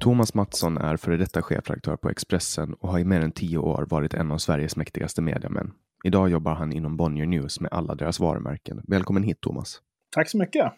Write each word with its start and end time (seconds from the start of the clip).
Thomas 0.00 0.34
Mattsson 0.34 0.78
är 0.78 0.96
före 0.96 1.16
detta 1.16 1.42
chefredaktör 1.42 1.96
på 1.96 2.10
Expressen 2.10 2.74
och 2.74 2.88
har 2.88 2.98
i 2.98 3.04
mer 3.04 3.20
än 3.20 3.32
tio 3.32 3.58
år 3.58 3.86
varit 3.90 4.14
en 4.14 4.32
av 4.32 4.38
Sveriges 4.38 4.76
mäktigaste 4.76 5.22
mediamän. 5.22 5.72
Idag 6.04 6.28
jobbar 6.28 6.54
han 6.54 6.72
inom 6.72 6.96
Bonnier 6.96 7.26
News 7.26 7.60
med 7.60 7.72
alla 7.72 7.94
deras 7.94 8.20
varumärken. 8.20 8.84
Välkommen 8.88 9.22
hit 9.22 9.40
Thomas! 9.40 9.80
Tack 10.10 10.30
så 10.30 10.38
mycket! 10.38 10.72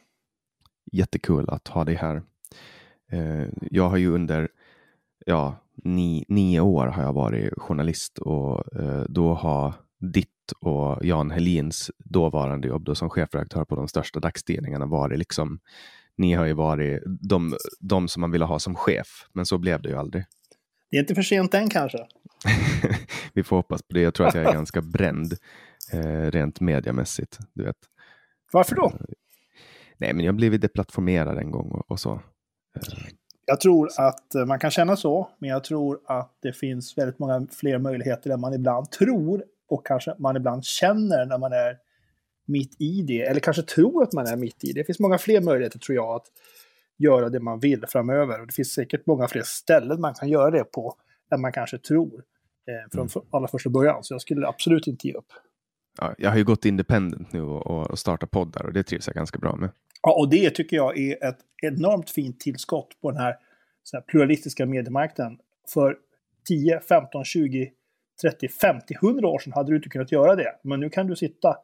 Jättekul 0.92 1.50
att 1.50 1.68
ha 1.68 1.84
dig 1.84 1.94
här. 1.94 2.22
Eh, 3.12 3.46
jag 3.70 3.88
har 3.88 3.96
ju 3.96 4.14
under 4.14 4.48
ja, 5.26 5.56
ni, 5.74 6.24
nio 6.28 6.60
år 6.60 6.86
har 6.86 7.02
jag 7.02 7.12
varit 7.12 7.52
journalist 7.56 8.18
och 8.18 8.76
eh, 8.76 9.04
då 9.08 9.34
har 9.34 9.74
ditt 9.98 10.52
och 10.60 11.04
Jan 11.04 11.30
Helins 11.30 11.90
dåvarande 11.98 12.68
jobb 12.68 12.84
då 12.84 12.94
som 12.94 13.10
chefredaktör 13.10 13.64
på 13.64 13.76
de 13.76 13.88
största 13.88 14.20
dagstidningarna 14.20 14.86
varit 14.86 15.18
liksom 15.18 15.60
ni 16.20 16.32
har 16.32 16.46
ju 16.46 16.52
varit 16.52 17.02
de, 17.06 17.56
de 17.80 18.08
som 18.08 18.20
man 18.20 18.30
ville 18.30 18.44
ha 18.44 18.58
som 18.58 18.74
chef, 18.74 19.28
men 19.32 19.46
så 19.46 19.58
blev 19.58 19.82
det 19.82 19.88
ju 19.88 19.96
aldrig. 19.96 20.24
Det 20.90 20.96
är 20.96 21.00
inte 21.00 21.14
för 21.14 21.22
sent 21.22 21.54
än 21.54 21.68
kanske. 21.68 21.98
Vi 23.34 23.42
får 23.42 23.56
hoppas 23.56 23.82
på 23.82 23.94
det. 23.94 24.00
Jag 24.00 24.14
tror 24.14 24.26
att 24.26 24.34
jag 24.34 24.44
är 24.44 24.52
ganska 24.52 24.80
bränd 24.80 25.32
eh, 25.92 26.30
rent 26.30 26.60
mediamässigt. 26.60 27.38
Du 27.54 27.64
vet. 27.64 27.76
Varför 28.52 28.76
då? 28.76 28.86
Eh, 28.86 28.92
nej, 29.98 30.14
men 30.14 30.24
jag 30.24 30.34
blev 30.34 30.60
deplattformerad 30.60 31.38
en 31.38 31.50
gång 31.50 31.70
och, 31.70 31.90
och 31.90 32.00
så. 32.00 32.12
Eh. 32.12 32.82
Jag 33.46 33.60
tror 33.60 33.88
att 33.96 34.34
eh, 34.34 34.46
man 34.46 34.58
kan 34.58 34.70
känna 34.70 34.96
så, 34.96 35.30
men 35.38 35.50
jag 35.50 35.64
tror 35.64 36.00
att 36.06 36.38
det 36.42 36.52
finns 36.52 36.98
väldigt 36.98 37.18
många 37.18 37.46
fler 37.60 37.78
möjligheter 37.78 38.30
än 38.30 38.40
man 38.40 38.54
ibland 38.54 38.90
tror 38.90 39.44
och 39.68 39.86
kanske 39.86 40.14
man 40.18 40.36
ibland 40.36 40.64
känner 40.64 41.26
när 41.26 41.38
man 41.38 41.52
är 41.52 41.76
mitt 42.50 42.80
i 42.80 43.02
det, 43.02 43.22
eller 43.22 43.40
kanske 43.40 43.62
tror 43.62 44.02
att 44.02 44.12
man 44.12 44.26
är 44.26 44.36
mitt 44.36 44.64
i 44.64 44.72
det. 44.72 44.80
Det 44.80 44.84
finns 44.84 44.98
många 45.00 45.18
fler 45.18 45.40
möjligheter 45.40 45.78
tror 45.78 45.96
jag 45.96 46.08
att 46.08 46.26
göra 46.98 47.28
det 47.28 47.40
man 47.40 47.60
vill 47.60 47.86
framöver. 47.86 48.40
Och 48.40 48.46
det 48.46 48.52
finns 48.52 48.72
säkert 48.72 49.06
många 49.06 49.28
fler 49.28 49.42
ställen 49.42 50.00
man 50.00 50.14
kan 50.14 50.28
göra 50.28 50.50
det 50.50 50.64
på 50.64 50.94
än 51.34 51.40
man 51.40 51.52
kanske 51.52 51.78
tror 51.78 52.24
eh, 52.68 52.90
från 52.92 53.08
mm. 53.14 53.28
allra 53.30 53.48
första 53.48 53.70
början. 53.70 54.04
Så 54.04 54.14
jag 54.14 54.20
skulle 54.20 54.46
absolut 54.46 54.86
inte 54.86 55.08
ge 55.08 55.14
upp. 55.14 55.32
Ja, 55.98 56.14
jag 56.18 56.30
har 56.30 56.36
ju 56.36 56.44
gått 56.44 56.64
independent 56.64 57.32
nu 57.32 57.42
och, 57.42 57.90
och 57.90 57.98
startat 57.98 58.30
poddar 58.30 58.66
och 58.66 58.72
det 58.72 58.82
trivs 58.82 59.06
jag 59.06 59.16
ganska 59.16 59.38
bra 59.38 59.56
med. 59.56 59.70
Ja, 60.02 60.18
och 60.18 60.30
det 60.30 60.50
tycker 60.50 60.76
jag 60.76 60.98
är 60.98 61.24
ett 61.24 61.38
enormt 61.62 62.10
fint 62.10 62.40
tillskott 62.40 62.88
på 63.02 63.10
den 63.10 63.20
här, 63.20 63.36
här 63.92 64.00
pluralistiska 64.00 64.66
mediemarknaden. 64.66 65.38
För 65.68 65.96
10, 66.48 66.80
15, 66.80 67.24
20, 67.24 67.72
30, 68.22 68.48
50, 68.48 68.94
100 69.02 69.28
år 69.28 69.38
sedan 69.38 69.52
hade 69.52 69.72
du 69.72 69.76
inte 69.76 69.88
kunnat 69.88 70.12
göra 70.12 70.36
det. 70.36 70.54
Men 70.62 70.80
nu 70.80 70.90
kan 70.90 71.06
du 71.06 71.16
sitta 71.16 71.56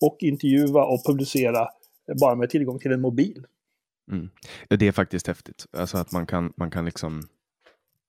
och 0.00 0.16
intervjua 0.20 0.84
och 0.84 1.04
publicera 1.06 1.68
bara 2.20 2.34
med 2.34 2.50
tillgång 2.50 2.78
till 2.78 2.92
en 2.92 3.00
mobil. 3.00 3.46
Mm. 4.12 4.30
Det 4.68 4.88
är 4.88 4.92
faktiskt 4.92 5.26
häftigt. 5.26 5.66
Alltså 5.72 5.98
att 5.98 6.12
man 6.12 6.26
kan, 6.26 6.52
man 6.56 6.70
kan 6.70 6.84
liksom 6.84 7.22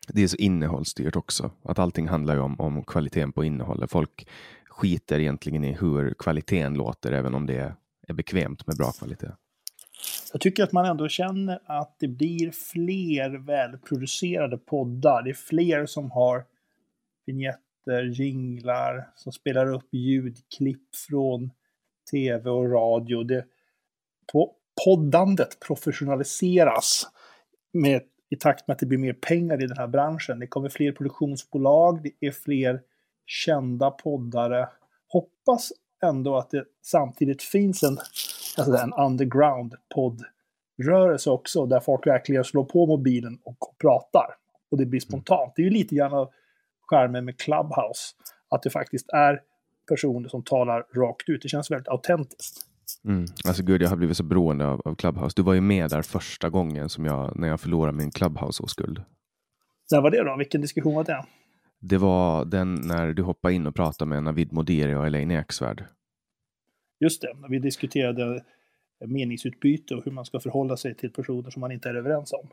det 0.08 0.24
är 0.24 0.28
så 0.28 0.38
innehållsstyrt 0.38 1.16
också. 1.16 1.52
Att 1.64 1.80
allting 1.80 2.08
handlar 2.08 2.38
om, 2.38 2.60
om 2.60 2.84
kvaliteten 2.84 3.32
på 3.32 3.44
innehållet. 3.44 3.92
Folk 3.92 4.28
skiter 4.66 5.20
egentligen 5.20 5.64
i 5.64 5.74
hur 5.74 6.14
kvaliteten 6.14 6.74
låter, 6.74 7.12
även 7.12 7.36
om 7.36 7.46
det 7.46 7.76
är 8.08 8.14
bekvämt 8.14 8.68
med 8.68 8.78
bra 8.78 8.92
kvalitet. 8.92 9.32
Jag 10.32 10.42
tycker 10.42 10.64
att 10.64 10.72
man 10.72 10.86
ändå 10.86 11.08
känner 11.08 11.60
att 11.66 11.96
det 12.00 12.08
blir 12.08 12.52
fler 12.52 13.30
välproducerade 13.30 14.58
poddar. 14.58 15.24
Det 15.24 15.30
är 15.30 15.34
fler 15.34 15.86
som 15.86 16.12
har 16.12 16.46
vignetter, 17.26 18.04
jinglar, 18.04 19.10
som 19.16 19.32
spelar 19.32 19.74
upp 19.74 19.88
ljudklipp 19.92 20.96
från 20.96 21.52
tv 22.12 22.50
och 22.50 22.72
radio. 22.72 23.24
Det, 23.24 23.46
på, 24.34 24.56
poddandet 24.86 25.60
professionaliseras 25.60 27.08
med, 27.74 28.02
i 28.30 28.36
takt 28.36 28.68
med 28.68 28.74
att 28.74 28.80
det 28.80 28.86
blir 28.86 28.98
mer 28.98 29.14
pengar 29.14 29.64
i 29.64 29.68
den 29.68 29.78
här 29.78 29.88
branschen. 29.88 30.40
Det 30.40 30.48
kommer 30.48 30.70
fler 30.70 30.92
produktionsbolag, 30.92 32.04
det 32.04 32.28
är 32.28 32.32
fler 32.32 32.82
kända 33.26 33.92
poddare. 33.92 34.70
Hoppas 35.08 35.72
ändå 36.04 36.38
att 36.38 36.50
det 36.50 36.66
samtidigt 36.82 37.44
finns 37.44 37.84
en, 37.84 37.98
alltså 38.58 38.84
en 38.84 38.94
underground 38.94 39.76
podd 39.96 40.22
rörelse 40.84 41.30
också, 41.30 41.66
där 41.66 41.80
folk 41.80 42.08
verkligen 42.08 42.44
slår 42.44 42.64
på 42.64 42.86
mobilen 42.86 43.40
och 43.44 43.58
pratar. 43.82 44.36
Och 44.72 44.78
det 44.78 44.86
blir 44.86 45.00
spontant. 45.00 45.54
Det 45.56 45.62
är 45.62 45.64
ju 45.64 45.70
lite 45.70 45.96
grann 45.96 46.14
av 46.14 46.32
skärmen 46.82 47.26
med 47.26 47.40
Clubhouse. 47.40 48.16
Att 48.50 48.64
det 48.64 48.70
faktiskt 48.70 49.10
är 49.10 49.42
personer 49.92 50.30
som 50.30 50.44
talar 50.44 50.86
rakt 50.96 51.30
ut. 51.30 51.42
Det 51.42 51.50
känns 51.50 51.72
väldigt 51.72 51.88
autentiskt. 51.88 52.66
Mm. 53.06 53.26
Alltså 53.46 53.64
gud, 53.64 53.82
jag 53.82 53.90
har 53.90 53.96
blivit 53.96 54.18
så 54.18 54.24
beroende 54.24 54.68
av, 54.68 54.82
av, 54.86 54.96
Clubhouse. 54.96 55.34
Du 55.36 55.42
var 55.42 55.54
ju 55.54 55.62
med 55.62 55.90
där 55.90 56.02
första 56.02 56.50
gången 56.50 56.90
som 56.90 57.06
jag, 57.06 57.36
när 57.36 57.48
jag 57.48 57.60
förlorade 57.60 57.98
min 57.98 58.12
Clubhouse-oskuld. 58.12 59.04
När 59.92 60.02
var 60.02 60.12
det 60.12 60.24
då? 60.24 60.36
Vilken 60.38 60.62
diskussion 60.62 60.96
var 60.96 61.04
det? 61.04 61.26
Det 61.80 61.98
var 61.98 62.46
den 62.46 62.76
när 62.76 63.14
du 63.14 63.24
hoppade 63.24 63.54
in 63.54 63.68
och 63.68 63.76
pratade 63.76 64.10
med 64.10 64.24
Navid 64.24 64.54
Modiri 64.54 64.96
och 64.96 65.08
Elaine 65.08 65.32
Eksvärd. 65.32 65.86
Just 67.00 67.22
det, 67.22 67.34
när 67.40 67.50
vi 67.50 67.60
diskuterade 67.60 68.44
meningsutbyte 69.06 69.96
och 69.96 70.06
hur 70.06 70.12
man 70.12 70.26
ska 70.26 70.40
förhålla 70.40 70.78
sig 70.78 70.96
till 70.96 71.10
personer 71.10 71.50
som 71.50 71.60
man 71.60 71.72
inte 71.72 71.90
är 71.90 71.96
överens 71.96 72.34
om. 72.34 72.50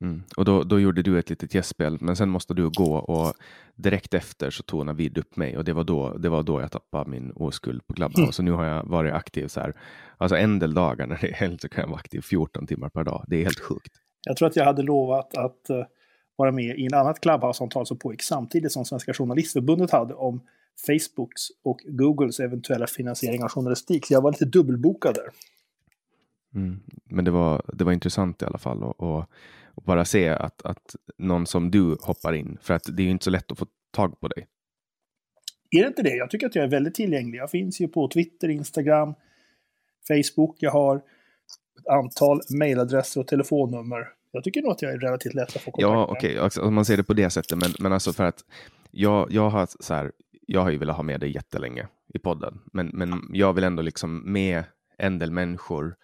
Mm. 0.00 0.22
Och 0.36 0.44
då, 0.44 0.62
då 0.62 0.80
gjorde 0.80 1.02
du 1.02 1.18
ett 1.18 1.30
litet 1.30 1.54
gästspel, 1.54 1.98
men 2.00 2.16
sen 2.16 2.28
måste 2.28 2.54
du 2.54 2.70
gå 2.70 2.96
och 2.96 3.34
direkt 3.74 4.14
efter 4.14 4.50
så 4.50 4.62
tog 4.62 4.86
Navid 4.86 5.18
upp 5.18 5.36
mig 5.36 5.56
och 5.56 5.64
det 5.64 5.72
var 5.72 5.84
då, 5.84 6.18
det 6.18 6.28
var 6.28 6.42
då 6.42 6.60
jag 6.60 6.72
tappade 6.72 7.10
min 7.10 7.32
oskuld 7.34 7.86
på 7.86 7.94
Clubhouse. 7.94 8.20
Mm. 8.20 8.32
Så 8.32 8.42
nu 8.42 8.50
har 8.50 8.64
jag 8.64 8.84
varit 8.84 9.12
aktiv 9.12 9.46
så 9.48 9.60
här, 9.60 9.74
alltså 10.16 10.36
en 10.36 10.58
del 10.58 10.74
dagar 10.74 11.06
när 11.06 11.18
det 11.20 11.28
är 11.28 11.34
helg 11.34 11.58
så 11.58 11.68
kan 11.68 11.82
jag 11.82 11.88
vara 11.88 11.98
aktiv 11.98 12.20
14 12.20 12.66
timmar 12.66 12.88
per 12.88 13.04
dag. 13.04 13.24
Det 13.26 13.36
är 13.36 13.42
helt 13.42 13.60
sjukt. 13.60 13.92
Jag 14.26 14.36
tror 14.36 14.48
att 14.48 14.56
jag 14.56 14.64
hade 14.64 14.82
lovat 14.82 15.36
att 15.36 15.70
uh, 15.70 15.84
vara 16.36 16.52
med 16.52 16.78
i 16.78 16.86
en 16.86 16.94
annat 16.94 17.20
Clubhouse-samtal 17.20 17.86
som 17.86 17.98
pågick 17.98 18.22
samtidigt 18.22 18.72
som 18.72 18.84
Svenska 18.84 19.14
Journalistförbundet 19.14 19.90
hade 19.90 20.14
om 20.14 20.40
Facebooks 20.86 21.42
och 21.64 21.80
Googles 21.86 22.40
eventuella 22.40 22.86
finansiering 22.86 23.42
av 23.42 23.48
journalistik. 23.48 24.06
Så 24.06 24.12
jag 24.12 24.22
var 24.22 24.32
lite 24.32 24.44
dubbelbokad 24.44 25.14
där. 25.14 25.28
Mm. 26.54 26.80
Men 27.04 27.24
det 27.24 27.30
var, 27.30 27.62
det 27.72 27.84
var 27.84 27.92
intressant 27.92 28.42
i 28.42 28.44
alla 28.44 28.58
fall. 28.58 28.82
Och, 28.82 29.00
och, 29.00 29.24
och, 29.78 29.84
bara 29.84 30.04
se 30.04 30.28
att, 30.28 30.62
att 30.62 30.96
någon 31.18 31.46
som 31.46 31.70
du 31.70 31.96
hoppar 32.00 32.32
in. 32.32 32.58
För 32.60 32.74
att 32.74 32.82
det 32.92 33.02
är 33.02 33.04
ju 33.04 33.10
inte 33.10 33.24
så 33.24 33.30
lätt 33.30 33.52
att 33.52 33.58
få 33.58 33.66
tag 33.92 34.20
på 34.20 34.28
dig. 34.28 34.46
Är 35.70 35.82
det 35.82 35.88
inte 35.88 36.02
det? 36.02 36.16
Jag 36.16 36.30
tycker 36.30 36.46
att 36.46 36.54
jag 36.54 36.64
är 36.64 36.68
väldigt 36.68 36.94
tillgänglig. 36.94 37.38
Jag 37.38 37.50
finns 37.50 37.80
ju 37.80 37.88
på 37.88 38.08
Twitter, 38.08 38.48
Instagram, 38.48 39.14
Facebook. 40.08 40.56
Jag 40.58 40.70
har 40.70 40.96
ett 40.96 41.86
antal 41.86 42.40
mejladresser 42.50 43.20
och 43.20 43.26
telefonnummer. 43.26 44.08
Jag 44.32 44.44
tycker 44.44 44.62
nog 44.62 44.72
att 44.72 44.82
jag 44.82 44.92
är 44.92 44.98
relativt 44.98 45.34
lätt 45.34 45.56
att 45.56 45.62
få 45.62 45.70
kontakt 45.70 45.90
med. 45.90 45.98
Ja, 45.98 46.06
okej, 46.06 46.30
okay. 46.30 46.42
alltså, 46.44 46.62
om 46.62 46.74
man 46.74 46.84
ser 46.84 46.96
det 46.96 47.04
på 47.04 47.14
det 47.14 47.30
sättet. 47.30 47.58
Men, 47.58 47.70
men 47.78 47.92
alltså 47.92 48.12
för 48.12 48.24
att 48.24 48.44
jag, 48.90 49.32
jag 49.32 49.50
har 49.50 49.68
så 49.80 49.94
här, 49.94 50.12
jag 50.46 50.60
har 50.60 50.70
ju 50.70 50.78
velat 50.78 50.96
ha 50.96 51.02
med 51.02 51.20
dig 51.20 51.34
jättelänge 51.34 51.88
i 52.14 52.18
podden, 52.18 52.60
men, 52.72 52.86
men 52.86 53.20
jag 53.32 53.52
vill 53.52 53.64
ändå 53.64 53.82
liksom 53.82 54.32
med 54.32 54.64
en 54.98 55.18
del 55.18 55.30
människor 55.30 55.96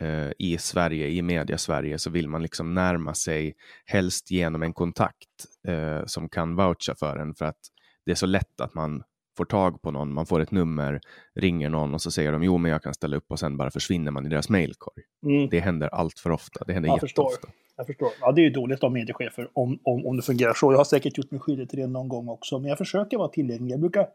eh, 0.00 0.32
i 0.38 0.58
Sverige, 0.58 1.08
i 1.08 1.22
media-Sverige, 1.22 1.98
så 1.98 2.10
vill 2.10 2.28
man 2.28 2.42
liksom 2.42 2.74
närma 2.74 3.14
sig, 3.14 3.54
helst 3.86 4.30
genom 4.30 4.62
en 4.62 4.72
kontakt 4.72 5.46
eh, 5.68 6.06
som 6.06 6.28
kan 6.28 6.56
voucha 6.56 6.94
för 6.98 7.16
en, 7.16 7.34
för 7.34 7.44
att 7.44 7.58
det 8.06 8.10
är 8.10 8.16
så 8.16 8.26
lätt 8.26 8.60
att 8.60 8.74
man 8.74 9.02
får 9.36 9.44
tag 9.44 9.82
på 9.82 9.90
någon, 9.90 10.12
man 10.12 10.26
får 10.26 10.40
ett 10.40 10.50
nummer, 10.50 11.00
ringer 11.34 11.68
någon 11.68 11.94
och 11.94 12.02
så 12.02 12.10
säger 12.10 12.32
de 12.32 12.42
jo 12.42 12.58
men 12.58 12.72
jag 12.72 12.82
kan 12.82 12.94
ställa 12.94 13.16
upp 13.16 13.30
och 13.30 13.38
sen 13.38 13.56
bara 13.56 13.70
försvinner 13.70 14.10
man 14.10 14.26
i 14.26 14.28
deras 14.28 14.48
mailkorg. 14.48 15.02
Mm. 15.26 15.48
Det 15.48 15.60
händer 15.60 15.88
allt 15.88 16.18
för 16.18 16.30
ofta. 16.30 16.64
Det 16.64 16.72
händer 16.72 16.88
jag 16.88 16.96
jätteofta. 16.96 17.22
Förstår. 17.30 17.50
Jag 17.76 17.86
förstår. 17.86 18.08
Ja, 18.20 18.32
det 18.32 18.40
är 18.40 18.44
ju 18.44 18.50
dåligt 18.50 18.84
av 18.84 18.92
mediechefer 18.92 19.48
om, 19.52 19.78
om, 19.82 20.06
om 20.06 20.16
det 20.16 20.22
fungerar 20.22 20.54
så. 20.54 20.72
Jag 20.72 20.78
har 20.78 20.84
säkert 20.84 21.18
gjort 21.18 21.30
mig 21.30 21.40
skyldig 21.40 21.68
till 21.68 21.78
det 21.78 21.86
någon 21.86 22.08
gång 22.08 22.28
också, 22.28 22.58
men 22.58 22.68
jag 22.68 22.78
försöker 22.78 23.18
vara 23.18 23.28
tillgänglig. 23.28 23.72
Jag 23.72 23.80
brukar 23.80 24.08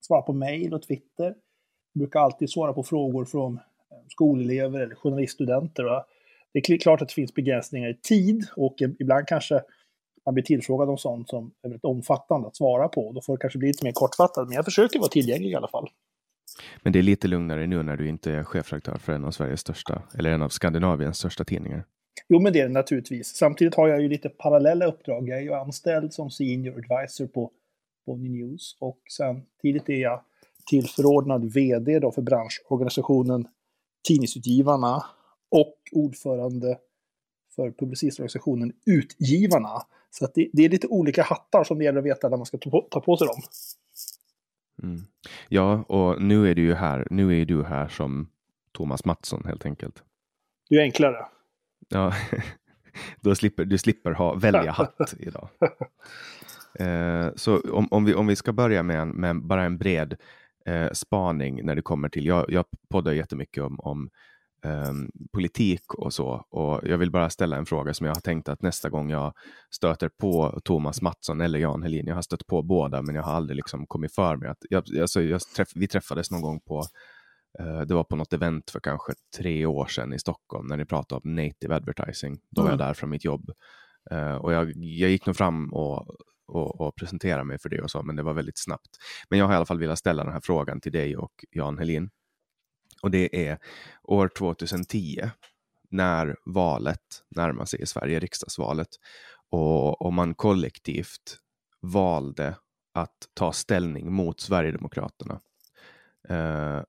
svara 0.00 0.22
på 0.22 0.32
mail 0.32 0.74
och 0.74 0.82
Twitter. 0.82 1.34
Jag 1.92 1.98
brukar 1.98 2.20
alltid 2.20 2.50
svara 2.50 2.72
på 2.72 2.82
frågor 2.82 3.24
från 3.24 3.60
skolelever 4.08 4.80
eller 4.80 4.94
journaliststudenter. 4.94 5.84
Det 6.52 6.70
är 6.70 6.78
klart 6.78 7.02
att 7.02 7.08
det 7.08 7.14
finns 7.14 7.34
begränsningar 7.34 7.88
i 7.88 7.94
tid 7.94 8.46
och 8.56 8.76
ibland 8.98 9.26
kanske 9.26 9.62
man 10.26 10.34
blir 10.34 10.44
tillfrågad 10.44 10.88
om 10.88 10.98
sånt 10.98 11.28
som 11.28 11.52
är 11.62 11.68
väldigt 11.68 11.84
omfattande 11.84 12.48
att 12.48 12.56
svara 12.56 12.88
på. 12.88 13.12
Då 13.12 13.20
får 13.20 13.36
det 13.36 13.40
kanske 13.40 13.58
bli 13.58 13.68
lite 13.68 13.84
mer 13.84 13.92
kortfattat, 13.92 14.48
men 14.48 14.54
jag 14.54 14.64
försöker 14.64 14.98
vara 14.98 15.08
tillgänglig 15.08 15.50
i 15.50 15.54
alla 15.54 15.68
fall. 15.68 15.88
Men 16.82 16.92
det 16.92 16.98
är 16.98 17.02
lite 17.02 17.28
lugnare 17.28 17.66
nu 17.66 17.82
när 17.82 17.96
du 17.96 18.08
inte 18.08 18.32
är 18.32 18.44
chefredaktör 18.44 18.98
för 18.98 19.12
en 19.12 19.24
av 19.24 19.30
Sveriges 19.30 19.60
största, 19.60 20.02
eller 20.18 20.30
en 20.30 20.42
av 20.42 20.48
Skandinaviens 20.48 21.18
största 21.18 21.44
tidningar. 21.44 21.84
Jo, 22.28 22.40
men 22.40 22.52
det 22.52 22.60
är 22.60 22.68
det 22.68 22.72
naturligtvis. 22.72 23.36
Samtidigt 23.36 23.74
har 23.74 23.88
jag 23.88 24.02
ju 24.02 24.08
lite 24.08 24.28
parallella 24.28 24.86
uppdrag. 24.86 25.28
Jag 25.28 25.38
är 25.38 25.42
ju 25.42 25.52
anställd 25.52 26.12
som 26.12 26.30
senior 26.30 26.78
advisor 26.78 27.26
på 27.26 27.50
Bonnie 28.06 28.28
News 28.28 28.76
och 28.80 28.98
samtidigt 29.10 29.88
är 29.88 30.02
jag 30.02 30.20
tillförordnad 30.70 31.52
vd 31.54 31.98
då 31.98 32.12
för 32.12 32.22
branschorganisationen 32.22 33.48
Tidningsutgivarna 34.06 35.04
och 35.50 35.76
ordförande 35.92 36.78
för 37.56 37.70
publicistorganisationen 37.70 38.72
Utgivarna. 38.86 39.82
Så 40.10 40.24
att 40.24 40.34
det, 40.34 40.50
det, 40.52 40.64
är 40.64 40.68
lite 40.68 40.86
olika 40.86 41.22
hattar 41.22 41.64
som 41.64 41.78
det 41.78 41.84
gäller 41.84 41.98
att 41.98 42.04
veta 42.04 42.28
när 42.28 42.36
man 42.36 42.46
ska 42.46 42.58
ta 42.58 42.70
på, 42.70 42.88
ta 42.90 43.00
på 43.00 43.16
sig 43.16 43.26
dem. 43.26 43.42
Mm. 44.82 45.00
Ja, 45.48 45.82
och 45.82 46.22
nu 46.22 46.50
är 46.50 46.54
du 46.54 46.62
ju 46.62 46.74
här. 46.74 47.06
Nu 47.10 47.40
är 47.40 47.44
du 47.44 47.64
här 47.64 47.88
som 47.88 48.28
Thomas 48.72 49.04
Mattsson 49.04 49.42
helt 49.46 49.66
enkelt. 49.66 50.02
Du 50.68 50.78
är 50.78 50.82
enklare. 50.82 51.26
Ja, 51.88 52.12
då 53.20 53.34
slipper, 53.34 53.64
du 53.64 53.78
slipper 53.78 54.12
ha, 54.12 54.34
välja 54.34 54.70
hatt 54.72 55.14
idag. 55.18 55.48
Eh, 56.78 57.28
så 57.36 57.60
om, 57.60 57.88
om, 57.90 58.04
vi, 58.04 58.14
om 58.14 58.26
vi 58.26 58.36
ska 58.36 58.52
börja 58.52 58.82
med, 58.82 59.00
en, 59.00 59.08
med 59.08 59.42
bara 59.42 59.64
en 59.64 59.78
bred 59.78 60.16
eh, 60.66 60.90
spaning 60.92 61.66
när 61.66 61.74
det 61.74 61.82
kommer 61.82 62.08
till, 62.08 62.26
jag, 62.26 62.44
jag 62.48 62.64
poddar 62.90 63.12
jättemycket 63.12 63.62
om, 63.62 63.80
om 63.80 64.10
um, 64.64 65.10
politik 65.32 65.94
och 65.94 66.12
så. 66.12 66.44
Och 66.50 66.88
jag 66.88 66.98
vill 66.98 67.10
bara 67.10 67.30
ställa 67.30 67.56
en 67.56 67.66
fråga 67.66 67.94
som 67.94 68.06
jag 68.06 68.14
har 68.14 68.20
tänkt 68.20 68.48
att 68.48 68.62
nästa 68.62 68.90
gång 68.90 69.10
jag 69.10 69.32
stöter 69.70 70.08
på 70.08 70.60
Thomas 70.64 71.02
Mattsson 71.02 71.40
eller 71.40 71.58
Jan 71.58 71.82
Helin, 71.82 72.06
jag 72.06 72.14
har 72.14 72.22
stött 72.22 72.46
på 72.46 72.62
båda, 72.62 73.02
men 73.02 73.14
jag 73.14 73.22
har 73.22 73.32
aldrig 73.32 73.56
liksom 73.56 73.86
kommit 73.86 74.14
för 74.14 74.36
mig 74.36 74.48
att, 74.48 74.58
jag, 74.70 74.98
alltså 75.00 75.22
jag 75.22 75.40
träff, 75.40 75.68
vi 75.74 75.88
träffades 75.88 76.30
någon 76.30 76.42
gång 76.42 76.60
på 76.60 76.82
uh, 77.60 77.80
det 77.80 77.94
var 77.94 78.04
på 78.04 78.16
något 78.16 78.32
event 78.32 78.70
för 78.70 78.80
kanske 78.80 79.12
tre 79.38 79.66
år 79.66 79.86
sedan 79.86 80.12
i 80.12 80.18
Stockholm 80.18 80.66
när 80.66 80.76
ni 80.76 80.84
pratade 80.84 81.20
om 81.24 81.34
native 81.34 81.74
advertising. 81.74 82.38
Då 82.50 82.62
var 82.62 82.68
jag 82.68 82.74
mm. 82.74 82.86
där 82.86 82.94
från 82.94 83.10
mitt 83.10 83.24
jobb. 83.24 83.50
Uh, 84.12 84.34
och 84.36 84.52
jag, 84.52 84.72
jag 84.76 85.10
gick 85.10 85.26
nog 85.26 85.36
fram 85.36 85.72
och, 85.72 86.16
och, 86.46 86.80
och 86.80 86.96
presentera 86.96 87.44
mig 87.44 87.58
för 87.58 87.68
det 87.68 87.80
och 87.80 87.90
så, 87.90 88.02
men 88.02 88.16
det 88.16 88.22
var 88.22 88.34
väldigt 88.34 88.58
snabbt. 88.58 88.90
Men 89.30 89.38
jag 89.38 89.46
har 89.46 89.52
i 89.52 89.56
alla 89.56 89.66
fall 89.66 89.78
velat 89.78 89.98
ställa 89.98 90.24
den 90.24 90.32
här 90.32 90.40
frågan 90.40 90.80
till 90.80 90.92
dig 90.92 91.16
och 91.16 91.44
Jan 91.50 91.78
Helin. 91.78 92.10
Och 93.02 93.10
det 93.10 93.48
är 93.48 93.58
år 94.02 94.28
2010 94.38 95.30
när 95.90 96.36
valet 96.44 97.22
närmar 97.28 97.64
sig 97.64 97.80
i 97.82 97.86
Sverige, 97.86 98.18
riksdagsvalet. 98.18 98.88
Och 99.50 100.02
och 100.02 100.12
man 100.12 100.34
kollektivt 100.34 101.38
valde 101.80 102.56
att 102.94 103.28
ta 103.34 103.52
ställning 103.52 104.12
mot 104.12 104.40
Sverigedemokraterna. 104.40 105.40
Eh, 106.28 106.82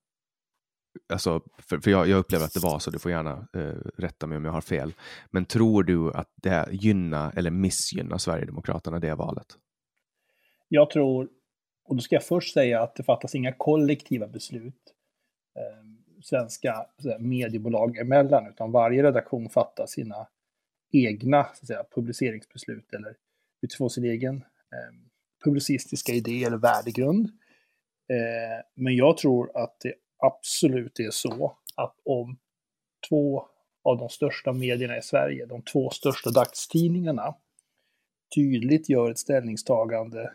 alltså, 1.09 1.41
för, 1.57 1.79
för 1.79 1.91
jag, 1.91 2.07
jag, 2.07 2.17
upplever 2.17 2.45
att 2.45 2.53
det 2.53 2.59
var 2.59 2.79
så, 2.79 2.91
du 2.91 2.99
får 2.99 3.11
gärna 3.11 3.47
eh, 3.53 3.75
rätta 3.97 4.27
mig 4.27 4.37
om 4.37 4.45
jag 4.45 4.51
har 4.51 4.61
fel. 4.61 4.93
Men 5.31 5.45
tror 5.45 5.83
du 5.83 6.11
att 6.13 6.29
det 6.35 6.67
gynnar 6.71 7.37
eller 7.37 7.51
missgynnar 7.51 8.17
Sverigedemokraterna 8.17 8.99
det 8.99 9.15
valet? 9.15 9.47
Jag 10.67 10.89
tror, 10.89 11.29
och 11.85 11.95
då 11.95 12.01
ska 12.01 12.15
jag 12.15 12.23
först 12.23 12.53
säga 12.53 12.81
att 12.81 12.95
det 12.95 13.03
fattas 13.03 13.35
inga 13.35 13.53
kollektiva 13.53 14.27
beslut. 14.27 14.93
Eh, 15.55 15.97
svenska 16.23 16.85
mediebolag 17.19 17.97
emellan, 17.97 18.47
utan 18.47 18.71
varje 18.71 19.03
redaktion 19.03 19.49
fattar 19.49 19.85
sina 19.85 20.27
egna 20.91 21.43
så 21.43 21.49
att 21.49 21.67
säga, 21.67 21.83
publiceringsbeslut 21.95 22.93
eller 22.93 23.15
utifrån 23.61 23.89
sin 23.89 24.03
egen 24.03 24.35
eh, 24.35 24.95
publicistiska 25.43 26.11
idé 26.11 26.43
eller 26.43 26.57
värdegrund. 26.57 27.25
Eh, 28.09 28.65
men 28.75 28.95
jag 28.95 29.17
tror 29.17 29.57
att 29.57 29.79
det 29.79 29.93
absolut 30.17 30.99
är 30.99 31.11
så 31.11 31.57
att 31.75 31.95
om 32.05 32.37
två 33.09 33.45
av 33.83 33.97
de 33.97 34.09
största 34.09 34.53
medierna 34.53 34.97
i 34.97 35.01
Sverige, 35.01 35.45
de 35.45 35.61
två 35.61 35.89
största 35.89 36.29
dagstidningarna, 36.29 37.35
tydligt 38.35 38.89
gör 38.89 39.11
ett 39.11 39.19
ställningstagande 39.19 40.33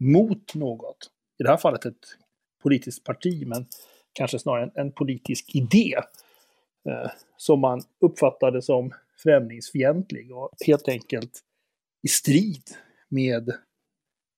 mot 0.00 0.54
något, 0.54 1.10
i 1.38 1.42
det 1.42 1.48
här 1.48 1.56
fallet 1.56 1.84
ett 1.84 2.04
politiskt 2.62 3.04
parti, 3.04 3.46
men 3.46 3.66
kanske 4.12 4.38
snarare 4.38 4.64
en, 4.64 4.70
en 4.74 4.92
politisk 4.92 5.54
idé 5.54 5.94
eh, 6.88 7.10
som 7.36 7.60
man 7.60 7.82
uppfattade 8.00 8.62
som 8.62 8.92
främlingsfientlig 9.22 10.32
och 10.32 10.50
helt 10.66 10.88
enkelt 10.88 11.40
i 12.02 12.08
strid 12.08 12.62
med 13.08 13.52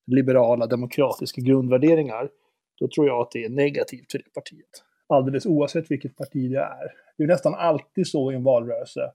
liberala 0.07 0.67
demokratiska 0.67 1.41
grundvärderingar, 1.41 2.31
då 2.79 2.89
tror 2.89 3.07
jag 3.07 3.21
att 3.21 3.31
det 3.31 3.45
är 3.45 3.49
negativt 3.49 4.13
för 4.13 4.19
det 4.19 4.33
partiet. 4.35 4.85
Alldeles 5.07 5.47
oavsett 5.47 5.91
vilket 5.91 6.17
parti 6.17 6.51
det 6.51 6.59
är. 6.59 6.93
Det 7.17 7.25
är 7.25 7.29
nästan 7.29 7.55
alltid 7.55 8.07
så 8.07 8.33
i 8.33 8.35
en 8.35 8.45
valrörelse 8.45 9.13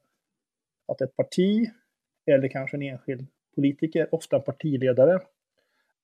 att 0.88 1.01
ett 1.01 1.15
parti, 1.15 1.70
eller 2.25 2.48
kanske 2.48 2.77
en 2.77 2.84
enskild 2.84 3.27
politiker, 3.56 4.15
ofta 4.15 4.36
en 4.36 4.41
partiledare, 4.41 5.20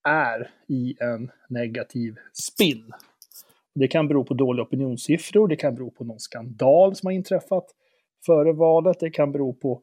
är 0.04 0.52
i 0.68 0.96
en 1.00 1.32
negativ 1.50 2.16
spinn 2.34 2.94
det 3.80 3.88
kan 3.88 4.08
bero 4.08 4.24
på 4.24 4.34
dåliga 4.34 4.64
opinionssiffror, 4.64 5.48
det 5.48 5.56
kan 5.56 5.76
bero 5.76 5.92
på 5.92 6.04
någon 6.04 6.20
skandal 6.20 6.96
som 6.96 7.08
har 7.08 7.12
inträffat. 7.12 7.66
före 8.26 8.54
valet. 8.54 9.00
Det 9.00 9.10
kan 9.10 9.32
bero 9.32 9.54
på 9.54 9.82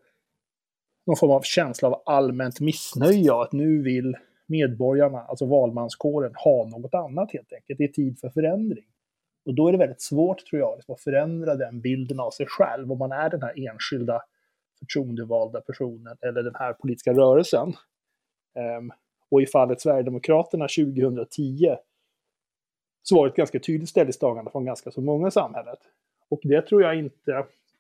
någon 1.07 1.17
form 1.17 1.31
av 1.31 1.43
känsla 1.43 1.89
av 1.89 2.03
allmänt 2.07 2.61
missnöje. 2.61 3.35
Att 3.35 3.53
nu 3.53 3.83
vill 3.83 4.17
medborgarna, 4.47 5.21
alltså 5.21 5.47
valmanskåren, 5.47 6.35
ha 6.35 6.69
något 6.69 6.95
annat 6.95 7.33
helt 7.33 7.53
enkelt. 7.53 7.79
Det 7.79 7.85
är 7.85 7.89
tid 7.89 8.19
för 8.19 8.29
förändring. 8.29 8.85
Och 9.47 9.55
då 9.55 9.69
är 9.69 9.73
det 9.73 9.79
väldigt 9.79 10.03
svårt, 10.03 10.47
tror 10.47 10.61
jag, 10.61 10.77
liksom 10.77 10.95
att 10.95 11.01
förändra 11.01 11.55
den 11.55 11.81
bilden 11.81 12.21
av 12.21 12.31
sig 12.31 12.47
själv. 12.49 12.93
Om 12.93 12.99
man 12.99 13.13
är 13.13 13.31
den 13.31 13.43
här 13.43 13.69
enskilda 13.69 14.23
förtroendevalda 14.79 15.61
personen 15.61 16.17
eller 16.21 16.43
den 16.43 16.55
här 16.55 16.73
politiska 16.73 17.13
rörelsen. 17.13 17.73
Um, 18.79 18.93
och 19.31 19.43
i 19.43 19.47
fallet 19.47 19.81
Sverigedemokraterna 19.81 20.69
2010 20.69 21.77
så 23.03 23.17
var 23.17 23.27
det 23.27 23.31
ett 23.31 23.37
ganska 23.37 23.59
tydligt 23.59 23.89
ställningstagande 23.89 24.51
från 24.51 24.65
ganska 24.65 24.91
så 24.91 25.01
många 25.01 25.29
i 25.29 25.31
samhället. 25.31 25.79
Och 26.29 26.41
det 26.43 26.63
tror 26.63 26.83
jag 26.83 26.99
inte 26.99 27.33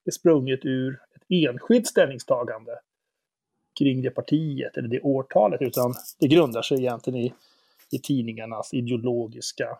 är 0.04 0.11
sprunget 0.11 0.61
ur 0.64 1.00
ett 1.14 1.23
enskilt 1.28 1.87
ställningstagande 1.87 2.80
kring 3.78 4.02
det 4.02 4.10
partiet 4.10 4.76
eller 4.76 4.88
det 4.88 5.00
årtalet, 5.00 5.62
utan 5.62 5.94
det 6.18 6.28
grundar 6.28 6.62
sig 6.62 6.78
egentligen 6.78 7.20
i, 7.20 7.34
i 7.90 7.98
tidningarnas 7.98 8.74
ideologiska 8.74 9.78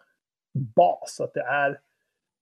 bas. 0.52 1.20
Att 1.20 1.34
det 1.34 1.42
är 1.42 1.80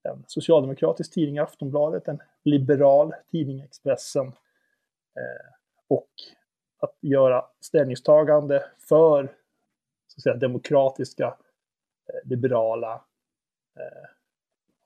en 0.02 0.24
socialdemokratisk 0.26 1.12
tidning, 1.12 1.38
Aftonbladet, 1.38 2.08
en 2.08 2.18
liberal 2.44 3.14
tidning, 3.30 3.60
Expressen, 3.60 4.26
eh, 4.26 5.52
och 5.88 6.10
att 6.80 6.96
göra 7.00 7.44
ställningstagande 7.60 8.64
för 8.88 9.24
så 10.06 10.18
att 10.18 10.22
säga, 10.22 10.36
demokratiska, 10.36 11.26
eh, 11.26 12.28
liberala 12.28 12.94
eh, 13.76 14.08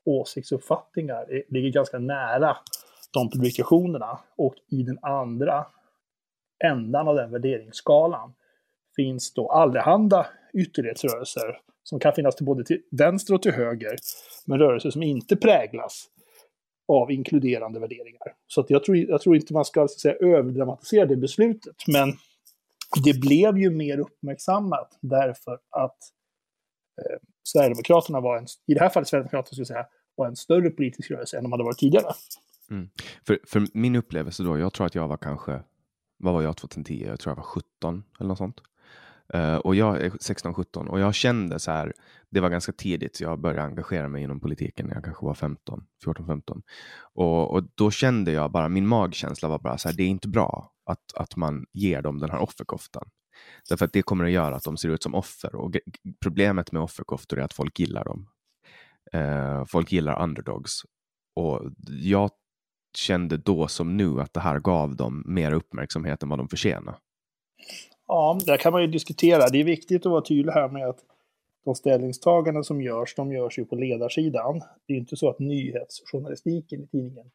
åsiktsuppfattningar 0.03 1.35
eh, 1.35 1.41
ligger 1.47 1.69
ganska 1.69 1.99
nära 1.99 2.57
de 3.13 3.29
publikationerna. 3.29 4.19
Och 4.35 4.55
i 4.67 4.83
den 4.83 4.99
andra 5.01 5.65
ändan 6.65 7.07
av 7.07 7.15
den 7.15 7.31
värderingsskalan 7.31 8.33
finns 8.95 9.33
då 9.33 9.51
allehanda 9.51 10.27
ytterlighetsrörelser 10.53 11.59
som 11.83 11.99
kan 11.99 12.13
finnas 12.13 12.35
till 12.35 12.45
både 12.45 12.63
till 12.63 12.81
vänster 12.91 13.33
och 13.33 13.41
till 13.41 13.51
höger, 13.51 13.95
men 14.45 14.59
rörelser 14.59 14.89
som 14.89 15.03
inte 15.03 15.35
präglas 15.35 16.07
av 16.87 17.11
inkluderande 17.11 17.79
värderingar. 17.79 18.33
Så 18.47 18.61
att 18.61 18.69
jag, 18.69 18.83
tror, 18.83 18.97
jag 18.97 19.21
tror 19.21 19.35
inte 19.35 19.53
man 19.53 19.65
ska 19.65 19.87
säga, 19.87 20.15
överdramatisera 20.15 21.05
det 21.05 21.15
beslutet, 21.15 21.75
men 21.87 22.13
det 23.03 23.19
blev 23.19 23.57
ju 23.57 23.69
mer 23.69 23.99
uppmärksammat 23.99 24.97
därför 25.01 25.59
att 25.69 25.97
eh, 27.01 27.17
Sverigedemokraterna 27.43 28.19
var 28.19 28.37
en, 28.37 28.45
i 28.67 28.73
det 28.73 28.79
här 28.79 28.89
fallet 28.89 29.07
Sverigedemokraterna 29.07 29.53
skulle 29.53 29.65
säga, 29.65 29.85
var 30.15 30.27
en 30.27 30.35
större 30.35 30.69
politisk 30.69 31.11
rörelse 31.11 31.37
än 31.37 31.43
de 31.43 31.51
hade 31.51 31.63
varit 31.63 31.77
tidigare. 31.77 32.13
Mm. 32.71 32.89
För, 33.27 33.39
för 33.47 33.67
min 33.73 33.95
upplevelse 33.95 34.43
då, 34.43 34.57
jag 34.57 34.73
tror 34.73 34.87
att 34.87 34.95
jag 34.95 35.07
var 35.07 35.17
kanske, 35.17 35.63
vad 36.17 36.33
var 36.33 36.41
jag 36.41 36.57
2010? 36.57 37.05
Jag 37.07 37.19
tror 37.19 37.31
jag 37.31 37.35
var 37.35 37.43
17 37.43 38.03
eller 38.19 38.27
något 38.27 38.37
sånt. 38.37 38.61
Uh, 39.35 39.55
och 39.55 39.75
jag 39.75 40.01
är 40.01 40.09
16-17 40.09 40.87
och 40.87 40.99
jag 40.99 41.15
kände 41.15 41.59
så 41.59 41.71
här, 41.71 41.93
det 42.29 42.39
var 42.39 42.49
ganska 42.49 42.71
tidigt 42.71 43.15
så 43.15 43.23
jag 43.23 43.39
började 43.39 43.63
engagera 43.63 44.09
mig 44.09 44.23
inom 44.23 44.39
politiken 44.39 44.87
när 44.87 44.93
jag 44.93 45.03
kanske 45.03 45.25
var 45.25 45.33
15, 45.33 45.83
14-15. 46.05 46.61
Och, 47.13 47.51
och 47.51 47.63
då 47.75 47.91
kände 47.91 48.31
jag 48.31 48.51
bara, 48.51 48.69
min 48.69 48.87
magkänsla 48.87 49.49
var 49.49 49.59
bara 49.59 49.77
så 49.77 49.89
här, 49.89 49.95
det 49.95 50.03
är 50.03 50.07
inte 50.07 50.27
bra 50.27 50.71
att, 50.85 51.13
att 51.15 51.35
man 51.35 51.65
ger 51.73 52.01
dem 52.01 52.19
den 52.19 52.29
här 52.29 52.39
offerkoftan. 52.39 53.09
Därför 53.69 53.85
att 53.85 53.93
det 53.93 54.01
kommer 54.01 54.25
att 54.25 54.31
göra 54.31 54.55
att 54.55 54.63
de 54.63 54.77
ser 54.77 54.89
ut 54.89 55.03
som 55.03 55.15
offer 55.15 55.55
och 55.55 55.75
problemet 56.21 56.71
med 56.71 56.81
offerkoftor 56.81 57.39
är 57.39 57.43
att 57.43 57.53
folk 57.53 57.79
gillar 57.79 58.05
dem. 58.05 58.27
Uh, 59.15 59.65
folk 59.65 59.91
gillar 59.91 60.23
underdogs 60.23 60.81
och 61.35 61.61
jag 61.87 62.29
kände 62.95 63.37
då 63.37 63.67
som 63.67 63.97
nu 63.97 64.21
att 64.21 64.33
det 64.33 64.39
här 64.39 64.59
gav 64.59 64.95
dem 64.95 65.23
mer 65.25 65.51
uppmärksamhet 65.51 66.23
än 66.23 66.29
vad 66.29 66.39
de 66.39 66.47
förtjänar. 66.47 66.97
Ja, 68.07 68.39
där 68.45 68.57
kan 68.57 68.71
man 68.73 68.81
ju 68.81 68.87
diskutera. 68.87 69.49
Det 69.49 69.59
är 69.59 69.63
viktigt 69.63 70.05
att 70.05 70.11
vara 70.11 70.21
tydlig 70.21 70.51
här 70.51 70.69
med 70.69 70.87
att 70.87 70.99
de 71.65 71.75
ställningstaganden 71.75 72.63
som 72.63 72.81
görs, 72.81 73.15
de 73.15 73.31
görs 73.31 73.59
ju 73.59 73.65
på 73.65 73.75
ledarsidan. 73.75 74.61
Det 74.87 74.93
är 74.93 74.97
inte 74.97 75.15
så 75.15 75.29
att 75.29 75.39
nyhetsjournalistiken 75.39 76.83
i 76.83 76.87
tidningen 76.87 77.31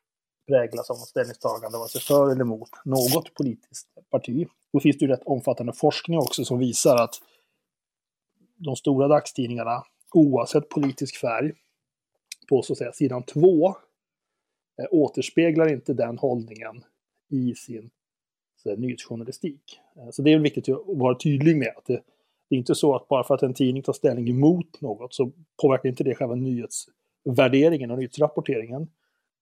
präglas 0.49 0.90
av 0.90 0.94
ställningstagande, 0.94 1.78
vare 1.78 1.88
sig 1.88 2.00
för 2.00 2.30
eller 2.30 2.40
emot 2.40 2.71
något 2.85 3.35
politiskt 3.35 3.88
parti. 4.11 4.47
Då 4.73 4.80
finns 4.80 4.99
det 4.99 5.04
ju 5.04 5.12
rätt 5.12 5.23
omfattande 5.26 5.73
forskning 5.73 6.18
också 6.18 6.44
som 6.44 6.59
visar 6.59 6.97
att 6.97 7.14
de 8.56 8.76
stora 8.76 9.09
dagstidningarna, 9.09 9.82
oavsett 10.12 10.68
politisk 10.68 11.16
färg, 11.16 11.52
på 12.49 12.62
så 12.62 12.73
att 12.73 12.78
säga 12.78 12.92
sidan 12.92 13.23
två, 13.23 13.75
eh, 14.79 14.87
återspeglar 14.91 15.73
inte 15.73 15.95
den 15.95 16.19
hållningen 16.19 16.85
i 17.31 17.55
sin 17.55 17.91
så, 18.57 18.76
nyhetsjournalistik. 18.76 19.81
Eh, 19.97 20.11
så 20.11 20.23
det 20.23 20.33
är 20.33 20.38
viktigt 20.38 20.69
att 20.69 20.83
vara 20.87 21.19
tydlig 21.19 21.57
med 21.57 21.73
att 21.76 21.87
det, 21.87 22.02
det 22.50 22.57
är 22.57 22.59
inte 22.59 22.75
så 22.75 22.95
att 22.95 23.09
bara 23.09 23.25
för 23.25 23.35
att 23.35 23.43
en 23.43 23.55
tidning 23.55 23.83
tar 23.83 23.93
ställning 23.93 24.29
emot 24.29 24.81
något 24.81 25.14
så 25.14 25.33
påverkar 25.62 25.88
inte 25.88 26.05
det 26.05 26.14
själva 26.14 26.35
nyhetsvärderingen 26.35 27.91
och 27.91 27.99
nyhetsrapporteringen. 27.99 28.91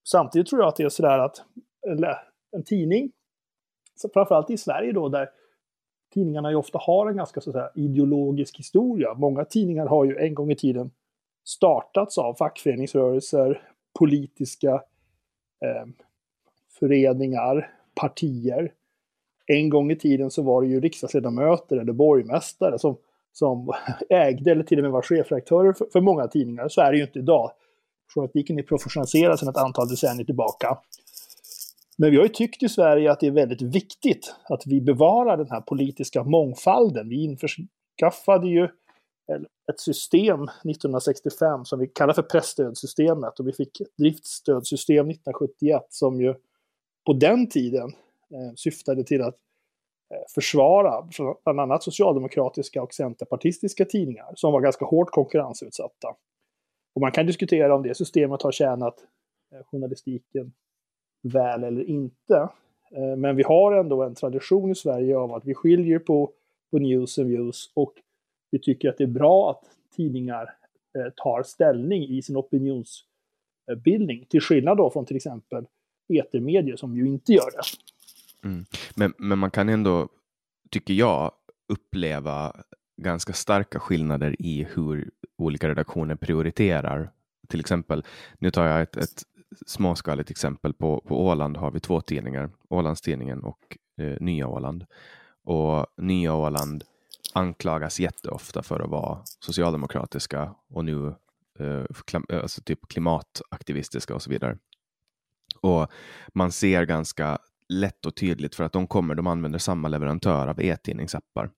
Samtidigt 0.09 0.49
tror 0.49 0.63
jag 0.63 0.69
att 0.69 0.77
det 0.77 0.85
är 0.85 0.89
sådär 0.89 1.19
att 1.19 1.37
en 2.53 2.65
tidning, 2.65 3.13
framförallt 4.15 4.51
i 4.51 4.57
Sverige 4.57 4.93
då, 4.93 5.09
där 5.09 5.29
tidningarna 6.15 6.51
ju 6.51 6.57
ofta 6.57 6.79
har 6.79 7.11
en 7.11 7.17
ganska 7.17 7.41
så 7.41 7.53
säga, 7.53 7.71
ideologisk 7.75 8.59
historia. 8.59 9.15
Många 9.15 9.45
tidningar 9.45 9.87
har 9.87 10.05
ju 10.05 10.17
en 10.17 10.35
gång 10.35 10.51
i 10.51 10.57
tiden 10.57 10.91
startats 11.45 12.19
av 12.19 12.35
fackföreningsrörelser, 12.35 13.63
politiska 13.99 14.83
eh, 15.65 15.87
föreningar, 16.79 17.71
partier 17.95 18.73
en 19.47 19.69
gång 19.69 19.91
i 19.91 19.97
tiden 19.97 20.31
så 20.31 20.43
var 20.43 20.63
det 20.63 20.69
ju 20.69 20.81
riksdagsledamöter 20.81 21.77
eller 21.77 21.93
borgmästare 21.93 22.79
som, 22.79 22.97
som 23.33 23.73
ägde 24.09 24.51
eller 24.51 24.65
till 24.65 24.79
och 24.79 24.83
med 24.83 24.93
var 24.93 25.03
chefredaktörer 25.03 25.73
för, 25.73 25.87
för 25.93 26.01
många 26.01 26.29
tidningar. 26.29 26.69
Så 26.69 26.81
är 26.81 26.93
det 26.93 26.99
ju 26.99 27.05
inte 27.05 27.19
idag. 27.19 27.51
Journalistiken 28.15 28.59
är 28.59 28.63
professionaliserad 28.63 29.39
sedan 29.39 29.49
ett 29.49 29.57
antal 29.57 29.89
decennier 29.89 30.25
tillbaka. 30.25 30.79
Men 31.99 32.11
vi 32.11 32.17
har 32.17 32.23
ju 32.23 32.29
tyckt 32.29 32.63
i 32.63 32.69
Sverige 32.69 33.13
att 33.13 33.21
det 33.21 33.27
är 33.27 33.31
väldigt 33.31 33.63
viktigt 33.63 34.35
att 34.49 34.63
vi 34.67 34.81
bevarar 34.81 35.37
den 35.37 35.51
här 35.51 35.61
politiska 35.61 36.25
mångfalden. 36.25 37.09
Vi 37.09 37.25
införskaffade 37.25 38.49
ju 38.49 38.69
ett 39.71 39.81
system 39.81 40.43
1965 40.43 41.65
som 41.65 41.79
vi 41.79 41.87
kallar 41.87 42.15
för 42.15 42.23
pressstödssystemet 42.23 43.41
och 43.41 43.49
vi 43.49 43.53
fick 43.53 43.81
ett 43.81 43.97
driftsstödssystem 43.97 45.11
1971 45.11 45.87
som 45.89 46.21
ju 46.21 46.35
på 47.07 47.13
den 47.13 47.49
tiden 47.49 47.89
eh, 48.31 48.55
syftade 48.57 49.05
till 49.05 49.23
att 49.23 49.37
eh, 50.15 50.25
försvara 50.35 51.09
bland 51.45 51.61
annat 51.61 51.83
socialdemokratiska 51.83 52.83
och 52.83 52.95
centerpartistiska 52.95 53.85
tidningar 53.85 54.33
som 54.35 54.53
var 54.53 54.61
ganska 54.61 54.85
hårt 54.85 55.11
konkurrensutsatta. 55.11 56.09
Och 56.95 57.01
man 57.01 57.13
kan 57.13 57.27
diskutera 57.27 57.75
om 57.75 57.83
det 57.83 57.95
systemet 57.95 58.43
har 58.43 58.53
tjänat 58.53 58.95
eh, 59.53 59.65
journalistiken 59.71 60.53
väl 61.23 61.65
eller 61.65 61.83
inte. 61.83 62.49
Eh, 62.91 63.17
men 63.17 63.37
vi 63.37 63.43
har 63.43 63.73
ändå 63.73 64.03
en 64.03 64.15
tradition 64.15 64.71
i 64.71 64.75
Sverige 64.75 65.19
av 65.19 65.33
att 65.35 65.45
vi 65.45 65.55
skiljer 65.55 65.99
på, 65.99 66.33
på 66.71 66.79
news 66.79 67.19
and 67.19 67.29
views 67.29 67.73
och 67.75 67.95
vi 68.51 68.59
tycker 68.59 68.89
att 68.89 68.99
det 68.99 69.05
är 69.05 69.09
bra 69.09 69.51
att 69.51 69.65
tidningar 69.97 70.43
eh, 70.99 71.13
tar 71.17 71.43
ställning 71.43 72.03
i 72.03 72.23
sin 72.23 72.37
opinionsbildning. 72.37 74.27
Till 74.29 74.41
skillnad 74.41 74.77
då 74.77 74.91
från 74.91 75.07
till 75.07 75.17
exempel 75.17 75.67
etermedier 76.09 76.77
som 76.77 76.97
ju 76.97 77.07
inte 77.07 77.33
gör 77.33 77.51
det. 77.51 77.63
Mm. 78.49 78.65
Men, 78.95 79.15
men 79.19 79.39
man 79.39 79.51
kan 79.51 79.69
ändå, 79.69 80.09
tycker 80.71 80.95
jag, 80.95 81.33
uppleva 81.69 82.57
ganska 82.97 83.33
starka 83.33 83.81
skillnader 83.81 84.37
i 84.39 84.67
hur 84.75 85.11
olika 85.39 85.69
redaktioner 85.69 86.17
prioriterar. 86.17 87.11
Till 87.49 87.61
exempel, 87.61 88.05
nu 88.39 88.51
tar 88.51 88.67
jag 88.67 88.83
ett, 88.83 88.97
ett 88.97 89.23
småskaligt 89.67 90.31
exempel. 90.31 90.73
På, 90.73 91.01
på 91.01 91.27
Åland 91.27 91.57
har 91.57 91.71
vi 91.71 91.81
två 91.81 92.01
tidningar, 92.01 92.51
Ålandstidningen 92.69 93.45
och 93.45 93.79
eh, 94.01 94.17
Nya 94.21 94.49
Åland. 94.49 94.85
Och 95.45 95.87
Nya 95.97 96.35
Åland 96.35 96.85
anklagas 97.35 98.01
jätteofta 98.01 98.63
för 98.63 98.81
att 98.81 98.91
vara 98.91 99.19
socialdemokratiska 99.25 100.55
och 100.69 100.85
nu 100.85 101.15
eh, 101.59 101.85
eh, 102.29 102.43
alltså 102.43 102.63
typ 102.63 102.89
klimataktivistiska 102.89 104.15
och 104.15 104.23
så 104.23 104.31
vidare. 104.31 104.59
Och 105.61 105.91
man 106.35 106.53
ser 106.53 106.85
ganska 106.85 107.39
lätt 107.69 108.07
och 108.07 108.17
tydligt 108.17 108.55
för 108.55 108.65
att 108.65 108.73
de 108.73 108.87
kommer, 108.87 109.15
de 109.15 109.27
använder 109.27 109.59
samma 109.59 109.89
leverantör 109.89 110.49
av 110.49 110.61
e-tidningsappar. 110.61 111.51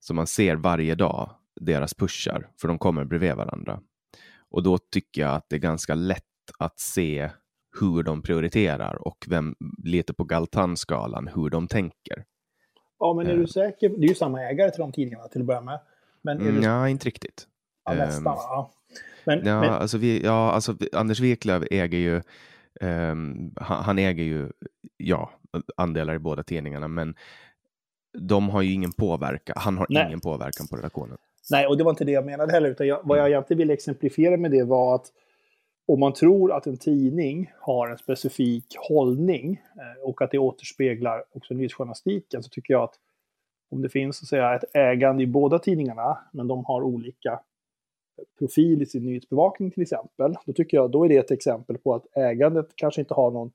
Så 0.00 0.14
man 0.14 0.26
ser 0.26 0.56
varje 0.56 0.94
dag 0.94 1.30
deras 1.60 1.94
pushar, 1.94 2.50
för 2.60 2.68
de 2.68 2.78
kommer 2.78 3.04
bredvid 3.04 3.34
varandra. 3.34 3.80
Och 4.50 4.62
då 4.62 4.78
tycker 4.78 5.20
jag 5.20 5.34
att 5.34 5.46
det 5.48 5.56
är 5.56 5.60
ganska 5.60 5.94
lätt 5.94 6.24
att 6.58 6.80
se 6.80 7.30
hur 7.80 8.02
de 8.02 8.22
prioriterar 8.22 9.06
och 9.06 9.24
vem, 9.28 9.54
lite 9.84 10.14
på 10.14 10.24
Galtan-skalan, 10.24 11.30
hur 11.34 11.50
de 11.50 11.68
tänker. 11.68 12.24
Ja, 13.00 13.14
men 13.14 13.26
är 13.26 13.36
du 13.36 13.42
eh. 13.42 13.46
säker? 13.46 13.88
Det 13.88 14.06
är 14.06 14.08
ju 14.08 14.14
samma 14.14 14.42
ägare 14.42 14.70
till 14.70 14.80
de 14.80 14.92
tidningarna 14.92 15.28
till 15.28 15.40
att 15.40 15.46
börja 15.46 15.60
med. 15.60 15.78
Men 16.22 16.36
är 16.36 16.42
mm, 16.42 16.60
du... 16.60 16.66
Ja, 16.66 16.88
inte 16.88 17.06
riktigt. 17.06 17.46
Ja, 17.84 17.94
nästan. 17.94 18.26
Um, 18.26 18.34
ja. 18.36 18.70
Men, 19.24 19.46
ja, 19.46 19.60
men... 19.60 19.70
Alltså 19.70 19.98
vi, 19.98 20.22
ja, 20.24 20.52
alltså 20.52 20.76
Anders 20.92 21.20
Wiklöf 21.20 21.64
äger 21.70 21.98
ju 21.98 22.22
Um, 22.80 23.52
han, 23.56 23.84
han, 23.84 23.98
äger 23.98 24.24
ju, 24.24 24.48
ja, 24.96 25.30
andelar 25.76 26.14
i 26.14 26.18
båda 26.18 26.42
tidningarna, 26.42 26.88
men 26.88 27.14
de 28.18 28.48
har 28.48 28.62
ju 28.62 28.72
ingen 28.72 28.92
påverkan. 28.92 29.56
Han 29.58 29.78
har 29.78 29.86
Nej. 29.88 30.06
ingen 30.06 30.20
påverkan 30.20 30.66
på 30.66 30.76
redaktionen. 30.76 31.18
Nej, 31.50 31.66
och 31.66 31.76
det 31.76 31.84
var 31.84 31.90
inte 31.90 32.04
det 32.04 32.12
jag 32.12 32.26
menade 32.26 32.52
heller, 32.52 32.70
utan 32.70 32.86
jag, 32.86 33.00
vad 33.04 33.18
jag 33.18 33.24
mm. 33.24 33.32
egentligen 33.32 33.58
ville 33.58 33.72
exemplifiera 33.72 34.36
med 34.36 34.50
det 34.50 34.64
var 34.64 34.94
att 34.94 35.06
om 35.92 36.00
man 36.00 36.12
tror 36.12 36.52
att 36.52 36.66
en 36.66 36.76
tidning 36.76 37.50
har 37.60 37.88
en 37.88 37.98
specifik 37.98 38.76
hållning 38.88 39.62
eh, 39.76 40.08
och 40.08 40.22
att 40.22 40.30
det 40.30 40.38
återspeglar 40.38 41.24
också 41.32 41.54
nyhetsjournalistiken 41.54 42.42
så 42.42 42.48
tycker 42.48 42.74
jag 42.74 42.82
att 42.82 42.94
om 43.70 43.82
det 43.82 43.88
finns 43.88 44.16
så 44.16 44.24
att 44.24 44.28
säga, 44.28 44.54
ett 44.54 44.76
ägande 44.76 45.22
i 45.22 45.26
båda 45.26 45.58
tidningarna, 45.58 46.18
men 46.32 46.48
de 46.48 46.64
har 46.64 46.82
olika 46.82 47.40
profil 48.38 48.82
i 48.82 48.86
sin 48.86 49.04
nyhetsbevakning 49.04 49.70
till 49.70 49.82
exempel, 49.82 50.34
då 50.46 50.52
tycker 50.52 50.76
jag 50.76 50.90
då 50.90 51.04
är 51.04 51.08
det 51.08 51.16
ett 51.16 51.30
exempel 51.30 51.78
på 51.78 51.94
att 51.94 52.16
ägandet 52.16 52.66
kanske 52.74 53.00
inte 53.00 53.14
har 53.14 53.30
någon 53.30 53.52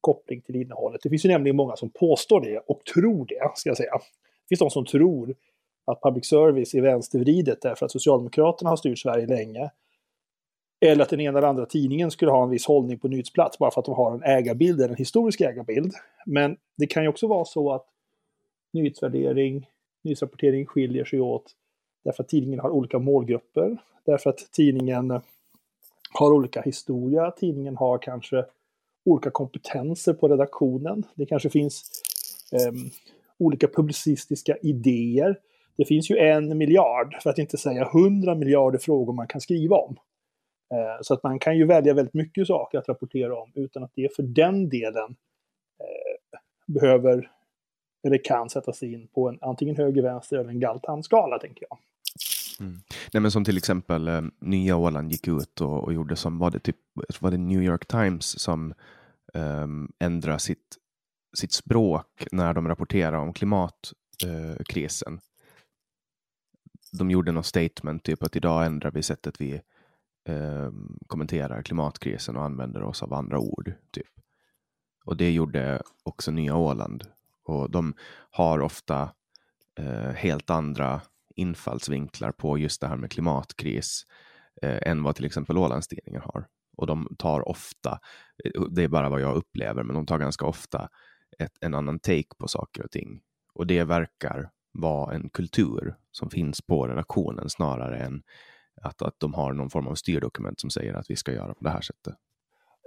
koppling 0.00 0.40
till 0.40 0.56
innehållet. 0.56 1.00
Det 1.02 1.08
finns 1.08 1.24
ju 1.24 1.28
nämligen 1.28 1.56
många 1.56 1.76
som 1.76 1.90
påstår 1.90 2.40
det 2.40 2.58
och 2.58 2.84
tror 2.84 3.26
det, 3.26 3.50
ska 3.54 3.70
jag 3.70 3.76
säga. 3.76 3.92
Det 3.92 4.48
finns 4.48 4.58
de 4.58 4.70
som 4.70 4.84
tror 4.84 5.34
att 5.84 6.02
public 6.02 6.26
service 6.26 6.74
är 6.74 6.80
vänstervridet 6.80 7.62
därför 7.62 7.86
att 7.86 7.92
Socialdemokraterna 7.92 8.70
har 8.70 8.76
styrt 8.76 8.98
Sverige 8.98 9.26
länge. 9.26 9.70
Eller 10.84 11.02
att 11.02 11.10
den 11.10 11.20
ena 11.20 11.38
eller 11.38 11.48
andra 11.48 11.66
tidningen 11.66 12.10
skulle 12.10 12.30
ha 12.30 12.44
en 12.44 12.50
viss 12.50 12.66
hållning 12.66 12.98
på 12.98 13.08
nyhetsplats 13.08 13.58
bara 13.58 13.70
för 13.70 13.80
att 13.80 13.84
de 13.84 13.94
har 13.94 14.14
en 14.14 14.22
ägarbild, 14.22 14.80
eller 14.80 14.90
en 14.90 14.96
historisk 14.96 15.40
ägarbild. 15.40 15.92
Men 16.26 16.56
det 16.76 16.86
kan 16.86 17.02
ju 17.02 17.08
också 17.08 17.26
vara 17.26 17.44
så 17.44 17.72
att 17.72 17.86
nyhetsvärdering, 18.72 19.66
nyhetsrapportering 20.02 20.66
skiljer 20.66 21.04
sig 21.04 21.20
åt 21.20 21.52
därför 22.04 22.22
att 22.22 22.28
tidningen 22.28 22.60
har 22.60 22.70
olika 22.70 22.98
målgrupper, 22.98 23.76
därför 24.06 24.30
att 24.30 24.52
tidningen 24.52 25.20
har 26.12 26.32
olika 26.32 26.62
historia, 26.62 27.30
tidningen 27.30 27.76
har 27.76 27.98
kanske 27.98 28.44
olika 29.04 29.30
kompetenser 29.30 30.12
på 30.12 30.28
redaktionen. 30.28 31.04
Det 31.14 31.26
kanske 31.26 31.50
finns 31.50 32.02
um, 32.68 32.90
olika 33.38 33.68
publicistiska 33.68 34.56
idéer. 34.62 35.38
Det 35.76 35.84
finns 35.84 36.10
ju 36.10 36.18
en 36.18 36.58
miljard, 36.58 37.16
för 37.22 37.30
att 37.30 37.38
inte 37.38 37.56
säga 37.56 37.90
hundra 37.92 38.34
miljarder 38.34 38.78
frågor 38.78 39.12
man 39.12 39.26
kan 39.26 39.40
skriva 39.40 39.76
om. 39.76 39.96
Eh, 40.74 40.98
så 41.02 41.14
att 41.14 41.22
man 41.22 41.38
kan 41.38 41.56
ju 41.56 41.66
välja 41.66 41.94
väldigt 41.94 42.14
mycket 42.14 42.46
saker 42.46 42.78
att 42.78 42.88
rapportera 42.88 43.38
om 43.38 43.52
utan 43.54 43.84
att 43.84 43.92
det 43.94 44.16
för 44.16 44.22
den 44.22 44.68
delen 44.68 45.16
eh, 45.80 46.38
behöver 46.66 47.30
eller 48.06 48.24
kan 48.24 48.50
sättas 48.50 48.82
in 48.82 49.08
på 49.08 49.28
en 49.28 49.38
antingen 49.40 49.76
höger, 49.76 50.02
vänster 50.02 50.38
eller 50.38 50.50
en 50.50 50.60
Galtan-skala, 50.60 51.38
tänker 51.38 51.66
jag. 51.70 51.78
Mm. 52.60 52.80
Nej, 53.12 53.20
men 53.20 53.30
som 53.30 53.44
till 53.44 53.56
exempel 53.56 54.08
eh, 54.08 54.22
Nya 54.40 54.76
Åland 54.76 55.12
gick 55.12 55.28
ut 55.28 55.60
och, 55.60 55.84
och, 55.84 55.92
gjorde 55.92 56.16
som, 56.16 56.38
var 56.38 56.50
det 56.50 56.58
typ, 56.58 56.76
var 57.20 57.30
det 57.30 57.36
New 57.36 57.62
York 57.62 57.86
Times 57.86 58.40
som 58.40 58.74
eh, 59.34 59.66
ändrade 59.98 60.38
sitt, 60.38 60.76
sitt 61.36 61.52
språk 61.52 62.26
när 62.32 62.54
de 62.54 62.68
rapporterade 62.68 63.16
om 63.16 63.32
klimatkrisen. 63.32 65.14
Eh, 65.14 65.18
de 66.98 67.10
gjorde 67.10 67.32
något 67.32 67.46
statement, 67.46 68.02
typ 68.02 68.22
att 68.22 68.36
idag 68.36 68.66
ändrar 68.66 68.90
vi 68.90 69.02
sättet 69.02 69.40
vi 69.40 69.60
eh, 70.24 70.70
kommenterar 71.06 71.62
klimatkrisen 71.62 72.36
och 72.36 72.44
använder 72.44 72.82
oss 72.82 73.02
av 73.02 73.14
andra 73.14 73.38
ord. 73.38 73.72
Typ. 73.90 74.06
Och 75.04 75.16
det 75.16 75.30
gjorde 75.30 75.82
också 76.02 76.30
Nya 76.30 76.56
Åland 76.56 77.04
och 77.44 77.70
de 77.70 77.94
har 78.30 78.60
ofta 78.60 79.12
eh, 79.78 80.10
helt 80.10 80.50
andra 80.50 81.00
infallsvinklar 81.36 82.32
på 82.32 82.58
just 82.58 82.80
det 82.80 82.86
här 82.86 82.96
med 82.96 83.10
klimatkris 83.10 84.06
eh, 84.62 84.78
än 84.90 85.02
vad 85.02 85.16
till 85.16 85.24
exempel 85.24 85.58
Ålandstidningen 85.58 86.22
har. 86.24 86.46
Och 86.76 86.86
de 86.86 87.16
tar 87.18 87.48
ofta, 87.48 87.98
eh, 88.44 88.62
det 88.70 88.82
är 88.82 88.88
bara 88.88 89.08
vad 89.08 89.20
jag 89.20 89.36
upplever, 89.36 89.82
men 89.82 89.94
de 89.94 90.06
tar 90.06 90.18
ganska 90.18 90.46
ofta 90.46 90.88
ett, 91.38 91.58
en 91.60 91.74
annan 91.74 91.98
take 91.98 92.34
på 92.38 92.48
saker 92.48 92.84
och 92.84 92.90
ting. 92.90 93.20
Och 93.54 93.66
det 93.66 93.84
verkar 93.84 94.50
vara 94.72 95.14
en 95.14 95.30
kultur 95.30 95.96
som 96.10 96.30
finns 96.30 96.62
på 96.62 96.86
redaktionen 96.86 97.50
snarare 97.50 97.98
än 97.98 98.22
att, 98.82 99.02
att 99.02 99.14
de 99.18 99.34
har 99.34 99.52
någon 99.52 99.70
form 99.70 99.86
av 99.86 99.94
styrdokument 99.94 100.60
som 100.60 100.70
säger 100.70 100.94
att 100.94 101.10
vi 101.10 101.16
ska 101.16 101.32
göra 101.32 101.54
på 101.54 101.64
det 101.64 101.70
här 101.70 101.80
sättet. 101.80 102.14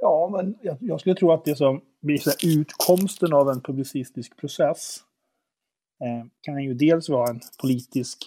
Ja, 0.02 0.30
men 0.32 0.56
jag, 0.62 0.78
jag 0.80 1.00
skulle 1.00 1.16
tro 1.16 1.32
att 1.32 1.46
det 1.46 1.56
som 1.56 1.82
blir 2.02 2.20
utkomsten 2.46 3.34
av 3.34 3.50
en 3.50 3.62
publicistisk 3.62 4.38
process 4.38 5.00
eh, 6.04 6.28
kan 6.42 6.64
ju 6.64 6.74
dels 6.74 7.10
vara 7.10 7.30
en 7.30 7.40
politisk 7.62 8.18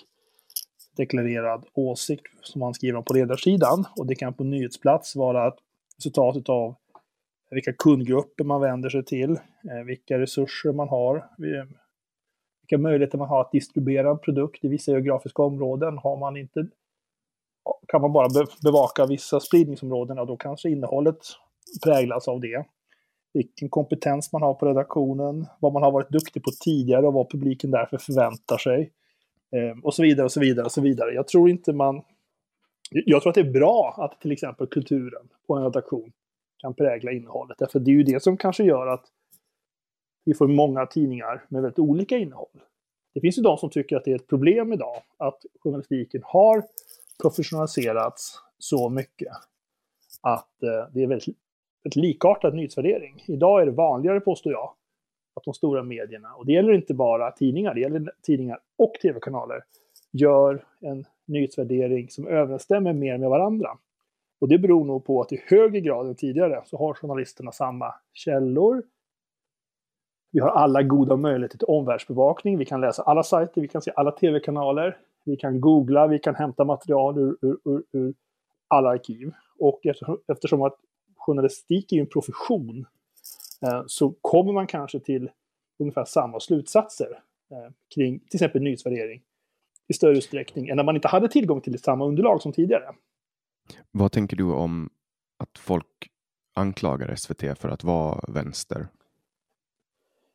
deklarerad 0.96 1.64
åsikt 1.74 2.26
som 2.42 2.58
man 2.58 2.74
skriver 2.74 2.98
om 2.98 3.04
på 3.04 3.14
ledarsidan. 3.14 3.84
Och 3.96 4.06
det 4.06 4.14
kan 4.14 4.34
på 4.34 4.44
nyhetsplats 4.44 5.16
vara 5.16 5.54
resultatet 5.96 6.48
av 6.48 6.74
vilka 7.50 7.72
kundgrupper 7.72 8.44
man 8.44 8.60
vänder 8.60 8.88
sig 8.88 9.04
till, 9.04 9.30
eh, 9.70 9.84
vilka 9.86 10.18
resurser 10.18 10.72
man 10.72 10.88
har, 10.88 11.16
eh, 11.16 11.66
vilka 12.62 12.78
möjligheter 12.78 13.18
man 13.18 13.28
har 13.28 13.40
att 13.40 13.52
distribuera 13.52 14.10
en 14.10 14.18
produkt 14.18 14.64
i 14.64 14.68
vissa 14.68 14.92
geografiska 14.92 15.42
områden. 15.42 15.98
Har 15.98 16.16
man 16.16 16.36
inte, 16.36 16.66
kan 17.88 18.00
man 18.00 18.12
bara 18.12 18.46
bevaka 18.62 19.06
vissa 19.06 19.40
spridningsområden, 19.40 20.18
och 20.18 20.26
då 20.26 20.36
kanske 20.36 20.70
innehållet 20.70 21.18
präglas 21.84 22.28
av 22.28 22.40
det. 22.40 22.64
Vilken 23.32 23.68
kompetens 23.68 24.32
man 24.32 24.42
har 24.42 24.54
på 24.54 24.66
redaktionen, 24.66 25.46
vad 25.60 25.72
man 25.72 25.82
har 25.82 25.92
varit 25.92 26.10
duktig 26.10 26.42
på 26.42 26.50
tidigare 26.64 27.06
och 27.06 27.12
vad 27.12 27.30
publiken 27.30 27.70
därför 27.70 27.98
förväntar 27.98 28.58
sig. 28.58 28.92
Eh, 29.52 29.84
och 29.84 29.94
så 29.94 30.02
vidare 30.02 30.24
och 30.24 30.32
så 30.32 30.40
vidare 30.40 30.64
och 30.64 30.72
så 30.72 30.80
vidare. 30.80 31.14
Jag 31.14 31.28
tror 31.28 31.50
inte 31.50 31.72
man... 31.72 32.02
Jag 32.90 33.22
tror 33.22 33.30
att 33.30 33.34
det 33.34 33.40
är 33.40 33.52
bra 33.52 33.94
att 33.98 34.20
till 34.20 34.32
exempel 34.32 34.66
kulturen 34.66 35.28
på 35.46 35.56
en 35.56 35.62
redaktion 35.62 36.12
kan 36.58 36.74
prägla 36.74 37.12
innehållet. 37.12 37.58
Därför 37.58 37.80
det 37.80 37.90
är 37.90 37.94
ju 37.94 38.02
det 38.02 38.22
som 38.22 38.36
kanske 38.36 38.64
gör 38.64 38.86
att 38.86 39.04
vi 40.24 40.34
får 40.34 40.48
många 40.48 40.86
tidningar 40.86 41.44
med 41.48 41.62
väldigt 41.62 41.78
olika 41.78 42.16
innehåll. 42.16 42.60
Det 43.14 43.20
finns 43.20 43.38
ju 43.38 43.42
de 43.42 43.58
som 43.58 43.70
tycker 43.70 43.96
att 43.96 44.04
det 44.04 44.10
är 44.10 44.16
ett 44.16 44.26
problem 44.26 44.72
idag 44.72 45.02
att 45.16 45.38
journalistiken 45.60 46.22
har 46.24 46.64
professionaliserats 47.22 48.38
så 48.58 48.88
mycket 48.88 49.32
att 50.22 50.62
eh, 50.62 50.92
det 50.92 51.02
är 51.02 51.06
väldigt 51.06 51.36
ett 51.84 51.96
likartad 51.96 52.54
nyhetsvärdering. 52.54 53.24
Idag 53.26 53.62
är 53.62 53.66
det 53.66 53.72
vanligare, 53.72 54.20
påstår 54.20 54.52
jag, 54.52 54.74
att 55.34 55.44
de 55.44 55.54
stora 55.54 55.82
medierna, 55.82 56.34
och 56.34 56.46
det 56.46 56.52
gäller 56.52 56.72
inte 56.72 56.94
bara 56.94 57.30
tidningar, 57.30 57.74
det 57.74 57.80
gäller 57.80 58.12
tidningar 58.22 58.58
och 58.78 58.92
tv-kanaler, 59.02 59.64
gör 60.12 60.64
en 60.80 61.04
nyhetsvärdering 61.26 62.10
som 62.10 62.26
överensstämmer 62.26 62.92
mer 62.92 63.18
med 63.18 63.30
varandra. 63.30 63.78
Och 64.40 64.48
det 64.48 64.58
beror 64.58 64.84
nog 64.84 65.04
på 65.04 65.20
att 65.20 65.32
i 65.32 65.42
högre 65.46 65.80
grad 65.80 66.06
än 66.06 66.14
tidigare 66.14 66.62
så 66.64 66.78
har 66.78 66.94
journalisterna 66.94 67.52
samma 67.52 67.94
källor. 68.12 68.82
Vi 70.32 70.40
har 70.40 70.48
alla 70.48 70.82
goda 70.82 71.16
möjligheter 71.16 71.58
till 71.58 71.66
omvärldsbevakning. 71.66 72.58
Vi 72.58 72.64
kan 72.64 72.80
läsa 72.80 73.02
alla 73.02 73.22
sajter, 73.22 73.60
vi 73.60 73.68
kan 73.68 73.82
se 73.82 73.92
alla 73.96 74.10
tv-kanaler. 74.10 74.98
Vi 75.30 75.36
kan 75.36 75.60
googla, 75.60 76.06
vi 76.06 76.18
kan 76.18 76.34
hämta 76.34 76.64
material 76.64 77.18
ur, 77.18 77.36
ur, 77.42 77.58
ur, 77.64 77.82
ur 77.92 78.14
alla 78.68 78.88
arkiv. 78.88 79.32
Och 79.58 79.80
eftersom, 80.28 80.62
att 80.62 80.76
journalistik 81.16 81.92
är 81.92 82.00
en 82.00 82.06
profession 82.06 82.86
eh, 83.62 83.82
så 83.86 84.14
kommer 84.20 84.52
man 84.52 84.66
kanske 84.66 85.00
till 85.00 85.30
ungefär 85.78 86.04
samma 86.04 86.40
slutsatser 86.40 87.22
eh, 87.50 87.72
kring 87.94 88.18
till 88.18 88.36
exempel 88.36 88.62
nyhetsvärdering 88.62 89.22
i 89.88 89.92
större 89.92 90.16
utsträckning 90.16 90.68
än 90.68 90.76
när 90.76 90.84
man 90.84 90.94
inte 90.96 91.08
hade 91.08 91.28
tillgång 91.28 91.60
till 91.60 91.78
samma 91.78 92.04
underlag 92.04 92.42
som 92.42 92.52
tidigare. 92.52 92.94
Vad 93.90 94.12
tänker 94.12 94.36
du 94.36 94.44
om 94.44 94.90
att 95.36 95.58
folk 95.58 96.10
anklagar 96.54 97.14
SVT 97.14 97.58
för 97.58 97.68
att 97.68 97.84
vara 97.84 98.24
vänster? 98.28 98.88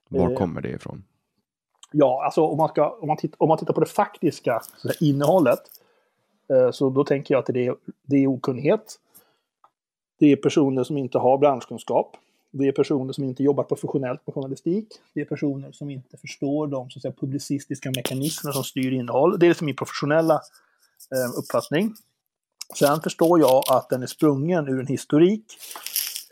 Var 0.10 0.32
eh, 0.32 0.38
kommer 0.38 0.62
det 0.62 0.70
ifrån? 0.70 1.04
Ja, 1.98 2.26
alltså 2.26 2.42
om 2.42 2.58
man, 2.58 2.70
ska, 2.70 2.90
om 2.90 3.08
man, 3.08 3.18
titt, 3.18 3.36
om 3.38 3.50
man 3.50 3.58
tittar 3.58 3.74
på 3.74 3.80
det 3.80 3.86
faktiska 3.86 4.62
säga, 4.82 4.94
innehållet 5.00 5.60
eh, 6.50 6.72
så 6.72 6.90
då 6.90 7.04
tänker 7.04 7.34
jag 7.34 7.40
att 7.40 7.46
det 7.46 7.68
är, 7.68 7.76
det 8.06 8.16
är 8.16 8.28
okunnighet. 8.28 9.00
Det 10.20 10.32
är 10.32 10.36
personer 10.36 10.84
som 10.84 10.98
inte 10.98 11.18
har 11.18 11.38
branschkunskap. 11.38 12.18
Det 12.52 12.68
är 12.68 12.72
personer 12.72 13.14
som 13.14 13.24
inte 13.24 13.44
jobbar 13.44 13.64
professionellt 13.64 14.28
med 14.28 14.34
journalistik. 14.34 14.88
Det 15.14 15.22
är 15.22 15.26
personer 15.26 15.72
som 15.72 15.90
inte 15.90 16.18
förstår 16.18 16.68
de 16.68 16.90
så 16.90 16.98
att 16.98 17.02
säga, 17.02 17.14
publicistiska 17.20 17.92
mekanismer 17.96 18.52
som 18.52 18.64
styr 18.64 18.92
innehåll. 18.92 19.40
Det 19.40 19.46
är 19.46 19.48
liksom 19.48 19.66
min 19.66 19.76
professionella 19.76 20.34
eh, 21.16 21.40
uppfattning. 21.40 21.94
Sen 22.76 23.02
förstår 23.02 23.40
jag 23.40 23.64
att 23.72 23.90
den 23.90 24.04
är 24.04 24.08
sprungen 24.08 24.68
ur 24.68 24.80
en 24.80 24.88
historik 24.88 25.44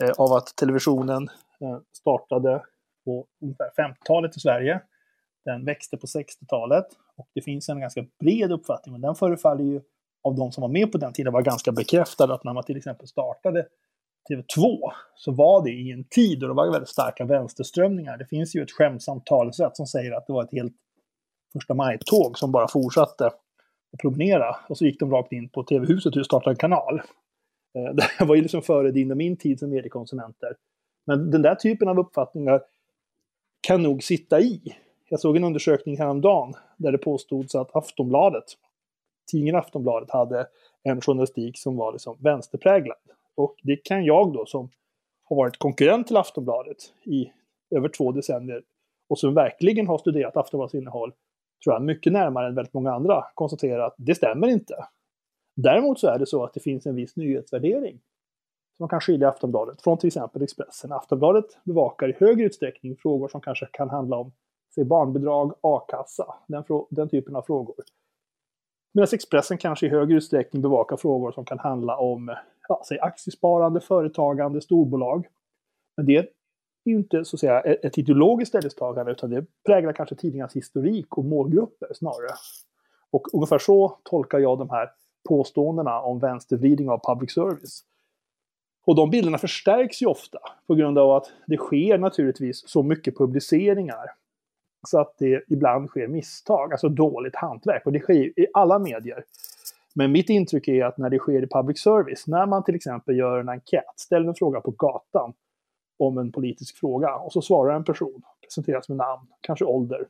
eh, 0.02 0.12
av 0.18 0.34
att 0.34 0.56
televisionen 0.56 1.30
eh, 1.62 1.78
startade 1.94 2.64
på 3.06 3.26
ungefär 3.42 3.70
50-talet 3.78 4.38
i 4.38 4.40
Sverige. 4.40 4.82
Den 5.46 5.66
växte 5.66 5.98
på 5.98 6.08
60-talet 6.08 6.86
och 7.16 7.28
det 7.34 7.42
finns 7.42 7.70
en 7.70 7.80
ganska 7.80 8.06
bred 8.20 8.52
uppfattning, 8.52 8.92
men 8.92 9.02
den 9.02 9.16
förefaller 9.16 9.64
ju 9.64 9.82
av 10.24 10.36
de 10.36 10.52
som 10.52 10.62
var 10.62 10.70
med 10.70 10.92
på 10.92 10.98
den 10.98 11.14
tiden 11.14 11.34
var 11.34 11.42
ganska 11.42 11.72
bekräftad. 11.72 12.34
att 12.34 12.44
när 12.44 12.54
man 12.54 12.64
till 12.64 12.78
exempel 12.78 13.08
startade 13.08 13.68
TV2 14.30 14.80
så 15.16 15.32
var 15.32 15.64
det 15.64 15.72
i 15.72 15.92
en 15.92 16.04
tid 16.04 16.40
då 16.40 16.48
det 16.48 16.54
var 16.54 16.72
väldigt 16.72 16.90
starka 16.90 17.26
vänsterströmningar. 17.26 18.18
Det 18.18 18.26
finns 18.26 18.56
ju 18.56 18.64
ett 18.64 18.72
skämtsamt 18.72 19.26
talesätt 19.26 19.78
som 19.78 19.88
säger 19.88 20.12
att 20.12 20.28
det 20.28 20.34
var 20.34 20.44
ett 20.44 20.52
helt 20.52 20.74
första 21.54 21.74
maj-tåg 21.74 22.38
som 22.38 22.52
bara 22.52 22.68
fortsatte 22.68 23.26
att 23.26 24.00
promenera. 24.02 24.56
Och 24.70 24.78
så 24.78 24.86
gick 24.86 25.00
de 25.00 25.12
rakt 25.12 25.32
in 25.32 25.50
på 25.50 25.64
TV-huset 25.64 26.16
och 26.16 26.26
startade 26.26 26.52
en 26.54 26.58
kanal. 26.58 27.02
Det 28.20 28.26
var 28.26 28.36
ju 28.36 28.42
liksom 28.42 28.62
före 28.62 28.92
din 28.92 29.12
och 29.12 29.18
min 29.18 29.38
tid 29.38 29.60
som 29.60 29.70
mediekonsumenter. 29.70 30.56
Men 31.06 31.32
den 31.32 31.42
där 31.42 31.56
typen 31.56 31.88
av 31.88 32.00
uppfattningar 32.00 32.62
kan 33.68 33.84
nog 33.84 34.04
sitta 34.04 34.40
i. 34.40 34.76
Jag 35.14 35.20
såg 35.20 35.38
en 35.38 35.44
undersökning 35.44 35.98
häromdagen 35.98 36.54
där 36.78 36.92
det 36.92 36.98
påstods 36.98 37.56
att 37.56 37.76
Aftonbladet, 37.76 38.44
tidningen 39.32 39.56
Aftonbladet 39.56 40.12
hade 40.12 40.48
en 40.84 41.02
journalistik 41.02 41.58
som 41.58 41.78
var 41.78 41.92
liksom 41.92 42.18
vänsterpräglad. 42.20 42.98
Och 43.36 43.56
det 43.64 43.76
kan 43.76 44.06
jag 44.06 44.34
då 44.34 44.46
som 44.46 44.70
har 45.24 45.36
varit 45.36 45.58
konkurrent 45.58 46.08
till 46.08 46.18
Aftonbladet 46.18 46.78
i 47.04 47.32
över 47.76 47.90
två 47.90 48.12
decennier 48.12 48.64
och 49.10 49.20
som 49.20 49.34
verkligen 49.34 49.88
har 49.88 49.98
studerat 49.98 50.38
Aftonbladets 50.38 50.76
innehåll, 50.76 51.14
tror 51.64 51.76
jag 51.76 51.82
mycket 51.82 52.14
närmare 52.14 52.48
än 52.48 52.56
väldigt 52.56 52.74
många 52.74 52.94
andra, 52.94 53.26
konstatera 53.34 53.86
att 53.86 53.96
det 53.98 54.16
stämmer 54.16 54.48
inte. 54.48 54.76
Däremot 55.56 56.00
så 56.00 56.08
är 56.08 56.20
det 56.20 56.26
så 56.26 56.44
att 56.44 56.54
det 56.54 56.60
finns 56.60 56.86
en 56.86 56.96
viss 56.96 57.16
nyhetsvärdering 57.16 58.00
som 58.78 58.90
kan 58.90 59.02
skilja 59.02 59.30
Aftonbladet 59.30 59.82
från 59.82 59.98
till 59.98 60.08
exempel 60.08 60.42
Expressen. 60.42 60.92
Aftonbladet 60.92 61.46
bevakar 61.64 62.10
i 62.10 62.16
högre 62.20 62.46
utsträckning 62.46 62.96
frågor 62.96 63.28
som 63.28 63.42
kanske 63.42 63.66
kan 63.66 63.90
handla 63.90 64.18
om 64.18 64.32
säg 64.76 64.84
barnbidrag, 64.84 65.54
a-kassa, 65.62 66.36
den, 66.48 66.64
den 66.90 67.10
typen 67.10 67.36
av 67.36 67.42
frågor. 67.42 67.76
Medan 68.94 69.08
Expressen 69.14 69.58
kanske 69.58 69.86
i 69.86 69.90
högre 69.90 70.18
utsträckning 70.18 70.62
bevakar 70.62 70.98
frågor 70.98 71.32
som 71.32 71.46
kan 71.46 71.60
handla 71.60 71.98
om 71.98 72.36
ja, 72.68 72.84
säg 72.88 73.00
aktiesparande, 73.00 73.82
företagande, 73.82 74.62
storbolag. 74.62 75.28
Men 75.98 76.06
det 76.06 76.18
är 76.18 76.28
ju 76.86 76.96
inte 76.96 77.26
så 77.26 77.36
att 77.36 77.40
säga 77.40 77.62
ett 77.62 77.98
ideologiskt 77.98 78.50
ställningstagande 78.50 79.12
utan 79.12 79.30
det 79.30 79.46
präglar 79.66 79.94
kanske 79.94 80.16
tidningarnas 80.16 80.56
historik 80.56 81.18
och 81.18 81.26
målgrupper 81.26 81.94
snarare. 81.94 82.34
Och 83.12 83.34
ungefär 83.34 83.60
så 83.60 83.98
tolkar 84.04 84.40
jag 84.40 84.60
de 84.60 84.70
här 84.70 84.90
påståendena 85.30 86.02
om 86.02 86.20
vänstervridning 86.20 86.90
av 86.90 87.00
public 87.08 87.34
service. 87.34 87.84
Och 88.86 88.96
de 88.96 89.10
bilderna 89.10 89.38
förstärks 89.38 90.02
ju 90.02 90.06
ofta 90.06 90.40
på 90.68 90.76
grund 90.76 90.98
av 90.98 91.12
att 91.12 91.32
det 91.48 91.58
sker 91.58 91.98
naturligtvis 91.98 92.70
så 92.70 92.84
mycket 92.84 93.18
publiceringar. 93.18 94.06
Så 94.88 95.00
att 95.00 95.16
det 95.18 95.44
ibland 95.48 95.90
sker 95.90 96.08
misstag, 96.08 96.72
alltså 96.72 96.90
dåligt 96.90 97.36
hantverk. 97.36 97.86
Och 97.86 97.92
det 97.92 98.00
sker 98.00 98.40
i 98.40 98.48
alla 98.54 98.80
medier. 98.80 99.24
Men 99.96 100.12
mitt 100.12 100.30
intryck 100.30 100.68
är 100.68 100.86
att 100.86 100.98
när 100.98 101.10
det 101.10 101.20
sker 101.20 101.44
i 101.44 101.48
public 101.48 101.82
service, 101.82 102.28
när 102.28 102.46
man 102.46 102.64
till 102.64 102.76
exempel 102.76 103.18
gör 103.18 103.40
en 103.40 103.50
enkät, 103.50 104.00
ställer 104.00 104.28
en 104.28 104.36
fråga 104.36 104.62
på 104.62 104.72
gatan 104.72 105.34
om 105.98 106.18
en 106.18 106.32
politisk 106.32 106.78
fråga 106.78 107.16
och 107.16 107.34
så 107.34 107.42
svarar 107.42 107.76
en 107.76 107.84
person, 107.84 108.22
presenteras 108.42 108.90
med 108.90 108.98
namn, 108.98 109.28
kanske 109.42 109.66
ålder. 109.66 110.08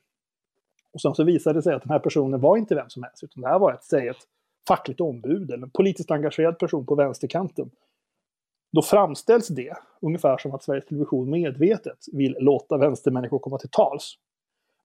Och 0.93 1.01
sen 1.01 1.15
så 1.15 1.23
visar 1.23 1.53
det 1.53 1.61
sig 1.61 1.73
att 1.73 1.83
den 1.83 1.91
här 1.91 1.99
personen 1.99 2.41
var 2.41 2.57
inte 2.57 2.75
vem 2.75 2.89
som 2.89 3.03
helst, 3.03 3.23
utan 3.23 3.41
det 3.41 3.49
här 3.49 3.59
var 3.59 3.73
ett, 3.73 3.83
säg 3.83 4.07
ett 4.07 4.27
fackligt 4.67 5.01
ombud 5.01 5.51
eller 5.51 5.63
en 5.63 5.69
politiskt 5.69 6.11
engagerad 6.11 6.59
person 6.59 6.85
på 6.85 6.95
vänsterkanten. 6.95 7.71
Då 8.71 8.81
framställs 8.81 9.47
det 9.47 9.73
ungefär 10.01 10.37
som 10.37 10.55
att 10.55 10.63
Sveriges 10.63 10.85
Television 10.85 11.29
medvetet 11.29 11.97
vill 12.11 12.37
låta 12.39 12.77
vänstermänniskor 12.77 13.39
komma 13.39 13.57
till 13.57 13.69
tals. 13.69 14.17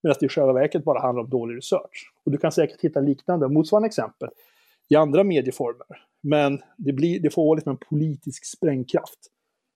Medan 0.02 0.16
det 0.20 0.26
i 0.26 0.28
själva 0.28 0.52
verket 0.52 0.84
bara 0.84 1.00
handlar 1.00 1.22
om 1.22 1.30
dålig 1.30 1.56
research. 1.56 2.12
Och 2.24 2.32
du 2.32 2.38
kan 2.38 2.52
säkert 2.52 2.80
hitta 2.80 3.00
liknande, 3.00 3.48
motsvarande 3.48 3.86
exempel 3.86 4.28
i 4.88 4.96
andra 4.96 5.24
medieformer. 5.24 6.04
Men 6.20 6.60
det, 6.76 6.92
blir, 6.92 7.20
det 7.20 7.30
får 7.30 7.56
liksom 7.56 7.70
en 7.70 7.78
politisk 7.88 8.44
sprängkraft 8.44 9.18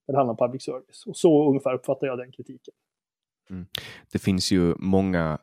när 0.07 0.13
det 0.13 0.19
handlar 0.19 0.33
om 0.33 0.49
public 0.49 0.63
service. 0.63 1.07
Och 1.07 1.17
så 1.17 1.49
ungefär 1.49 1.75
uppfattar 1.75 2.07
jag 2.07 2.19
den 2.19 2.33
kritiken. 2.33 2.75
Mm. 3.51 3.67
Det 4.13 4.19
finns 4.19 4.53
ju 4.53 4.75
många 4.79 5.39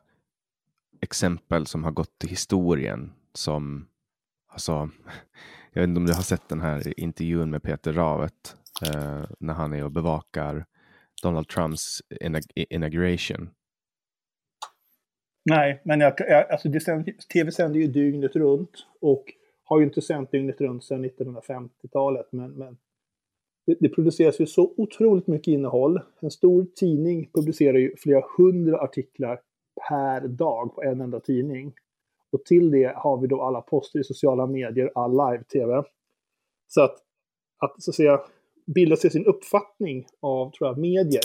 exempel 1.00 1.66
som 1.66 1.84
har 1.84 1.90
gått 1.90 2.18
till 2.18 2.28
historien 2.28 3.12
som, 3.34 3.86
alltså, 4.48 4.72
jag 5.72 5.82
vet 5.82 5.88
inte 5.88 5.98
om 5.98 6.06
du 6.06 6.14
har 6.14 6.22
sett 6.22 6.48
den 6.48 6.60
här 6.60 7.00
intervjun 7.00 7.50
med 7.50 7.62
Peter 7.62 7.92
Ravet 7.92 8.56
eh, 8.82 9.24
när 9.38 9.54
han 9.54 9.72
är 9.72 9.84
och 9.84 9.92
bevakar 9.92 10.66
Donald 11.22 11.48
Trumps 11.48 12.02
inauguration. 12.70 13.50
Nej, 15.44 15.80
men 15.84 16.00
jag, 16.00 16.12
jag, 16.18 16.50
alltså 16.50 16.68
tv 17.32 17.52
sänder 17.52 17.80
ju 17.80 17.86
dygnet 17.86 18.36
runt 18.36 18.86
och 19.00 19.24
har 19.64 19.78
ju 19.78 19.84
inte 19.84 20.02
sänt 20.02 20.30
dygnet 20.30 20.60
runt 20.60 20.84
sedan 20.84 21.04
1950-talet. 21.04 22.26
Men, 22.30 22.50
men 22.50 22.76
det, 23.66 23.76
det, 23.80 23.88
produceras 23.88 24.40
ju 24.40 24.46
så 24.46 24.74
otroligt 24.76 25.26
mycket 25.26 25.52
innehåll. 25.52 26.00
En 26.20 26.30
stor 26.30 26.66
tidning 26.74 27.30
publicerar 27.34 27.78
ju 27.78 27.96
flera 27.96 28.24
hundra 28.38 28.80
artiklar 28.80 29.40
per 29.88 30.28
dag 30.28 30.74
på 30.74 30.82
en 30.82 31.00
enda 31.00 31.20
tidning. 31.20 31.72
Och 32.32 32.44
till 32.44 32.70
det 32.70 32.92
har 32.96 33.20
vi 33.20 33.26
då 33.26 33.42
alla 33.42 33.60
poster 33.60 34.00
i 34.00 34.04
sociala 34.04 34.46
medier, 34.46 34.90
all 34.94 35.10
live-tv. 35.10 35.84
Så 36.68 36.82
att, 36.82 36.96
att 37.58 37.82
så 37.82 37.90
att 37.90 37.94
säga 37.94 38.20
bilda 38.66 38.96
sig 38.96 39.10
sin 39.10 39.26
uppfattning 39.26 40.06
av 40.20 40.50
tror 40.50 40.68
jag, 40.68 40.78
medier 40.78 41.22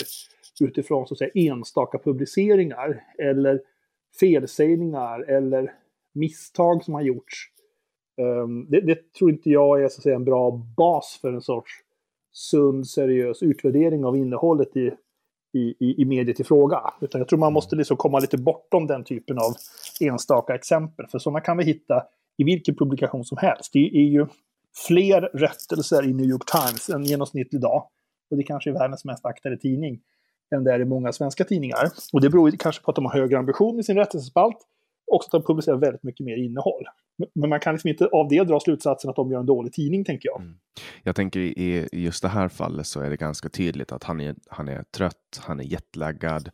utifrån 0.62 1.08
så 1.08 1.14
att 1.14 1.18
säga, 1.18 1.32
enstaka 1.34 1.98
publiceringar 1.98 3.04
eller 3.18 3.62
felsägningar 4.20 5.20
eller 5.20 5.74
misstag 6.14 6.84
som 6.84 6.94
har 6.94 7.02
gjorts. 7.02 7.36
Ehm, 8.18 8.66
det, 8.70 8.82
det, 8.82 9.14
tror 9.14 9.30
inte 9.30 9.50
jag 9.50 9.84
är 9.84 9.88
så 9.88 10.00
att 10.00 10.04
säga, 10.04 10.16
en 10.16 10.26
bra 10.26 10.52
bas 10.78 11.20
för 11.22 11.34
en 11.34 11.42
sorts 11.42 11.72
sund, 12.34 12.88
seriös 12.88 13.44
utvärdering 13.44 14.06
av 14.06 14.18
innehållet 14.18 14.78
i, 14.78 14.92
i, 15.54 16.02
i 16.02 16.06
mediet 16.06 16.40
i 16.40 16.44
fråga. 16.44 16.82
Utan 17.02 17.22
jag 17.22 17.28
tror 17.28 17.40
man 17.40 17.54
måste 17.54 17.76
liksom 17.76 17.98
komma 17.98 18.20
lite 18.20 18.38
bortom 18.38 18.88
den 18.88 19.04
typen 19.04 19.38
av 19.38 19.52
enstaka 20.02 20.56
exempel. 20.56 21.08
För 21.08 21.20
sådana 21.20 21.42
kan 21.42 21.58
vi 21.58 21.64
hitta 21.64 22.04
i 22.38 22.44
vilken 22.44 22.76
publikation 22.76 23.26
som 23.26 23.38
helst. 23.38 23.74
Det 23.74 23.80
är 23.80 24.10
ju 24.10 24.28
fler 24.88 25.22
rättelser 25.22 26.10
i 26.10 26.14
New 26.14 26.26
York 26.26 26.46
Times 26.46 26.90
än 26.90 27.04
genomsnittlig 27.04 27.62
dag. 27.62 27.88
Och 28.30 28.38
det 28.38 28.44
kanske 28.44 28.70
är 28.70 28.74
världens 28.74 29.06
mest 29.06 29.26
aktade 29.26 29.58
tidning 29.58 30.00
än 30.56 30.64
det 30.64 30.74
är 30.74 30.80
i 30.80 30.86
många 30.86 31.12
svenska 31.12 31.44
tidningar. 31.44 31.90
Och 32.14 32.22
det 32.22 32.30
beror 32.30 32.52
kanske 32.52 32.84
på 32.84 32.92
att 32.92 32.96
de 32.96 33.06
har 33.06 33.14
högre 33.14 33.38
ambition 33.38 33.80
i 33.80 33.84
sin 33.84 33.98
rättelsespalt 33.98 34.58
och 35.12 35.24
att 35.26 35.32
de 35.32 35.44
publicerar 35.44 35.78
väldigt 35.78 36.04
mycket 36.04 36.26
mer 36.26 36.38
innehåll. 36.38 36.84
Men 37.36 37.50
man 37.50 37.60
kan 37.60 37.74
liksom 37.74 37.90
inte 37.90 38.06
av 38.06 38.28
det 38.30 38.44
dra 38.44 38.60
slutsatsen 38.60 39.10
att 39.10 39.16
de 39.16 39.32
gör 39.32 39.40
en 39.40 39.46
dålig 39.46 39.74
tidning, 39.74 40.06
tänker 40.06 40.30
jag. 40.30 40.42
Mm. 40.42 40.58
Jag 41.04 41.16
tänker 41.16 41.40
i 41.40 41.88
just 41.92 42.22
det 42.22 42.30
här 42.30 42.48
fallet 42.48 42.88
så 42.88 43.02
är 43.02 43.10
det 43.10 43.18
ganska 43.18 43.50
tydligt 43.50 43.92
att 43.92 44.04
han 44.04 44.22
är, 44.22 44.36
han 44.50 44.68
är 44.68 44.84
trött, 44.84 45.42
han 45.42 45.60
är 45.60 45.64
jetlaggad 45.64 46.50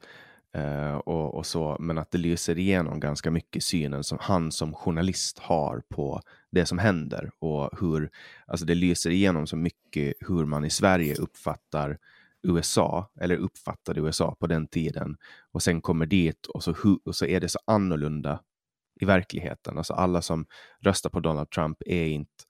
eh, 0.56 0.96
och, 0.96 1.34
och, 1.34 1.46
så, 1.46 1.78
men 1.80 1.98
att 1.98 2.12
det 2.12 2.18
lyser 2.18 2.58
igenom 2.58 3.00
ganska 3.00 3.32
mycket 3.32 3.64
synen 3.64 4.04
som 4.04 4.18
han 4.22 4.52
som 4.52 4.74
journalist 4.74 5.40
har 5.40 5.82
på 5.90 6.22
det 6.52 6.66
som 6.66 6.78
händer 6.78 7.32
och 7.40 7.70
hur, 7.82 8.10
alltså 8.48 8.66
det 8.66 8.76
lyser 8.76 9.10
igenom 9.10 9.48
så 9.48 9.56
mycket 9.56 10.14
hur 10.20 10.46
man 10.46 10.66
i 10.66 10.70
Sverige 10.70 11.16
uppfattar 11.16 11.98
USA, 12.44 13.12
eller 13.22 13.36
uppfattade 13.36 14.02
USA 14.02 14.36
på 14.40 14.48
den 14.48 14.68
tiden. 14.68 15.18
Och 15.52 15.64
sen 15.64 15.82
kommer 15.82 16.06
dit 16.06 16.46
och 16.46 16.64
så, 16.64 16.74
och 17.06 17.16
så 17.16 17.26
är 17.26 17.40
det 17.40 17.50
så 17.50 17.60
annorlunda 17.66 18.40
i 19.02 19.06
verkligheten. 19.06 19.78
Alltså 19.78 19.94
alla 19.94 20.22
som 20.22 20.46
röstar 20.80 21.10
på 21.10 21.20
Donald 21.20 21.50
Trump 21.50 21.78
är 21.86 22.06
inte 22.06 22.44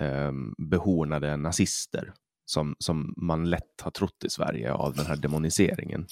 um, 0.00 0.54
behornade 0.58 1.36
nazister 1.36 2.12
som, 2.44 2.76
som 2.78 3.14
man 3.16 3.50
lätt 3.50 3.80
har 3.82 3.90
trott 3.90 4.24
i 4.24 4.30
Sverige 4.30 4.72
av 4.72 4.94
den 4.94 5.06
här 5.06 5.16
demoniseringen. 5.16 6.06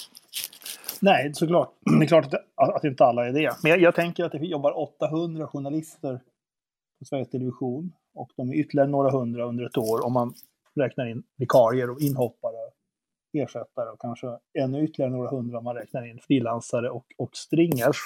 Nej, 1.01 1.35
såklart. 1.35 1.73
Det 1.99 2.05
är 2.05 2.09
klart 2.09 2.35
att, 2.35 2.75
att 2.75 2.85
inte 2.85 3.05
alla 3.05 3.27
är 3.27 3.33
det. 3.33 3.57
Men 3.63 3.71
jag, 3.71 3.81
jag 3.81 3.95
tänker 3.95 4.25
att 4.25 4.33
det 4.33 4.39
jobbar 4.39 4.79
800 4.79 5.47
journalister 5.47 6.21
på 6.99 7.05
Sveriges 7.05 7.31
Television 7.31 7.93
och 8.15 8.31
de 8.37 8.51
är 8.51 8.55
ytterligare 8.55 8.89
några 8.89 9.11
hundra 9.11 9.45
under 9.45 9.67
ett 9.67 9.77
år 9.77 10.07
om 10.07 10.13
man 10.13 10.35
räknar 10.81 11.07
in 11.07 11.23
vikarier 11.37 11.91
och 11.91 12.01
inhoppare 12.01 12.71
ersättare 13.35 13.91
och 13.91 14.01
kanske 14.01 14.27
ännu 14.59 14.85
ytterligare 14.85 15.13
några 15.13 15.31
hundra 15.31 15.59
om 15.59 15.65
man 15.65 15.75
räknar 15.75 16.07
in 16.07 16.19
frilansare 16.19 16.91
och, 16.91 17.07
och 17.19 17.37
stringers. 17.37 17.97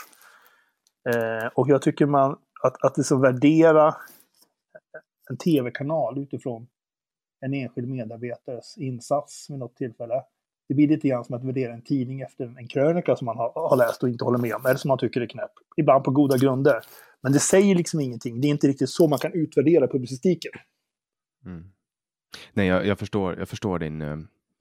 Eh, 1.09 1.47
och 1.55 1.69
jag 1.69 1.83
tycker 1.83 2.07
man 2.07 2.39
att, 2.63 2.85
att 2.85 2.97
liksom 2.97 3.21
värdera 3.21 3.95
en 5.31 5.37
tv-kanal 5.37 6.19
utifrån 6.19 6.67
en 7.41 7.55
enskild 7.55 7.89
medarbetares 7.89 8.79
insats 8.79 9.51
vid 9.51 9.59
något 9.59 9.77
tillfälle. 9.77 10.23
Det 10.69 10.75
blir 10.75 10.89
lite 10.89 11.09
grann 11.09 11.25
som 11.25 11.35
att 11.35 11.45
värdera 11.45 11.73
en 11.73 11.83
tidning 11.83 12.21
efter 12.21 12.45
en 12.59 12.69
krönika 12.69 13.17
som 13.17 13.25
man 13.25 13.37
har, 13.37 13.53
har 13.55 13.77
läst 13.77 14.03
och 14.03 14.09
inte 14.09 14.25
håller 14.25 14.39
med 14.39 14.55
om, 14.55 14.67
eller 14.67 14.77
som 14.77 14.89
man 14.89 14.99
tycker 14.99 15.21
är 15.21 15.27
knäpp. 15.27 15.51
Ibland 15.77 16.05
på 16.05 16.11
goda 16.11 16.37
grunder. 16.37 16.81
Men 17.21 17.33
det 17.33 17.39
säger 17.39 17.75
liksom 17.75 18.01
ingenting. 18.01 18.41
Det 18.41 18.49
är 18.49 18.51
inte 18.51 18.69
riktigt 18.69 18.91
så 18.91 19.09
man 19.09 19.19
kan 19.19 19.33
utvärdera 19.33 19.89
publicistiken. 19.89 20.53
Mm. 21.45 21.73
Nej, 22.53 22.67
jag, 22.67 22.87
jag, 22.87 22.99
förstår, 22.99 23.39
jag 23.39 23.49
förstår 23.49 23.79
din, 23.79 24.03
eh, 24.03 24.17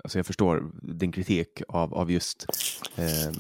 eh, 0.07 0.09
alltså 0.09 0.19
jag 0.19 0.25
förstår 0.25 0.71
din 0.81 1.11
kritik 1.11 1.61
av, 1.67 1.93
av 1.93 2.11
just 2.11 2.45
eh, 2.97 3.31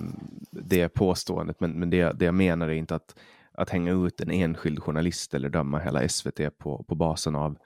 det 0.51 0.89
påståendet, 0.89 1.59
men, 1.59 1.71
men 1.71 1.89
det, 1.89 2.19
det 2.19 2.25
jag 2.25 2.35
menar 2.35 2.67
är 2.67 2.73
inte 2.73 2.95
att, 2.95 3.15
att 3.51 3.69
hänga 3.69 3.91
ut 3.91 4.21
en 4.21 4.31
enskild 4.31 4.79
journalist 4.79 5.33
eller 5.33 5.49
döma 5.49 5.79
hela 5.79 6.07
SVT 6.07 6.57
på, 6.57 6.83
på 6.83 6.95
basen 6.95 7.35
av 7.35 7.57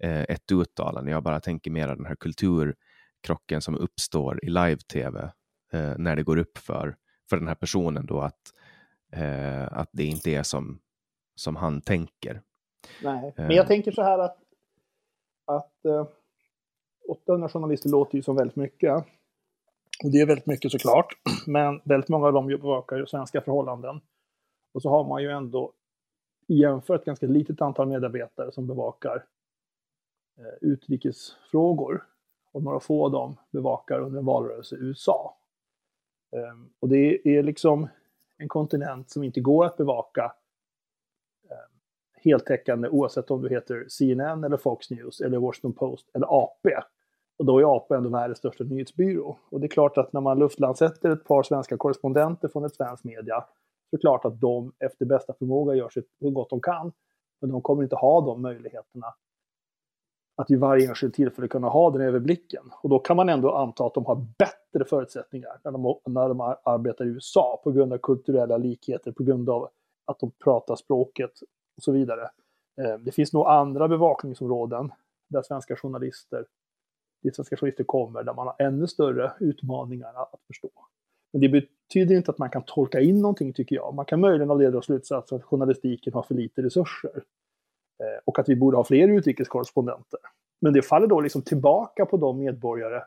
eh, 0.00 0.22
ett 0.22 0.52
uttalande. 0.52 1.10
Jag 1.10 1.22
bara 1.22 1.40
tänker 1.40 1.70
mer 1.70 1.88
den 1.88 2.06
här 2.06 2.16
kulturkrocken 2.16 3.60
som 3.60 3.76
uppstår 3.76 4.44
i 4.44 4.48
live-tv 4.48 5.32
eh, 5.72 5.94
när 5.98 6.16
det 6.16 6.22
går 6.22 6.38
upp 6.38 6.58
för, 6.58 6.96
för 7.30 7.36
den 7.36 7.48
här 7.48 7.54
personen 7.54 8.06
då 8.06 8.20
att, 8.20 8.52
eh, 9.12 9.72
att 9.72 9.88
det 9.92 10.04
inte 10.04 10.30
är 10.30 10.42
som, 10.42 10.80
som 11.36 11.56
han 11.56 11.80
tänker. 11.80 12.42
Nej, 13.02 13.32
men 13.36 13.50
jag 13.50 13.64
eh. 13.64 13.66
tänker 13.66 13.92
så 13.92 14.02
här 14.02 14.18
att, 14.18 14.38
att 15.46 15.84
eh, 15.84 16.06
800 17.08 17.48
journalister 17.48 17.88
låter 17.88 18.16
ju 18.16 18.22
som 18.22 18.36
väldigt 18.36 18.56
mycket. 18.56 18.92
Och 20.04 20.10
det 20.12 20.20
är 20.20 20.26
väldigt 20.26 20.46
mycket 20.46 20.72
såklart, 20.72 21.14
men 21.46 21.80
väldigt 21.84 22.08
många 22.08 22.26
av 22.26 22.32
dem 22.32 22.46
bevakar 22.46 22.96
ju 22.96 23.06
svenska 23.06 23.40
förhållanden. 23.40 24.00
Och 24.74 24.82
så 24.82 24.90
har 24.90 25.04
man 25.08 25.22
ju 25.22 25.30
ändå 25.30 25.72
jämfört 26.46 27.00
ett 27.00 27.06
ganska 27.06 27.26
litet 27.26 27.60
antal 27.60 27.88
medarbetare 27.88 28.52
som 28.52 28.66
bevakar 28.66 29.24
eh, 30.38 30.68
utrikesfrågor. 30.68 32.04
Och 32.52 32.62
några 32.62 32.80
få 32.80 33.04
av 33.04 33.10
dem 33.10 33.36
bevakar 33.50 34.00
under 34.00 34.18
en 34.18 34.24
valrörelse 34.24 34.76
i 34.76 34.78
USA. 34.78 35.36
Eh, 36.36 36.54
och 36.80 36.88
det 36.88 37.28
är 37.28 37.42
liksom 37.42 37.88
en 38.38 38.48
kontinent 38.48 39.10
som 39.10 39.24
inte 39.24 39.40
går 39.40 39.64
att 39.64 39.76
bevaka 39.76 40.32
heltäckande 42.24 42.88
oavsett 42.88 43.30
om 43.30 43.42
du 43.42 43.48
heter 43.48 43.86
CNN 43.88 44.44
eller 44.44 44.56
Fox 44.56 44.90
News 44.90 45.20
eller 45.20 45.38
Washington 45.38 45.72
Post 45.72 46.10
eller 46.14 46.26
AP. 46.26 46.70
Och 47.38 47.44
då 47.44 47.58
är 47.58 47.76
AP 47.76 47.94
ändå 47.94 48.08
världens 48.08 48.38
största 48.38 48.64
nyhetsbyrå. 48.64 49.38
Och 49.50 49.60
det 49.60 49.66
är 49.66 49.68
klart 49.68 49.98
att 49.98 50.12
när 50.12 50.20
man 50.20 50.38
luftlandsätter 50.38 51.10
ett 51.10 51.24
par 51.24 51.42
svenska 51.42 51.76
korrespondenter 51.76 52.48
från 52.48 52.64
ett 52.64 52.74
svenskt 52.74 53.04
media 53.04 53.40
så 53.90 53.96
är 53.96 53.98
det 53.98 54.00
klart 54.00 54.24
att 54.24 54.40
de 54.40 54.72
efter 54.78 55.06
bästa 55.06 55.34
förmåga 55.38 55.74
gör 55.74 55.88
så 55.88 56.30
gott 56.30 56.50
de 56.50 56.60
kan. 56.60 56.92
Men 57.40 57.50
de 57.50 57.62
kommer 57.62 57.82
inte 57.82 57.96
ha 57.96 58.20
de 58.20 58.42
möjligheterna 58.42 59.14
att 60.36 60.50
i 60.50 60.56
varje 60.56 60.88
enskilt 60.88 61.14
tillfälle 61.14 61.48
kunna 61.48 61.68
ha 61.68 61.90
den 61.90 62.00
överblicken. 62.00 62.70
Och 62.82 62.88
då 62.88 62.98
kan 62.98 63.16
man 63.16 63.28
ändå 63.28 63.50
anta 63.50 63.86
att 63.86 63.94
de 63.94 64.06
har 64.06 64.26
bättre 64.38 64.84
förutsättningar 64.84 65.60
när 65.64 65.72
de, 65.72 65.98
när 66.06 66.28
de 66.28 66.40
arbetar 66.40 67.04
i 67.04 67.08
USA 67.08 67.60
på 67.64 67.70
grund 67.70 67.92
av 67.92 67.98
kulturella 67.98 68.56
likheter, 68.56 69.12
på 69.12 69.22
grund 69.22 69.50
av 69.50 69.68
att 70.04 70.18
de 70.20 70.30
pratar 70.30 70.76
språket 70.76 71.30
och 71.76 71.82
så 71.82 71.92
vidare. 71.92 72.30
Eh, 72.80 72.98
det 72.98 73.12
finns 73.12 73.32
nog 73.32 73.46
andra 73.46 73.88
bevakningsområden 73.88 74.92
där 75.28 75.42
svenska 75.42 75.76
journalister, 75.76 76.46
dit 77.22 77.36
svenska 77.36 77.56
journalister 77.56 77.84
kommer, 77.84 78.22
där 78.22 78.34
man 78.34 78.46
har 78.46 78.56
ännu 78.58 78.86
större 78.86 79.32
utmaningar 79.40 80.08
att 80.08 80.42
förstå. 80.46 80.70
Men 81.32 81.40
det 81.40 81.48
betyder 81.48 82.16
inte 82.16 82.30
att 82.30 82.38
man 82.38 82.50
kan 82.50 82.62
tolka 82.66 83.00
in 83.00 83.20
någonting, 83.20 83.52
tycker 83.52 83.76
jag. 83.76 83.94
Man 83.94 84.04
kan 84.04 84.20
möjligen 84.20 84.50
av 84.50 84.58
det 84.58 84.70
dra 84.70 84.82
slutsatsen 84.82 85.38
att 85.38 85.44
journalistiken 85.44 86.12
har 86.12 86.22
för 86.22 86.34
lite 86.34 86.62
resurser. 86.62 87.22
Eh, 88.00 88.20
och 88.24 88.38
att 88.38 88.48
vi 88.48 88.56
borde 88.56 88.76
ha 88.76 88.84
fler 88.84 89.08
utrikeskorrespondenter. 89.08 90.20
Men 90.60 90.72
det 90.72 90.82
faller 90.82 91.06
då 91.06 91.20
liksom 91.20 91.42
tillbaka 91.42 92.06
på 92.06 92.16
de 92.16 92.38
medborgare 92.38 93.02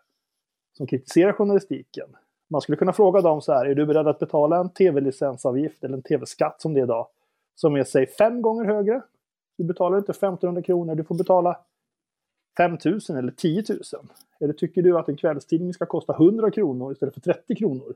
som 0.78 0.88
kritiserar 0.88 1.34
journalistiken. 1.34 2.10
Man 2.50 2.62
skulle 2.62 2.76
kunna 2.76 2.94
fråga 2.94 3.22
dem 3.22 3.42
så 3.42 3.54
här, 3.54 3.66
är 3.66 3.76
du 3.76 3.86
beredd 3.86 4.08
att 4.08 4.20
betala 4.20 4.58
en 4.58 4.70
tv-licensavgift 4.70 5.84
eller 5.84 5.98
en 5.98 6.04
tv-skatt 6.04 6.62
som 6.62 6.74
det 6.74 6.80
är 6.80 6.84
idag, 6.84 7.08
som 7.60 7.76
är 7.76 7.84
säg 7.84 8.08
fem 8.08 8.42
gånger 8.42 8.66
högre? 8.66 9.02
Du 9.58 9.64
betalar 9.64 9.98
inte 9.98 10.12
1500 10.12 10.62
kronor, 10.62 10.96
du 10.96 11.04
får 11.04 11.16
betala 11.16 11.60
5000 12.58 13.18
eller 13.18 13.32
10 13.32 13.64
000. 13.70 13.80
Eller 14.40 14.54
tycker 14.54 14.82
du 14.82 14.98
att 14.98 15.10
en 15.10 15.18
kvällstidning 15.18 15.74
ska 15.74 15.86
kosta 15.86 16.14
100 16.14 16.52
kronor 16.52 16.92
istället 16.92 17.14
för 17.14 17.22
30 17.22 17.56
kronor? 17.56 17.94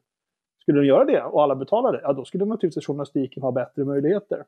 Skulle 0.62 0.80
den 0.80 0.88
göra 0.88 1.06
det 1.06 1.24
och 1.24 1.44
alla 1.44 1.56
betalar 1.56 1.92
det, 1.94 2.00
ja 2.04 2.14
då 2.14 2.26
skulle 2.26 2.46
naturligtvis 2.46 2.86
journalistiken 2.86 3.44
ha 3.44 3.52
bättre 3.52 3.84
möjligheter. 3.84 4.44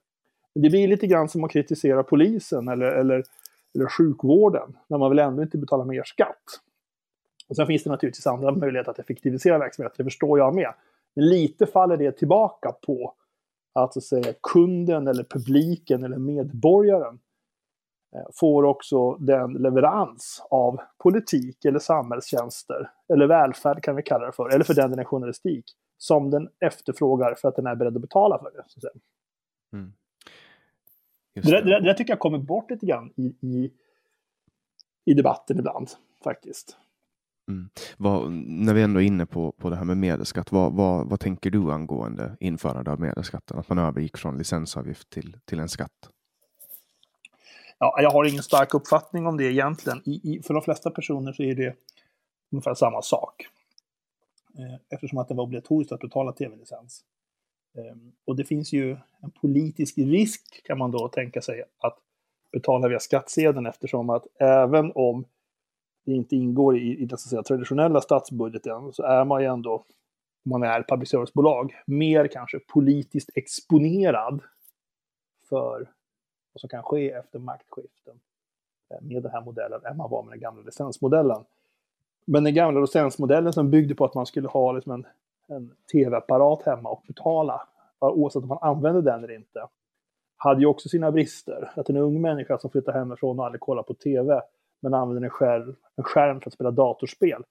Det 0.56 0.70
blir 0.70 0.88
lite 0.88 1.08
grann 1.08 1.30
som 1.30 1.44
att 1.44 1.52
kritisera 1.52 2.04
polisen 2.04 2.68
eller, 2.68 2.86
eller, 2.86 3.24
eller 3.76 3.88
sjukvården, 3.88 4.78
när 4.88 4.98
man 4.98 5.10
vill 5.10 5.20
ändå 5.20 5.42
inte 5.42 5.58
betala 5.58 5.86
mer 5.86 6.04
skatt. 6.04 6.44
Och 7.48 7.56
sen 7.56 7.68
finns 7.68 7.84
det 7.84 7.90
naturligtvis 7.90 8.28
andra 8.28 8.52
möjligheter 8.52 8.92
att 8.92 9.00
effektivisera 9.00 9.58
verksamheten, 9.58 9.96
det 9.98 10.04
förstår 10.04 10.40
jag 10.40 10.56
med. 10.56 10.74
Men 11.14 11.30
lite 11.30 11.66
faller 11.66 11.98
det 11.98 12.12
tillbaka 12.12 12.72
på 12.72 13.14
att, 13.74 13.94
så 13.94 14.00
att 14.00 14.04
säga, 14.04 14.34
kunden 14.42 15.08
eller 15.08 15.24
publiken 15.24 16.04
eller 16.04 16.18
medborgaren 16.18 17.20
eh, 18.16 18.22
får 18.34 18.64
också 18.64 19.12
den 19.12 19.54
leverans 19.54 20.46
av 20.50 20.80
politik 20.98 21.66
eller 21.66 21.80
samhällstjänster, 21.80 22.92
eller 23.14 23.28
välfärd 23.28 23.84
kan 23.84 23.96
vi 23.96 24.04
kalla 24.04 24.26
det 24.26 24.32
för, 24.32 24.50
eller 24.50 24.64
för 24.64 24.74
den 24.74 24.90
delen 24.90 25.06
journalistik, 25.06 25.66
som 25.98 26.30
den 26.30 26.50
efterfrågar 26.60 27.36
för 27.36 27.48
att 27.48 27.56
den 27.56 27.68
är 27.68 27.76
beredd 27.76 27.96
att 27.96 28.02
betala 28.02 28.40
för 28.40 28.52
det. 28.52 28.64
Så 28.68 28.88
att 28.88 28.94
mm. 29.74 29.94
Det, 31.34 31.42
det. 31.42 31.62
Det, 31.62 31.80
det, 31.80 31.94
tycker 31.94 32.12
jag 32.12 32.20
kommer 32.20 32.38
bort 32.38 32.72
lite 32.72 32.86
grann 32.86 33.14
i, 33.16 33.36
i, 33.42 33.72
i 35.06 35.14
debatten 35.14 35.60
ibland, 35.60 35.90
faktiskt. 36.24 36.78
Mm. 37.48 37.70
Vad, 37.98 38.32
när 38.32 38.74
vi 38.74 38.82
ändå 38.82 39.02
är 39.02 39.06
inne 39.06 39.26
på, 39.26 39.52
på 39.52 39.70
det 39.70 39.76
här 39.76 39.86
med 39.86 39.98
medelskatt, 39.98 40.52
vad, 40.52 40.74
vad, 40.74 41.10
vad 41.10 41.20
tänker 41.20 41.52
du 41.52 41.72
angående 41.72 42.38
införande 42.40 42.92
av 42.92 43.00
medelskatten? 43.00 43.60
Att 43.60 43.70
man 43.70 43.78
övergick 43.78 44.18
från 44.18 44.38
licensavgift 44.38 45.10
till, 45.10 45.38
till 45.46 45.60
en 45.60 45.70
skatt? 45.70 46.10
Ja, 47.78 48.02
jag 48.02 48.10
har 48.10 48.26
ingen 48.26 48.44
stark 48.44 48.74
uppfattning 48.74 49.28
om 49.28 49.38
det 49.38 49.44
egentligen. 49.44 50.02
I, 50.06 50.12
i, 50.34 50.42
för 50.44 50.54
de 50.54 50.64
flesta 50.64 50.90
personer 50.90 51.34
så 51.34 51.44
är 51.44 51.56
det 51.56 51.76
ungefär 52.52 52.74
samma 52.74 53.02
sak. 53.02 53.48
Eh, 54.58 54.76
eftersom 54.90 55.18
att 55.18 55.28
det 55.28 55.34
var 55.34 55.44
obligatoriskt 55.44 55.92
att 55.92 56.00
betala 56.00 56.32
tv-licens. 56.32 57.04
Ehm, 57.78 58.12
och 58.26 58.36
det 58.36 58.44
finns 58.44 58.74
ju 58.74 58.98
en 59.22 59.32
politisk 59.42 59.98
risk 59.98 60.64
kan 60.64 60.78
man 60.78 60.92
då 60.92 61.08
tänka 61.08 61.42
sig 61.42 61.64
att 61.80 61.98
betala 62.52 62.88
via 62.88 63.00
skattsedeln 63.00 63.66
eftersom 63.66 64.10
att 64.10 64.28
även 64.40 64.92
om 64.96 65.26
det 66.06 66.12
inte 66.14 66.36
ingår 66.36 66.78
i, 66.78 66.98
i 66.98 67.06
den 67.06 67.18
så 67.18 67.30
säga, 67.30 67.44
traditionella 67.44 68.02
statsbudgeten 68.02 68.94
så 68.94 69.04
är 69.04 69.26
man 69.26 69.42
ju 69.42 69.48
ändå, 69.48 69.74
om 70.46 70.50
man 70.50 70.64
är 70.64 70.86
public 70.90 71.10
service-bolag, 71.10 71.76
mer 71.86 72.28
kanske 72.28 72.60
politiskt 72.60 73.30
exponerad 73.36 74.40
för 75.50 75.90
vad 76.54 76.62
som 76.62 76.70
kan 76.70 76.84
ske 76.84 77.12
efter 77.12 77.40
maktskiften 77.40 78.20
eh, 78.90 79.02
med 79.02 79.24
den 79.24 79.32
här 79.32 79.42
modellen 79.42 79.86
än 79.86 79.98
man 79.98 80.10
var 80.10 80.24
med 80.24 80.32
den 80.34 80.40
gamla 80.40 80.62
licensmodellen. 80.64 81.44
Men 82.26 82.44
den 82.44 82.54
gamla 82.54 82.82
licensmodellen 82.82 83.54
som 83.54 83.72
byggde 83.72 83.96
på 83.96 84.06
att 84.06 84.14
man 84.14 84.26
skulle 84.26 84.48
ha 84.48 84.72
liksom 84.72 84.92
en 84.92 85.06
en 85.48 85.72
tv-apparat 85.92 86.64
hemma 86.64 86.90
och 86.90 87.04
betala, 87.08 87.62
oavsett 88.00 88.44
om 88.44 88.50
man 88.50 88.58
använde 88.62 89.02
den 89.02 89.24
eller 89.24 89.36
inte, 89.36 89.68
hade 90.38 90.62
ju 90.62 90.66
också 90.68 90.90
sina 90.90 91.12
brister. 91.12 91.72
Att 91.76 91.90
en 91.90 91.98
ung 91.98 92.22
människa 92.22 92.58
som 92.58 92.70
flyttar 92.70 92.94
hemifrån 92.94 93.40
och 93.40 93.46
aldrig 93.46 93.62
kollar 93.62 93.84
på 93.84 93.94
tv, 93.94 94.42
men 94.84 94.94
använder 94.94 95.24
en 95.24 95.30
skärm, 95.30 95.76
en 95.96 96.04
skärm 96.04 96.42
för 96.42 96.50
att 96.50 96.54
spela 96.54 96.72
datorspel, 96.72 97.44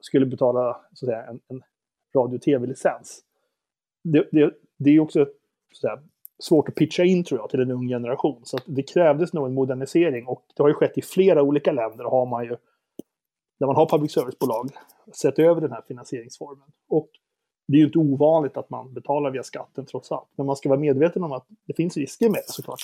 skulle 0.00 0.26
betala 0.26 0.80
så 0.94 1.06
att 1.06 1.10
säga, 1.10 1.26
en, 1.26 1.40
en 1.48 1.62
radio 2.14 2.36
och 2.36 2.42
tv-licens. 2.42 3.20
Det, 4.04 4.28
det, 4.32 4.54
det 4.78 4.90
är 4.90 5.00
också 5.00 5.24
så 5.72 5.88
att 5.88 5.98
säga, 5.98 6.08
svårt 6.42 6.68
att 6.68 6.74
pitcha 6.74 7.04
in 7.04 7.24
tror 7.24 7.40
jag 7.40 7.50
till 7.50 7.60
en 7.60 7.70
ung 7.70 7.88
generation. 7.88 8.40
Så 8.44 8.58
det 8.66 8.82
krävdes 8.82 9.32
nog 9.32 9.46
en 9.46 9.54
modernisering 9.54 10.26
och 10.26 10.44
det 10.56 10.62
har 10.62 10.68
ju 10.68 10.74
skett 10.74 10.98
i 10.98 11.02
flera 11.02 11.42
olika 11.42 11.72
länder 11.72 12.04
har 12.04 12.26
man 12.26 12.44
ju, 12.44 12.56
där 13.58 13.66
man 13.66 13.76
har 13.76 13.86
public 13.86 14.12
service-bolag, 14.12 14.70
sett 15.12 15.38
över 15.38 15.60
den 15.60 15.72
här 15.72 15.82
finansieringsformen. 15.88 16.68
Och 16.88 17.10
det 17.68 17.76
är 17.76 17.78
ju 17.78 17.86
inte 17.86 17.98
ovanligt 17.98 18.56
att 18.56 18.70
man 18.70 18.94
betalar 18.94 19.30
via 19.30 19.42
skatten 19.42 19.86
trots 19.86 20.12
allt. 20.12 20.28
Men 20.36 20.46
man 20.46 20.56
ska 20.56 20.68
vara 20.68 20.80
medveten 20.80 21.24
om 21.24 21.32
att 21.32 21.46
det 21.66 21.74
finns 21.74 21.96
risker 21.96 22.28
med 22.28 22.40
det 22.46 22.52
såklart. 22.52 22.80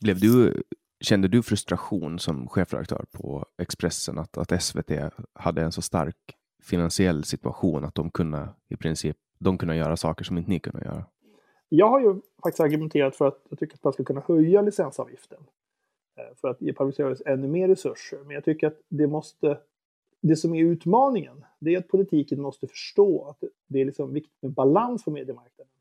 Blev 0.00 0.20
du, 0.20 0.62
kände 1.02 1.28
du 1.28 1.42
frustration 1.42 2.18
som 2.18 2.48
chefredaktör 2.48 3.04
på 3.12 3.46
Expressen 3.58 4.18
att, 4.18 4.38
att 4.38 4.62
SVT 4.62 4.90
hade 5.34 5.62
en 5.62 5.72
så 5.72 5.82
stark 5.82 6.16
finansiell 6.62 7.24
situation 7.24 7.84
att 7.84 7.94
de 7.94 8.10
kunde 8.10 8.48
i 8.68 8.76
princip 8.76 9.16
de 9.38 9.58
kunde 9.58 9.76
göra 9.76 9.96
saker 9.96 10.24
som 10.24 10.38
inte 10.38 10.50
ni 10.50 10.60
kunde 10.60 10.84
göra? 10.84 11.04
Jag 11.68 11.88
har 11.88 12.00
ju 12.00 12.20
faktiskt 12.42 12.60
argumenterat 12.60 13.16
för 13.16 13.28
att 13.28 13.38
jag 13.48 13.58
tycker 13.58 13.74
att 13.74 13.84
man 13.84 13.92
ska 13.92 14.04
kunna 14.04 14.22
höja 14.28 14.62
licensavgiften. 14.62 15.38
Eh, 16.16 16.36
för 16.40 16.48
att 16.48 16.60
ge 16.60 16.72
public 16.72 16.96
service 16.96 17.22
ännu 17.26 17.48
mer 17.48 17.68
resurser. 17.68 18.18
Men 18.18 18.30
jag 18.30 18.44
tycker 18.44 18.66
att 18.66 18.80
det 18.88 19.06
måste 19.06 19.58
det 20.22 20.36
som 20.36 20.54
är 20.54 20.64
utmaningen, 20.64 21.44
det 21.58 21.74
är 21.74 21.78
att 21.78 21.88
politiken 21.88 22.42
måste 22.42 22.66
förstå 22.66 23.28
att 23.28 23.44
det 23.68 23.80
är 23.80 23.84
liksom 23.84 24.12
viktigt 24.12 24.42
med 24.42 24.52
balans 24.52 25.04
på 25.04 25.10
mediemarknaden. 25.10 25.71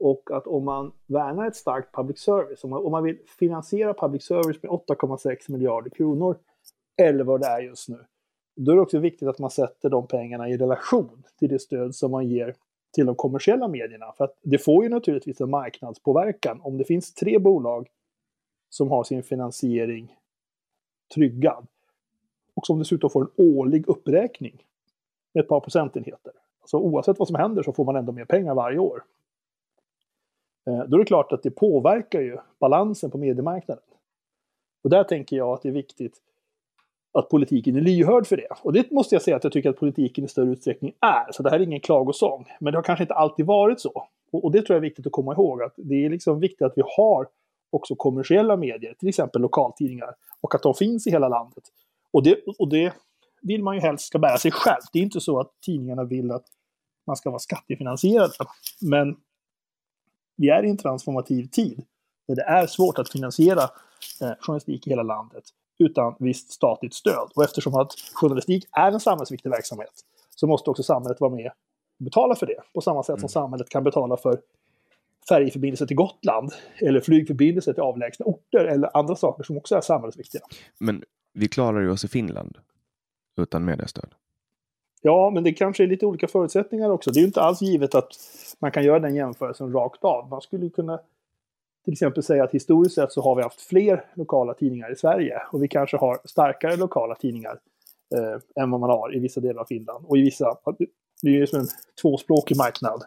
Och 0.00 0.30
att 0.30 0.46
om 0.46 0.64
man 0.64 0.92
värnar 1.06 1.46
ett 1.46 1.56
starkt 1.56 1.94
public 1.94 2.18
service, 2.18 2.64
om 2.64 2.70
man, 2.70 2.84
om 2.84 2.92
man 2.92 3.04
vill 3.04 3.18
finansiera 3.38 3.94
public 3.94 4.24
service 4.24 4.62
med 4.62 4.70
8,6 4.70 5.52
miljarder 5.52 5.90
kronor, 5.90 6.38
eller 7.02 7.24
vad 7.24 7.40
det 7.40 7.46
är 7.46 7.60
just 7.60 7.88
nu, 7.88 7.98
då 8.56 8.72
är 8.72 8.76
det 8.76 8.82
också 8.82 8.98
viktigt 8.98 9.28
att 9.28 9.38
man 9.38 9.50
sätter 9.50 9.90
de 9.90 10.06
pengarna 10.06 10.48
i 10.48 10.56
relation 10.56 11.24
till 11.38 11.48
det 11.48 11.58
stöd 11.58 11.94
som 11.94 12.10
man 12.10 12.28
ger 12.28 12.54
till 12.94 13.06
de 13.06 13.14
kommersiella 13.14 13.68
medierna. 13.68 14.12
För 14.12 14.24
att 14.24 14.38
det 14.42 14.58
får 14.58 14.84
ju 14.84 14.90
naturligtvis 14.90 15.40
en 15.40 15.50
marknadspåverkan. 15.50 16.60
Om 16.62 16.78
det 16.78 16.84
finns 16.84 17.14
tre 17.14 17.38
bolag 17.38 17.88
som 18.68 18.90
har 18.90 19.04
sin 19.04 19.22
finansiering 19.22 20.14
tryggad, 21.14 21.66
och 22.54 22.66
som 22.66 22.78
dessutom 22.78 23.10
får 23.10 23.22
en 23.22 23.30
årlig 23.36 23.88
uppräkning 23.88 24.64
med 25.34 25.42
ett 25.42 25.48
par 25.48 25.60
procentenheter. 25.60 26.32
Så 26.64 26.78
oavsett 26.78 27.18
vad 27.18 27.28
som 27.28 27.36
händer 27.36 27.62
så 27.62 27.72
får 27.72 27.84
man 27.84 27.96
ändå 27.96 28.12
mer 28.12 28.24
pengar 28.24 28.54
varje 28.54 28.78
år. 28.78 29.02
Eh, 30.68 30.84
då 30.88 30.96
är 30.96 30.98
det 30.98 31.04
klart 31.04 31.32
att 31.32 31.42
det 31.42 31.50
påverkar 31.50 32.20
ju 32.20 32.36
balansen 32.60 33.10
på 33.10 33.18
mediemarknaden. 33.18 33.84
Och 34.84 34.90
där 34.90 35.04
tänker 35.04 35.36
jag 35.36 35.48
att 35.48 35.62
det 35.62 35.68
är 35.68 35.72
viktigt 35.72 36.16
att 37.12 37.28
politiken 37.28 37.76
är 37.76 37.80
lyhörd 37.80 38.26
för 38.26 38.36
det. 38.36 38.48
Och 38.62 38.72
det 38.72 38.90
måste 38.90 39.14
jag 39.14 39.22
säga 39.22 39.36
att 39.36 39.44
jag 39.44 39.52
tycker 39.52 39.70
att 39.70 39.76
politiken 39.76 40.24
i 40.24 40.28
större 40.28 40.50
utsträckning 40.50 40.92
är. 41.00 41.32
Så 41.32 41.42
det 41.42 41.50
här 41.50 41.60
är 41.60 41.64
ingen 41.64 41.80
klagosång. 41.80 42.46
Men 42.60 42.72
det 42.72 42.78
har 42.78 42.82
kanske 42.82 43.04
inte 43.04 43.14
alltid 43.14 43.46
varit 43.46 43.80
så. 43.80 44.08
Och, 44.32 44.52
det 44.52 44.62
tror 44.62 44.74
jag 44.74 44.76
är 44.76 44.88
viktigt 44.88 45.06
att 45.06 45.12
komma 45.12 45.32
ihåg. 45.32 45.62
Att 45.62 45.74
det 45.76 46.04
är 46.04 46.10
liksom 46.10 46.40
viktigt 46.40 46.62
att 46.62 46.72
vi 46.76 46.82
har 46.96 47.28
också 47.70 47.94
kommersiella 47.94 48.56
medier, 48.56 48.94
till 48.94 49.08
exempel 49.08 49.42
lokaltidningar. 49.42 50.14
Och 50.40 50.54
att 50.54 50.62
de 50.62 50.74
finns 50.74 51.06
i 51.06 51.10
hela 51.10 51.28
landet. 51.28 51.64
Och 52.10 52.22
det, 52.22 52.38
och 52.58 52.68
det 52.68 52.92
vill 53.42 53.62
man 53.62 53.74
ju 53.74 53.80
helst 53.80 54.06
ska 54.06 54.18
bära 54.18 54.36
sig 54.38 54.50
själv. 54.50 54.80
Det 54.92 54.98
är 54.98 55.02
inte 55.02 55.20
så 55.20 55.40
att 55.40 55.52
tidningarna 55.60 56.04
vill 56.04 56.30
att 56.30 56.44
man 57.06 57.16
ska 57.16 57.30
vara 57.30 57.38
skattefinansierad. 57.38 58.30
Men 58.80 59.16
vi 60.38 60.48
är 60.48 60.64
i 60.64 60.70
en 60.70 60.76
transformativ 60.76 61.46
tid 61.46 61.84
där 62.28 62.36
det 62.36 62.42
är 62.42 62.66
svårt 62.66 62.98
att 62.98 63.12
finansiera 63.12 63.62
eh, 64.20 64.32
journalistik 64.40 64.86
i 64.86 64.90
hela 64.90 65.02
landet 65.02 65.44
utan 65.78 66.14
visst 66.18 66.52
statligt 66.52 66.94
stöd. 66.94 67.30
Och 67.34 67.44
eftersom 67.44 67.74
att 67.74 67.92
journalistik 68.14 68.64
är 68.72 68.92
en 68.92 69.00
samhällsviktig 69.00 69.50
verksamhet 69.50 69.92
så 70.30 70.46
måste 70.46 70.70
också 70.70 70.82
samhället 70.82 71.20
vara 71.20 71.34
med 71.34 71.52
och 71.98 72.04
betala 72.04 72.34
för 72.34 72.46
det. 72.46 72.62
På 72.74 72.80
samma 72.80 73.02
sätt 73.02 73.06
som 73.06 73.18
mm. 73.18 73.28
samhället 73.28 73.68
kan 73.68 73.84
betala 73.84 74.16
för 74.16 74.40
färjeförbindelse 75.28 75.86
till 75.86 75.96
Gotland 75.96 76.52
eller 76.76 77.00
flygförbindelse 77.00 77.74
till 77.74 77.82
avlägsna 77.82 78.26
orter 78.26 78.64
eller 78.64 78.96
andra 78.96 79.16
saker 79.16 79.42
som 79.42 79.56
också 79.56 79.76
är 79.76 79.80
samhällsviktiga. 79.80 80.42
Men 80.78 81.04
vi 81.32 81.48
klarar 81.48 81.80
ju 81.80 81.90
oss 81.90 82.04
i 82.04 82.08
Finland 82.08 82.58
utan 83.36 83.64
mediestöd. 83.64 84.14
Ja, 85.02 85.30
men 85.30 85.44
det 85.44 85.52
kanske 85.52 85.82
är 85.82 85.86
lite 85.86 86.06
olika 86.06 86.28
förutsättningar 86.28 86.90
också. 86.90 87.10
Det 87.10 87.18
är 87.18 87.20
ju 87.20 87.26
inte 87.26 87.40
alls 87.40 87.62
givet 87.62 87.94
att 87.94 88.08
man 88.58 88.70
kan 88.70 88.84
göra 88.84 88.98
den 88.98 89.14
jämförelsen 89.14 89.72
rakt 89.72 90.04
av. 90.04 90.28
Man 90.28 90.40
skulle 90.40 90.70
kunna 90.70 91.00
till 91.84 91.92
exempel 91.92 92.22
säga 92.22 92.44
att 92.44 92.54
historiskt 92.54 92.94
sett 92.94 93.12
så 93.12 93.22
har 93.22 93.36
vi 93.36 93.42
haft 93.42 93.60
fler 93.60 94.04
lokala 94.14 94.54
tidningar 94.54 94.92
i 94.92 94.96
Sverige 94.96 95.42
och 95.52 95.62
vi 95.62 95.68
kanske 95.68 95.96
har 95.96 96.18
starkare 96.24 96.76
lokala 96.76 97.14
tidningar 97.14 97.58
eh, 98.14 98.62
än 98.62 98.70
vad 98.70 98.80
man 98.80 98.90
har 98.90 99.16
i 99.16 99.18
vissa 99.18 99.40
delar 99.40 99.60
av 99.60 99.64
Finland. 99.64 100.04
Och 100.08 100.18
i 100.18 100.22
vissa, 100.22 100.56
det 101.22 101.28
är 101.28 101.32
ju 101.32 101.46
som 101.46 101.60
en 101.60 101.66
tvåspråkig 102.02 102.56
marknad. 102.56 103.02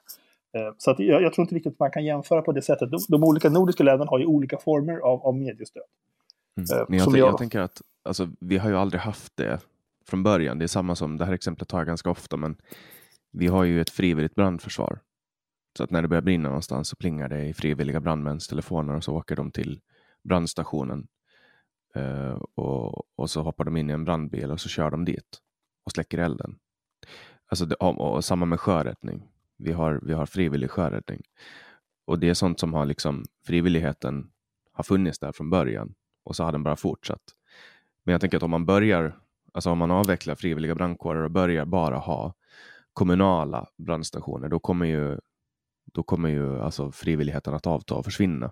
Eh, 0.57 0.73
så 0.77 0.91
att 0.91 0.99
jag, 0.99 1.21
jag, 1.21 1.33
tror 1.33 1.43
inte 1.43 1.55
riktigt 1.55 1.73
att 1.73 1.79
man 1.79 1.91
kan 1.91 2.05
jämföra 2.05 2.41
på 2.41 2.51
det 2.51 2.61
sättet. 2.61 2.91
De, 2.91 2.99
de 3.07 3.23
olika 3.23 3.49
nordiska 3.49 3.83
länderna 3.83 4.09
har 4.09 4.19
ju 4.19 4.25
olika 4.25 4.57
former 4.57 4.97
av, 4.97 5.25
av 5.25 5.35
mediestöd. 5.35 5.83
Mm. 6.57 6.79
Eh, 6.79 6.85
Men 6.89 6.99
jag, 6.99 7.07
jag, 7.07 7.17
jag 7.17 7.37
tänker 7.37 7.59
att 7.59 7.81
alltså, 8.03 8.27
vi 8.39 8.57
har 8.57 8.69
ju 8.69 8.77
aldrig 8.77 9.01
haft 9.01 9.31
det 9.37 9.59
från 10.05 10.23
början. 10.23 10.59
Det 10.59 10.65
är 10.65 10.67
samma 10.67 10.95
som, 10.95 11.17
det 11.17 11.25
här 11.25 11.33
exemplet 11.33 11.69
tar 11.69 11.77
jag 11.77 11.87
ganska 11.87 12.09
ofta, 12.09 12.37
men 12.37 12.57
vi 13.31 13.47
har 13.47 13.63
ju 13.63 13.81
ett 13.81 13.89
frivilligt 13.89 14.35
brandförsvar. 14.35 14.99
Så 15.77 15.83
att 15.83 15.91
när 15.91 16.01
det 16.01 16.07
börjar 16.07 16.21
brinna 16.21 16.49
någonstans 16.49 16.89
så 16.89 16.95
plingar 16.95 17.29
det 17.29 17.45
i 17.45 17.53
frivilliga 17.53 17.99
brandmäns 17.99 18.47
telefoner 18.47 18.95
och 18.95 19.03
så 19.03 19.15
åker 19.15 19.35
de 19.35 19.51
till 19.51 19.81
brandstationen 20.23 21.07
uh, 21.97 22.41
och, 22.55 23.03
och, 23.15 23.29
så 23.29 23.41
hoppar 23.41 23.63
de 23.63 23.77
in 23.77 23.89
i 23.89 23.93
en 23.93 24.05
brandbil 24.05 24.51
och 24.51 24.61
så 24.61 24.69
kör 24.69 24.91
de 24.91 25.05
dit 25.05 25.39
och 25.85 25.91
släcker 25.91 26.17
elden. 26.17 26.59
Alltså 27.45 27.65
det, 27.65 27.75
och, 27.75 28.15
och 28.15 28.25
samma 28.25 28.45
med 28.45 28.59
sjöräddning. 28.59 29.27
Vi 29.57 29.71
har, 29.71 29.99
vi 30.03 30.13
har 30.13 30.25
frivillig 30.25 30.71
sjöräddning. 30.71 31.21
Och 32.05 32.19
det 32.19 32.29
är 32.29 32.33
sånt 32.33 32.59
som 32.59 32.73
har 32.73 32.85
liksom 32.85 33.25
frivilligheten 33.45 34.31
har 34.71 34.83
funnits 34.83 35.19
där 35.19 35.31
från 35.31 35.49
början 35.49 35.93
och 36.23 36.35
så 36.35 36.43
har 36.43 36.51
den 36.51 36.63
bara 36.63 36.75
fortsatt. 36.75 37.21
Men 38.03 38.11
jag 38.11 38.21
tänker 38.21 38.37
att 38.37 38.43
om 38.43 38.51
man 38.51 38.65
börjar, 38.65 39.19
alltså 39.51 39.69
om 39.69 39.77
man 39.77 39.91
avvecklar 39.91 40.35
frivilliga 40.35 40.75
brandkårer 40.75 41.23
och 41.23 41.31
börjar 41.31 41.65
bara 41.65 41.97
ha 41.97 42.33
kommunala 42.93 43.67
brandstationer, 43.77 44.49
då 44.49 44.59
kommer 44.59 44.85
ju, 44.85 45.17
då 45.93 46.03
kommer 46.03 46.29
ju 46.29 46.59
alltså 46.59 46.91
frivilligheten 46.91 47.53
att 47.53 47.67
avta 47.67 47.95
och 47.95 48.05
försvinna. 48.05 48.51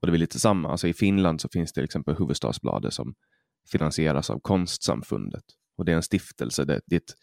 Och 0.00 0.06
det 0.06 0.12
är 0.12 0.18
lite 0.18 0.40
samma, 0.40 0.70
alltså 0.70 0.88
i 0.88 0.92
Finland 0.92 1.40
så 1.40 1.48
finns 1.48 1.72
det 1.72 1.74
till 1.74 1.84
exempel 1.84 2.16
Huvudstadsbladet 2.16 2.94
som 2.94 3.14
finansieras 3.72 4.30
av 4.30 4.40
Konstsamfundet 4.40 5.44
och 5.76 5.84
det 5.84 5.92
är 5.92 5.96
en 5.96 6.02
stiftelse. 6.02 6.64
Det, 6.64 6.80
det 6.86 6.96
är 6.96 7.00
ett, 7.00 7.14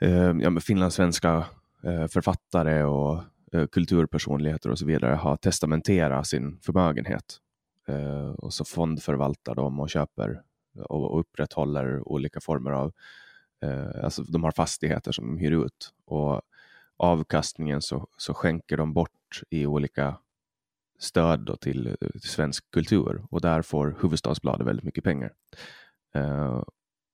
eh, 0.00 0.44
ja, 0.44 0.60
finlandssvenska 0.60 1.46
eh, 1.84 2.06
författare 2.06 2.82
och 2.82 3.22
eh, 3.52 3.66
kulturpersonligheter 3.66 4.70
och 4.70 4.78
så 4.78 4.86
vidare 4.86 5.14
har 5.14 5.36
testamenterat 5.36 6.26
sin 6.26 6.58
förmögenhet 6.60 7.40
Eh, 7.88 8.30
och 8.30 8.54
så 8.54 8.64
fondförvaltar 8.64 9.54
de 9.54 9.80
och 9.80 9.90
köper 9.90 10.42
och 10.78 11.20
upprätthåller 11.20 12.08
olika 12.08 12.40
former 12.40 12.70
av, 12.70 12.92
eh, 13.62 14.04
alltså 14.04 14.22
de 14.22 14.44
har 14.44 14.50
fastigheter 14.50 15.12
som 15.12 15.26
de 15.26 15.38
hyr 15.38 15.64
ut 15.64 15.94
och 16.04 16.42
avkastningen 16.96 17.82
så, 17.82 18.08
så 18.16 18.34
skänker 18.34 18.76
de 18.76 18.92
bort 18.92 19.42
i 19.50 19.66
olika 19.66 20.16
stöd 20.98 21.56
till, 21.60 21.86
eh, 21.86 22.10
till, 22.10 22.20
svensk 22.20 22.70
kultur 22.70 23.24
och 23.30 23.40
där 23.40 23.62
får 23.62 23.96
Huvudstadsbladet 24.00 24.66
väldigt 24.66 24.84
mycket 24.84 25.04
pengar. 25.04 25.32
Eh, 26.14 26.62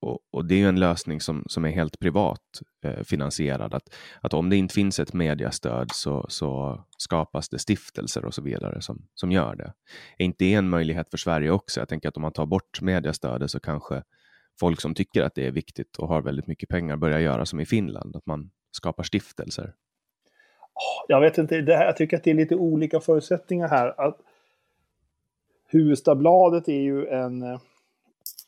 och, 0.03 0.19
och, 0.33 0.45
det 0.45 0.63
är 0.63 0.69
en 0.69 0.81
lösning 0.81 1.21
som, 1.21 1.45
som 1.47 1.65
är 1.65 1.71
helt 1.71 1.99
privat 1.99 2.41
eh, 2.85 3.03
finansierad. 3.05 3.75
Att, 3.75 3.95
att 4.21 4.35
om 4.35 4.51
det 4.51 4.57
inte 4.57 4.75
finns 4.75 5.01
ett 5.01 5.13
mediastöd 5.13 5.89
så, 5.93 6.27
så 6.29 6.81
skapas 6.99 7.49
det 7.49 7.59
stiftelser 7.59 8.25
och 8.25 8.35
så 8.35 8.43
vidare 8.43 8.81
som, 8.81 9.07
som 9.15 9.33
gör 9.33 9.57
det. 9.57 9.73
Är 10.19 10.25
inte 10.25 10.45
det 10.45 10.55
en 10.55 10.69
möjlighet 10.69 11.11
för 11.11 11.19
Sverige 11.19 11.51
också? 11.51 11.81
Jag 11.81 11.89
tänker 11.89 12.09
att 12.09 12.17
om 12.17 12.23
man 12.23 12.33
tar 12.33 12.47
bort 12.47 12.81
mediastödet 12.81 13.51
så 13.51 13.61
kanske 13.61 14.03
folk 14.61 14.81
som 14.81 14.95
tycker 14.95 15.23
att 15.23 15.35
det 15.35 15.47
är 15.47 15.51
viktigt 15.51 15.97
och 15.97 16.09
har 16.09 16.23
väldigt 16.23 16.47
mycket 16.47 16.69
pengar 16.69 16.97
börjar 16.97 17.19
göra 17.19 17.47
som 17.47 17.61
i 17.61 17.67
Finland, 17.67 18.17
att 18.17 18.27
man 18.27 18.51
skapar 18.71 19.03
stiftelser. 19.03 19.75
Ah, 20.75 21.05
jag 21.09 21.21
vet 21.21 21.39
inte, 21.39 21.61
det 21.61 21.77
här, 21.77 21.85
jag 21.85 21.97
tycker 21.97 22.17
att 22.17 22.25
det 22.25 22.31
är 22.31 22.35
lite 22.35 22.55
olika 22.55 23.01
förutsättningar 23.01 23.69
här. 23.69 24.01
Att 24.01 24.19
Huvudstadsbladet 25.69 26.69
är 26.69 26.81
ju 26.81 27.07
en 27.07 27.43
eh, 27.43 27.61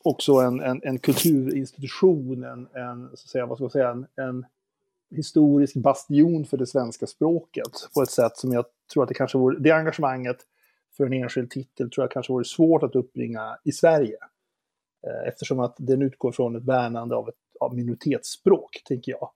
också 0.05 0.33
en, 0.33 0.59
en, 0.59 0.81
en 0.83 0.99
kulturinstitution, 0.99 2.43
en, 2.43 2.67
en, 2.73 3.07
så 3.07 3.13
att 3.13 3.29
säga, 3.29 3.45
vad 3.45 3.57
ska 3.57 3.63
jag 3.63 3.71
säga, 3.71 3.89
en, 3.89 4.07
en 4.15 4.45
historisk 5.15 5.75
bastion 5.75 6.45
för 6.45 6.57
det 6.57 6.67
svenska 6.67 7.07
språket 7.07 7.71
på 7.95 8.01
ett 8.01 8.09
sätt 8.09 8.37
som 8.37 8.51
jag 8.51 8.65
tror 8.93 9.03
att 9.03 9.09
det 9.09 9.15
kanske 9.15 9.37
vore, 9.37 9.59
det 9.59 9.71
engagemanget 9.71 10.37
för 10.97 11.05
en 11.05 11.13
enskild 11.13 11.51
titel 11.51 11.91
tror 11.91 12.03
jag 12.03 12.11
kanske 12.11 12.33
vore 12.33 12.45
svårt 12.45 12.83
att 12.83 12.95
uppbringa 12.95 13.57
i 13.63 13.71
Sverige. 13.71 14.17
Eh, 15.07 15.27
eftersom 15.27 15.59
att 15.59 15.75
den 15.77 16.01
utgår 16.01 16.31
från 16.31 16.55
ett 16.55 16.63
värnande 16.63 17.15
av 17.15 17.29
ett 17.29 17.35
av 17.59 17.75
minoritetsspråk, 17.75 18.81
tänker 18.85 19.11
jag. 19.11 19.29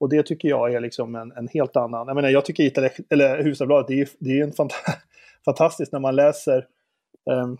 Och 0.00 0.08
det 0.08 0.26
tycker 0.26 0.48
jag 0.48 0.74
är 0.74 0.80
liksom 0.80 1.14
en, 1.14 1.32
en 1.32 1.48
helt 1.48 1.76
annan... 1.76 2.06
Jag 2.06 2.14
menar, 2.14 2.28
jag 2.28 2.44
tycker 2.44 2.64
Itali 2.64 2.88
eller 3.10 3.42
Husabladet, 3.44 3.88
det 3.88 4.00
är, 4.00 4.08
det 4.18 4.40
är 4.40 4.44
en 4.44 4.52
fant 4.52 4.72
fantastiskt 5.44 5.92
när 5.92 6.00
man 6.00 6.16
läser 6.16 6.66
um, 7.30 7.58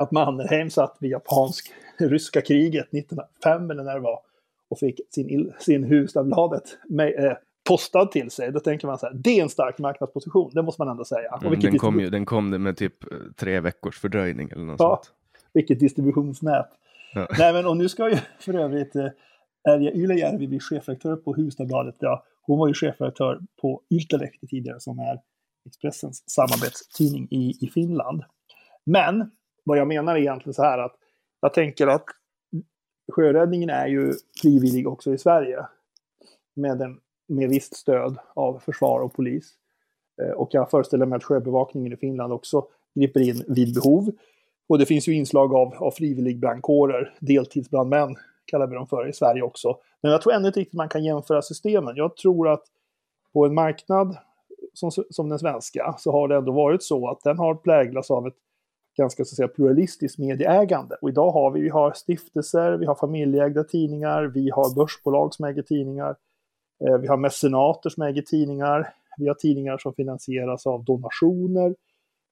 att 0.00 0.10
Mannerheim 0.12 0.70
satt 0.70 0.96
vid 1.00 1.10
japansk-ryska 1.10 2.40
kriget 2.40 2.94
1905 2.94 3.70
eller 3.70 3.84
när 3.84 3.94
det 3.94 4.00
var 4.00 4.20
och 4.68 4.78
fick 4.78 5.00
sin, 5.10 5.52
sin 5.58 5.84
Hufvudstadsbladet 5.84 6.78
eh, 7.00 7.32
postad 7.68 8.06
till 8.06 8.30
sig. 8.30 8.52
Då 8.52 8.60
tänker 8.60 8.86
man 8.86 8.98
så 8.98 9.06
här, 9.06 9.14
det 9.14 9.38
är 9.38 9.42
en 9.42 9.48
stark 9.48 9.78
marknadsposition, 9.78 10.50
det 10.54 10.62
måste 10.62 10.82
man 10.82 10.88
ändå 10.88 11.04
säga. 11.04 11.40
Mm, 11.42 11.60
den, 11.60 11.78
kom 11.78 12.00
ju, 12.00 12.10
den 12.10 12.26
kom 12.26 12.50
med 12.50 12.76
typ 12.76 13.12
eh, 13.12 13.18
tre 13.36 13.60
veckors 13.60 13.98
fördröjning 13.98 14.50
eller 14.50 14.64
något 14.64 14.80
ja, 14.80 15.00
sånt. 15.02 15.14
Vilket 15.52 15.80
distributionsnät. 15.80 16.66
Ja. 17.14 17.28
Nej, 17.38 17.52
men 17.52 17.66
och 17.66 17.76
nu 17.76 17.88
ska 17.88 18.10
ju 18.10 18.16
för 18.40 18.54
övrigt 18.54 18.96
eh, 18.96 19.08
Erja 19.68 19.92
Ylajärvi 19.92 20.48
bli 20.48 20.60
chefredaktör 20.60 21.16
på 21.16 21.34
Hufvudstadsbladet. 21.34 21.96
Ja, 21.98 22.24
hon 22.42 22.58
var 22.58 22.68
ju 22.68 22.74
chefredaktör 22.74 23.40
på 23.60 23.82
Yltelehti 23.90 24.46
tidigare 24.46 24.80
som 24.80 24.98
är 24.98 25.20
Expressens 25.66 26.24
samarbetstidning 26.30 27.28
i, 27.30 27.54
i 27.60 27.70
Finland. 27.74 28.22
Men 28.84 29.30
vad 29.66 29.78
jag 29.78 29.88
menar 29.88 30.14
är 30.14 30.20
egentligen 30.20 30.54
så 30.54 30.62
här 30.62 30.78
att 30.78 30.94
jag 31.40 31.54
tänker 31.54 31.86
att 31.86 32.04
sjöräddningen 33.12 33.70
är 33.70 33.86
ju 33.86 34.12
frivillig 34.42 34.88
också 34.88 35.14
i 35.14 35.18
Sverige. 35.18 35.66
Med, 36.54 36.82
en, 36.82 37.00
med 37.28 37.48
visst 37.48 37.76
stöd 37.76 38.18
av 38.34 38.58
försvar 38.58 39.00
och 39.00 39.14
polis. 39.14 39.54
Eh, 40.22 40.30
och 40.30 40.48
jag 40.52 40.70
föreställer 40.70 41.06
mig 41.06 41.16
att 41.16 41.24
sjöbevakningen 41.24 41.92
i 41.92 41.96
Finland 41.96 42.32
också 42.32 42.66
griper 42.94 43.20
in 43.20 43.44
vid 43.48 43.74
behov. 43.74 44.10
Och 44.68 44.78
det 44.78 44.86
finns 44.86 45.08
ju 45.08 45.14
inslag 45.14 45.54
av, 45.54 45.74
av 45.74 45.90
frivilligbrandkårer, 45.90 47.14
deltidsbrandmän 47.20 48.16
kallar 48.46 48.66
vi 48.66 48.74
dem 48.74 48.86
för 48.86 49.08
i 49.08 49.12
Sverige 49.12 49.42
också. 49.42 49.78
Men 50.00 50.12
jag 50.12 50.22
tror 50.22 50.32
ändå 50.32 50.48
inte 50.48 50.60
riktigt 50.60 50.76
man 50.76 50.88
kan 50.88 51.04
jämföra 51.04 51.42
systemen. 51.42 51.96
Jag 51.96 52.16
tror 52.16 52.48
att 52.48 52.62
på 53.32 53.46
en 53.46 53.54
marknad 53.54 54.16
som, 54.72 54.90
som 54.90 55.28
den 55.28 55.38
svenska 55.38 55.94
så 55.98 56.12
har 56.12 56.28
det 56.28 56.36
ändå 56.36 56.52
varit 56.52 56.82
så 56.82 57.08
att 57.08 57.20
den 57.20 57.38
har 57.38 57.54
präglats 57.54 58.10
av 58.10 58.26
ett 58.26 58.36
ganska 58.96 59.24
så 59.24 59.32
att 59.32 59.36
säga, 59.36 59.48
pluralistiskt 59.48 60.18
medieägande. 60.18 60.96
Och 61.02 61.08
idag 61.08 61.30
har 61.30 61.50
vi, 61.50 61.60
vi 61.60 61.68
har 61.68 61.92
stiftelser, 61.92 62.72
vi 62.72 62.86
har 62.86 62.94
familjeägda 62.94 63.64
tidningar, 63.64 64.24
vi 64.24 64.50
har 64.50 64.74
börsbolag 64.74 65.34
som 65.34 65.44
äger 65.44 65.62
tidningar, 65.62 66.16
eh, 66.84 66.98
vi 66.98 67.08
har 67.08 67.16
mecenater 67.16 67.90
som 67.90 68.02
äger 68.02 68.22
tidningar, 68.22 68.94
vi 69.18 69.28
har 69.28 69.34
tidningar 69.34 69.78
som 69.78 69.94
finansieras 69.94 70.66
av 70.66 70.84
donationer, 70.84 71.74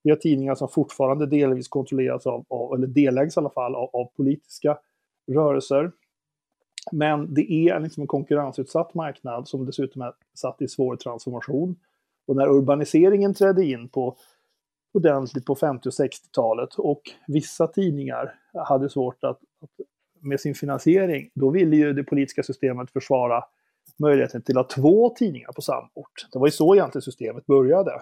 vi 0.03 0.09
har 0.09 0.17
tidningar 0.17 0.55
som 0.55 0.69
fortfarande 0.69 1.25
delvis 1.25 1.67
kontrolleras 1.67 2.27
av, 2.27 2.45
av 2.49 2.73
eller 2.73 2.87
delägs 2.87 3.37
i 3.37 3.39
alla 3.39 3.49
fall, 3.49 3.75
av, 3.75 3.89
av 3.93 4.05
politiska 4.05 4.77
rörelser. 5.31 5.91
Men 6.91 7.33
det 7.33 7.51
är 7.51 7.79
liksom 7.79 8.01
en 8.01 8.07
konkurrensutsatt 8.07 8.93
marknad 8.93 9.47
som 9.47 9.65
dessutom 9.65 10.01
är 10.01 10.13
satt 10.33 10.61
i 10.61 10.67
svår 10.67 10.95
transformation. 10.95 11.75
Och 12.27 12.35
när 12.35 12.47
urbaniseringen 12.47 13.33
trädde 13.33 13.65
in 13.65 13.89
på 13.89 14.17
ordentligt 14.95 15.45
på 15.45 15.55
50 15.55 15.89
och 15.89 15.93
60-talet 15.93 16.75
och 16.75 17.01
vissa 17.27 17.67
tidningar 17.67 18.39
hade 18.53 18.89
svårt 18.89 19.23
att, 19.23 19.39
att, 19.61 19.69
med 20.21 20.39
sin 20.39 20.55
finansiering, 20.55 21.29
då 21.33 21.49
ville 21.49 21.75
ju 21.75 21.93
det 21.93 22.03
politiska 22.03 22.43
systemet 22.43 22.91
försvara 22.91 23.43
möjligheten 23.99 24.41
till 24.41 24.57
att 24.57 24.73
ha 24.73 24.81
två 24.81 25.09
tidningar 25.09 25.51
på 25.51 25.61
samma 25.61 25.89
ort. 25.93 26.27
Det 26.31 26.39
var 26.39 26.47
ju 26.47 26.51
så 26.51 26.75
egentligen 26.75 27.01
systemet 27.01 27.45
började. 27.45 28.01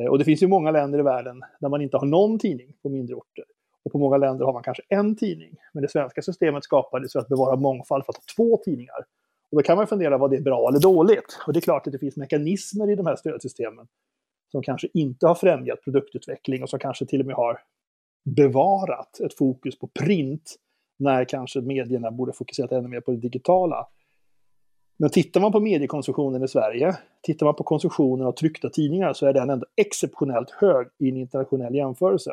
Eh, 0.00 0.06
och 0.06 0.18
det 0.18 0.24
finns 0.24 0.42
ju 0.42 0.46
många 0.46 0.70
länder 0.70 0.98
i 0.98 1.02
världen 1.02 1.42
där 1.60 1.68
man 1.68 1.82
inte 1.82 1.96
har 1.96 2.06
någon 2.06 2.38
tidning 2.38 2.74
på 2.82 2.88
mindre 2.88 3.14
orter. 3.14 3.44
Och 3.84 3.92
på 3.92 3.98
många 3.98 4.16
länder 4.16 4.44
har 4.44 4.52
man 4.52 4.62
kanske 4.62 4.82
en 4.88 5.16
tidning. 5.16 5.56
Men 5.72 5.82
det 5.82 5.88
svenska 5.88 6.22
systemet 6.22 6.64
skapades 6.64 7.12
för 7.12 7.20
att 7.20 7.28
bevara 7.28 7.56
mångfald 7.56 8.04
för 8.04 8.12
att 8.12 8.16
ha 8.16 8.22
två 8.36 8.56
tidningar. 8.64 8.98
Och 9.50 9.56
då 9.56 9.62
kan 9.62 9.76
man 9.76 9.86
fundera 9.86 10.18
vad 10.18 10.30
det 10.30 10.36
är 10.36 10.42
bra 10.42 10.68
eller 10.68 10.80
dåligt. 10.80 11.38
Och 11.46 11.52
det 11.52 11.58
är 11.58 11.60
klart 11.60 11.86
att 11.86 11.92
det 11.92 11.98
finns 11.98 12.16
mekanismer 12.16 12.90
i 12.90 12.94
de 12.94 13.06
här 13.06 13.16
stödsystemen 13.16 13.86
som 14.50 14.62
kanske 14.62 14.88
inte 14.94 15.26
har 15.26 15.34
främjat 15.34 15.82
produktutveckling 15.84 16.62
och 16.62 16.70
som 16.70 16.78
kanske 16.78 17.06
till 17.06 17.20
och 17.20 17.26
med 17.26 17.36
har 17.36 17.60
bevarat 18.24 19.20
ett 19.20 19.34
fokus 19.34 19.78
på 19.78 19.86
print 19.86 20.56
när 20.98 21.24
kanske 21.24 21.60
medierna 21.60 22.10
borde 22.10 22.32
fokuserat 22.32 22.72
ännu 22.72 22.88
mer 22.88 23.00
på 23.00 23.10
det 23.10 23.16
digitala. 23.16 23.86
Men 24.98 25.10
tittar 25.10 25.40
man 25.40 25.52
på 25.52 25.60
mediekonsumtionen 25.60 26.44
i 26.44 26.48
Sverige, 26.48 26.96
tittar 27.22 27.46
man 27.46 27.54
på 27.54 27.64
konsumtionen 27.64 28.26
av 28.26 28.32
tryckta 28.32 28.68
tidningar 28.68 29.12
så 29.12 29.26
är 29.26 29.32
den 29.32 29.50
ändå 29.50 29.66
exceptionellt 29.76 30.50
hög 30.50 30.88
i 30.98 31.08
en 31.08 31.16
internationell 31.16 31.74
jämförelse. 31.74 32.30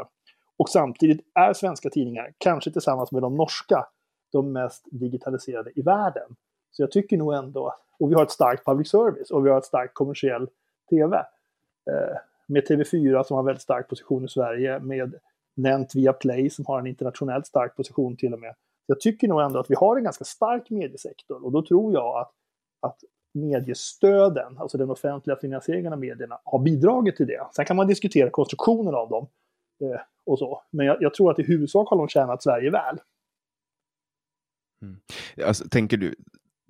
Och 0.57 0.70
samtidigt 0.70 1.22
är 1.36 1.53
svenska 1.53 1.89
tidningar, 1.89 2.34
kanske 2.38 2.72
tillsammans 2.72 3.11
med 3.11 3.22
de 3.22 3.36
norska, 3.36 3.86
de 4.32 4.53
mest 4.53 4.86
digitaliserade 4.91 5.72
i 5.76 5.82
världen. 5.82 6.36
Så 6.72 6.84
jag 6.84 6.91
tycker 6.91 7.18
nog 7.18 7.34
ändå, 7.34 7.74
och 7.99 8.11
vi 8.11 8.15
har 8.15 8.24
ett 8.24 8.32
starkt 8.32 8.65
public 8.65 8.89
service 8.89 9.32
och 9.32 9.45
vi 9.45 9.49
har 9.49 9.57
ett 9.57 9.65
starkt 9.65 9.93
kommersiell 9.93 10.47
tv. 10.89 11.26
Eh, 11.89 12.17
med 12.47 12.67
TV4 12.67 13.23
som 13.23 13.33
har 13.33 13.41
en 13.41 13.45
väldigt 13.45 13.61
stark 13.61 13.88
position 13.88 14.25
i 14.25 14.27
Sverige, 14.27 14.79
med 14.79 15.15
Nent 15.55 15.95
via 15.95 16.13
Play 16.13 16.49
som 16.49 16.65
har 16.65 16.79
en 16.79 16.88
internationellt 16.88 17.47
stark 17.47 17.75
position 17.75 18.17
till 18.17 18.33
och 18.33 18.39
med. 18.39 18.55
Jag 18.85 18.99
tycker 18.99 19.27
nog 19.27 19.41
ändå 19.41 19.59
att 19.59 19.71
vi 19.71 19.75
har 19.75 19.97
en 19.97 20.03
ganska 20.03 20.25
stark 20.25 20.69
mediesektor 20.69 21.45
och 21.45 21.51
då 21.51 21.61
tror 21.61 21.93
jag 21.93 22.17
att, 22.17 22.31
att 22.81 22.99
mediestöden, 23.33 24.57
alltså 24.57 24.77
den 24.77 24.89
offentliga 24.89 25.35
finansieringen 25.35 25.93
av 25.93 25.99
medierna, 25.99 26.39
har 26.43 26.59
bidragit 26.59 27.15
till 27.15 27.27
det. 27.27 27.47
Sen 27.55 27.65
kan 27.65 27.75
man 27.75 27.88
diskutera 27.88 28.29
konstruktionen 28.29 28.95
av 28.95 29.09
dem 29.09 29.27
eh, 29.81 30.01
och 30.25 30.39
så, 30.39 30.61
men 30.71 30.85
jag, 30.85 30.97
jag, 30.99 31.13
tror 31.13 31.31
att 31.31 31.39
i 31.39 31.43
huvudsak 31.43 31.89
har 31.89 31.97
de 31.97 32.07
tjänat 32.07 32.43
Sverige 32.43 32.69
väl. 32.69 32.97
Mm. 34.81 34.99
Alltså, 35.47 35.69
tänker 35.69 35.97
du, 35.97 36.15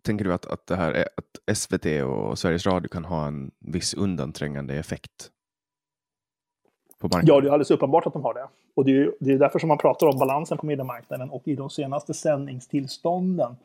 tänker 0.08 0.26
du 0.26 0.34
att, 0.34 0.46
att, 0.46 0.68
det 0.68 0.76
här 0.76 0.92
är, 0.92 1.08
att 1.18 1.58
SVT 1.58 1.86
och 2.04 2.40
Sveriges 2.40 2.66
Radio 2.66 2.90
kan 2.90 3.06
ha 3.06 3.28
en 3.28 3.52
viss 3.60 3.94
undanträngande 3.94 4.74
effekt 4.76 5.32
på 7.00 7.08
marknaden? 7.08 7.28
Ja, 7.28 7.42
det 7.42 7.48
är 7.48 7.52
alldeles 7.52 7.72
uppenbart 7.72 8.06
att 8.06 8.14
de 8.14 8.24
har 8.24 8.34
det. 8.34 8.48
Och 8.76 8.86
det 8.86 8.92
är, 8.92 9.14
det 9.20 9.34
är 9.34 9.38
därför 9.38 9.60
som 9.60 9.68
man 9.68 9.78
pratar 9.78 10.08
om 10.08 10.20
balansen 10.20 10.58
på 10.58 10.66
mediemarknaden. 10.66 11.30
Och 11.30 11.48
i 11.48 11.56
de 11.56 11.70
senaste 11.70 12.14
sändningstillstånden 12.14 13.56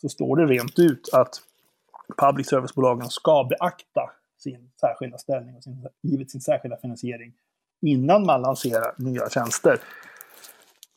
så 0.00 0.08
står 0.08 0.36
det 0.36 0.46
rent 0.46 0.78
ut 0.78 1.08
att 1.12 1.42
public 2.16 2.48
service-bolagen 2.48 3.08
ska 3.08 3.44
beakta 3.44 4.10
sin 4.38 4.70
särskilda 4.80 5.18
ställning 5.18 5.56
och 5.56 5.62
sin, 5.62 5.88
givet 6.02 6.30
sin 6.30 6.40
särskilda 6.40 6.76
finansiering 6.76 7.32
innan 7.82 8.26
man 8.26 8.42
lanserar 8.42 8.94
nya 8.96 9.30
tjänster. 9.30 9.78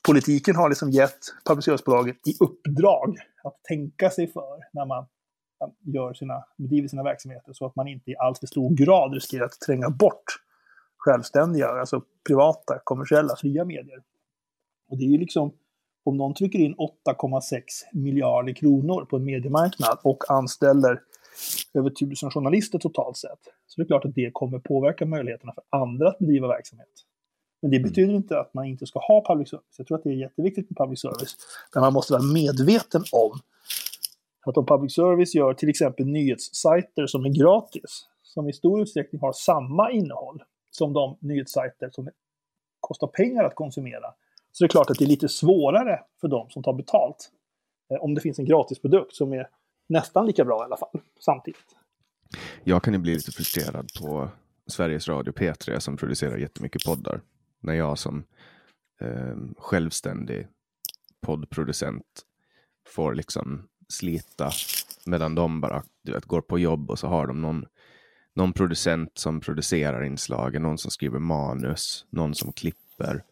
Politiken 0.07 0.55
har 0.55 0.69
liksom 0.69 0.91
gett 0.91 1.19
public 1.45 1.65
service 1.65 2.15
i 2.25 2.37
uppdrag 2.39 3.17
att 3.43 3.63
tänka 3.63 4.09
sig 4.09 4.27
för 4.27 4.57
när 4.73 4.85
man 4.85 5.05
gör 5.93 6.13
sina, 6.13 6.43
bedriver 6.57 6.87
sina 6.87 7.03
verksamheter 7.03 7.53
så 7.53 7.65
att 7.65 7.75
man 7.75 7.87
inte 7.87 8.11
i 8.11 8.15
alltför 8.17 8.47
stor 8.47 8.75
grad 8.75 9.13
riskerar 9.13 9.45
att 9.45 9.59
tränga 9.65 9.89
bort 9.89 10.23
självständiga, 10.97 11.67
alltså 11.67 12.01
privata, 12.27 12.79
kommersiella, 12.83 13.35
fria 13.35 13.65
medier. 13.65 14.01
Och 14.89 14.97
det 14.97 15.03
är 15.03 15.09
ju 15.09 15.17
liksom, 15.17 15.53
om 16.03 16.17
någon 16.17 16.33
trycker 16.33 16.59
in 16.59 16.75
8,6 16.75 17.61
miljarder 17.93 18.53
kronor 18.53 19.05
på 19.05 19.15
en 19.15 19.25
mediemarknad 19.25 19.97
och 20.03 20.31
anställer 20.31 21.01
över 21.73 21.89
tusen 21.89 22.31
journalister 22.31 22.79
totalt 22.79 23.17
sett, 23.17 23.39
så 23.67 23.81
det 23.81 23.85
är 23.85 23.87
klart 23.87 24.05
att 24.05 24.15
det 24.15 24.31
kommer 24.33 24.59
påverka 24.59 25.05
möjligheterna 25.05 25.53
för 25.53 25.63
andra 25.69 26.09
att 26.09 26.19
bedriva 26.19 26.47
verksamhet. 26.47 26.87
Men 27.61 27.71
det 27.71 27.79
betyder 27.79 28.13
inte 28.13 28.39
att 28.39 28.53
man 28.53 28.65
inte 28.65 28.85
ska 28.85 28.99
ha 28.99 29.23
public 29.27 29.49
service. 29.49 29.75
Jag 29.77 29.87
tror 29.87 29.97
att 29.97 30.03
det 30.03 30.09
är 30.09 30.13
jätteviktigt 30.13 30.69
med 30.69 30.77
public 30.77 31.01
service. 31.01 31.35
Men 31.73 31.81
man 31.81 31.93
måste 31.93 32.13
vara 32.13 32.23
medveten 32.23 33.03
om 33.11 33.39
att 34.45 34.57
om 34.57 34.65
public 34.65 34.93
service 34.93 35.35
gör 35.35 35.53
till 35.53 35.69
exempel 35.69 36.05
nyhetssajter 36.05 37.07
som 37.07 37.25
är 37.25 37.29
gratis, 37.29 38.07
som 38.23 38.49
i 38.49 38.53
stor 38.53 38.81
utsträckning 38.81 39.21
har 39.21 39.33
samma 39.33 39.91
innehåll, 39.91 40.43
som 40.71 40.93
de 40.93 41.17
nyhetssajter 41.19 41.89
som 41.91 42.09
kostar 42.79 43.07
pengar 43.07 43.43
att 43.43 43.55
konsumera. 43.55 44.13
Så 44.51 44.63
det 44.63 44.65
är 44.65 44.69
klart 44.69 44.89
att 44.89 44.97
det 44.99 45.05
är 45.05 45.09
lite 45.09 45.29
svårare 45.29 45.99
för 46.21 46.27
dem 46.27 46.49
som 46.49 46.63
tar 46.63 46.73
betalt. 46.73 47.31
Eh, 47.91 47.97
om 48.03 48.13
det 48.13 48.21
finns 48.21 48.39
en 48.39 48.45
gratisprodukt 48.45 49.15
som 49.15 49.33
är 49.33 49.49
nästan 49.89 50.25
lika 50.25 50.45
bra 50.45 50.61
i 50.61 50.65
alla 50.65 50.77
fall, 50.77 51.01
samtidigt. 51.19 51.75
Jag 52.63 52.83
kan 52.83 52.93
ju 52.93 52.99
bli 52.99 53.13
lite 53.13 53.31
frustrerad 53.31 53.89
på 54.01 54.29
Sveriges 54.67 55.07
Radio 55.07 55.33
P3 55.33 55.79
som 55.79 55.97
producerar 55.97 56.37
jättemycket 56.37 56.83
poddar. 56.85 57.21
När 57.59 57.73
jag 57.73 57.97
som 57.97 58.23
eh, 59.01 59.35
självständig 59.57 60.47
poddproducent 61.21 62.25
får 62.87 63.13
liksom 63.13 63.67
slita 63.89 64.51
medan 65.05 65.35
de 65.35 65.61
bara 65.61 65.83
du 66.03 66.11
vet, 66.11 66.25
går 66.25 66.41
på 66.41 66.59
jobb 66.59 66.91
och 66.91 66.99
så 66.99 67.07
har 67.07 67.27
de 67.27 67.41
någon 67.41 67.65
någon 68.33 68.53
producent 68.53 69.11
som 69.17 69.39
producerar 69.39 70.03
inslagen, 70.03 70.61
någon 70.61 70.77
som 70.77 70.91
skriver 70.91 71.19
manus, 71.19 72.05
någon 72.09 72.35
som 72.35 72.53
klipper, 72.53 73.23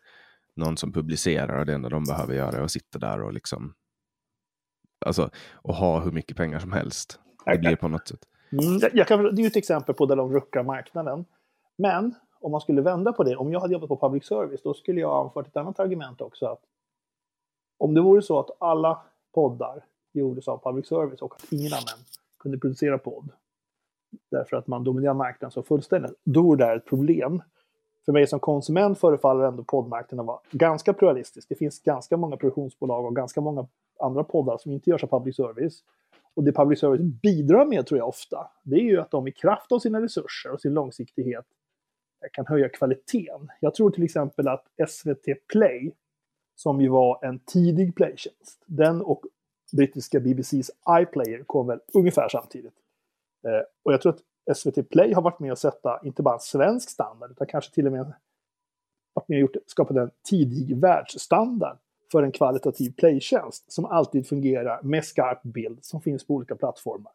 någon 0.55 0.77
som 0.77 0.93
publicerar 0.93 1.59
och 1.59 1.65
det 1.65 1.73
enda 1.73 1.89
de 1.89 2.03
behöver 2.03 2.33
göra 2.33 2.57
är 2.57 2.61
att 2.61 2.71
sitta 2.71 2.99
där 2.99 3.21
och 3.21 3.33
liksom 3.33 3.73
alltså, 5.05 5.29
och 5.53 5.75
ha 5.75 5.99
hur 5.99 6.11
mycket 6.11 6.37
pengar 6.37 6.59
som 6.59 6.71
helst. 6.71 7.19
Det 7.45 7.57
blir 7.57 7.75
på 7.75 7.87
något 7.87 8.07
sätt. 8.07 8.19
Mm, 8.51 8.81
jag 8.93 9.07
kan, 9.07 9.23
det 9.23 9.41
är 9.41 9.43
ju 9.43 9.47
ett 9.47 9.55
exempel 9.55 9.95
på 9.95 10.05
där 10.05 10.15
de 10.15 10.33
ruckar 10.33 10.63
marknaden. 10.63 11.25
Men 11.77 12.15
om 12.45 12.51
man 12.51 12.61
skulle 12.61 12.81
vända 12.81 13.13
på 13.13 13.23
det, 13.23 13.35
om 13.35 13.51
jag 13.51 13.59
hade 13.59 13.73
jobbat 13.73 13.89
på 13.89 13.97
public 13.97 14.25
service, 14.25 14.61
då 14.63 14.73
skulle 14.73 15.01
jag 15.01 15.25
anfört 15.25 15.47
ett 15.47 15.57
annat 15.57 15.79
argument 15.79 16.21
också. 16.21 16.45
Att 16.45 16.61
om 17.77 17.93
det 17.93 18.01
vore 18.01 18.21
så 18.21 18.39
att 18.39 18.49
alla 18.59 19.01
poddar 19.33 19.85
gjordes 20.13 20.47
av 20.47 20.57
public 20.63 20.87
service 20.87 21.21
och 21.21 21.35
att 21.35 21.51
ingen 21.51 21.73
annan 21.73 21.99
kunde 22.39 22.57
producera 22.57 22.97
podd, 22.97 23.29
därför 24.31 24.57
att 24.57 24.67
man 24.67 24.83
dominerar 24.83 25.13
marknaden 25.13 25.51
så 25.51 25.63
fullständigt, 25.63 26.11
då 26.23 26.53
är 26.53 26.57
det 26.57 26.73
ett 26.73 26.85
problem. 26.85 27.41
För 28.05 28.11
mig 28.11 28.27
som 28.27 28.39
konsument 28.39 28.99
förefaller 28.99 29.45
ändå 29.45 29.63
poddmarknaden 29.63 30.25
vara 30.25 30.39
ganska 30.51 30.93
pluralistisk. 30.93 31.49
Det 31.49 31.55
finns 31.55 31.79
ganska 31.79 32.17
många 32.17 32.37
produktionsbolag 32.37 33.05
och 33.05 33.15
ganska 33.15 33.41
många 33.41 33.67
andra 33.99 34.23
poddar 34.23 34.57
som 34.57 34.71
inte 34.71 34.89
görs 34.89 35.03
av 35.03 35.07
public 35.07 35.35
service. 35.35 35.83
Och 36.33 36.43
det 36.43 36.51
public 36.51 36.79
service 36.79 37.01
bidrar 37.21 37.65
med, 37.65 37.87
tror 37.87 37.97
jag 37.97 38.07
ofta, 38.07 38.51
det 38.63 38.75
är 38.75 38.83
ju 38.83 39.01
att 39.01 39.11
de 39.11 39.27
i 39.27 39.31
kraft 39.31 39.71
av 39.71 39.79
sina 39.79 40.01
resurser 40.01 40.51
och 40.51 40.61
sin 40.61 40.73
långsiktighet 40.73 41.45
kan 42.33 42.45
höja 42.47 42.69
kvaliteten. 42.69 43.51
Jag 43.59 43.75
tror 43.75 43.91
till 43.91 44.03
exempel 44.03 44.47
att 44.47 44.65
SVT 44.87 45.47
Play, 45.47 45.91
som 46.55 46.81
ju 46.81 46.89
var 46.89 47.25
en 47.25 47.39
tidig 47.39 47.95
playtjänst, 47.95 48.63
den 48.65 49.01
och 49.01 49.21
brittiska 49.73 50.19
BBCs 50.19 50.71
iPlayer 51.01 51.43
kom 51.43 51.67
väl 51.67 51.79
ungefär 51.93 52.29
samtidigt. 52.29 52.73
Eh, 53.47 53.61
och 53.83 53.93
jag 53.93 54.01
tror 54.01 54.13
att 54.13 54.57
SVT 54.57 54.89
Play 54.89 55.13
har 55.13 55.21
varit 55.21 55.39
med 55.39 55.51
och 55.51 55.57
sätta 55.57 55.99
inte 56.03 56.23
bara 56.23 56.33
en 56.33 56.39
svensk 56.39 56.89
standard 56.89 57.31
utan 57.31 57.47
kanske 57.47 57.73
till 57.73 57.85
och 57.85 57.93
med 57.93 58.13
varit 59.13 59.27
med 59.27 59.35
och 59.35 59.41
gjort, 59.41 59.55
skapat 59.65 59.97
en 59.97 60.11
tidig 60.29 60.77
världsstandard 60.77 61.77
för 62.11 62.23
en 62.23 62.31
kvalitativ 62.31 62.93
playtjänst 62.97 63.71
som 63.71 63.85
alltid 63.85 64.27
fungerar 64.27 64.83
med 64.83 65.05
skarp 65.05 65.43
bild 65.43 65.85
som 65.85 66.01
finns 66.01 66.27
på 66.27 66.33
olika 66.33 66.55
plattformar. 66.55 67.11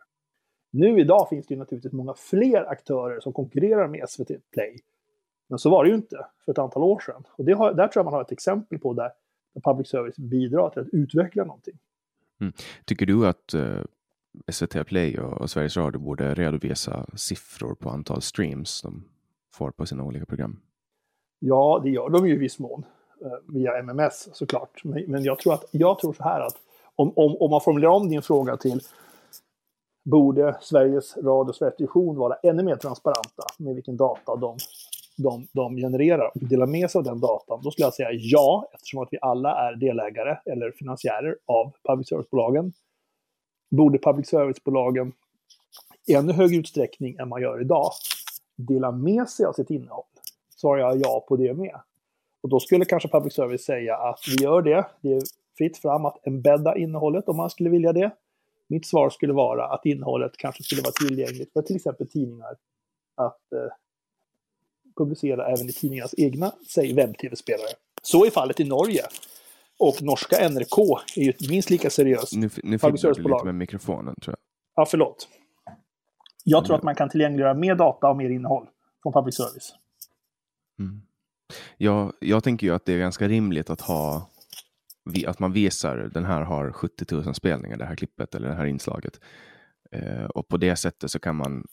Nu 0.70 1.00
idag 1.00 1.28
finns 1.28 1.46
det 1.46 1.54
ju 1.54 1.58
naturligtvis 1.58 1.92
många 1.92 2.14
fler 2.14 2.70
aktörer 2.70 3.20
som 3.20 3.32
konkurrerar 3.32 3.88
med 3.88 4.08
SVT 4.08 4.30
Play. 4.52 4.80
Men 5.51 5.59
så 5.59 5.70
var 5.70 5.84
det 5.84 5.90
ju 5.90 5.96
inte 5.96 6.26
för 6.44 6.53
ett 6.53 6.59
antal 6.59 6.82
år 6.82 6.98
sedan. 7.07 7.22
Och 7.32 7.44
det 7.44 7.53
har, 7.53 7.74
där 7.74 7.88
tror 7.88 8.01
jag 8.01 8.05
man 8.05 8.14
har 8.14 8.22
ett 8.22 8.32
exempel 8.32 8.78
på 8.78 8.92
där 8.92 9.11
public 9.64 9.88
service 9.88 10.16
bidrar 10.16 10.70
till 10.70 10.82
att 10.82 10.88
utveckla 10.92 11.44
någonting. 11.44 11.78
Mm. 12.40 12.53
Tycker 12.84 13.07
du 13.07 13.26
att 13.26 13.55
uh, 13.55 13.82
SVT 14.53 14.86
Play 14.86 15.18
och 15.18 15.51
Sveriges 15.51 15.76
Radio 15.76 16.01
borde 16.01 16.34
redovisa 16.34 17.07
siffror 17.14 17.74
på 17.74 17.90
antal 17.90 18.22
streams 18.22 18.82
de 18.82 19.05
får 19.55 19.70
på 19.70 19.86
sina 19.86 20.05
olika 20.05 20.26
program. 20.26 20.61
Ja, 21.38 21.80
det 21.84 21.90
gör 21.90 22.09
de 22.09 22.28
ju 22.28 22.34
i 22.34 22.38
viss 22.38 22.59
mån 22.59 22.84
eh, 23.24 23.55
via 23.55 23.78
MMS 23.78 24.28
såklart. 24.32 24.84
Men 24.84 25.24
jag 25.24 25.38
tror, 25.38 25.55
att, 25.55 25.64
jag 25.70 25.98
tror 25.98 26.12
så 26.12 26.22
här 26.22 26.40
att 26.40 26.57
om, 26.96 27.12
om, 27.16 27.36
om 27.40 27.51
man 27.51 27.61
formulerar 27.61 27.92
om 27.92 28.09
din 28.09 28.22
fråga 28.22 28.57
till 28.57 28.80
borde 30.05 30.59
Sveriges 30.61 31.16
Radios 31.16 31.59
Television 31.59 32.16
vara 32.16 32.34
ännu 32.34 32.62
mer 32.62 32.76
transparenta 32.76 33.42
med 33.59 33.74
vilken 33.74 33.96
data 33.96 34.36
de, 34.36 34.57
de, 35.23 35.47
de 35.53 35.77
genererar 35.77 36.31
och 36.35 36.49
delar 36.49 36.66
med 36.66 36.91
sig 36.91 36.99
av 36.99 37.05
den 37.05 37.21
datan, 37.21 37.61
då 37.62 37.71
skulle 37.71 37.87
jag 37.87 37.95
säga 37.95 38.09
ja, 38.12 38.71
eftersom 38.75 39.03
att 39.03 39.09
vi 39.11 39.18
alla 39.21 39.68
är 39.68 39.77
delägare 39.77 40.37
eller 40.45 40.71
finansiärer 40.71 41.37
av 41.47 41.73
public 41.89 42.09
service-bolagen 42.09 42.73
borde 43.71 43.99
public 43.99 44.29
service-bolagen 44.29 45.12
i 46.07 46.14
ännu 46.14 46.33
högre 46.33 46.57
utsträckning 46.57 47.16
än 47.18 47.29
man 47.29 47.43
gör 47.43 47.61
idag 47.61 47.91
dela 48.57 48.93
med 48.93 49.29
sig 49.29 49.47
av 49.47 49.53
sitt 49.53 49.71
innehåll? 49.71 50.05
Svarar 50.57 50.81
jag 50.81 50.97
ja 50.97 51.25
på 51.29 51.37
det 51.37 51.55
med. 51.55 51.81
Och 52.43 52.49
då 52.49 52.61
skulle 52.61 52.85
kanske 52.85 53.09
public 53.09 53.35
service 53.35 53.64
säga 53.64 53.97
att 53.97 54.21
vi 54.29 54.45
gör 54.45 54.62
det. 54.62 54.87
Det 55.01 55.12
är 55.12 55.23
fritt 55.59 55.79
fram 55.79 56.05
att 56.05 56.27
embedda 56.27 56.77
innehållet 56.77 57.29
om 57.29 57.37
man 57.37 57.51
skulle 57.51 57.71
vilja 57.71 57.93
det. 57.93 58.11
Mitt 58.68 58.87
svar 58.87 59.11
skulle 59.11 59.33
vara 59.33 59.66
att 59.66 59.87
innehållet 59.87 60.37
kanske 60.37 60.62
skulle 60.62 60.83
vara 60.83 60.93
tillgängligt 60.93 61.53
för 61.53 61.62
till 61.62 61.77
exempel 61.77 62.09
tidningar 62.09 62.57
att 63.14 63.53
eh, 63.53 63.73
publicera 65.05 65.46
även 65.46 65.68
i 65.68 65.72
tidningarnas 65.72 66.14
egna, 66.16 66.53
säg 66.68 66.94
webb-tv-spelare. 66.94 67.68
Så 68.03 68.24
är 68.24 68.30
fallet 68.30 68.61
i 68.61 68.64
Norge. 68.64 69.03
Och 69.78 70.03
norska 70.03 70.48
NRK 70.48 70.78
är 71.16 71.22
ju 71.22 71.30
ett 71.30 71.51
minst 71.51 71.70
lika 71.70 71.90
seriöst 71.90 72.36
Nu, 72.36 72.51
nu 72.62 72.78
fick 72.78 73.03
du 73.03 73.09
lite 73.09 73.44
med 73.44 73.55
mikrofonen 73.55 74.14
tror 74.22 74.32
jag. 74.32 74.82
Ja, 74.82 74.86
förlåt. 74.86 75.28
Jag 76.44 76.64
tror 76.64 76.76
att 76.76 76.82
man 76.82 76.94
kan 76.94 77.09
tillgängliggöra 77.09 77.55
mer 77.55 77.74
data 77.74 78.09
och 78.09 78.16
mer 78.16 78.30
innehåll 78.30 78.66
från 79.03 79.12
public 79.12 79.36
service. 79.36 79.74
Mm. 80.78 81.03
Jag, 81.76 82.12
jag 82.20 82.44
tänker 82.44 82.66
ju 82.66 82.74
att 82.74 82.84
det 82.84 82.92
är 82.92 82.98
ganska 82.98 83.28
rimligt 83.28 83.70
att 83.70 83.80
ha 83.80 84.30
att 85.26 85.38
man 85.38 85.53
visar 85.53 85.96
den 85.96 86.24
här 86.24 86.42
har 86.42 86.72
70 86.72 87.14
000 87.14 87.34
spelningar, 87.34 87.76
det 87.76 87.84
här 87.84 87.96
klippet 87.96 88.34
eller 88.34 88.48
det 88.48 88.55
här 88.55 88.64
inslaget. 88.64 89.20
Eh, 89.92 90.24
och 90.24 90.48
på 90.48 90.57
det 90.57 90.76
sättet 90.76 91.11
så 91.11 91.18
kan 91.18 91.36
man 91.36 91.66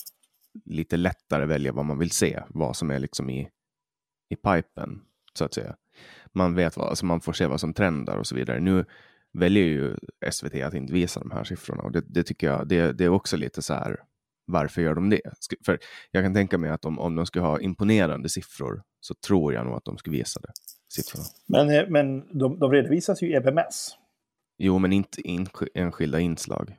lite 0.65 0.97
lättare 0.97 1.45
välja 1.45 1.71
vad 1.73 1.85
man 1.85 1.99
vill 1.99 2.11
se, 2.11 2.43
vad 2.49 2.75
som 2.75 2.91
är 2.91 2.99
liksom 2.99 3.29
i, 3.29 3.49
i 4.29 4.35
pipen, 4.35 5.01
så 5.33 5.45
att 5.45 5.53
säga. 5.53 5.75
Man 6.33 6.55
vet 6.55 6.77
vad, 6.77 6.89
alltså 6.89 7.05
man 7.05 7.21
får 7.21 7.33
se 7.33 7.45
vad 7.47 7.59
som 7.59 7.73
trendar 7.73 8.17
och 8.17 8.27
så 8.27 8.35
vidare. 8.35 8.59
Nu 8.59 8.85
väljer 9.33 9.63
ju 9.63 9.95
SVT 10.31 10.55
att 10.63 10.73
inte 10.73 10.93
visa 10.93 11.19
de 11.19 11.31
här 11.31 11.43
siffrorna 11.43 11.83
och 11.83 11.91
det, 11.91 12.01
det 12.07 12.23
tycker 12.23 12.47
jag, 12.47 12.67
det, 12.67 12.91
det 12.91 13.03
är 13.03 13.09
också 13.09 13.37
lite 13.37 13.61
så 13.61 13.73
här, 13.73 13.99
varför 14.45 14.81
gör 14.81 14.95
de 14.95 15.09
det? 15.09 15.21
För 15.65 15.79
jag 16.11 16.23
kan 16.23 16.33
tänka 16.33 16.57
mig 16.57 16.69
att 16.69 16.85
om, 16.85 16.99
om 16.99 17.15
de 17.15 17.25
skulle 17.25 17.45
ha 17.45 17.59
imponerande 17.59 18.29
siffror 18.29 18.83
så 18.99 19.13
tror 19.13 19.53
jag 19.53 19.65
nog 19.65 19.75
att 19.75 19.85
de 19.85 19.97
skulle 19.97 20.17
visa 20.17 20.39
det, 20.39 20.51
siffrorna. 20.93 21.25
Men, 21.47 21.69
eh, 21.69 21.89
men 21.89 22.37
de, 22.37 22.59
de 22.59 22.71
redovisas 22.71 23.21
ju 23.23 23.29
i 23.29 23.33
EBMS. 23.33 23.97
Jo, 24.57 24.79
men 24.79 24.93
inte 24.93 25.21
ensk- 25.21 25.67
enskilda 25.73 26.19
inslag. 26.19 26.75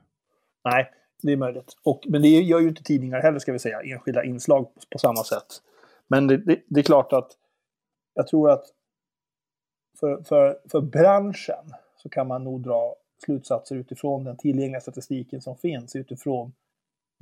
Nej, 0.65 0.91
det 1.23 1.33
är 1.33 1.37
möjligt. 1.37 1.77
Och, 1.85 2.05
men 2.09 2.23
det 2.23 2.29
gör 2.29 2.61
ju 2.61 2.69
inte 2.69 2.83
tidningar 2.83 3.21
heller, 3.21 3.39
ska 3.39 3.53
vi 3.53 3.59
säga. 3.59 3.81
Enskilda 3.81 4.25
inslag 4.25 4.75
på, 4.75 4.81
på 4.91 4.99
samma 4.99 5.25
sätt. 5.25 5.63
Men 6.09 6.27
det, 6.27 6.37
det, 6.37 6.63
det 6.67 6.81
är 6.81 6.85
klart 6.85 7.13
att 7.13 7.33
jag 8.15 8.27
tror 8.27 8.51
att 8.51 8.65
för, 10.01 10.23
för, 10.23 10.59
för 10.71 10.81
branschen 10.81 11.75
så 11.97 12.09
kan 12.09 12.27
man 12.27 12.45
nog 12.45 12.63
dra 12.63 12.95
slutsatser 13.25 13.77
utifrån 13.77 14.25
den 14.25 14.37
tillgängliga 14.37 14.81
statistiken 14.81 15.41
som 15.41 15.57
finns, 15.57 15.97
utifrån 15.97 16.53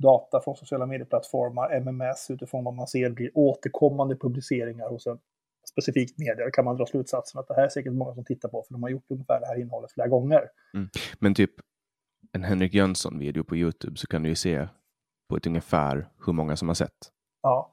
data 0.03 0.41
från 0.41 0.55
sociala 0.55 0.85
medieplattformar, 0.85 1.69
MMS, 1.81 2.31
utifrån 2.31 2.63
vad 2.63 2.73
man 2.73 2.87
ser 2.87 3.09
blir 3.09 3.31
återkommande 3.33 4.15
publiceringar 4.15 4.89
hos 4.89 5.07
en 5.07 5.19
specifikt 5.71 6.19
media. 6.19 6.51
kan 6.51 6.65
man 6.65 6.77
dra 6.77 6.85
slutsatsen 6.85 7.39
att 7.39 7.47
det 7.47 7.53
här 7.53 7.63
är 7.63 7.69
säkert 7.69 7.93
många 7.93 8.13
som 8.13 8.25
tittar 8.25 8.49
på, 8.49 8.63
för 8.67 8.73
de 8.73 8.83
har 8.83 8.89
gjort 8.89 9.05
ungefär 9.09 9.39
det 9.39 9.47
här 9.47 9.61
innehållet 9.61 9.91
flera 9.91 10.07
gånger. 10.07 10.49
Mm. 10.73 10.89
Men 11.19 11.33
typ 11.35 11.51
en 12.31 12.43
Henrik 12.43 12.73
Jönsson-video 12.73 13.43
på 13.43 13.55
YouTube 13.55 13.97
så 13.97 14.07
kan 14.07 14.23
du 14.23 14.29
ju 14.29 14.35
se 14.35 14.67
på 15.29 15.37
ett 15.37 15.47
ungefär 15.47 16.09
hur 16.25 16.33
många 16.33 16.57
som 16.57 16.67
har 16.67 16.75
sett. 16.75 17.11
Ja, 17.41 17.71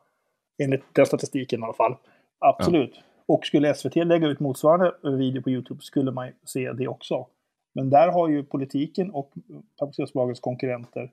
enligt 0.62 0.82
den 0.92 1.06
statistiken 1.06 1.60
i 1.60 1.64
alla 1.64 1.72
fall. 1.72 1.96
Absolut. 2.38 3.00
Och 3.26 3.46
skulle 3.46 3.74
SVT 3.74 3.96
lägga 3.96 4.26
ut 4.26 4.40
motsvarande 4.40 4.92
video 5.02 5.42
på 5.42 5.50
YouTube 5.50 5.82
skulle 5.82 6.12
man 6.12 6.32
se 6.44 6.72
det 6.72 6.88
också. 6.88 7.26
Men 7.74 7.90
där 7.90 8.12
har 8.12 8.28
ju 8.28 8.44
politiken 8.44 9.10
och 9.10 9.32
public 9.80 9.96
service-bolagens 9.96 10.40
konkurrenter 10.40 11.12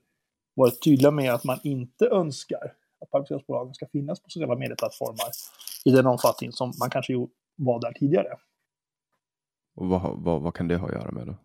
varit 0.55 0.83
tydliga 0.83 1.11
med 1.11 1.33
att 1.33 1.43
man 1.43 1.59
inte 1.63 2.07
önskar 2.07 2.73
att 3.01 3.11
public 3.11 3.27
service-bolagen 3.27 3.73
ska 3.73 3.87
finnas 3.87 4.19
på 4.19 4.29
sociala 4.29 4.55
medieplattformar 4.55 5.29
i 5.85 5.91
den 5.91 6.07
omfattning 6.07 6.51
som 6.51 6.73
man 6.79 6.89
kanske 6.89 7.13
var 7.55 7.81
där 7.81 7.91
tidigare. 7.93 8.37
Och 9.75 9.87
vad, 9.87 10.23
vad, 10.23 10.41
vad 10.41 10.53
kan 10.53 10.67
det 10.67 10.77
ha 10.77 10.87
att 10.87 10.93
göra 10.93 11.11
med 11.11 11.27
då? 11.27 11.35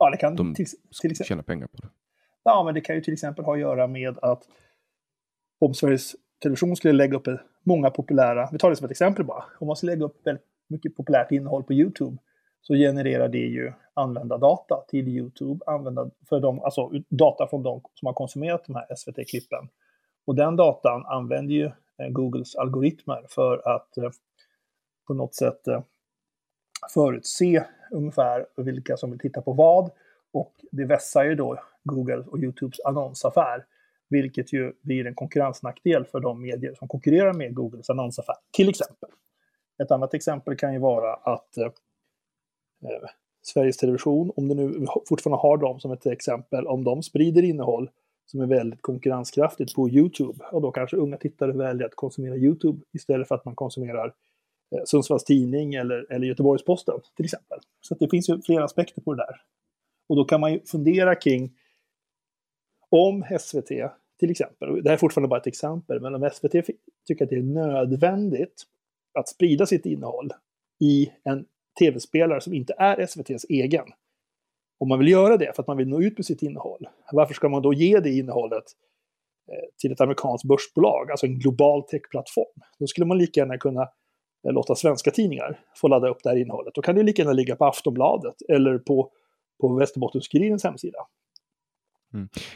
Ja, 0.00 0.10
det 0.10 0.16
kan 0.16 0.36
De 0.36 0.54
till, 0.54 0.66
till 1.00 1.10
exempel 1.10 1.26
Tjäna 1.26 1.42
pengar 1.42 1.66
på 1.66 1.76
det. 1.76 1.88
Ja, 2.42 2.62
men 2.64 2.74
det 2.74 2.80
kan 2.80 2.96
ju 2.96 3.02
till 3.02 3.12
exempel 3.12 3.44
ha 3.44 3.54
att 3.54 3.60
göra 3.60 3.86
med 3.86 4.18
att 4.22 4.42
om 5.58 5.74
Sveriges 5.74 6.16
Television 6.42 6.76
skulle 6.76 6.92
lägga 6.92 7.16
upp 7.16 7.26
många 7.62 7.90
populära, 7.90 8.48
vi 8.52 8.58
tar 8.58 8.70
det 8.70 8.76
som 8.76 8.84
ett 8.84 8.90
exempel 8.90 9.24
bara, 9.24 9.44
om 9.60 9.66
man 9.66 9.76
skulle 9.76 9.92
lägga 9.92 10.04
upp 10.04 10.26
väldigt 10.26 10.46
mycket 10.68 10.96
populärt 10.96 11.32
innehåll 11.32 11.62
på 11.62 11.72
YouTube 11.72 12.16
så 12.60 12.74
genererar 12.74 13.28
det 13.28 13.38
ju 13.38 13.72
användardata 13.94 14.84
till 14.88 15.08
YouTube, 15.08 15.64
använda 15.66 16.10
för 16.28 16.40
dem, 16.40 16.60
alltså 16.60 16.90
data 17.08 17.46
från 17.46 17.62
de 17.62 17.80
som 17.94 18.06
har 18.06 18.12
konsumerat 18.12 18.64
de 18.66 18.74
här 18.74 18.94
SVT-klippen. 18.96 19.68
Och 20.26 20.34
den 20.34 20.56
datan 20.56 21.06
använder 21.06 21.54
ju 21.54 21.64
eh, 21.98 22.08
Googles 22.10 22.56
algoritmer 22.56 23.26
för 23.28 23.68
att 23.76 23.96
eh, 23.96 24.10
på 25.06 25.14
något 25.14 25.34
sätt 25.34 25.68
eh, 25.68 25.82
förutse 26.94 27.64
ungefär 27.90 28.46
vilka 28.56 28.96
som 28.96 29.10
vill 29.10 29.20
titta 29.20 29.42
på 29.42 29.52
vad. 29.52 29.90
Och 30.32 30.54
det 30.72 30.84
vässar 30.84 31.24
ju 31.24 31.34
då 31.34 31.58
Google 31.84 32.24
och 32.26 32.38
YouTubes 32.38 32.80
annonsaffär, 32.80 33.64
vilket 34.08 34.52
ju 34.52 34.72
blir 34.82 35.06
en 35.06 35.14
konkurrensnackdel 35.14 36.04
för 36.04 36.20
de 36.20 36.40
medier 36.40 36.74
som 36.74 36.88
konkurrerar 36.88 37.32
med 37.32 37.54
Googles 37.54 37.90
annonsaffär, 37.90 38.36
till 38.50 38.68
exempel. 38.68 39.10
Ett 39.82 39.90
annat 39.90 40.14
exempel 40.14 40.56
kan 40.56 40.72
ju 40.72 40.78
vara 40.78 41.14
att 41.14 41.56
eh, 41.56 41.64
eh 41.64 43.08
Sveriges 43.42 43.76
Television, 43.76 44.32
om 44.36 44.48
det 44.48 44.54
nu 44.54 44.86
fortfarande 45.08 45.42
har 45.42 45.56
dem 45.56 45.80
som 45.80 45.92
ett 45.92 46.06
exempel, 46.06 46.66
om 46.66 46.84
de 46.84 47.02
sprider 47.02 47.42
innehåll 47.42 47.90
som 48.26 48.40
är 48.40 48.46
väldigt 48.46 48.82
konkurrenskraftigt 48.82 49.74
på 49.74 49.88
YouTube, 49.90 50.44
och 50.52 50.62
då 50.62 50.70
kanske 50.70 50.96
unga 50.96 51.16
tittare 51.16 51.52
väljer 51.52 51.86
att 51.86 51.94
konsumera 51.94 52.36
YouTube 52.36 52.80
istället 52.92 53.28
för 53.28 53.34
att 53.34 53.44
man 53.44 53.54
konsumerar 53.54 54.06
eh, 54.06 54.12
Eh, 54.76 54.84
Sundsvalls 54.84 55.24
Tidning 55.24 55.74
eller, 55.74 56.12
eller 56.12 56.26
Göteborgs-Posten 56.26 57.00
till 57.16 57.24
exempel. 57.24 57.58
Så 57.80 57.94
att 57.94 58.00
det 58.00 58.08
finns 58.10 58.28
ju 58.28 58.42
flera 58.42 58.64
aspekter 58.64 59.02
på 59.02 59.14
det 59.14 59.22
där. 59.22 59.42
Och 60.08 60.16
då 60.16 60.24
kan 60.24 60.40
man 60.40 60.52
ju 60.52 60.60
fundera 60.60 61.14
kring 61.14 61.56
om 62.90 63.24
SVT, 63.40 63.68
till 64.18 64.30
exempel, 64.30 64.68
och 64.68 64.82
det 64.82 64.88
här 64.88 64.94
är 64.94 65.00
fortfarande 65.00 65.28
bara 65.28 65.40
ett 65.40 65.46
exempel, 65.46 66.00
men 66.00 66.14
om 66.14 66.30
SVT 66.32 66.66
tycker 67.06 67.24
att 67.24 67.30
det 67.30 67.36
är 67.36 67.42
nödvändigt 67.42 68.62
att 69.18 69.28
sprida 69.28 69.66
sitt 69.66 69.86
innehåll 69.86 70.30
i 70.80 71.12
en 71.24 71.46
tv-spelare 71.78 72.40
som 72.40 72.54
inte 72.54 72.74
är 72.78 73.00
SVTs 73.00 73.44
egen. 73.48 73.86
Om 74.78 74.88
man 74.88 74.98
vill 74.98 75.08
göra 75.08 75.36
det 75.36 75.56
för 75.56 75.62
att 75.62 75.66
man 75.66 75.76
vill 75.76 75.88
nå 75.88 76.02
ut 76.02 76.18
med 76.18 76.26
sitt 76.26 76.42
innehåll, 76.42 76.88
varför 77.12 77.34
ska 77.34 77.48
man 77.48 77.62
då 77.62 77.72
ge 77.72 78.00
det 78.00 78.10
innehållet 78.10 78.64
eh, 79.52 79.68
till 79.76 79.92
ett 79.92 80.00
amerikanskt 80.00 80.44
börsbolag, 80.44 81.10
alltså 81.10 81.26
en 81.26 81.38
global 81.38 81.82
techplattform? 81.82 82.62
Då 82.78 82.86
skulle 82.86 83.06
man 83.06 83.18
lika 83.18 83.40
gärna 83.40 83.58
kunna 83.58 83.88
låta 84.42 84.74
svenska 84.74 85.10
tidningar 85.10 85.60
få 85.76 85.88
ladda 85.88 86.08
upp 86.08 86.18
det 86.22 86.28
här 86.28 86.36
innehållet. 86.36 86.74
Då 86.74 86.82
kan 86.82 86.94
det 86.94 87.02
lika 87.02 87.22
gärna 87.22 87.32
ligga 87.32 87.56
på 87.56 87.64
Aftonbladet 87.64 88.34
eller 88.48 88.78
på, 88.78 89.10
på 89.60 89.80
Västerbottens-Kurirens 89.80 90.64
hemsida. 90.64 90.98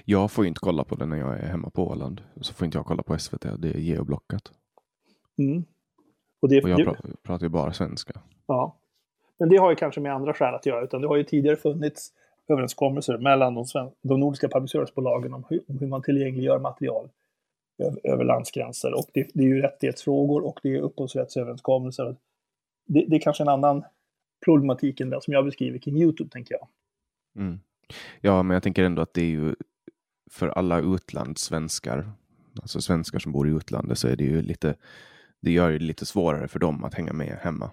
Jag 0.04 0.30
får 0.30 0.44
ju 0.44 0.48
inte 0.48 0.60
kolla 0.60 0.84
på 0.84 0.94
det 0.94 1.06
när 1.06 1.16
jag 1.16 1.38
är 1.38 1.46
hemma 1.46 1.70
på 1.70 1.88
Åland. 1.88 2.20
Så 2.40 2.54
får 2.54 2.64
inte 2.64 2.78
jag 2.78 2.86
kolla 2.86 3.02
på 3.02 3.18
SVT. 3.18 3.42
Det 3.58 3.68
är 3.68 3.78
geoblockat. 3.78 4.52
Mm. 5.38 5.64
Och 6.42 6.48
det, 6.48 6.62
Och 6.62 6.68
jag 6.68 6.78
det, 6.78 6.84
pra- 6.84 7.16
pratar 7.22 7.46
ju 7.46 7.50
bara 7.50 7.72
svenska. 7.72 8.12
ja. 8.46 8.76
Men 9.38 9.48
det 9.48 9.56
har 9.56 9.70
ju 9.70 9.76
kanske 9.76 10.00
med 10.00 10.14
andra 10.14 10.34
skäl 10.34 10.54
att 10.54 10.66
göra, 10.66 10.84
utan 10.84 11.00
det 11.00 11.08
har 11.08 11.16
ju 11.16 11.24
tidigare 11.24 11.56
funnits 11.56 12.12
överenskommelser 12.48 13.18
mellan 13.18 13.54
de, 13.54 13.64
de 14.02 14.20
nordiska 14.20 14.48
public 14.48 14.70
service-bolagen 14.70 15.34
om 15.34 15.44
om 15.68 15.78
hur 15.78 15.86
man 15.86 16.02
tillgängliggör 16.02 16.58
material 16.58 17.08
över, 18.04 18.24
landsgränser. 18.24 18.94
Och 18.94 19.06
det, 19.12 19.30
det 19.34 19.42
är 19.44 19.48
ju 19.48 19.62
rättighetsfrågor 19.62 20.44
och 20.44 20.60
det 20.62 20.76
är 20.76 20.80
upphovsrättsöverenskommelser. 20.80 22.16
Det, 22.86 23.04
det 23.08 23.16
är 23.16 23.20
kanske 23.20 23.42
en 23.42 23.48
annan 23.48 23.84
problematik 24.44 25.00
än 25.00 25.10
den 25.10 25.20
som 25.20 25.32
jag 25.32 25.44
beskriver 25.44 25.78
kring 25.78 25.96
YouTube, 25.96 26.30
tänker 26.30 26.54
jag. 26.54 26.68
Mm. 27.36 27.60
Ja, 28.20 28.42
men 28.42 28.54
jag 28.54 28.62
tänker 28.62 28.84
ändå 28.84 29.02
att 29.02 29.14
det 29.14 29.22
är 29.22 29.30
ju 29.30 29.54
för 30.30 30.48
alla 30.48 30.80
utlandssvenskar, 30.80 32.12
alltså 32.62 32.80
svenskar 32.80 33.18
som 33.18 33.32
bor 33.32 33.48
i 33.48 33.50
utlandet, 33.50 33.98
så 33.98 34.08
är 34.08 34.16
det 34.16 34.24
ju 34.24 34.42
lite, 34.42 34.74
det 35.40 35.50
gör 35.50 35.72
det 35.72 35.78
lite 35.78 36.06
svårare 36.06 36.48
för 36.48 36.58
dem 36.58 36.84
att 36.84 36.94
hänga 36.94 37.12
med 37.12 37.38
hemma. 37.42 37.70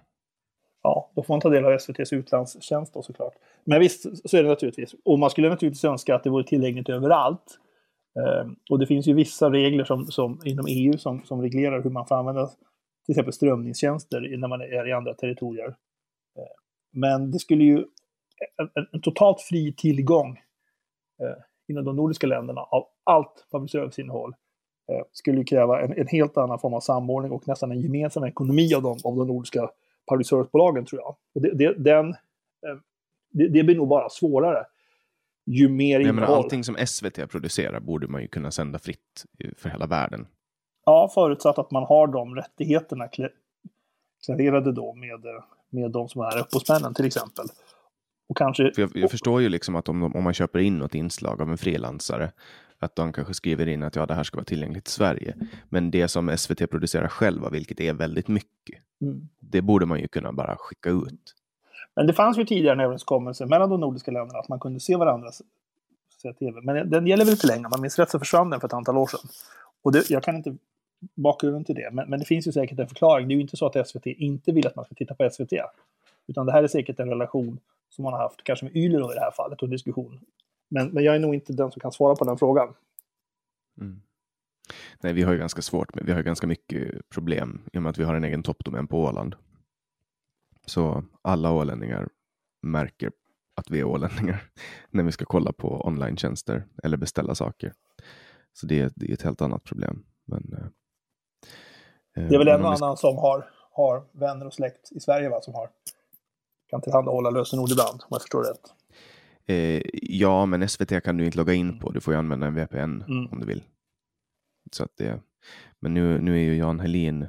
Ja, 0.83 1.11
då 1.15 1.23
får 1.23 1.33
man 1.33 1.41
ta 1.41 1.49
del 1.49 1.65
av 1.65 1.71
SVTs 1.71 2.13
utlandstjänst 2.13 2.93
då 2.93 3.01
såklart. 3.01 3.33
Men 3.63 3.79
visst, 3.79 4.29
så 4.29 4.37
är 4.37 4.43
det 4.43 4.49
naturligtvis. 4.49 4.95
Och 5.05 5.19
man 5.19 5.29
skulle 5.29 5.49
naturligtvis 5.49 5.85
önska 5.85 6.15
att 6.15 6.23
det 6.23 6.29
vore 6.29 6.43
tillgängligt 6.43 6.89
överallt. 6.89 7.59
Ehm, 8.19 8.55
och 8.69 8.79
det 8.79 8.87
finns 8.87 9.07
ju 9.07 9.13
vissa 9.13 9.49
regler 9.49 9.83
som, 9.83 10.05
som 10.05 10.41
inom 10.45 10.65
EU 10.69 10.97
som, 10.97 11.23
som 11.23 11.41
reglerar 11.41 11.83
hur 11.83 11.89
man 11.89 12.07
får 12.07 12.15
använda 12.15 12.47
till 13.05 13.13
exempel 13.13 13.33
strömningstjänster 13.33 14.37
när 14.37 14.47
man 14.47 14.61
är 14.61 14.87
i 14.87 14.91
andra 14.91 15.13
territorier. 15.13 15.67
Ehm, 16.37 16.61
men 16.93 17.31
det 17.31 17.39
skulle 17.39 17.63
ju 17.63 17.77
en, 18.57 18.69
en, 18.75 18.87
en 18.91 19.01
totalt 19.01 19.41
fri 19.41 19.73
tillgång 19.73 20.29
eh, 21.21 21.43
inom 21.67 21.85
de 21.85 21.95
nordiska 21.95 22.27
länderna 22.27 22.61
av 22.61 22.87
allt 23.03 23.45
public 23.51 23.71
service-innehåll 23.71 24.35
eh, 24.91 25.05
skulle 25.11 25.37
ju 25.37 25.43
kräva 25.43 25.81
en, 25.81 25.93
en 25.97 26.07
helt 26.07 26.37
annan 26.37 26.59
form 26.59 26.73
av 26.73 26.79
samordning 26.79 27.31
och 27.31 27.47
nästan 27.47 27.71
en 27.71 27.81
gemensam 27.81 28.23
ekonomi 28.23 28.73
av 28.75 28.81
de, 28.81 28.97
av 29.03 29.15
de 29.15 29.27
nordiska 29.27 29.69
public 30.09 30.27
service-bolagen 30.27 30.85
tror 30.85 31.01
jag. 31.01 31.15
Och 31.35 31.41
det, 31.41 31.53
det, 31.53 31.73
den, 31.73 32.09
eh, 32.09 32.77
det, 33.29 33.47
det 33.47 33.63
blir 33.63 33.75
nog 33.75 33.87
bara 33.87 34.09
svårare 34.09 34.65
ju 35.45 35.69
mer 35.69 35.99
menar, 35.99 36.09
innehåll. 36.13 36.37
allting 36.37 36.63
som 36.63 36.75
SVT 36.87 37.29
producerar 37.29 37.79
borde 37.79 38.07
man 38.07 38.21
ju 38.21 38.27
kunna 38.27 38.51
sända 38.51 38.79
fritt 38.79 39.25
för 39.57 39.69
hela 39.69 39.87
världen. 39.87 40.27
Ja, 40.85 41.11
förutsatt 41.13 41.57
att 41.59 41.71
man 41.71 41.83
har 41.83 42.07
de 42.07 42.35
rättigheterna 42.35 43.07
kla- 43.07 43.29
klarerade 44.25 44.71
då 44.71 44.93
med, 44.93 45.25
eh, 45.25 45.43
med 45.69 45.91
de 45.91 46.09
som 46.09 46.21
är 46.21 46.37
upphovsmännen 46.39 46.93
till 46.93 47.05
exempel. 47.05 47.45
Och 48.29 48.37
kanske... 48.37 48.71
För 48.75 48.81
jag, 48.81 48.91
jag 48.93 49.11
förstår 49.11 49.41
ju 49.41 49.49
liksom 49.49 49.75
att 49.75 49.89
om, 49.89 50.03
om 50.15 50.23
man 50.23 50.33
köper 50.33 50.59
in 50.59 50.77
något 50.77 50.95
inslag 50.95 51.41
av 51.41 51.49
en 51.49 51.57
frilansare, 51.57 52.31
att 52.79 52.95
de 52.95 53.13
kanske 53.13 53.33
skriver 53.33 53.67
in 53.67 53.83
att 53.83 53.95
ja, 53.95 54.05
det 54.05 54.13
här 54.13 54.23
ska 54.23 54.37
vara 54.37 54.45
tillgängligt 54.45 54.87
i 54.87 54.91
Sverige. 54.91 55.35
Men 55.69 55.91
det 55.91 56.07
som 56.07 56.37
SVT 56.37 56.69
producerar 56.69 57.07
själva, 57.07 57.49
vilket 57.49 57.79
är 57.79 57.93
väldigt 57.93 58.27
mycket, 58.27 58.81
Mm. 59.01 59.29
Det 59.39 59.61
borde 59.61 59.85
man 59.85 59.99
ju 59.99 60.07
kunna 60.07 60.31
bara 60.33 60.55
skicka 60.59 60.89
ut. 60.89 61.35
Men 61.95 62.07
det 62.07 62.13
fanns 62.13 62.37
ju 62.37 62.45
tidigare 62.45 62.73
en 62.73 62.79
överenskommelse 62.79 63.45
mellan 63.45 63.69
de 63.69 63.79
nordiska 63.79 64.11
länderna 64.11 64.39
att 64.39 64.49
man 64.49 64.59
kunde 64.59 64.79
se 64.79 64.95
varandras 64.95 65.41
se 66.21 66.33
TV. 66.33 66.61
Men 66.61 66.89
den 66.89 67.07
gäller 67.07 67.25
väl 67.25 67.33
inte 67.33 67.47
längre. 67.47 67.65
Om 67.65 67.69
man 67.71 67.81
minns 67.81 67.99
rätt 67.99 68.09
så 68.09 68.19
försvann 68.19 68.49
den 68.49 68.59
för 68.59 68.67
ett 68.67 68.73
antal 68.73 68.97
år 68.97 69.07
sedan. 69.07 69.29
Och 69.83 69.91
det, 69.91 70.09
jag 70.09 70.23
kan 70.23 70.35
inte 70.35 70.55
bakgrunden 71.15 71.63
till 71.63 71.75
det. 71.75 71.89
Men, 71.91 72.09
men, 72.09 72.19
det 72.19 72.25
finns 72.25 72.47
ju 72.47 72.51
säkert 72.51 72.79
en 72.79 72.87
förklaring. 72.87 73.27
Det 73.27 73.33
är 73.33 73.35
ju 73.35 73.41
inte 73.41 73.57
så 73.57 73.65
att 73.65 73.87
SVT 73.87 74.05
inte 74.05 74.51
vill 74.51 74.67
att 74.67 74.75
man 74.75 74.85
ska 74.85 74.95
titta 74.95 75.15
på 75.15 75.29
SVT. 75.29 75.53
Utan 76.27 76.45
det 76.45 76.51
här 76.51 76.63
är 76.63 76.67
säkert 76.67 76.99
en 76.99 77.09
relation 77.09 77.59
som 77.89 78.03
man 78.03 78.13
har 78.13 78.19
haft, 78.19 78.43
kanske 78.43 78.65
med 78.65 78.75
Yle 78.75 78.97
i 78.97 79.13
det 79.13 79.19
här 79.19 79.31
fallet, 79.31 79.61
och 79.61 79.63
en 79.63 79.69
diskussion. 79.69 80.19
Men, 80.69 80.89
men 80.89 81.03
jag 81.03 81.15
är 81.15 81.19
nog 81.19 81.33
inte 81.33 81.53
den 81.53 81.71
som 81.71 81.79
kan 81.79 81.91
svara 81.91 82.15
på 82.15 82.25
den 82.25 82.37
frågan. 82.37 82.73
Mm. 83.79 84.01
Nej, 84.99 85.13
vi 85.13 85.23
har 85.23 85.31
ju 85.31 85.37
ganska 85.37 85.61
svårt, 85.61 85.89
vi 85.93 86.11
har 86.11 86.21
ganska 86.21 86.47
mycket 86.47 87.09
problem 87.09 87.61
i 87.73 87.77
och 87.77 87.81
med 87.81 87.89
att 87.89 87.97
vi 87.97 88.03
har 88.03 88.15
en 88.15 88.23
egen 88.23 88.43
toppdomän 88.43 88.87
på 88.87 89.03
Åland. 89.03 89.35
Så 90.65 91.03
alla 91.21 91.51
ålänningar 91.51 92.09
märker 92.61 93.11
att 93.55 93.71
vi 93.71 93.79
är 93.79 93.83
ålänningar 93.83 94.43
när 94.89 95.03
vi 95.03 95.11
ska 95.11 95.25
kolla 95.25 95.51
på 95.51 95.87
online-tjänster 95.87 96.67
eller 96.83 96.97
beställa 96.97 97.35
saker. 97.35 97.73
Så 98.53 98.65
det 98.65 98.79
är, 98.79 98.91
det 98.95 99.09
är 99.09 99.13
ett 99.13 99.21
helt 99.21 99.41
annat 99.41 99.63
problem. 99.63 100.05
Men, 100.25 100.53
eh, 100.53 102.27
det 102.29 102.35
är 102.35 102.39
väl 102.39 102.47
en 102.47 102.65
och 102.65 102.73
annan 102.73 102.97
som 102.97 103.17
har, 103.17 103.49
har 103.71 104.03
vänner 104.11 104.45
och 104.45 104.53
släkt 104.53 104.91
i 104.91 104.99
Sverige 104.99 105.29
va, 105.29 105.41
som 105.41 105.53
har, 105.53 105.69
kan 106.69 106.81
tillhandahålla 106.81 107.29
lösenord 107.29 107.71
ibland, 107.71 108.01
om 108.01 108.07
jag 108.09 108.21
förstår 108.21 108.43
rätt. 108.43 108.73
Eh, 109.45 109.81
ja, 109.93 110.45
men 110.45 110.69
SVT 110.69 111.03
kan 111.03 111.17
du 111.17 111.25
inte 111.25 111.37
logga 111.37 111.53
in 111.53 111.79
på. 111.79 111.91
Du 111.91 112.01
får 112.01 112.13
ju 112.13 112.19
använda 112.19 112.47
en 112.47 112.55
VPN 112.55 113.01
mm. 113.01 113.27
om 113.31 113.39
du 113.39 113.45
vill. 113.45 113.63
Så 114.71 114.83
att 114.83 114.97
det, 114.97 115.21
men 115.79 115.93
nu, 115.93 116.19
nu 116.19 116.33
är 116.33 116.43
ju 116.43 116.55
Jan 116.55 116.79
Helin, 116.79 117.27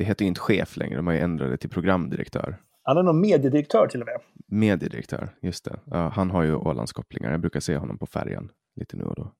det 0.00 0.04
heter 0.04 0.24
ju 0.24 0.28
inte 0.28 0.40
chef 0.40 0.76
längre, 0.76 0.96
de 0.96 1.06
har 1.06 1.14
ju 1.14 1.20
ändrat 1.20 1.50
det 1.50 1.56
till 1.56 1.70
programdirektör. 1.70 2.56
Han 2.82 2.96
är 2.96 3.02
nog 3.02 3.14
mediedirektör 3.14 3.86
till 3.86 4.00
och 4.00 4.06
med. 4.06 4.20
Mediedirektör, 4.46 5.28
just 5.40 5.64
det. 5.64 5.80
Ja, 5.84 6.08
han 6.08 6.30
har 6.30 6.42
ju 6.42 6.54
Ålandskopplingar. 6.54 7.30
Jag 7.30 7.40
brukar 7.40 7.60
se 7.60 7.76
honom 7.76 7.98
på 7.98 8.06
färjan 8.06 8.50
lite 8.76 8.96
nu 8.96 9.04
och 9.04 9.14
då. 9.14 9.32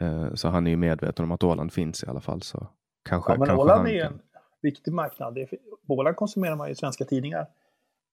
Eh, 0.00 0.34
så 0.34 0.48
han 0.48 0.66
är 0.66 0.70
ju 0.70 0.76
medveten 0.76 1.24
om 1.24 1.32
att 1.32 1.42
Åland 1.42 1.72
finns 1.72 2.04
i 2.04 2.06
alla 2.06 2.20
fall. 2.20 2.42
Så 2.42 2.66
kanske, 3.04 3.32
ja, 3.32 3.38
men 3.38 3.46
kanske 3.46 3.62
Åland 3.62 3.88
är 3.88 3.92
ju 3.92 4.00
en 4.00 4.20
viktig 4.62 4.92
marknad. 4.92 5.38
Är, 5.38 5.46
på 5.86 5.94
Åland 5.94 6.16
konsumerar 6.16 6.56
man 6.56 6.68
ju 6.68 6.74
svenska 6.74 7.04
tidningar. 7.04 7.46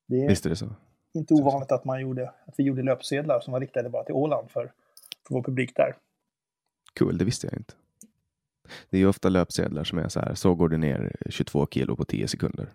Det 0.07 0.23
är, 0.23 0.29
Visst 0.29 0.45
är 0.45 0.49
det 0.49 0.55
så. 0.55 0.69
inte 1.13 1.33
ovanligt 1.33 1.71
att, 1.71 1.85
man 1.85 2.01
gjorde, 2.01 2.29
att 2.45 2.53
vi 2.57 2.63
gjorde 2.63 2.83
löpsedlar 2.83 3.39
som 3.39 3.53
var 3.53 3.59
riktade 3.59 3.89
bara 3.89 4.03
till 4.03 4.15
Åland 4.15 4.51
för, 4.51 4.71
för 5.27 5.35
vår 5.35 5.43
publik 5.43 5.75
där. 5.75 5.95
Kul, 6.93 7.17
det 7.17 7.25
visste 7.25 7.47
jag 7.47 7.57
inte. 7.57 7.73
Det 8.89 8.97
är 8.97 8.99
ju 8.99 9.07
ofta 9.07 9.29
löpsedlar 9.29 9.83
som 9.83 9.97
är 9.97 10.09
så 10.09 10.19
här, 10.19 10.35
så 10.35 10.55
går 10.55 10.69
du 10.69 10.77
ner 10.77 11.15
22 11.29 11.67
kilo 11.71 11.95
på 11.95 12.05
10 12.05 12.27
sekunder. 12.27 12.73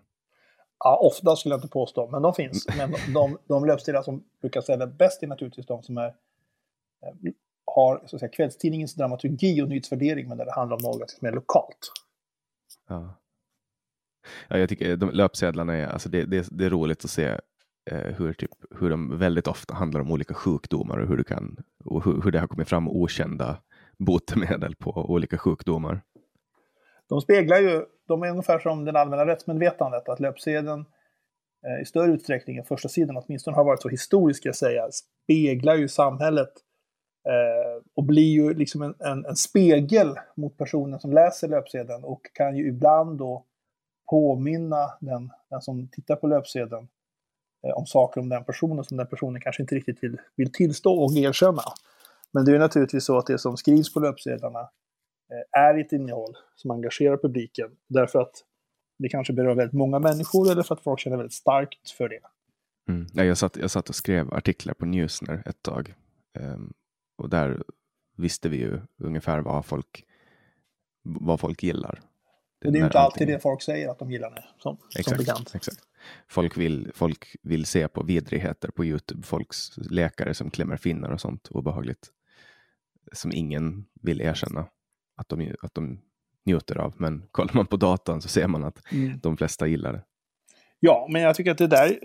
Ja, 0.78 0.96
ofta 0.96 1.36
skulle 1.36 1.52
jag 1.52 1.58
inte 1.58 1.68
påstå, 1.68 2.08
men 2.10 2.22
de 2.22 2.34
finns. 2.34 2.66
Men 2.76 2.90
de, 2.90 3.12
de, 3.12 3.38
de 3.48 3.64
löpsedlar 3.64 4.02
som 4.02 4.24
brukar 4.40 4.60
sälja 4.60 4.86
bäst 4.86 5.22
är 5.22 5.26
naturligtvis 5.26 5.66
de 5.66 5.82
som 5.82 5.98
är, 5.98 6.06
eh, 6.06 7.32
har 7.64 8.02
så 8.06 8.16
att 8.16 8.20
säga, 8.20 8.32
kvällstidningens 8.32 8.94
dramaturgi 8.94 9.62
och 9.62 9.68
nyhetsvärdering, 9.68 10.28
men 10.28 10.38
där 10.38 10.44
det 10.44 10.52
handlar 10.52 10.76
om 10.76 10.82
något 10.82 11.22
mer 11.22 11.32
lokalt. 11.32 11.92
Ja. 12.88 13.14
ja, 14.48 14.58
jag 14.58 14.68
tycker 14.68 14.96
de, 14.96 15.10
löpsedlarna 15.10 15.74
är, 15.74 15.86
alltså 15.86 16.08
det, 16.08 16.24
det, 16.24 16.48
det 16.50 16.64
är 16.64 16.70
roligt 16.70 17.04
att 17.04 17.10
se 17.10 17.26
eh, 17.90 17.98
hur, 17.98 18.32
typ, 18.32 18.50
hur 18.78 18.90
de 18.90 19.18
väldigt 19.18 19.46
ofta 19.46 19.74
handlar 19.74 20.00
om 20.00 20.12
olika 20.12 20.34
sjukdomar 20.34 20.98
och 20.98 21.08
hur, 21.08 21.16
du 21.16 21.24
kan, 21.24 21.56
och 21.84 22.04
hur, 22.04 22.22
hur 22.22 22.30
det 22.30 22.40
har 22.40 22.46
kommit 22.46 22.68
fram 22.68 22.88
okända 22.88 23.58
botemedel 23.98 24.76
på 24.76 24.90
olika 24.90 25.38
sjukdomar. 25.38 26.00
De 27.08 27.20
speglar 27.20 27.60
ju, 27.60 27.84
de 28.08 28.22
är 28.22 28.30
ungefär 28.30 28.58
som 28.58 28.84
den 28.84 28.96
allmänna 28.96 29.26
rättsmedvetandet, 29.26 30.08
att 30.08 30.20
löpsedeln 30.20 30.84
eh, 31.66 31.82
i 31.82 31.84
större 31.84 32.12
utsträckning 32.12 32.56
än 32.56 32.64
första 32.64 32.88
sidan 32.88 33.16
åtminstone 33.16 33.56
har 33.56 33.64
varit 33.64 33.82
så 33.82 33.88
historisk, 33.88 34.46
jag 34.46 34.56
säga, 34.56 34.88
speglar 34.90 35.74
ju 35.74 35.88
samhället 35.88 36.52
eh, 37.28 37.82
och 37.94 38.04
blir 38.04 38.32
ju 38.32 38.54
liksom 38.54 38.82
en, 38.82 38.94
en, 38.98 39.24
en, 39.24 39.36
spegel 39.36 40.14
mot 40.36 40.58
personen 40.58 41.00
som 41.00 41.12
läser 41.12 41.48
löpsedeln 41.48 42.04
och 42.04 42.20
kan 42.32 42.56
ju 42.56 42.68
ibland 42.68 43.18
då 43.18 43.44
påminna 44.10 44.90
den, 45.00 45.30
den 45.50 45.60
som 45.60 45.88
tittar 45.88 46.16
på 46.16 46.26
löpsedeln 46.26 46.88
eh, 47.66 47.78
om 47.78 47.86
saker 47.86 48.20
om 48.20 48.28
den 48.28 48.44
personen 48.44 48.84
som 48.84 48.96
den 48.96 49.06
personen 49.06 49.40
kanske 49.40 49.62
inte 49.62 49.74
riktigt 49.74 50.02
vill, 50.02 50.16
vill 50.36 50.52
tillstå 50.52 51.04
och 51.04 51.12
erkänna. 51.12 51.62
Men 52.36 52.44
det 52.44 52.54
är 52.54 52.58
naturligtvis 52.58 53.04
så 53.04 53.18
att 53.18 53.26
det 53.26 53.38
som 53.38 53.56
skrivs 53.56 53.94
på 53.94 54.00
löpsedlarna 54.00 54.60
eh, 54.60 55.60
är 55.60 55.78
ett 55.78 55.92
innehåll 55.92 56.36
som 56.56 56.70
engagerar 56.70 57.16
publiken. 57.16 57.70
Därför 57.88 58.18
att 58.18 58.32
det 58.98 59.08
kanske 59.08 59.32
berör 59.32 59.54
väldigt 59.54 59.78
många 59.78 59.98
människor 59.98 60.50
eller 60.50 60.62
för 60.62 60.74
att 60.74 60.82
folk 60.82 61.00
känner 61.00 61.16
väldigt 61.16 61.32
starkt 61.32 61.90
för 61.90 62.08
det. 62.08 62.20
Mm. 62.88 63.06
Ja, 63.12 63.24
jag, 63.24 63.38
satt, 63.38 63.56
jag 63.56 63.70
satt 63.70 63.88
och 63.88 63.94
skrev 63.94 64.34
artiklar 64.34 64.74
på 64.74 64.86
Newsner 64.86 65.42
ett 65.46 65.62
tag. 65.62 65.94
Um, 66.38 66.72
och 67.18 67.30
där 67.30 67.62
visste 68.16 68.48
vi 68.48 68.56
ju 68.56 68.80
ungefär 68.98 69.40
vad 69.40 69.66
folk, 69.66 70.04
vad 71.02 71.40
folk 71.40 71.62
gillar. 71.62 72.00
Det, 72.60 72.70
det 72.70 72.78
är 72.78 72.80
ju 72.80 72.84
inte 72.84 72.98
alltid 72.98 73.28
det 73.28 73.38
folk 73.38 73.62
säger 73.62 73.88
att 73.88 73.98
de 73.98 74.10
gillar 74.10 74.30
det, 74.30 74.44
som, 74.58 74.76
exakt, 74.98 75.08
som 75.08 75.18
bekant. 75.18 75.54
Exakt. 75.54 75.78
Folk, 76.28 76.56
vill, 76.56 76.90
folk 76.94 77.36
vill 77.42 77.66
se 77.66 77.88
på 77.88 78.02
vidrigheter 78.02 78.70
på 78.70 78.84
Youtube, 78.84 79.22
folks 79.22 79.76
läkare 79.76 80.34
som 80.34 80.50
klämmer 80.50 80.76
finnar 80.76 81.10
och 81.10 81.20
sånt 81.20 81.48
obehagligt 81.50 82.12
som 83.12 83.32
ingen 83.34 83.86
vill 84.02 84.20
erkänna 84.20 84.66
att 85.16 85.28
de, 85.28 85.54
att 85.62 85.74
de 85.74 85.98
njuter 86.44 86.78
av. 86.78 86.94
Men 86.96 87.22
kollar 87.30 87.54
man 87.54 87.66
på 87.66 87.76
datan 87.76 88.22
så 88.22 88.28
ser 88.28 88.46
man 88.46 88.64
att 88.64 88.92
mm. 88.92 89.18
de 89.22 89.36
flesta 89.36 89.66
gillar 89.66 89.92
det. 89.92 90.04
Ja, 90.80 91.08
men 91.10 91.22
jag 91.22 91.34
tycker 91.34 91.50
att 91.50 91.58
det 91.58 91.66
där, 91.66 91.98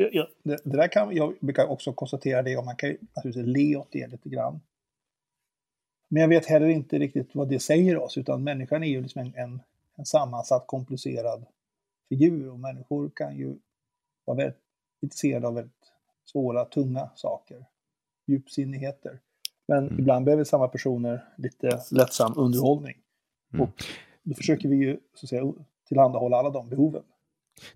det, 0.44 0.60
det 0.64 0.78
där 0.78 0.88
kan, 0.88 1.16
jag 1.16 1.36
brukar 1.42 1.68
också 1.68 1.94
konstatera 1.94 2.42
det 2.42 2.58
och 2.58 2.66
man 2.66 2.76
kan 2.76 2.90
ju 2.90 2.98
naturligtvis 3.16 3.48
le 3.48 3.76
åt 3.76 3.92
det 3.92 4.08
lite 4.08 4.30
grann. 4.30 4.62
Men 6.08 6.22
jag 6.22 6.30
vet 6.30 6.46
heller 6.46 6.68
inte 6.68 7.00
riktigt 7.00 7.36
vad 7.36 7.50
det 7.50 7.60
säger 7.60 7.98
oss, 7.98 8.18
utan 8.18 8.44
människan 8.44 8.84
är 8.84 8.88
ju 8.88 9.02
liksom 9.02 9.22
en, 9.22 9.36
en, 9.36 9.62
en 9.96 10.06
sammansatt, 10.06 10.68
komplicerad 10.68 11.46
figur 12.10 12.50
och 12.50 12.60
människor 12.60 13.12
kan 13.16 13.38
ju 13.38 13.58
vara 14.26 14.38
väldigt 14.38 14.62
intresserade 15.02 15.48
av 15.48 15.54
väldigt 15.54 15.92
svåra, 16.26 16.66
tunga 16.66 17.10
saker, 17.16 17.66
djupsinnigheter. 18.28 19.20
Men 19.68 19.88
mm. 19.88 20.00
ibland 20.00 20.26
behöver 20.26 20.44
samma 20.44 20.68
personer 20.68 21.24
lite 21.38 21.80
lättsam 21.92 22.34
underhållning. 22.36 22.96
Mm. 23.54 23.64
Och 23.64 23.84
då 24.24 24.36
försöker 24.36 24.70
vi 24.70 24.76
ju 24.76 24.98
så 25.14 25.26
att 25.26 25.30
säga, 25.30 25.54
tillhandahålla 25.88 26.38
alla 26.38 26.50
de 26.50 26.70
behoven. 26.70 27.04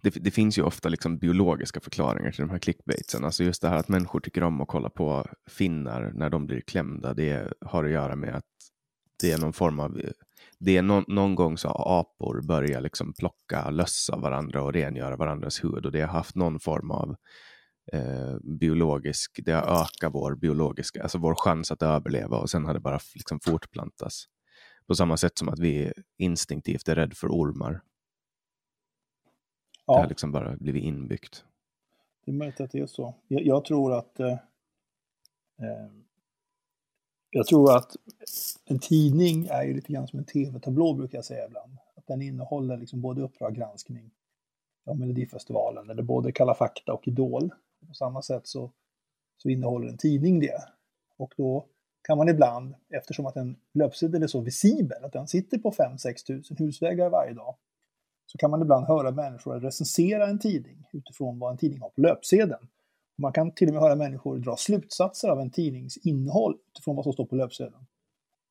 Det, 0.02 0.10
det, 0.10 0.32
finns 0.32 0.58
ju 0.58 0.64
ofta 0.64 0.90
liksom 0.90 1.18
biologiska 1.18 1.80
förklaringar 1.80 2.32
till 2.32 2.42
de 2.42 2.50
här 2.50 2.60
clickbaitsen. 2.60 3.26
Alltså 3.26 3.44
just 3.44 3.62
det 3.62 3.70
här 3.70 3.78
att 3.78 3.90
människor 3.90 4.20
tycker 4.20 4.44
om 4.44 4.62
att 4.62 4.68
kolla 4.68 4.90
på 4.90 5.26
finnar 5.50 6.12
när 6.16 6.30
de 6.30 6.46
blir 6.46 6.62
klämda. 6.62 7.14
Det 7.14 7.54
har 7.62 7.84
att 7.84 7.92
göra 7.92 8.16
med 8.16 8.36
att 8.36 8.46
det 9.22 9.32
är 9.32 9.38
någon 9.38 9.54
form 9.54 9.80
av... 9.80 10.02
Det 10.60 10.78
är 10.78 10.82
någon, 10.82 11.04
någon 11.08 11.36
gång 11.36 11.58
så 11.58 11.70
apor 11.70 12.48
börjar 12.48 12.82
liksom 12.82 13.14
plocka 13.14 13.70
löss 13.70 14.10
av 14.10 14.22
varandra 14.22 14.64
och 14.64 14.74
rengöra 14.74 15.16
varandras 15.16 15.64
hud 15.64 15.86
och 15.86 15.92
det 15.92 16.02
har 16.02 16.08
haft 16.08 16.36
någon 16.36 16.60
form 16.60 16.92
av 16.92 17.16
eh, 17.94 18.36
biologisk, 18.60 19.40
det 19.46 19.52
har 19.52 19.82
ökat 19.82 20.14
vår 20.14 20.36
biologiska, 20.36 21.04
alltså 21.04 21.18
vår 21.18 21.36
chans 21.36 21.72
att 21.72 21.82
överleva 21.82 22.38
och 22.38 22.50
sen 22.50 22.66
har 22.66 22.74
det 22.74 22.80
bara 22.80 23.00
liksom 23.16 23.40
fortplantas. 23.40 24.26
På 24.88 24.96
samma 24.96 25.18
sätt 25.18 25.38
som 25.38 25.50
att 25.50 25.60
vi 25.60 25.94
instinktivt 26.18 26.88
är 26.88 26.96
rädda 26.96 27.16
för 27.16 27.28
ormar. 27.28 27.82
Ja. 29.86 29.94
Det 29.94 30.02
har 30.02 30.10
liksom 30.10 30.32
bara 30.32 30.58
blivit 30.58 30.84
inbyggt. 30.84 31.46
Det 32.26 32.32
är 32.32 32.36
möjligt 32.36 32.62
att 32.62 32.72
det 32.72 32.80
är 32.80 32.88
så. 32.88 33.16
Jag, 33.28 33.46
jag 33.46 33.66
tror 33.66 33.94
att 33.94 34.20
eh, 34.20 34.32
eh, 35.62 35.90
jag 37.30 37.48
tror 37.48 37.78
att 37.78 37.96
en 38.66 38.80
tidning 38.80 39.46
är 39.46 39.64
ju 39.64 39.74
lite 39.74 39.94
grann 39.94 40.08
som 40.08 40.20
en 40.20 40.26
tv-tablå 40.26 40.94
brukar 40.94 41.18
jag 41.18 41.26
säga 41.26 41.46
ibland. 41.46 41.78
Att 41.96 42.08
den 42.08 42.22
innehåller 42.22 42.78
liksom 42.78 43.02
både 43.02 43.22
Uppdrag 43.22 43.56
granskning, 43.56 44.12
ja, 44.86 44.94
Melodifestivalen, 44.94 45.90
eller 45.90 46.04
både 46.04 46.32
Kalla 46.32 46.56
fakta 46.56 46.94
och 46.94 47.08
Idol. 47.08 47.54
På 47.88 47.94
samma 47.94 48.22
sätt 48.22 48.48
så, 48.48 48.72
så 49.38 49.50
innehåller 49.50 49.88
en 49.88 49.98
tidning 49.98 50.40
det. 50.40 50.62
Och 51.18 51.34
då 51.38 51.66
kan 52.02 52.18
man 52.18 52.30
ibland, 52.30 52.76
eftersom 52.90 53.26
att 53.26 53.36
en 53.36 53.56
löpsedel 53.74 54.24
är 54.24 54.28
så 54.28 54.42
visibel, 54.42 55.04
att 55.04 55.14
den 55.14 55.28
sitter 55.28 55.58
på 55.58 55.72
5-6 55.72 56.26
tusen 56.28 56.58
husvägar 56.58 57.10
varje 57.10 57.34
dag, 57.34 57.56
så 58.26 58.38
kan 58.38 58.52
man 58.52 58.62
ibland 58.62 58.88
höra 58.88 59.12
människor 59.12 59.60
recensera 59.60 60.28
en 60.28 60.40
tidning 60.40 60.88
utifrån 60.94 61.40
vad 61.40 61.52
en 61.52 61.58
tidning 61.58 61.82
har 61.82 61.90
på 61.90 62.02
löpsedeln. 62.02 62.68
Man 63.18 63.34
kan 63.34 63.52
till 63.52 63.68
och 63.68 63.74
med 63.74 63.84
höra 63.84 63.96
människor 63.96 64.38
dra 64.38 64.56
slutsatser 64.58 65.30
av 65.30 65.40
en 65.40 65.52
tidnings 65.52 65.98
innehåll 65.98 66.58
utifrån 66.72 66.96
vad 66.96 67.06
som 67.06 67.14
står 67.14 67.26
på 67.26 67.36
löpsedeln. 67.36 67.86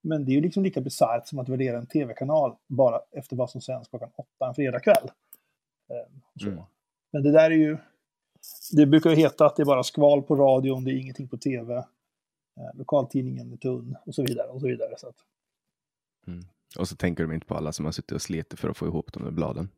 Men 0.02 0.24
det 0.24 0.32
är 0.32 0.34
ju 0.34 0.40
liksom 0.40 0.62
lika 0.62 0.80
bisarrt 0.80 1.28
som 1.28 1.38
att 1.38 1.48
värdera 1.48 1.78
en 1.78 1.86
tv-kanal 1.86 2.56
bara 2.66 3.00
efter 3.10 3.36
vad 3.36 3.50
som 3.50 3.60
sänds 3.60 3.88
klockan 3.88 4.10
åtta 4.16 4.48
en 4.48 4.54
fredagkväll. 4.54 5.10
Eh, 5.90 6.46
mm. 6.46 6.62
Men 7.12 7.22
det 7.22 7.32
där 7.32 7.50
är 7.50 7.56
ju 7.56 7.78
det 8.72 8.86
brukar 8.86 9.10
ju 9.10 9.16
heta 9.16 9.46
att 9.46 9.56
det 9.56 9.62
är 9.62 9.66
bara 9.66 9.82
skval 9.82 10.22
på 10.22 10.36
radion, 10.36 10.84
det 10.84 10.90
är 10.90 10.96
ingenting 10.96 11.28
på 11.28 11.36
tv. 11.36 11.74
Eh, 11.76 11.84
lokaltidningen 12.74 13.52
är 13.52 13.56
tunn 13.56 13.96
och 14.06 14.14
så 14.14 14.22
vidare. 14.22 14.48
Och 14.48 14.60
så 14.60 14.66
vidare 14.66 14.94
så 14.98 15.08
att... 15.08 15.16
mm. 16.26 16.44
Och 16.78 16.88
så 16.88 16.96
tänker 16.96 17.24
de 17.24 17.32
inte 17.32 17.46
på 17.46 17.54
alla 17.54 17.72
som 17.72 17.84
har 17.84 17.92
suttit 17.92 18.12
och 18.12 18.22
slitit 18.22 18.60
för 18.60 18.68
att 18.68 18.76
få 18.76 18.86
ihop 18.86 19.12
de 19.12 19.24
där 19.24 19.30
bladen. 19.30 19.68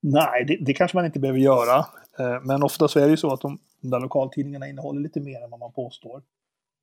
Nej, 0.00 0.44
det, 0.44 0.56
det, 0.60 0.74
kanske 0.74 0.96
man 0.96 1.04
inte 1.04 1.20
behöver 1.20 1.40
göra. 1.40 1.78
Eh, 2.18 2.42
men 2.42 2.62
ofta 2.62 2.88
så 2.88 2.98
är 2.98 3.04
det 3.04 3.10
ju 3.10 3.16
så 3.16 3.32
att 3.32 3.40
de, 3.40 3.58
de 3.80 3.90
där 3.90 4.00
lokaltidningarna 4.00 4.68
innehåller 4.68 5.00
lite 5.00 5.20
mer 5.20 5.42
än 5.42 5.50
vad 5.50 5.60
man 5.60 5.72
påstår. 5.72 6.22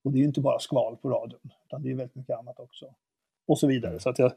Och 0.03 0.11
det 0.11 0.17
är 0.17 0.19
ju 0.19 0.27
inte 0.27 0.41
bara 0.41 0.59
skval 0.59 0.97
på 0.97 1.09
radion, 1.09 1.51
utan 1.65 1.83
det 1.83 1.91
är 1.91 1.95
väldigt 1.95 2.15
mycket 2.15 2.37
annat 2.37 2.59
också. 2.59 2.85
Och 3.47 3.59
så 3.59 3.67
vidare. 3.67 3.99
Så 3.99 4.09
att 4.09 4.19
jag, 4.19 4.31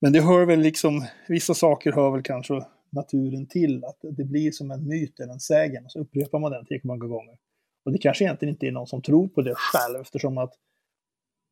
men 0.00 0.12
det 0.12 0.20
hör 0.20 0.46
väl 0.46 0.60
liksom, 0.60 1.06
vissa 1.28 1.54
saker 1.54 1.92
hör 1.92 2.10
väl 2.10 2.22
kanske 2.22 2.64
naturen 2.94 3.46
till, 3.46 3.84
att 3.84 3.98
det 4.02 4.24
blir 4.24 4.50
som 4.50 4.70
en 4.70 4.88
myt 4.88 5.20
eller 5.20 5.32
en 5.32 5.40
sägen, 5.40 5.84
och 5.84 5.92
så 5.92 6.00
upprepar 6.00 6.38
man 6.38 6.52
den 6.52 6.64
tillräckligt 6.64 6.88
många 6.88 7.06
gånger. 7.06 7.36
Och 7.84 7.92
det 7.92 7.98
kanske 7.98 8.24
egentligen 8.24 8.54
inte 8.54 8.66
är 8.66 8.72
någon 8.72 8.86
som 8.86 9.02
tror 9.02 9.28
på 9.28 9.42
det 9.42 9.54
själv, 9.56 10.00
eftersom 10.00 10.38
att 10.38 10.54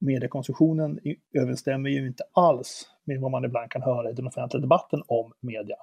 mediekonsumtionen 0.01 0.99
överensstämmer 1.35 1.91
ju 1.91 2.07
inte 2.07 2.25
alls 2.33 2.89
med 3.05 3.21
vad 3.21 3.31
man 3.31 3.45
ibland 3.45 3.71
kan 3.71 3.83
höra 3.83 4.11
i 4.11 4.13
den 4.13 4.27
offentliga 4.27 4.61
debatten 4.61 5.03
om 5.07 5.33
media. 5.41 5.77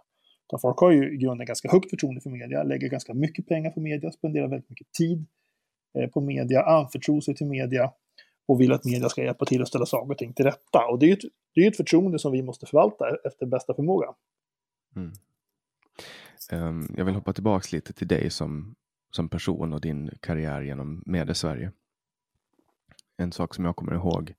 Så 0.52 0.58
folk 0.58 0.78
har 0.78 0.92
ju 0.92 1.14
i 1.14 1.18
grunden 1.18 1.48
ganska 1.48 1.72
högt 1.72 1.90
förtroende 1.90 2.22
för 2.22 2.30
media, 2.30 2.64
lägger 2.64 2.90
ganska 2.90 3.14
mycket 3.14 3.48
pengar 3.48 3.72
på 3.72 3.80
media, 3.80 4.12
spenderar 4.12 4.48
väldigt 4.48 4.70
mycket 4.70 4.92
tid 4.92 5.26
eh, 5.98 6.10
på 6.10 6.22
media, 6.22 6.64
anförtror 6.64 7.22
sig 7.22 7.36
till 7.36 7.48
media 7.48 7.92
och 8.48 8.62
vill 8.62 8.72
att 8.72 8.86
media 8.86 9.10
ska 9.10 9.24
hjälpa 9.24 9.46
till 9.46 9.62
att 9.62 9.68
ställa 9.68 9.86
saker 9.86 10.12
och 10.12 10.18
ting 10.18 10.34
till 10.34 10.46
rätta. 10.46 10.86
Och 10.92 11.00
det 11.00 11.06
är 11.06 11.08
ju 11.08 11.14
ett, 11.14 11.34
det 11.56 11.62
är 11.62 11.68
ett 11.68 11.78
förtroende 11.78 12.20
som 12.20 12.32
vi 12.32 12.42
måste 12.42 12.66
förvalta 12.66 13.06
efter 13.26 13.46
bästa 13.46 13.74
förmåga. 13.74 14.08
Mm. 14.96 15.12
Ehm, 16.52 16.88
jag 16.98 17.06
vill 17.06 17.16
hoppa 17.16 17.34
tillbaka 17.34 17.68
lite 17.72 17.94
till 17.94 18.08
dig 18.08 18.30
som, 18.30 18.76
som 19.12 19.30
person 19.30 19.74
och 19.74 19.82
din 19.82 20.12
karriär 20.22 20.62
genom 20.62 21.04
Mediesverige. 21.06 21.72
En 23.18 23.32
sak 23.32 23.56
som 23.56 23.66
jag 23.66 23.76
kommer 23.76 23.94
ihåg 23.94 24.34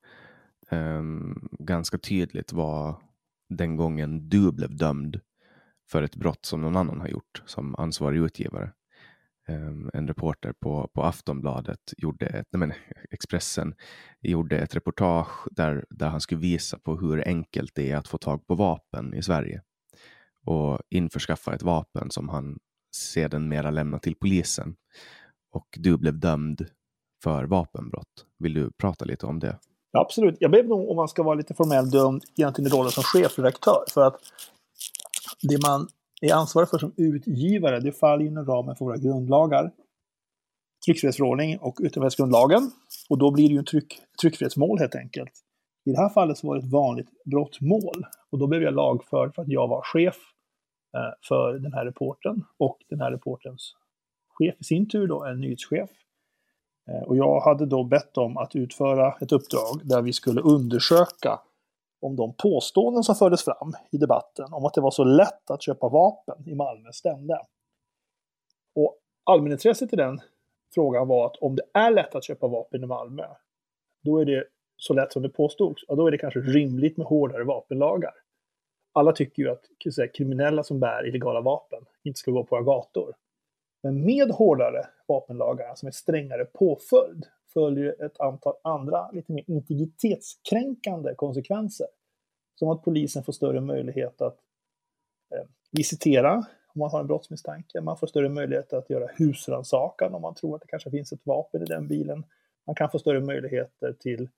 um, 0.71 1.49
ganska 1.59 1.97
tydligt 1.97 2.53
var 2.53 3.01
den 3.49 3.75
gången 3.75 4.29
du 4.29 4.51
blev 4.51 4.75
dömd 4.77 5.19
för 5.91 6.03
ett 6.03 6.15
brott 6.15 6.45
som 6.45 6.61
någon 6.61 6.75
annan 6.75 6.99
har 6.99 7.07
gjort 7.07 7.43
som 7.45 7.75
ansvarig 7.75 8.19
utgivare. 8.19 8.71
Um, 9.47 9.89
en 9.93 10.07
reporter 10.07 10.53
på, 10.53 10.89
på 10.93 11.03
Aftonbladet 11.03 11.93
gjorde 11.97 12.25
ett, 12.25 12.47
nej 12.51 12.59
men, 12.59 12.73
Expressen 13.11 13.75
gjorde 14.21 14.59
ett 14.59 14.75
reportage 14.75 15.47
där, 15.51 15.85
där 15.89 16.09
han 16.09 16.21
skulle 16.21 16.41
visa 16.41 16.79
på 16.79 16.97
hur 16.97 17.27
enkelt 17.27 17.75
det 17.75 17.91
är 17.91 17.97
att 17.97 18.07
få 18.07 18.17
tag 18.17 18.47
på 18.47 18.55
vapen 18.55 19.13
i 19.13 19.23
Sverige 19.23 19.61
och 20.45 20.79
införskaffa 20.89 21.55
ett 21.55 21.63
vapen 21.63 22.11
som 22.11 22.29
han 22.29 22.57
sedermera 22.95 23.71
lämnar 23.71 23.99
till 23.99 24.15
polisen. 24.15 24.75
Och 25.53 25.67
du 25.77 25.97
blev 25.97 26.19
dömd 26.19 26.65
för 27.23 27.43
vapenbrott. 27.43 28.25
Vill 28.39 28.53
du 28.53 28.71
prata 28.71 29.05
lite 29.05 29.25
om 29.25 29.39
det? 29.39 29.59
Ja, 29.91 30.01
absolut. 30.01 30.37
Jag 30.39 30.51
blev 30.51 30.67
nog, 30.67 30.89
om 30.89 30.95
man 30.95 31.07
ska 31.07 31.23
vara 31.23 31.35
lite 31.35 31.53
formell, 31.53 31.89
dömd 31.89 32.23
egentligen 32.37 32.71
i 32.71 32.75
rollen 32.75 32.91
som 32.91 33.03
chefredaktör. 33.03 33.83
För 33.93 34.01
att 34.01 34.15
det 35.41 35.61
man 35.67 35.87
är 36.21 36.33
ansvarig 36.33 36.69
för 36.69 36.77
som 36.77 36.93
utgivare, 36.97 37.79
det 37.79 37.91
faller 37.91 38.25
inom 38.25 38.45
ramen 38.45 38.75
för 38.75 38.85
våra 38.85 38.97
grundlagar. 38.97 39.71
Tryckfrihetsförordning 40.85 41.57
och 41.57 41.79
yttrandefrihetsgrundlagen. 41.81 42.71
Och 43.09 43.17
då 43.17 43.31
blir 43.31 43.47
det 43.47 43.53
ju 43.53 43.59
en 43.59 43.65
tryck, 43.65 43.99
tryckfrihetsmål 44.21 44.79
helt 44.79 44.95
enkelt. 44.95 45.31
I 45.85 45.91
det 45.91 45.97
här 45.97 46.09
fallet 46.09 46.37
så 46.37 46.47
var 46.47 46.55
det 46.55 46.61
ett 46.65 46.71
vanligt 46.71 47.09
brottmål. 47.25 48.05
Och 48.31 48.39
då 48.39 48.47
blev 48.47 48.61
jag 48.61 48.73
lagförd 48.73 49.35
för 49.35 49.41
att 49.41 49.47
jag 49.47 49.67
var 49.67 49.81
chef 49.81 50.17
Eh, 50.93 51.13
för 51.27 51.53
den 51.53 51.73
här 51.73 51.85
reporten 51.85 52.43
och 52.57 52.77
den 52.89 53.01
här 53.01 53.11
reportens 53.11 53.75
chef 54.27 54.55
i 54.59 54.63
sin 54.63 54.89
tur 54.89 55.07
då, 55.07 55.23
en 55.23 55.39
nyhetschef. 55.39 55.89
Eh, 56.89 57.03
och 57.03 57.17
jag 57.17 57.41
hade 57.41 57.65
då 57.65 57.83
bett 57.83 58.13
dem 58.13 58.37
att 58.37 58.55
utföra 58.55 59.15
ett 59.21 59.31
uppdrag 59.31 59.81
där 59.83 60.01
vi 60.01 60.13
skulle 60.13 60.41
undersöka 60.41 61.39
om 62.01 62.15
de 62.15 62.33
påståenden 62.33 63.03
som 63.03 63.15
fördes 63.15 63.43
fram 63.43 63.73
i 63.91 63.97
debatten 63.97 64.53
om 64.53 64.65
att 64.65 64.73
det 64.73 64.81
var 64.81 64.91
så 64.91 65.03
lätt 65.03 65.51
att 65.51 65.61
köpa 65.61 65.89
vapen 65.89 66.49
i 66.49 66.55
Malmö 66.55 66.91
stämde. 66.91 67.41
Och 68.75 68.97
allmänintresset 69.23 69.93
i 69.93 69.95
den 69.95 70.19
frågan 70.73 71.07
var 71.07 71.25
att 71.25 71.35
om 71.35 71.55
det 71.55 71.63
är 71.73 71.91
lätt 71.91 72.15
att 72.15 72.23
köpa 72.23 72.47
vapen 72.47 72.83
i 72.83 72.85
Malmö, 72.85 73.25
då 74.03 74.17
är 74.17 74.25
det 74.25 74.43
så 74.77 74.93
lätt 74.93 75.13
som 75.13 75.21
det 75.21 75.29
påstods, 75.29 75.83
ja, 75.87 75.95
då 75.95 76.07
är 76.07 76.11
det 76.11 76.17
kanske 76.17 76.39
rimligt 76.39 76.97
med 76.97 77.07
hårdare 77.07 77.43
vapenlagar. 77.43 78.13
Alla 78.93 79.11
tycker 79.11 79.43
ju 79.43 79.49
att 79.49 79.93
säga, 79.93 80.07
kriminella 80.07 80.63
som 80.63 80.79
bär 80.79 81.07
illegala 81.07 81.41
vapen 81.41 81.85
inte 82.03 82.19
ska 82.19 82.31
gå 82.31 82.43
på 82.43 82.55
våra 82.55 82.63
gator. 82.63 83.15
Men 83.83 84.05
med 84.05 84.31
hårdare 84.31 84.87
vapenlagar, 85.07 85.75
som 85.75 85.87
är 85.87 85.91
strängare 85.91 86.45
påföljd, 86.45 87.25
följer 87.53 88.05
ett 88.05 88.19
antal 88.19 88.53
andra 88.63 89.11
lite 89.11 89.31
mer 89.31 89.43
integritetskränkande 89.47 91.15
konsekvenser. 91.15 91.87
Som 92.55 92.69
att 92.69 92.83
polisen 92.83 93.23
får 93.23 93.33
större 93.33 93.61
möjlighet 93.61 94.21
att 94.21 94.37
eh, 95.35 95.47
visitera 95.71 96.45
om 96.73 96.79
man 96.79 96.89
har 96.89 96.99
en 96.99 97.07
brottsmisstanke. 97.07 97.81
Man 97.81 97.97
får 97.97 98.07
större 98.07 98.29
möjlighet 98.29 98.73
att 98.73 98.89
göra 98.89 99.07
husrannsakan 99.17 100.15
om 100.15 100.21
man 100.21 100.35
tror 100.35 100.55
att 100.55 100.61
det 100.61 100.67
kanske 100.67 100.91
finns 100.91 101.11
ett 101.11 101.25
vapen 101.25 101.61
i 101.61 101.65
den 101.65 101.87
bilen. 101.87 102.23
Man 102.67 102.75
kan 102.75 102.89
få 102.89 102.99
större 102.99 103.19
möjligheter 103.19 103.93
till 103.93 104.29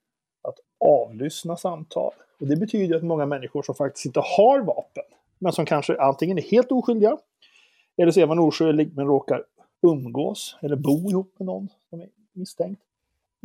att 0.44 0.56
avlyssna 0.80 1.58
samtal. 1.58 2.14
Och 2.40 2.48
det 2.48 2.56
betyder 2.56 2.96
att 2.96 3.04
många 3.04 3.26
människor 3.26 3.62
som 3.62 3.76
faktiskt 3.76 4.06
inte 4.06 4.20
har 4.20 4.62
vapen, 4.62 5.04
men 5.40 5.54
som 5.54 5.66
kanske 5.66 6.02
antingen 6.02 6.38
är 6.38 6.42
helt 6.42 6.72
oskyldiga, 6.72 7.18
eller 7.98 8.12
så 8.12 8.20
är 8.20 8.28
man 8.28 8.40
oskyldig 8.40 8.96
men 8.96 9.08
råkar 9.08 9.44
umgås 9.82 10.58
eller 10.62 10.76
bo 10.76 11.10
ihop 11.10 11.36
med 11.40 11.46
någon 11.46 11.70
som 11.90 12.02
är 12.02 12.10
misstänkt. 12.34 12.82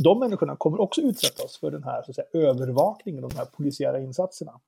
De 0.04 0.18
människorna 0.18 0.56
kommer 0.56 0.80
också 0.80 1.00
utsättas 1.00 1.58
för 1.58 1.70
den 1.70 1.84
här 1.84 2.02
så 2.02 2.10
att 2.10 2.14
säga, 2.14 2.26
övervakningen, 2.32 3.22
de 3.22 3.36
här 3.36 3.44
polisiära 3.44 4.00
insatserna. 4.00 4.60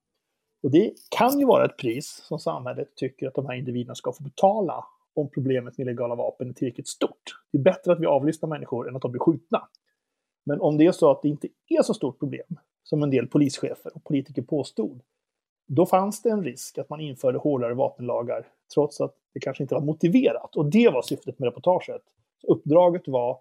Och 0.63 0.71
det 0.71 0.93
kan 1.09 1.39
ju 1.39 1.47
vara 1.47 1.65
ett 1.65 1.77
pris 1.77 2.23
som 2.25 2.39
samhället 2.39 2.89
tycker 2.97 3.29
att 3.29 3.35
de 3.35 3.47
här 3.47 3.55
individerna 3.55 3.95
ska 3.95 4.13
få 4.13 4.23
betala 4.23 4.85
om 5.15 5.29
problemet 5.29 5.79
med 5.79 5.85
illegala 5.85 6.15
vapen 6.15 6.49
är 6.49 6.53
tillräckligt 6.53 6.89
stort. 6.89 7.23
Det 7.53 7.59
är 7.59 7.63
bättre 7.63 7.93
att 7.93 8.01
vi 8.01 8.07
avlyssnar 8.07 8.49
människor 8.49 8.89
än 8.89 8.97
att 8.97 9.03
de 9.03 9.11
blir 9.11 9.21
skjutna. 9.21 9.69
Men 10.45 10.61
om 10.61 10.79
det 10.79 10.87
är 10.87 10.93
så 10.93 11.11
att 11.11 11.23
det 11.23 11.29
inte 11.29 11.49
är 11.69 11.83
så 11.83 11.95
stort 11.95 12.19
problem 12.19 12.59
som 12.83 13.03
en 13.03 13.11
del 13.11 13.27
polischefer 13.27 13.93
och 13.95 14.05
politiker 14.05 14.43
påstod, 14.43 15.03
då 15.67 15.87
fanns 15.87 16.23
det 16.23 16.31
en 16.31 16.45
risk 16.45 16.79
att 16.79 16.91
man 16.91 17.01
införde 17.01 17.39
hårdare 17.39 17.75
vapenlagar 17.75 18.47
trots 18.75 19.01
att 19.01 19.15
det 19.35 19.41
kanske 19.41 19.65
inte 19.65 19.75
var 19.75 19.83
motiverat. 19.83 20.57
Och 20.57 20.67
det 20.67 20.89
var 20.89 21.03
syftet 21.03 21.39
med 21.39 21.47
reportaget. 21.47 22.03
Uppdraget 22.49 23.09
var 23.09 23.39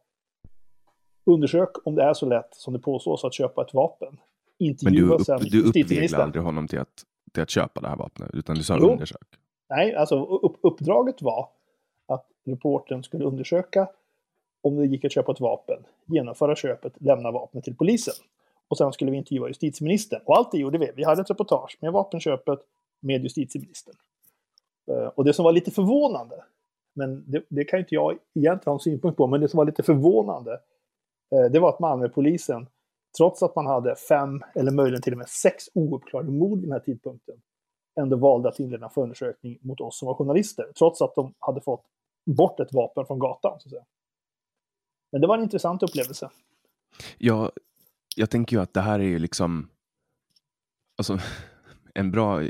undersök 1.25 1.87
om 1.87 1.95
det 1.95 2.03
är 2.03 2.13
så 2.13 2.25
lätt 2.25 2.55
som 2.55 2.73
det 2.73 2.79
påstås 2.79 3.23
att 3.23 3.33
köpa 3.33 3.61
ett 3.61 3.73
vapen. 3.73 4.17
Intervjua 4.57 5.17
Men 5.27 5.37
du, 5.39 5.41
upp, 5.41 5.51
du 5.51 5.63
uppviglade 5.81 6.23
aldrig 6.23 6.43
honom 6.43 6.67
till 6.67 6.79
att, 6.79 7.03
till 7.33 7.43
att 7.43 7.49
köpa 7.49 7.81
det 7.81 7.87
här 7.87 7.95
vapnet, 7.95 8.29
utan 8.33 8.55
du 8.55 8.63
sa 8.63 8.77
jo. 8.81 8.91
undersök? 8.91 9.27
Nej, 9.69 9.95
alltså 9.95 10.25
upp, 10.25 10.57
uppdraget 10.61 11.21
var 11.21 11.49
att 12.07 12.27
reporten 12.45 13.03
skulle 13.03 13.25
undersöka 13.25 13.87
om 14.61 14.75
det 14.75 14.85
gick 14.85 15.05
att 15.05 15.11
köpa 15.11 15.31
ett 15.31 15.39
vapen, 15.39 15.85
genomföra 16.05 16.55
köpet, 16.55 16.93
lämna 17.01 17.31
vapnet 17.31 17.63
till 17.63 17.75
polisen. 17.75 18.13
Och 18.67 18.77
sen 18.77 18.93
skulle 18.93 19.11
vi 19.11 19.17
intervjua 19.17 19.47
justitieministern. 19.47 20.21
Och 20.25 20.37
allt 20.37 20.51
det 20.51 20.57
gjorde 20.57 20.77
vi. 20.77 20.91
Vi 20.95 21.03
hade 21.03 21.21
ett 21.21 21.29
reportage 21.29 21.77
med 21.81 21.91
vapenköpet 21.91 22.59
med 22.99 23.23
justitieministern. 23.23 23.95
Eh, 24.91 25.07
och 25.07 25.25
det 25.25 25.33
som 25.33 25.45
var 25.45 25.51
lite 25.51 25.71
förvånande, 25.71 26.43
men 26.95 27.31
det, 27.31 27.43
det 27.49 27.63
kan 27.63 27.79
inte 27.79 27.95
jag 27.95 28.17
egentligen 28.35 28.71
ha 28.71 28.73
en 28.73 28.79
synpunkt 28.79 29.17
på, 29.17 29.27
men 29.27 29.41
det 29.41 29.47
som 29.47 29.57
var 29.57 29.65
lite 29.65 29.83
förvånande, 29.83 30.59
eh, 31.35 31.51
det 31.51 31.59
var 31.59 31.69
att 31.69 31.79
Malmöpolisen, 31.79 32.67
trots 33.17 33.43
att 33.43 33.55
man 33.55 33.65
hade 33.65 33.95
fem 33.95 34.41
eller 34.55 34.71
möjligen 34.71 35.01
till 35.01 35.13
och 35.13 35.17
med 35.17 35.29
sex 35.29 35.63
ouppklarade 35.73 36.31
mord 36.31 36.59
vid 36.59 36.67
den 36.67 36.73
här 36.73 36.79
tidpunkten, 36.79 37.35
ändå 37.99 38.17
valde 38.17 38.49
att 38.49 38.59
inleda 38.59 38.85
en 38.85 38.89
förundersökning 38.89 39.59
mot 39.61 39.81
oss 39.81 39.99
som 39.99 40.05
var 40.05 40.15
journalister, 40.15 40.65
trots 40.77 41.01
att 41.01 41.15
de 41.15 41.33
hade 41.39 41.61
fått 41.61 41.83
bort 42.25 42.59
ett 42.59 42.73
vapen 42.73 43.05
från 43.05 43.19
gatan. 43.19 43.59
Så 43.59 43.67
att 43.67 43.71
säga. 43.71 43.85
Men 45.11 45.21
det 45.21 45.27
var 45.27 45.37
en 45.37 45.43
intressant 45.43 45.83
upplevelse. 45.83 46.29
Ja, 47.17 47.51
jag 48.15 48.29
tänker 48.29 48.55
ju 48.55 48.61
att 48.61 48.73
det 48.73 48.81
här 48.81 48.99
är 48.99 49.03
ju 49.03 49.19
liksom 49.19 49.69
alltså, 50.97 51.19
en 51.93 52.11
bra, 52.11 52.41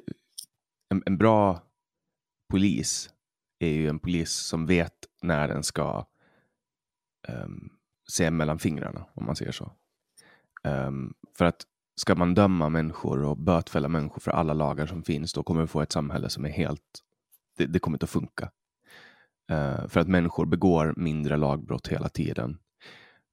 en, 0.90 1.04
en 1.06 1.18
bra 1.18 1.62
polis 2.50 3.10
är 3.60 3.70
ju 3.70 3.90
en 3.90 4.00
polis 4.00 4.32
som 4.32 4.66
vet 4.66 4.94
när 5.22 5.48
den 5.48 5.64
ska 5.64 6.06
um, 7.28 7.70
se 8.10 8.32
mellan 8.32 8.60
fingrarna, 8.60 9.06
om 9.14 9.26
man 9.26 9.36
säger 9.36 9.52
så. 9.52 9.72
Um, 10.64 11.14
för 11.38 11.46
att 11.46 11.66
ska 11.96 12.16
man 12.16 12.34
döma 12.34 12.70
människor 12.70 13.24
och 13.24 13.38
bötfälla 13.38 13.88
människor 13.88 14.20
för 14.20 14.32
alla 14.32 14.54
lagar 14.54 14.88
som 14.88 15.04
finns, 15.04 15.34
då 15.34 15.44
kommer 15.44 15.62
vi 15.62 15.68
få 15.68 15.82
ett 15.82 15.92
samhälle 15.92 16.30
som 16.30 16.46
är 16.46 16.50
helt... 16.50 17.04
Det, 17.58 17.66
det 17.66 17.80
kommer 17.80 17.96
inte 17.96 18.04
att 18.04 18.10
funka. 18.10 18.52
Eh, 19.50 19.88
för 19.88 20.00
att 20.00 20.08
människor 20.08 20.46
begår 20.46 20.94
mindre 20.98 21.38
lagbrott 21.38 21.88
hela 21.88 22.10
tiden. 22.10 22.58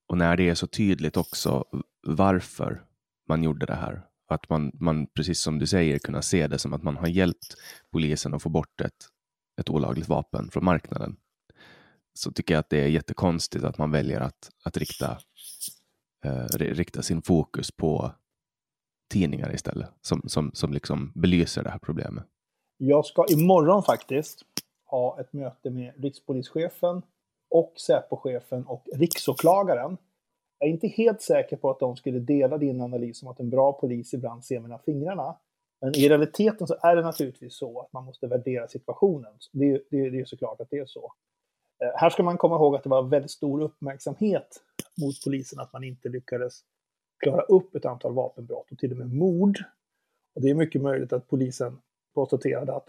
Och 0.08 0.18
när 0.18 0.36
det 0.36 0.48
är 0.48 0.54
så 0.54 0.66
tydligt 0.66 1.16
också 1.16 1.64
varför 2.06 2.84
man 3.28 3.42
gjorde 3.42 3.66
det 3.66 3.74
här, 3.74 4.02
att 4.28 4.48
man, 4.48 4.70
man 4.74 5.06
precis 5.06 5.40
som 5.40 5.58
du 5.58 5.66
säger, 5.66 5.98
kunna 5.98 6.22
se 6.22 6.46
det 6.46 6.58
som 6.58 6.72
att 6.72 6.82
man 6.82 6.96
har 6.96 7.06
hjälpt 7.06 7.54
polisen 7.92 8.34
att 8.34 8.42
få 8.42 8.48
bort 8.48 8.80
ett, 8.80 9.08
ett 9.60 9.70
olagligt 9.70 10.08
vapen 10.08 10.50
från 10.50 10.64
marknaden, 10.64 11.16
så 12.14 12.32
tycker 12.32 12.54
jag 12.54 12.60
att 12.60 12.70
det 12.70 12.80
är 12.80 12.88
jättekonstigt 12.88 13.64
att 13.64 13.78
man 13.78 13.90
väljer 13.90 14.20
att, 14.20 14.50
att 14.64 14.76
rikta, 14.76 15.18
eh, 16.24 16.46
rikta 16.58 17.02
sin 17.02 17.22
fokus 17.22 17.70
på 17.70 18.12
tidningar 19.12 19.54
istället, 19.54 19.90
som, 20.00 20.22
som, 20.26 20.50
som 20.54 20.72
liksom 20.72 21.12
belyser 21.14 21.62
det 21.62 21.70
här 21.70 21.78
problemet. 21.78 22.24
Jag 22.78 23.06
ska 23.06 23.26
imorgon 23.28 23.82
faktiskt 23.82 24.44
ha 24.96 25.20
ett 25.20 25.32
möte 25.32 25.70
med 25.70 25.92
rikspolischefen 26.02 27.02
och 27.50 27.72
Säpochefen 27.86 28.66
och 28.66 28.86
riksåklagaren. 28.94 29.96
Jag 30.58 30.68
är 30.68 30.72
inte 30.72 30.88
helt 30.88 31.22
säker 31.22 31.56
på 31.56 31.70
att 31.70 31.80
de 31.80 31.96
skulle 31.96 32.18
dela 32.18 32.58
din 32.58 32.80
analys 32.80 33.22
om 33.22 33.28
att 33.28 33.40
en 33.40 33.50
bra 33.50 33.72
polis 33.72 34.14
ibland 34.14 34.44
ser 34.44 34.60
mellan 34.60 34.78
fingrarna. 34.86 35.36
Men 35.80 35.96
i 35.96 36.08
realiteten 36.08 36.66
så 36.66 36.76
är 36.82 36.96
det 36.96 37.02
naturligtvis 37.02 37.56
så 37.56 37.80
att 37.80 37.92
man 37.92 38.04
måste 38.04 38.26
värdera 38.26 38.68
situationen. 38.68 39.32
Det 39.52 39.64
är, 39.64 39.82
det 39.90 40.00
är, 40.00 40.10
det 40.10 40.20
är 40.20 40.24
såklart 40.24 40.60
att 40.60 40.70
det 40.70 40.78
är 40.78 40.86
så. 40.86 41.12
Eh, 41.84 41.90
här 41.94 42.10
ska 42.10 42.22
man 42.22 42.38
komma 42.38 42.56
ihåg 42.56 42.76
att 42.76 42.82
det 42.82 42.88
var 42.88 43.02
väldigt 43.02 43.30
stor 43.30 43.62
uppmärksamhet 43.62 44.62
mot 45.02 45.24
polisen 45.24 45.60
att 45.60 45.72
man 45.72 45.84
inte 45.84 46.08
lyckades 46.08 46.60
klara 47.24 47.42
upp 47.42 47.74
ett 47.74 47.84
antal 47.84 48.14
vapenbrott 48.14 48.72
och 48.72 48.78
till 48.78 48.92
och 48.92 48.98
med 48.98 49.14
mord. 49.14 49.58
Och 50.34 50.42
det 50.42 50.50
är 50.50 50.54
mycket 50.54 50.82
möjligt 50.82 51.12
att 51.12 51.28
polisen 51.28 51.78
konstaterade 52.14 52.74
att 52.74 52.88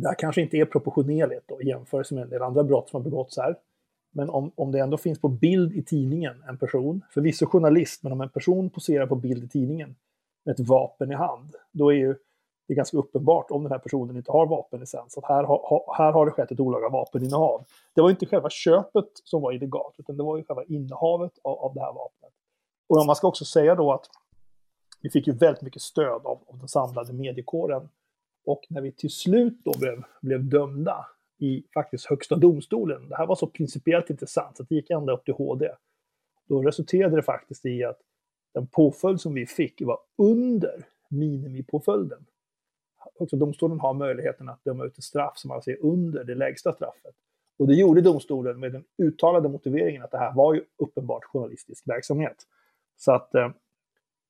det 0.00 0.08
här 0.08 0.14
kanske 0.18 0.40
inte 0.40 0.56
är 0.56 0.64
proportionerligt 0.64 1.48
då, 1.48 1.62
i 1.62 1.68
jämförelse 1.68 2.14
med 2.14 2.24
en 2.24 2.30
del 2.30 2.42
andra 2.42 2.64
brott 2.64 2.88
som 2.88 2.96
har 2.96 3.10
begåtts 3.10 3.36
här. 3.36 3.56
Men 4.12 4.30
om, 4.30 4.52
om 4.54 4.72
det 4.72 4.78
ändå 4.78 4.96
finns 4.96 5.20
på 5.20 5.28
bild 5.28 5.72
i 5.72 5.82
tidningen 5.82 6.44
en 6.48 6.58
person, 6.58 7.02
förvisso 7.14 7.46
journalist, 7.46 8.02
men 8.02 8.12
om 8.12 8.20
en 8.20 8.28
person 8.28 8.70
poserar 8.70 9.06
på 9.06 9.14
bild 9.14 9.44
i 9.44 9.48
tidningen 9.48 9.96
med 10.44 10.52
ett 10.52 10.68
vapen 10.68 11.12
i 11.12 11.14
hand, 11.14 11.54
då 11.72 11.92
är 11.92 11.96
ju 11.96 12.14
det 12.68 12.74
ganska 12.74 12.96
uppenbart 12.96 13.50
om 13.50 13.62
den 13.62 13.72
här 13.72 13.78
personen 13.78 14.16
inte 14.16 14.32
har 14.32 14.46
vapenlicens. 14.46 15.18
Att 15.18 15.24
här, 15.24 15.44
ha, 15.44 15.94
här 15.98 16.12
har 16.12 16.26
det 16.26 16.32
skett 16.32 16.50
ett 16.50 16.60
olaga 16.60 16.88
vapeninnehav. 16.88 17.64
Det 17.94 18.00
var 18.00 18.10
inte 18.10 18.26
själva 18.26 18.50
köpet 18.50 19.08
som 19.24 19.42
var 19.42 19.52
illegalt, 19.52 19.94
utan 19.98 20.16
det 20.16 20.22
var 20.22 20.36
ju 20.36 20.44
själva 20.44 20.64
innehavet 20.64 21.32
av, 21.42 21.58
av 21.58 21.74
det 21.74 21.80
här 21.80 21.92
vapnet. 21.92 22.32
Och 22.88 23.06
man 23.06 23.16
ska 23.16 23.28
också 23.28 23.44
säga 23.44 23.74
då 23.74 23.92
att 23.92 24.06
vi 25.00 25.10
fick 25.10 25.26
ju 25.26 25.32
väldigt 25.32 25.62
mycket 25.62 25.82
stöd 25.82 26.26
av, 26.26 26.38
av 26.46 26.58
den 26.58 26.68
samlade 26.68 27.12
mediekåren. 27.12 27.88
Och 28.44 28.66
när 28.68 28.80
vi 28.80 28.92
till 28.92 29.10
slut 29.10 29.60
då 29.64 29.78
blev, 29.78 30.02
blev 30.22 30.44
dömda 30.44 31.06
i 31.38 31.64
faktiskt 31.74 32.06
Högsta 32.06 32.36
domstolen, 32.36 33.08
det 33.08 33.16
här 33.16 33.26
var 33.26 33.36
så 33.36 33.46
principiellt 33.46 34.10
intressant 34.10 34.56
så 34.56 34.62
det 34.62 34.74
gick 34.74 34.90
ända 34.90 35.12
upp 35.12 35.24
till 35.24 35.34
HD. 35.34 35.68
Då 36.48 36.62
resulterade 36.62 37.16
det 37.16 37.22
faktiskt 37.22 37.66
i 37.66 37.84
att 37.84 38.00
den 38.54 38.66
påföljd 38.66 39.20
som 39.20 39.34
vi 39.34 39.46
fick 39.46 39.80
var 39.80 39.98
under 40.18 40.86
minimipåföljden. 41.08 42.26
Högsta 43.18 43.36
domstolen 43.36 43.80
har 43.80 43.94
möjligheten 43.94 44.48
att 44.48 44.64
döma 44.64 44.84
ut 44.84 44.98
ett 44.98 45.04
straff 45.04 45.38
som 45.38 45.50
alltså 45.50 45.70
är 45.70 45.84
under 45.84 46.24
det 46.24 46.34
lägsta 46.34 46.72
straffet. 46.72 47.14
Och 47.58 47.66
det 47.66 47.74
gjorde 47.74 48.00
domstolen 48.00 48.60
med 48.60 48.72
den 48.72 48.84
uttalade 48.98 49.48
motiveringen 49.48 50.02
att 50.02 50.10
det 50.10 50.18
här 50.18 50.34
var 50.34 50.54
ju 50.54 50.64
uppenbart 50.76 51.24
journalistisk 51.24 51.88
verksamhet. 51.88 52.46
Så 52.96 53.12
att 53.12 53.34
eh, 53.34 53.50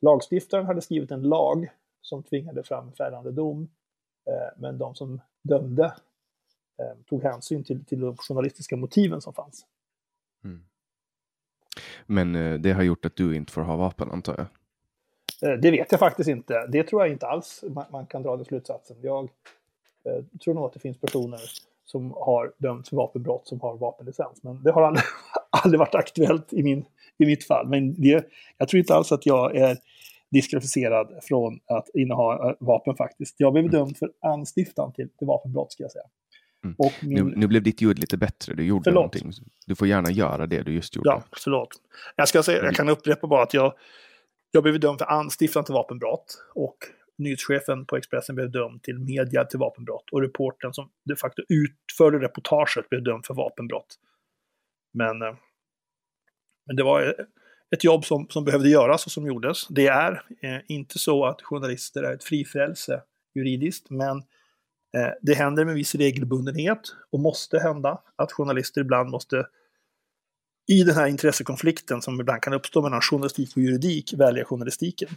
lagstiftaren 0.00 0.66
hade 0.66 0.80
skrivit 0.80 1.10
en 1.10 1.22
lag 1.22 1.70
som 2.00 2.22
tvingade 2.22 2.62
fram 2.62 2.92
fällande 2.92 3.32
dom, 3.32 3.68
men 4.56 4.78
de 4.78 4.94
som 4.94 5.20
dömde 5.42 5.84
eh, 6.78 6.98
tog 7.06 7.22
hänsyn 7.22 7.64
till, 7.64 7.84
till 7.84 8.00
de 8.00 8.16
journalistiska 8.16 8.76
motiven 8.76 9.20
som 9.20 9.34
fanns. 9.34 9.66
Mm. 10.44 10.64
Men 12.06 12.34
eh, 12.34 12.60
det 12.60 12.72
har 12.72 12.82
gjort 12.82 13.04
att 13.04 13.16
du 13.16 13.36
inte 13.36 13.52
får 13.52 13.62
ha 13.62 13.76
vapen 13.76 14.10
antar 14.10 14.34
jag? 14.38 14.46
Eh, 15.50 15.58
det 15.58 15.70
vet 15.70 15.92
jag 15.92 15.98
faktiskt 15.98 16.28
inte. 16.28 16.66
Det 16.66 16.82
tror 16.82 17.02
jag 17.02 17.12
inte 17.12 17.26
alls 17.26 17.64
man, 17.68 17.84
man 17.90 18.06
kan 18.06 18.22
dra 18.22 18.36
den 18.36 18.44
slutsatsen. 18.44 18.96
Jag 19.02 19.28
eh, 20.04 20.24
tror 20.44 20.54
nog 20.54 20.64
att 20.64 20.72
det 20.72 20.80
finns 20.80 21.00
personer 21.00 21.40
som 21.84 22.10
har 22.10 22.52
dömts 22.58 22.88
för 22.88 22.96
vapenbrott 22.96 23.48
som 23.48 23.60
har 23.60 23.76
vapenlicens. 23.76 24.42
Men 24.42 24.62
det 24.62 24.72
har 24.72 24.82
aldrig, 24.82 25.04
aldrig 25.50 25.78
varit 25.78 25.94
aktuellt 25.94 26.52
i, 26.52 26.62
min, 26.62 26.84
i 27.18 27.26
mitt 27.26 27.46
fall. 27.46 27.68
Men 27.68 27.94
det, 27.94 28.26
jag 28.58 28.68
tror 28.68 28.78
inte 28.78 28.94
alls 28.94 29.12
att 29.12 29.26
jag 29.26 29.56
är 29.56 29.76
diskvalificerad 30.30 31.18
från 31.22 31.60
att 31.66 31.88
inneha 31.94 32.48
eh, 32.48 32.56
vapen 32.60 32.96
faktiskt. 32.96 33.34
Jag 33.38 33.52
blev 33.52 33.70
dömd 33.70 33.96
för 33.96 34.12
anstiftan 34.20 34.92
till, 34.92 35.08
till 35.08 35.26
vapenbrott 35.26 35.72
ska 35.72 35.82
jag 35.82 35.92
säga. 35.92 36.04
Mm. 36.64 36.76
Min... 37.02 37.26
Nu, 37.26 37.36
nu, 37.36 37.46
blev 37.46 37.62
ditt 37.62 37.80
ljud 37.80 37.98
lite 37.98 38.16
bättre, 38.16 38.54
du 38.54 38.64
gjorde 38.64 38.84
förlåt. 38.84 39.14
någonting. 39.14 39.32
Du 39.66 39.74
får 39.74 39.88
gärna 39.88 40.10
göra 40.10 40.46
det 40.46 40.62
du 40.62 40.74
just 40.74 40.96
gjorde. 40.96 41.10
Ja, 41.10 41.22
förlåt. 41.44 41.68
Jag, 42.16 42.28
ska 42.28 42.42
säga, 42.42 42.64
jag 42.64 42.74
kan 42.74 42.88
upprepa 42.88 43.26
bara 43.26 43.42
att 43.42 43.54
jag, 43.54 43.74
jag 44.50 44.62
blev 44.62 44.80
dömd 44.80 44.98
för 44.98 45.06
anstiftan 45.06 45.64
till 45.64 45.74
vapenbrott 45.74 46.44
och 46.54 46.76
nyhetschefen 47.18 47.86
på 47.86 47.96
Expressen 47.96 48.34
blev 48.34 48.50
dömd 48.50 48.82
till 48.82 48.98
media 48.98 49.44
till 49.44 49.58
vapenbrott 49.58 50.10
och 50.12 50.22
reporten 50.22 50.74
som 50.74 50.90
de 51.04 51.16
facto 51.16 51.42
utförde 51.48 52.18
reportaget 52.18 52.88
blev 52.88 53.02
dömd 53.02 53.26
för 53.26 53.34
vapenbrott. 53.34 53.96
Men, 54.92 55.22
eh, 55.22 55.34
men 56.66 56.76
det 56.76 56.82
var 56.82 57.14
ett 57.74 57.84
jobb 57.84 58.04
som, 58.04 58.26
som 58.28 58.44
behövde 58.44 58.68
göras 58.68 59.06
och 59.06 59.12
som 59.12 59.26
gjordes. 59.26 59.68
Det 59.68 59.86
är 59.86 60.22
eh, 60.42 60.58
inte 60.68 60.98
så 60.98 61.24
att 61.24 61.42
journalister 61.42 62.02
är 62.02 62.14
ett 62.14 62.24
frifrälse 62.24 63.02
juridiskt, 63.34 63.90
men 63.90 64.16
eh, 64.96 65.12
det 65.22 65.34
händer 65.34 65.64
med 65.64 65.74
viss 65.74 65.94
regelbundenhet 65.94 66.80
och 67.10 67.20
måste 67.20 67.58
hända 67.58 68.02
att 68.16 68.32
journalister 68.32 68.80
ibland 68.80 69.10
måste 69.10 69.46
i 70.68 70.82
den 70.82 70.94
här 70.94 71.06
intressekonflikten 71.06 72.02
som 72.02 72.20
ibland 72.20 72.42
kan 72.42 72.52
uppstå 72.52 72.82
mellan 72.82 73.00
journalistik 73.00 73.56
och 73.56 73.62
juridik 73.62 74.14
välja 74.14 74.44
journalistiken. 74.44 75.08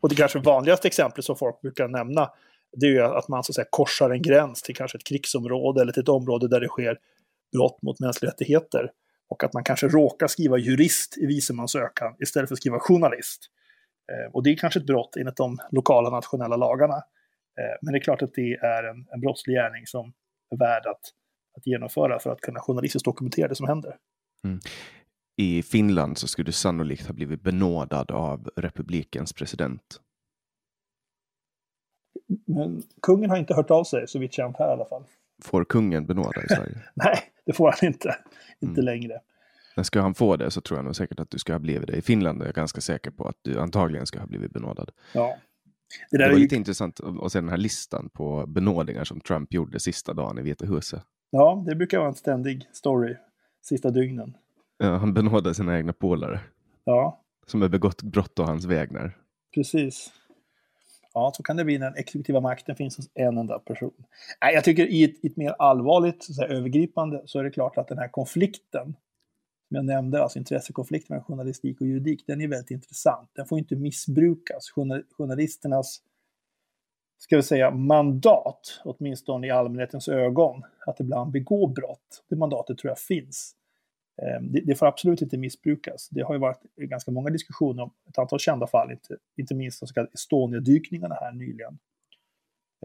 Och 0.00 0.08
det 0.08 0.14
kanske 0.14 0.38
vanligaste 0.38 0.88
exemplet 0.88 1.24
som 1.24 1.36
folk 1.36 1.60
brukar 1.60 1.88
nämna 1.88 2.30
det 2.76 2.86
är 2.86 2.90
ju 2.90 3.02
att 3.02 3.28
man 3.28 3.44
så 3.44 3.52
att 3.52 3.54
säga, 3.54 3.66
korsar 3.70 4.10
en 4.10 4.22
gräns 4.22 4.62
till 4.62 4.76
kanske 4.76 4.98
ett 4.98 5.04
krigsområde 5.04 5.80
eller 5.80 5.92
till 5.92 6.02
ett 6.02 6.08
område 6.08 6.48
där 6.48 6.60
det 6.60 6.68
sker 6.68 6.98
brott 7.52 7.82
mot 7.82 8.00
mänskliga 8.00 8.30
rättigheter. 8.30 8.90
Och 9.28 9.44
att 9.44 9.54
man 9.54 9.64
kanske 9.64 9.88
råkar 9.88 10.26
skriva 10.26 10.58
jurist 10.58 11.18
i 11.18 11.26
visumansökan 11.26 12.14
istället 12.18 12.48
för 12.48 12.54
att 12.54 12.60
skriva 12.60 12.78
journalist. 12.80 13.50
Eh, 14.12 14.32
och 14.32 14.42
det 14.42 14.50
är 14.50 14.56
kanske 14.56 14.80
ett 14.80 14.86
brott 14.86 15.16
enligt 15.16 15.36
de 15.36 15.58
lokala 15.70 16.10
nationella 16.10 16.56
lagarna. 16.56 16.94
Eh, 17.60 17.76
men 17.82 17.92
det 17.92 17.98
är 17.98 18.02
klart 18.02 18.22
att 18.22 18.34
det 18.34 18.54
är 18.54 18.82
en, 18.82 19.06
en 19.10 19.20
brottslig 19.20 19.54
gärning 19.54 19.86
som 19.86 20.12
är 20.50 20.56
värd 20.56 20.86
att, 20.86 21.00
att 21.56 21.66
genomföra 21.66 22.18
för 22.18 22.30
att 22.30 22.40
kunna 22.40 22.60
journalistiskt 22.60 23.04
dokumentera 23.04 23.48
det 23.48 23.54
som 23.54 23.68
händer. 23.68 23.96
Mm. 24.44 24.60
I 25.36 25.62
Finland 25.62 26.18
så 26.18 26.28
skulle 26.28 26.46
du 26.46 26.52
sannolikt 26.52 27.06
ha 27.06 27.14
blivit 27.14 27.42
benådad 27.42 28.10
av 28.10 28.50
republikens 28.56 29.32
president. 29.32 30.00
Men 32.46 32.82
kungen 33.02 33.30
har 33.30 33.36
inte 33.36 33.54
hört 33.54 33.70
av 33.70 33.84
sig, 33.84 34.08
så 34.08 34.18
vitt 34.18 34.32
känt 34.32 34.56
här 34.56 34.68
i 34.68 34.72
alla 34.72 34.84
fall. 34.84 35.04
Får 35.44 35.64
kungen 35.64 36.06
benåda 36.06 36.42
i 36.42 36.48
Sverige? 36.48 36.82
Nej, 36.94 37.18
det 37.46 37.52
får 37.52 37.74
han 37.80 37.88
inte. 37.88 38.16
Inte 38.60 38.80
mm. 38.80 38.84
längre. 38.84 39.20
Men 39.76 39.84
ska 39.84 40.00
han 40.00 40.14
få 40.14 40.36
det 40.36 40.50
så 40.50 40.60
tror 40.60 40.78
jag 40.78 40.84
nog 40.84 40.96
säkert 40.96 41.20
att 41.20 41.30
du 41.30 41.38
ska 41.38 41.52
ha 41.52 41.58
blivit 41.58 41.86
det. 41.86 41.96
I 41.96 42.02
Finland 42.02 42.42
är 42.42 42.46
jag 42.46 42.54
ganska 42.54 42.80
säker 42.80 43.10
på 43.10 43.28
att 43.28 43.36
du 43.42 43.60
antagligen 43.60 44.06
ska 44.06 44.18
ha 44.18 44.26
blivit 44.26 44.52
benådad. 44.52 44.90
Ja. 45.14 45.36
Det, 46.10 46.18
det 46.18 46.28
var 46.28 46.38
lite 46.38 46.56
intressant 46.56 47.00
att 47.22 47.32
se 47.32 47.40
den 47.40 47.48
här 47.48 47.56
listan 47.56 48.08
på 48.08 48.46
benådningar 48.46 49.04
som 49.04 49.20
Trump 49.20 49.54
gjorde 49.54 49.80
sista 49.80 50.14
dagen 50.14 50.38
i 50.38 50.42
Vita 50.42 50.66
huset. 50.66 51.02
Ja, 51.30 51.64
det 51.66 51.74
brukar 51.74 51.98
vara 51.98 52.08
en 52.08 52.14
ständig 52.14 52.68
story 52.72 53.16
sista 53.62 53.90
dygnen. 53.90 54.36
Ja, 54.78 54.96
han 54.96 55.14
benådar 55.14 55.52
sina 55.52 55.76
egna 55.76 55.92
polare. 55.92 56.40
Ja. 56.84 57.22
Som 57.46 57.62
har 57.62 57.68
begått 57.68 58.02
brott 58.02 58.38
av 58.38 58.46
hans 58.46 58.64
vägnar. 58.64 59.16
Precis. 59.54 60.12
Ja, 61.16 61.32
så 61.34 61.42
kan 61.42 61.56
det 61.56 61.64
bli 61.64 61.78
när 61.78 61.86
den 61.86 61.98
exekutiva 61.98 62.40
makten 62.40 62.76
finns 62.76 62.96
hos 62.96 63.10
en 63.14 63.38
enda 63.38 63.58
person. 63.58 63.92
Nej, 64.42 64.54
jag 64.54 64.64
tycker 64.64 64.86
i 64.86 65.04
ett, 65.04 65.24
i 65.24 65.26
ett 65.26 65.36
mer 65.36 65.54
allvarligt, 65.58 66.24
så 66.24 66.42
här, 66.42 66.48
övergripande, 66.48 67.22
så 67.26 67.38
är 67.38 67.44
det 67.44 67.50
klart 67.50 67.78
att 67.78 67.88
den 67.88 67.98
här 67.98 68.08
konflikten, 68.08 68.96
som 69.68 69.76
jag 69.76 69.84
nämnde, 69.84 70.22
alltså 70.22 70.38
intressekonflikten 70.38 71.14
mellan 71.14 71.24
journalistik 71.24 71.80
och 71.80 71.86
juridik, 71.86 72.26
den 72.26 72.40
är 72.40 72.48
väldigt 72.48 72.70
intressant. 72.70 73.30
Den 73.32 73.46
får 73.46 73.58
inte 73.58 73.76
missbrukas. 73.76 74.70
Journalisternas, 75.16 76.02
ska 77.18 77.36
vi 77.36 77.42
säga, 77.42 77.70
mandat, 77.70 78.80
åtminstone 78.84 79.46
i 79.46 79.50
allmänhetens 79.50 80.08
ögon, 80.08 80.62
att 80.86 81.00
ibland 81.00 81.32
begå 81.32 81.66
brott, 81.66 82.24
det 82.28 82.36
mandatet 82.36 82.78
tror 82.78 82.90
jag 82.90 82.98
finns. 82.98 83.54
Ehm, 84.22 84.52
det, 84.52 84.60
det, 84.60 84.74
får 84.74 84.86
absolut 84.86 85.22
inte 85.22 85.38
missbrukas. 85.38 86.08
Det 86.08 86.22
har 86.22 86.34
ju 86.34 86.40
varit 86.40 86.62
ganska 86.76 87.10
många 87.10 87.30
diskussioner 87.30 87.82
om 87.82 87.90
ett 88.08 88.18
antal 88.18 88.38
kända 88.38 88.66
fall, 88.66 88.90
inte, 88.90 89.16
inte 89.36 89.54
minst 89.54 89.80
de 89.80 89.86
så 89.86 89.94
kallade 89.94 90.12
Estonia-dykningarna 90.14 91.14
här 91.14 91.32
nyligen. 91.32 91.78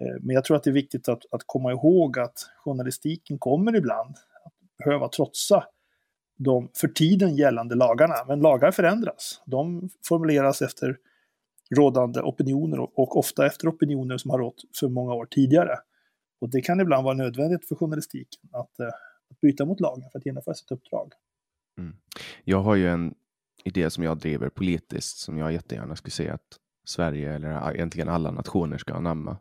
Ehm, 0.01 0.19
men 0.21 0.35
jag 0.35 0.43
tror 0.43 0.57
att 0.57 0.63
det 0.63 0.69
är 0.69 0.73
viktigt 0.73 1.09
att, 1.09 1.23
att 1.31 1.41
komma 1.45 1.71
ihåg 1.71 2.19
att 2.19 2.39
journalistiken 2.63 3.39
kommer 3.39 3.75
ibland 3.75 4.15
att 4.45 4.53
behöva 4.85 5.07
trotsa 5.07 5.63
de 6.37 6.69
för 6.75 6.87
tiden 6.87 7.35
gällande 7.35 7.75
lagarna. 7.75 8.15
Men 8.27 8.39
lagar 8.39 8.71
förändras. 8.71 9.41
De 9.45 9.89
formuleras 10.07 10.61
efter 10.61 10.97
rådande 11.75 12.21
opinioner 12.21 12.79
och 12.79 13.17
ofta 13.17 13.45
efter 13.45 13.69
opinioner 13.69 14.17
som 14.17 14.31
har 14.31 14.37
rått 14.37 14.61
för 14.79 14.89
många 14.89 15.13
år 15.13 15.25
tidigare. 15.25 15.77
Och 16.41 16.49
det 16.49 16.61
kan 16.61 16.79
ibland 16.79 17.03
vara 17.03 17.15
nödvändigt 17.15 17.67
för 17.67 17.75
journalistiken 17.75 18.49
att 18.51 18.79
eh, 18.79 18.89
att 19.31 19.41
bryta 19.41 19.65
mot 19.65 19.79
lagen 19.79 20.09
för 20.11 20.19
att 20.19 20.25
genomföra 20.25 20.55
sitt 20.55 20.71
uppdrag. 20.71 21.13
Mm. 21.77 21.95
Jag 22.43 22.61
har 22.61 22.75
ju 22.75 22.89
en 22.89 23.15
idé 23.63 23.89
som 23.89 24.03
jag 24.03 24.17
driver 24.17 24.49
politiskt 24.49 25.17
som 25.17 25.37
jag 25.37 25.53
jättegärna 25.53 25.95
skulle 25.95 26.11
se 26.11 26.29
att 26.29 26.59
Sverige 26.85 27.33
eller 27.33 27.75
egentligen 27.75 28.09
alla 28.09 28.31
nationer 28.31 28.77
ska 28.77 28.93
anamma. 28.93 29.37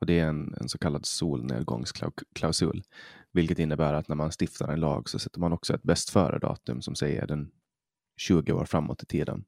Och 0.00 0.06
det 0.06 0.20
är 0.20 0.26
en, 0.26 0.54
en 0.60 0.68
så 0.68 0.78
kallad 0.78 1.06
solnedgångsklausul, 1.06 2.82
vilket 3.32 3.58
innebär 3.58 3.94
att 3.94 4.08
när 4.08 4.16
man 4.16 4.30
stiftar 4.40 4.68
en 4.68 4.80
lag 4.80 5.08
så 5.08 5.18
sätter 5.18 5.40
man 5.40 5.52
också 5.52 5.74
ett 5.74 5.82
bäst 5.82 6.10
före-datum 6.10 6.82
som 6.82 6.94
säger 6.94 7.26
den 7.26 7.50
20 8.16 8.52
år 8.52 8.64
framåt 8.64 9.02
i 9.02 9.06
tiden. 9.06 9.44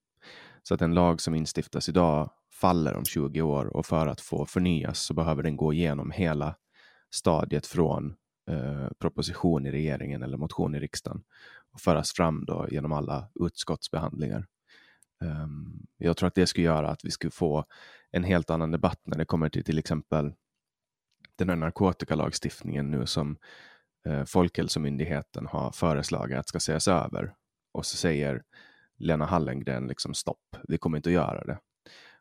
Så 0.63 0.75
att 0.75 0.83
en 0.83 0.95
lag 0.95 1.21
som 1.21 1.35
instiftas 1.35 1.89
idag 1.89 2.31
faller 2.53 2.97
om 2.97 3.05
20 3.05 3.43
år 3.43 3.77
och 3.77 3.87
för 3.87 4.07
att 4.07 4.21
få 4.21 4.47
förnyas 4.47 5.01
så 5.01 5.15
behöver 5.15 5.43
den 5.43 5.57
gå 5.57 5.73
igenom 5.73 6.11
hela 6.11 6.55
stadiet 7.11 7.67
från 7.67 8.15
eh, 8.51 8.89
proposition 8.99 9.67
i 9.67 9.71
regeringen 9.71 10.23
eller 10.23 10.37
motion 10.37 10.75
i 10.75 10.81
riksdagen 10.81 11.23
och 11.73 11.81
föras 11.81 12.13
fram 12.13 12.45
då 12.45 12.67
genom 12.71 12.93
alla 12.93 13.29
utskottsbehandlingar. 13.41 14.47
Um, 15.21 15.87
jag 15.97 16.17
tror 16.17 16.27
att 16.27 16.35
det 16.35 16.47
skulle 16.47 16.67
göra 16.67 16.91
att 16.91 17.05
vi 17.05 17.11
skulle 17.11 17.31
få 17.31 17.65
en 18.11 18.25
helt 18.25 18.51
annan 18.51 18.71
debatt 18.71 19.01
när 19.05 19.19
det 19.19 19.25
kommer 19.25 19.49
till 19.49 19.65
till 19.65 19.79
exempel 19.79 20.33
den 21.37 21.49
här 21.49 21.57
narkotikalagstiftningen 21.57 22.91
nu 22.91 23.07
som 23.07 23.37
eh, 24.07 24.25
Folkhälsomyndigheten 24.25 25.47
har 25.47 25.73
föreslagit 25.73 26.39
att 26.39 26.49
ska 26.49 26.59
ses 26.59 26.89
över. 26.89 27.35
Och 27.73 27.87
så 27.87 27.97
säger 27.97 28.43
Lena 28.99 29.27
Hallengren 29.27 29.87
liksom 29.87 30.15
stopp, 30.15 30.57
vi 30.69 30.79
kommer 30.79 30.97
inte 30.99 31.09
att 31.09 31.15
göra 31.15 31.45
det. 31.45 31.59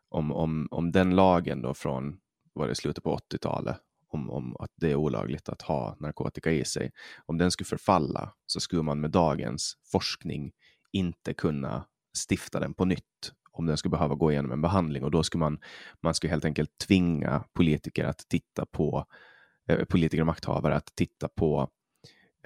Om, 0.08 0.32
om, 0.32 0.68
om 0.70 0.92
den 0.92 1.16
lagen 1.16 1.62
då 1.62 1.74
från 1.74 2.20
var 2.52 2.68
det 2.68 2.74
slutet 2.74 3.04
på 3.04 3.16
80-talet 3.16 3.76
om, 4.10 4.30
om 4.30 4.56
att 4.56 4.70
det 4.76 4.90
är 4.90 4.94
olagligt 4.94 5.48
att 5.48 5.62
ha 5.62 5.96
narkotika 6.00 6.52
i 6.52 6.64
sig, 6.64 6.90
om 7.26 7.38
den 7.38 7.50
skulle 7.50 7.66
förfalla 7.66 8.32
så 8.46 8.60
skulle 8.60 8.82
man 8.82 9.00
med 9.00 9.10
dagens 9.10 9.74
forskning 9.92 10.52
inte 10.92 11.34
kunna 11.34 11.84
stifta 12.28 12.60
den 12.60 12.74
på 12.74 12.84
nytt 12.84 13.32
om 13.52 13.66
den 13.66 13.76
skulle 13.76 13.90
behöva 13.90 14.14
gå 14.14 14.32
igenom 14.32 14.52
en 14.52 14.62
behandling 14.62 15.04
och 15.04 15.10
då 15.10 15.22
skulle 15.22 15.40
man, 15.40 15.58
man 16.00 16.14
skulle 16.14 16.30
helt 16.30 16.44
enkelt 16.44 16.78
tvinga 16.78 17.44
politiker 17.52 18.04
att 18.04 18.18
titta 18.28 18.66
på, 18.66 19.06
eh, 19.68 19.84
politiker 19.84 20.20
och 20.20 20.26
makthavare 20.26 20.76
att 20.76 20.94
titta 20.94 21.28
på 21.28 21.68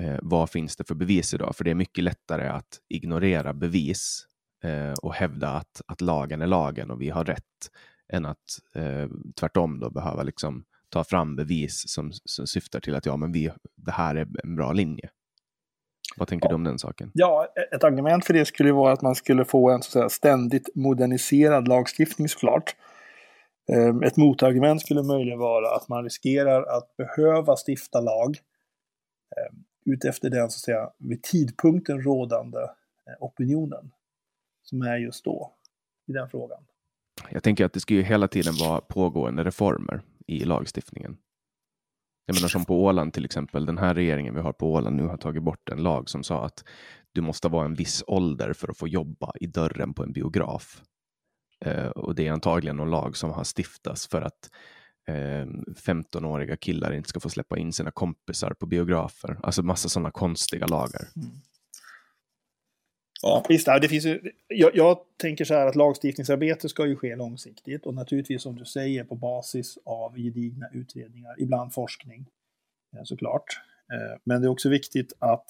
eh, 0.01 0.19
vad 0.23 0.51
finns 0.51 0.77
det 0.77 0.85
för 0.85 0.95
bevis 0.95 1.35
idag? 1.35 1.57
För 1.57 1.65
det 1.65 1.71
är 1.71 1.75
mycket 1.75 2.05
lättare 2.05 2.49
att 2.49 2.81
ignorera 2.89 3.55
bevis 3.55 4.27
eh, 4.63 4.93
och 4.93 5.15
hävda 5.15 5.49
att, 5.49 5.83
att 5.87 6.01
lagen 6.01 6.43
är 6.43 6.47
lagen 6.47 6.91
och 6.91 7.01
vi 7.01 7.11
har 7.11 7.25
rätt 7.25 7.71
än 8.09 8.27
att 8.27 8.61
eh, 8.75 9.09
tvärtom 9.35 9.81
då 9.81 9.91
behöva 9.91 10.23
liksom 10.23 10.65
ta 10.89 11.05
fram 11.05 11.37
bevis 11.37 11.89
som, 11.89 12.13
som 12.25 12.47
syftar 12.47 12.81
till 12.81 12.95
att 12.95 13.07
ja, 13.07 13.17
men 13.17 13.33
vi, 13.33 13.51
det 13.77 13.93
här 13.93 14.15
är 14.15 14.27
en 14.45 14.57
bra 14.57 14.73
linje. 14.73 15.11
Vad 16.17 16.29
tänker 16.29 16.47
ja. 16.47 16.49
du 16.49 16.55
om 16.55 16.65
den 16.65 16.79
saken? 16.79 17.11
Ja, 17.15 17.49
ett 17.73 17.85
argument 17.85 18.25
för 18.25 18.35
det 18.35 18.45
skulle 18.45 18.73
vara 18.73 18.93
att 18.93 19.03
man 19.03 19.15
skulle 19.15 19.45
få 19.45 19.71
en 19.71 19.83
så 19.83 19.87
att 19.87 19.93
säga, 19.93 20.09
ständigt 20.09 20.69
moderniserad 20.75 21.69
lagstiftning 21.69 22.29
såklart. 22.29 22.77
Ehm, 23.73 24.03
ett 24.03 24.17
motargument 24.17 24.81
skulle 24.83 25.03
möjligen 25.03 25.39
vara 25.39 25.77
att 25.77 25.89
man 25.89 26.05
riskerar 26.05 26.63
att 26.77 26.97
behöva 26.97 27.57
stifta 27.67 28.01
lag 28.01 28.39
ehm, 29.37 29.65
utefter 29.85 30.31
den 30.31 30.51
så 30.51 30.57
att 30.57 30.61
säga 30.61 30.91
vid 30.99 31.23
tidpunkten 31.23 32.03
rådande 32.03 32.61
eh, 32.61 33.17
opinionen 33.21 33.91
som 34.63 34.83
är 34.83 34.97
just 34.97 35.25
då 35.25 35.53
i 36.09 36.13
den 36.13 36.29
frågan. 36.29 36.65
Jag 37.31 37.43
tänker 37.43 37.65
att 37.65 37.73
det 37.73 37.81
ska 37.81 37.95
ju 37.95 38.03
hela 38.03 38.29
tiden 38.29 38.55
vara 38.61 38.81
pågående 38.81 39.45
reformer 39.45 40.03
i 40.27 40.45
lagstiftningen. 40.45 41.17
Jag 42.27 42.35
menar 42.35 42.49
som 42.49 42.65
på 42.65 42.85
Åland 42.85 43.13
till 43.13 43.25
exempel, 43.25 43.67
den 43.67 43.79
här 43.79 43.95
regeringen 43.95 44.35
vi 44.35 44.41
har 44.41 44.53
på 44.53 44.73
Åland 44.73 44.97
nu 44.97 45.07
har 45.07 45.17
tagit 45.17 45.43
bort 45.43 45.69
en 45.69 45.83
lag 45.83 46.09
som 46.09 46.25
sa 46.25 46.45
att 46.45 46.65
du 47.13 47.21
måste 47.21 47.49
vara 47.49 47.65
en 47.65 47.75
viss 47.75 48.05
ålder 48.07 48.53
för 48.53 48.71
att 48.71 48.79
få 48.79 48.89
jobba 48.89 49.33
i 49.41 49.47
dörren 49.47 49.95
på 49.95 50.03
en 50.03 50.13
biograf. 50.13 50.83
Eh, 51.61 51.87
och 51.87 52.15
det 52.15 52.27
är 52.27 52.33
antagligen 52.33 52.77
någon 52.77 52.91
lag 52.91 53.17
som 53.17 53.31
har 53.31 53.45
stiftats 53.45 54.09
för 54.09 54.23
att 54.23 54.51
eh, 55.09 55.47
15-åriga 55.87 56.57
killar 56.57 56.93
inte 56.93 57.09
ska 57.09 57.21
få 57.21 57.31
släppa 57.31 57.59
in 57.59 57.73
sina 57.73 57.91
kompisar 57.91 58.55
på 58.61 58.67
biografer. 58.67 59.39
Alltså 59.43 59.63
massa 59.63 59.89
sådana 59.89 60.11
konstiga 60.11 60.67
lagar. 60.67 61.09
Mm. 61.17 61.31
Ja, 63.27 63.45
visst. 63.49 63.67
Det 63.67 63.89
finns 63.89 64.05
ju, 64.05 64.33
jag, 64.49 64.77
jag, 64.77 64.99
tänker 65.17 65.45
så 65.45 65.55
här 65.55 65.67
att 65.67 65.77
lagstiftningsarbete 65.77 66.69
ska 66.69 66.87
ju 66.87 66.97
ske 66.97 67.17
långsiktigt 67.17 67.87
och 67.87 67.95
naturligtvis 67.95 68.43
som 68.43 68.57
du 68.57 68.65
säger 68.65 69.05
på 69.05 69.15
basis 69.15 69.79
av 69.85 70.17
gedigna 70.17 70.69
utredningar, 70.73 71.35
ibland 71.39 71.75
forskning 71.75 72.27
eh, 72.97 73.03
såklart. 73.05 73.45
Eh, 73.93 74.21
men 74.25 74.41
det 74.41 74.47
är 74.47 74.51
också 74.51 74.69
viktigt 74.69 75.13
att 75.19 75.47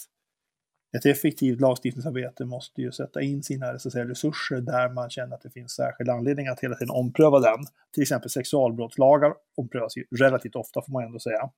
ett 0.96 1.06
effektivt 1.06 1.60
lagstiftningsarbete 1.60 2.44
måste 2.44 2.82
ju 2.82 2.92
sätta 2.92 3.22
in 3.22 3.42
sina 3.42 3.78
så 3.78 3.90
säga, 3.90 4.08
resurser 4.08 4.60
där 4.60 4.88
man 4.88 5.10
känner 5.10 5.34
att 5.34 5.42
det 5.42 5.50
finns 5.50 5.72
särskild 5.72 6.10
anledning 6.10 6.48
att 6.48 6.60
hela 6.60 6.74
tiden 6.74 6.90
ompröva 6.90 7.40
den. 7.40 7.64
Till 7.92 8.02
exempel 8.02 8.30
sexualbrottslagar 8.30 9.34
omprövas 9.56 9.96
ju 9.96 10.04
relativt 10.20 10.56
ofta 10.56 10.82
får 10.82 10.92
man 10.92 11.04
ändå 11.04 11.18
säga. 11.18 11.50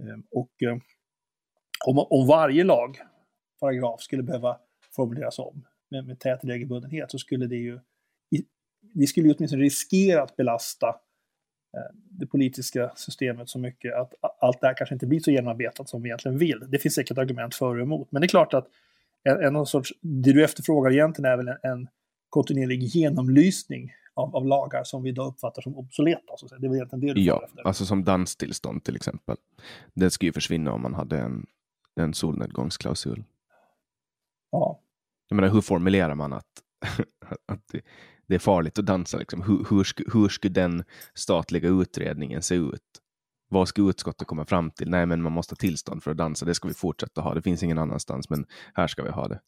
Eh, 0.00 0.18
och 0.30 0.50
om, 1.86 1.98
om 2.10 2.26
varje 2.26 2.64
lag, 2.64 2.98
paragraf, 3.60 4.00
skulle 4.00 4.22
behöva 4.22 4.58
formuleras 4.96 5.38
om 5.38 5.66
med, 5.90 6.06
med 6.06 6.18
tät 6.18 6.44
regelbundenhet 6.44 7.10
så 7.10 7.18
skulle 7.18 7.46
det 7.46 7.56
ju 7.56 7.80
det 8.94 9.06
skulle 9.06 9.28
ju 9.28 9.34
åtminstone 9.34 9.62
riskera 9.62 10.22
att 10.22 10.36
belasta 10.36 10.88
eh, 11.76 11.96
det 12.10 12.26
politiska 12.26 12.92
systemet 12.96 13.48
så 13.48 13.58
mycket 13.58 13.94
att 13.94 14.14
allt 14.40 14.60
det 14.60 14.66
här 14.66 14.74
kanske 14.74 14.94
inte 14.94 15.06
blir 15.06 15.20
så 15.20 15.30
genomarbetat 15.30 15.88
som 15.88 16.02
vi 16.02 16.08
egentligen 16.08 16.38
vill. 16.38 16.64
Det 16.68 16.78
finns 16.78 16.94
säkert 16.94 17.18
argument 17.18 17.54
för 17.54 17.76
och 17.76 17.82
emot, 17.82 18.12
men 18.12 18.20
det 18.20 18.26
är 18.26 18.28
klart 18.28 18.54
att 18.54 18.66
en, 19.22 19.56
en 19.56 19.66
sorts, 19.66 19.92
det 20.00 20.32
du 20.32 20.44
efterfrågar 20.44 20.92
egentligen 20.92 21.32
är 21.32 21.36
väl 21.36 21.48
en, 21.48 21.58
en 21.62 21.88
kontinuerlig 22.28 22.82
genomlysning 22.82 23.92
av, 24.14 24.36
av, 24.36 24.46
lagar 24.46 24.84
som 24.84 25.02
vi 25.02 25.08
idag 25.08 25.28
uppfattar 25.28 25.62
som 25.62 25.76
obsoleta. 25.76 26.36
Så 26.36 26.46
det 26.46 26.66
är 26.66 26.68
väl 26.68 26.76
egentligen 26.76 27.06
det 27.06 27.12
du 27.12 27.20
Ja, 27.20 27.42
efter. 27.44 27.66
alltså 27.66 27.84
som 27.84 28.04
danstillstånd 28.04 28.84
till 28.84 28.96
exempel. 28.96 29.36
Det 29.94 30.10
skulle 30.10 30.28
ju 30.28 30.32
försvinna 30.32 30.72
om 30.72 30.82
man 30.82 30.94
hade 30.94 31.18
en, 31.18 31.46
en 31.94 32.14
solnedgångsklausul. 32.14 33.24
Ja. 34.50 34.80
Jag 35.28 35.36
menar, 35.36 35.48
hur 35.48 35.60
formulerar 35.60 36.14
man 36.14 36.32
att, 36.32 36.46
att 37.46 37.74
det 38.26 38.34
är 38.34 38.38
farligt 38.38 38.78
att 38.78 38.86
dansa? 38.86 39.18
Liksom? 39.18 39.42
Hur, 39.42 39.66
hur, 39.70 39.84
sku, 39.84 40.04
hur 40.12 40.28
skulle 40.28 40.54
den 40.54 40.84
statliga 41.14 41.68
utredningen 41.68 42.42
se 42.42 42.54
ut? 42.54 42.80
Vad 43.48 43.68
ska 43.68 43.82
utskottet 43.82 44.28
komma 44.28 44.44
fram 44.44 44.70
till? 44.70 44.90
Nej, 44.90 45.06
men 45.06 45.22
man 45.22 45.32
måste 45.32 45.52
ha 45.52 45.56
tillstånd 45.56 46.02
för 46.02 46.10
att 46.10 46.16
dansa. 46.16 46.46
Det 46.46 46.54
ska 46.54 46.68
vi 46.68 46.74
fortsätta 46.74 47.20
ha. 47.20 47.34
Det 47.34 47.42
finns 47.42 47.62
ingen 47.62 47.78
annanstans, 47.78 48.30
men 48.30 48.46
här 48.74 48.86
ska 48.86 49.02
vi 49.02 49.10
ha 49.10 49.28
det. 49.28 49.40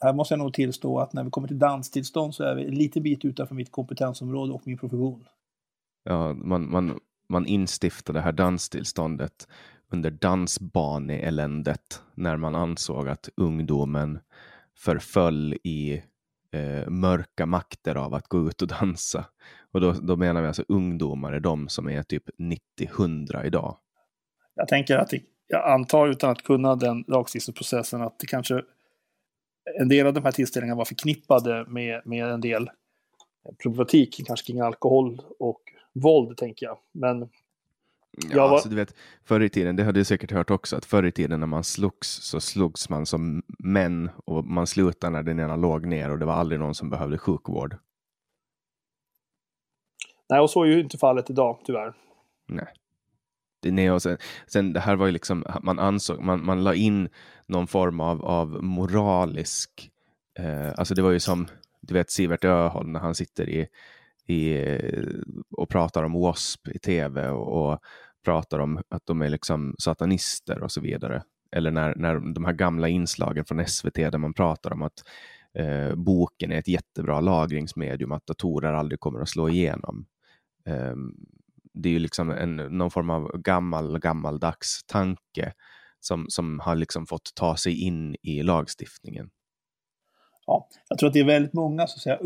Här 0.00 0.12
måste 0.12 0.34
jag 0.34 0.38
nog 0.38 0.54
tillstå 0.54 0.98
att 0.98 1.12
när 1.12 1.24
vi 1.24 1.30
kommer 1.30 1.48
till 1.48 1.58
danstillstånd 1.58 2.34
så 2.34 2.44
är 2.44 2.54
vi 2.54 2.70
lite 2.70 3.00
bit 3.00 3.24
utanför 3.24 3.54
mitt 3.54 3.72
kompetensområde 3.72 4.52
och 4.52 4.62
min 4.66 4.78
profession. 4.78 5.24
Ja, 6.04 6.34
man, 6.34 6.70
man, 6.70 6.98
man 7.28 7.46
instiftar 7.46 8.14
det 8.14 8.20
här 8.20 8.32
danstillståndet 8.32 9.48
under 9.90 10.10
dansbaneeländet 10.10 12.02
när 12.14 12.36
man 12.36 12.54
ansåg 12.54 13.08
att 13.08 13.28
ungdomen 13.36 14.18
förföll 14.76 15.54
i 15.62 16.02
eh, 16.52 16.88
mörka 16.88 17.46
makter 17.46 17.94
av 17.94 18.14
att 18.14 18.28
gå 18.28 18.48
ut 18.48 18.62
och 18.62 18.68
dansa. 18.68 19.24
Och 19.72 19.80
då, 19.80 19.92
då 19.92 20.16
menar 20.16 20.40
vi 20.42 20.46
alltså 20.46 20.64
ungdomar 20.68 21.32
är 21.32 21.40
de 21.40 21.68
som 21.68 21.88
är 21.88 22.02
typ 22.02 22.24
90-100 22.78 23.46
idag. 23.46 23.76
Jag 24.54 24.68
tänker 24.68 24.98
att 24.98 25.10
det, 25.10 25.20
jag 25.46 25.70
antar 25.70 26.08
utan 26.08 26.30
att 26.30 26.42
kunna 26.42 26.76
den 26.76 27.04
lagstiftningsprocessen 27.06 28.02
att 28.02 28.18
det 28.18 28.26
kanske 28.26 28.62
en 29.80 29.88
del 29.88 30.06
av 30.06 30.14
de 30.14 30.24
här 30.24 30.32
tillställningarna 30.32 30.78
var 30.78 30.84
förknippade 30.84 31.64
med, 31.68 32.02
med 32.04 32.30
en 32.30 32.40
del 32.40 32.70
problematik, 33.62 34.26
kanske 34.26 34.46
kring 34.46 34.60
alkohol 34.60 35.20
och 35.38 35.60
våld, 35.92 36.36
tänker 36.36 36.66
jag. 36.66 36.78
Men 36.92 37.28
Ja, 38.16 38.46
var... 38.46 38.52
alltså, 38.52 38.68
du 38.68 38.76
vet, 38.76 38.94
förr 39.24 39.40
i 39.40 39.48
tiden, 39.48 39.76
det 39.76 39.84
har 39.84 39.92
du 39.92 40.04
säkert 40.04 40.30
hört 40.30 40.50
också, 40.50 40.76
att 40.76 40.84
förr 40.84 41.06
i 41.06 41.12
tiden 41.12 41.40
när 41.40 41.46
man 41.46 41.64
slogs 41.64 42.08
så 42.08 42.40
slogs 42.40 42.88
man 42.88 43.06
som 43.06 43.42
män 43.58 44.10
och 44.24 44.44
man 44.44 44.66
slutade 44.66 45.12
när 45.12 45.22
den 45.22 45.40
ena 45.40 45.56
låg 45.56 45.86
ner 45.86 46.10
och 46.10 46.18
det 46.18 46.24
var 46.24 46.34
aldrig 46.34 46.60
någon 46.60 46.74
som 46.74 46.90
behövde 46.90 47.18
sjukvård. 47.18 47.76
Nej, 50.28 50.40
och 50.40 50.50
så 50.50 50.62
är 50.62 50.66
ju 50.66 50.80
inte 50.80 50.98
fallet 50.98 51.30
idag, 51.30 51.60
tyvärr. 51.64 51.94
Nej. 52.48 52.66
Det, 53.62 53.70
nej, 53.70 53.90
och 53.90 54.02
sen, 54.02 54.18
sen, 54.46 54.72
det 54.72 54.80
här 54.80 54.96
var 54.96 55.06
ju 55.06 55.12
liksom, 55.12 55.44
man 55.62 55.78
ansåg, 55.78 56.20
man, 56.20 56.44
man 56.44 56.64
la 56.64 56.74
in 56.74 57.08
någon 57.46 57.66
form 57.66 58.00
av, 58.00 58.24
av 58.24 58.64
moralisk, 58.64 59.90
eh, 60.38 60.72
alltså 60.76 60.94
det 60.94 61.02
var 61.02 61.10
ju 61.10 61.20
som, 61.20 61.46
du 61.80 61.94
vet 61.94 62.10
Sivert 62.10 62.44
Öholm 62.44 62.92
när 62.92 63.00
han 63.00 63.14
sitter 63.14 63.48
i, 63.48 63.68
i 64.26 64.62
och 65.50 65.68
pratar 65.68 66.04
om 66.04 66.12
W.A.S.P. 66.12 66.70
i 66.74 66.78
tv 66.78 67.28
och, 67.28 67.72
och 67.72 67.78
pratar 68.26 68.58
om 68.58 68.82
att 68.88 69.06
de 69.06 69.22
är 69.22 69.28
liksom 69.28 69.74
satanister 69.78 70.62
och 70.62 70.72
så 70.72 70.80
vidare. 70.80 71.22
Eller 71.52 71.70
när, 71.70 71.94
när 71.94 72.34
de 72.34 72.44
här 72.44 72.52
gamla 72.52 72.88
inslagen 72.88 73.44
från 73.44 73.66
SVT 73.66 73.94
där 73.94 74.18
man 74.18 74.34
pratar 74.34 74.72
om 74.72 74.82
att 74.82 75.04
eh, 75.54 75.94
boken 75.94 76.52
är 76.52 76.58
ett 76.58 76.68
jättebra 76.68 77.20
lagringsmedium, 77.20 78.12
att 78.12 78.26
datorer 78.26 78.72
aldrig 78.72 79.00
kommer 79.00 79.20
att 79.20 79.28
slå 79.28 79.48
igenom. 79.48 80.06
Eh, 80.66 80.94
det 81.74 81.88
är 81.88 81.92
ju 81.92 81.98
liksom 81.98 82.30
en, 82.30 82.56
någon 82.56 82.90
form 82.90 83.10
av 83.10 83.38
gammal, 83.38 83.98
gammaldags 83.98 84.84
tanke 84.86 85.52
som, 86.00 86.26
som 86.28 86.60
har 86.60 86.74
liksom 86.74 87.06
fått 87.06 87.34
ta 87.34 87.56
sig 87.56 87.80
in 87.80 88.16
i 88.22 88.42
lagstiftningen. 88.42 89.30
Ja, 90.46 90.68
jag 90.88 90.98
tror 90.98 91.06
att 91.06 91.14
det 91.14 91.20
är 91.20 91.24
väldigt 91.24 91.52
många 91.52 91.86
så 91.86 91.96
att 91.96 92.02
säga, 92.02 92.18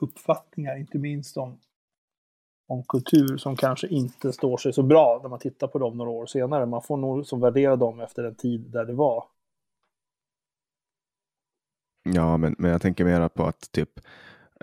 uppfattningar, 0.00 0.76
inte 0.76 0.98
minst 0.98 1.36
om 1.36 1.58
om 2.66 2.82
kultur 2.88 3.36
som 3.36 3.56
kanske 3.56 3.88
inte 3.88 4.32
står 4.32 4.56
sig 4.56 4.72
så 4.72 4.82
bra 4.82 5.20
när 5.22 5.28
man 5.28 5.38
tittar 5.38 5.66
på 5.66 5.78
dem 5.78 5.96
några 5.96 6.10
år 6.10 6.26
senare. 6.26 6.66
Man 6.66 6.82
får 6.82 6.96
nog 6.96 7.26
som 7.26 7.40
värdera 7.40 7.76
dem 7.76 8.00
efter 8.00 8.22
den 8.22 8.34
tid 8.34 8.60
där 8.60 8.84
det 8.84 8.94
var. 8.94 9.24
Ja, 12.02 12.36
men, 12.36 12.54
men 12.58 12.70
jag 12.70 12.82
tänker 12.82 13.04
mera 13.04 13.28
på 13.28 13.44
att 13.44 13.72
typ 13.72 14.00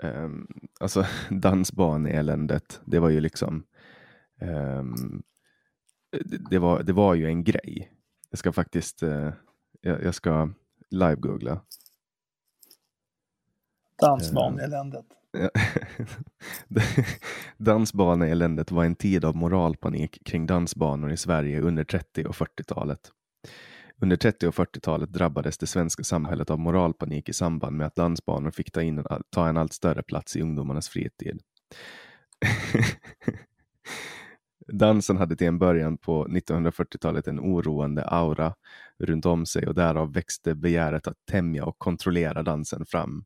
Um, 0.02 0.46
alltså 0.80 1.06
dansbaneeländet, 1.30 2.80
det 2.84 2.98
var 2.98 3.08
ju 3.08 3.20
liksom 3.20 3.66
um, 4.40 5.22
det, 6.50 6.58
var, 6.58 6.82
det 6.82 6.92
var 6.92 7.14
ju 7.14 7.26
en 7.26 7.44
grej. 7.44 7.92
Jag 8.30 8.38
ska 8.38 8.52
faktiskt 8.52 9.02
uh, 9.02 9.32
jag, 9.80 10.02
jag 10.02 10.14
ska 10.14 10.50
live-googla. 10.90 11.60
Dansbaneeländet. 14.00 15.06
Dansbaneeländet 17.56 18.70
var 18.70 18.84
en 18.84 18.94
tid 18.94 19.24
av 19.24 19.36
moralpanik 19.36 20.24
kring 20.24 20.46
dansbanor 20.46 21.12
i 21.12 21.16
Sverige 21.16 21.60
under 21.60 21.84
30 21.84 22.24
och 22.24 22.34
40-talet. 22.34 23.00
Under 24.00 24.16
30 24.16 24.46
och 24.46 24.54
40-talet 24.54 25.12
drabbades 25.12 25.58
det 25.58 25.66
svenska 25.66 26.04
samhället 26.04 26.50
av 26.50 26.58
moralpanik 26.58 27.28
i 27.28 27.32
samband 27.32 27.76
med 27.76 27.86
att 27.86 27.94
dansbanor 27.94 28.50
fick 28.50 28.72
ta, 28.72 28.82
in, 28.82 29.04
ta 29.30 29.48
en 29.48 29.56
allt 29.56 29.72
större 29.72 30.02
plats 30.02 30.36
i 30.36 30.42
ungdomarnas 30.42 30.88
fritid. 30.88 31.40
Dansen 34.72 35.16
hade 35.16 35.36
till 35.36 35.46
en 35.46 35.58
början 35.58 35.98
på 35.98 36.26
1940-talet 36.26 37.26
en 37.26 37.40
oroande 37.40 38.04
aura 38.04 38.54
runt 38.98 39.26
om 39.26 39.46
sig 39.46 39.66
och 39.66 39.74
därav 39.74 40.12
växte 40.12 40.54
begäret 40.54 41.06
att 41.06 41.26
tämja 41.30 41.64
och 41.64 41.78
kontrollera 41.78 42.42
dansen 42.42 42.86
fram. 42.86 43.24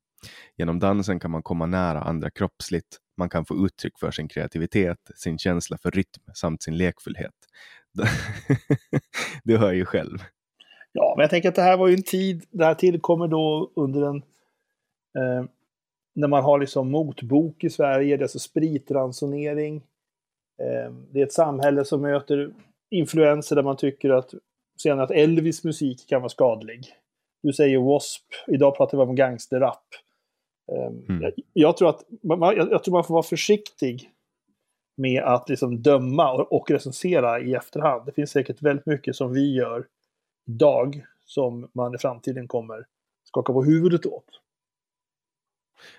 Genom 0.57 0.79
dansen 0.79 1.21
kan 1.21 1.31
man 1.31 1.43
komma 1.43 1.67
nära 1.67 2.01
andra 2.01 2.31
kroppsligt, 2.31 2.97
man 3.17 3.29
kan 3.29 3.45
få 3.45 3.67
uttryck 3.67 3.99
för 3.99 4.11
sin 4.11 4.29
kreativitet, 4.29 4.99
sin 5.15 5.39
känsla 5.39 5.79
för 5.79 5.91
rytm 5.91 6.23
samt 6.35 6.63
sin 6.63 6.77
lekfullhet. 6.77 7.35
du 9.45 9.57
hör 9.57 9.73
ju 9.73 9.85
själv. 9.85 10.19
Ja, 10.93 11.15
men 11.17 11.23
jag 11.23 11.31
tänker 11.31 11.49
att 11.49 11.55
det 11.55 11.63
här 11.63 11.77
var 11.77 11.89
ju 11.89 11.95
en 11.95 12.03
tid, 12.03 12.45
det 12.51 12.65
här 12.65 12.75
tillkommer 12.75 13.29
då 13.29 13.73
under 13.77 14.03
en... 14.03 14.17
Eh, 15.19 15.45
när 16.15 16.29
man 16.29 16.45
har 16.45 16.59
liksom 16.59 16.91
motbok 16.91 17.65
i 17.65 17.71
Sverige, 17.71 18.17
det 18.17 18.21
är 18.21 18.25
alltså 18.25 18.39
spritransonering. 18.39 19.77
Eh, 20.63 20.93
det 21.13 21.21
är 21.21 21.27
ett 21.27 21.33
samhälle 21.33 21.85
som 21.85 22.03
möter 22.03 22.51
influenser 22.91 23.57
där 23.57 23.63
man 23.63 23.77
tycker 23.77 24.11
att, 24.11 24.35
senare 24.83 25.05
att 25.05 25.11
Elvis 25.11 25.65
musik 25.65 26.09
kan 26.09 26.21
vara 26.21 26.29
skadlig. 26.29 26.87
Du 27.43 27.53
säger 27.53 27.79
W.A.S.P. 27.79 28.53
Idag 28.55 28.77
pratar 28.77 28.99
vi 28.99 29.05
om 29.05 29.15
gangsterrap. 29.15 29.85
Eh, 30.73 30.87
mm. 31.09 31.23
jag, 31.23 31.33
jag, 31.53 31.77
tror 31.77 31.89
att 31.89 32.05
man, 32.23 32.57
jag, 32.57 32.73
jag, 32.73 32.85
tror 32.85 32.93
man 32.93 33.05
får 33.05 33.15
vara 33.15 33.23
försiktig 33.23 34.11
med 34.97 35.23
att 35.23 35.49
liksom 35.49 35.83
döma 35.83 36.33
och, 36.33 36.53
och 36.53 36.71
recensera 36.71 37.41
i 37.41 37.55
efterhand. 37.55 38.07
Det 38.07 38.13
finns 38.13 38.31
säkert 38.31 38.63
väldigt 38.63 38.87
mycket 38.87 39.17
som 39.17 39.33
vi 39.33 39.55
gör 39.55 39.87
idag 40.47 41.05
som 41.25 41.71
man 41.73 41.95
i 41.95 41.99
framtiden 41.99 42.49
kommer 42.49 42.87
skaka 43.25 43.53
på 43.53 43.65
huvudet 43.65 44.07
åt. 44.07 44.41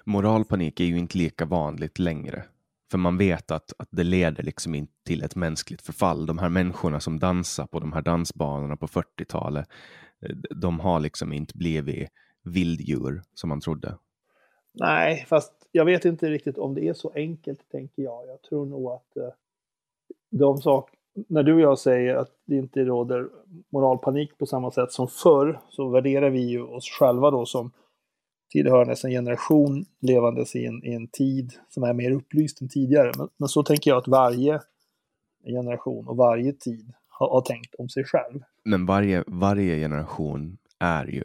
Moralpanik 0.03 0.79
är 0.79 0.85
ju 0.85 0.97
inte 0.97 1.17
lika 1.17 1.45
vanligt 1.45 1.99
längre. 1.99 2.43
För 2.91 2.97
man 2.97 3.17
vet 3.17 3.51
att, 3.51 3.73
att 3.79 3.87
det 3.91 4.03
leder 4.03 4.43
liksom 4.43 4.75
inte 4.75 4.93
till 5.05 5.23
ett 5.23 5.35
mänskligt 5.35 5.81
förfall. 5.81 6.25
De 6.25 6.37
här 6.37 6.49
människorna 6.49 6.99
som 6.99 7.19
dansar 7.19 7.67
på 7.67 7.79
de 7.79 7.93
här 7.93 8.01
dansbanorna 8.01 8.77
på 8.77 8.87
40-talet, 8.87 9.69
eh, 10.25 10.35
de 10.55 10.79
har 10.79 10.99
liksom 10.99 11.33
inte 11.33 11.57
blivit 11.57 12.09
vilddjur 12.43 13.21
som 13.33 13.49
man 13.49 13.61
trodde. 13.61 13.97
Nej, 14.79 15.25
fast 15.29 15.53
jag 15.71 15.85
vet 15.85 16.05
inte 16.05 16.29
riktigt 16.29 16.57
om 16.57 16.73
det 16.73 16.87
är 16.87 16.93
så 16.93 17.11
enkelt, 17.15 17.69
tänker 17.71 18.03
jag. 18.03 18.27
Jag 18.27 18.41
tror 18.41 18.65
nog 18.65 18.91
att 18.91 19.17
eh, 19.17 19.29
de 20.31 20.57
sak, 20.57 20.89
när 21.27 21.43
du 21.43 21.53
och 21.53 21.59
jag 21.59 21.79
säger 21.79 22.15
att 22.15 22.31
det 22.45 22.55
inte 22.55 22.83
råder 22.83 23.29
moralpanik 23.69 24.37
på 24.37 24.45
samma 24.45 24.71
sätt 24.71 24.91
som 24.91 25.07
förr, 25.07 25.59
så 25.69 25.89
värderar 25.89 26.29
vi 26.29 26.39
ju 26.39 26.61
oss 26.61 26.89
själva 26.89 27.31
då 27.31 27.45
som 27.45 27.71
tillhörandes 28.49 29.05
en 29.05 29.11
generation 29.11 29.85
levandes 30.01 30.55
i 30.55 30.65
en, 30.65 30.85
i 30.85 30.93
en 30.93 31.07
tid 31.07 31.53
som 31.69 31.83
är 31.83 31.93
mer 31.93 32.11
upplyst 32.11 32.61
än 32.61 32.69
tidigare. 32.69 33.11
Men, 33.17 33.29
men, 33.37 33.49
så 33.49 33.63
tänker 33.63 33.91
jag 33.91 33.97
att 33.97 34.07
varje 34.07 34.61
generation 35.45 36.07
och 36.07 36.17
varje 36.17 36.53
tid 36.53 36.93
har, 37.07 37.29
har 37.29 37.41
tänkt 37.41 37.75
om 37.75 37.89
sig 37.89 38.03
själv. 38.03 38.43
Men 38.65 38.85
varje, 38.85 39.23
varje 39.27 39.75
generation 39.75 40.57
är 40.79 41.05
ju 41.05 41.23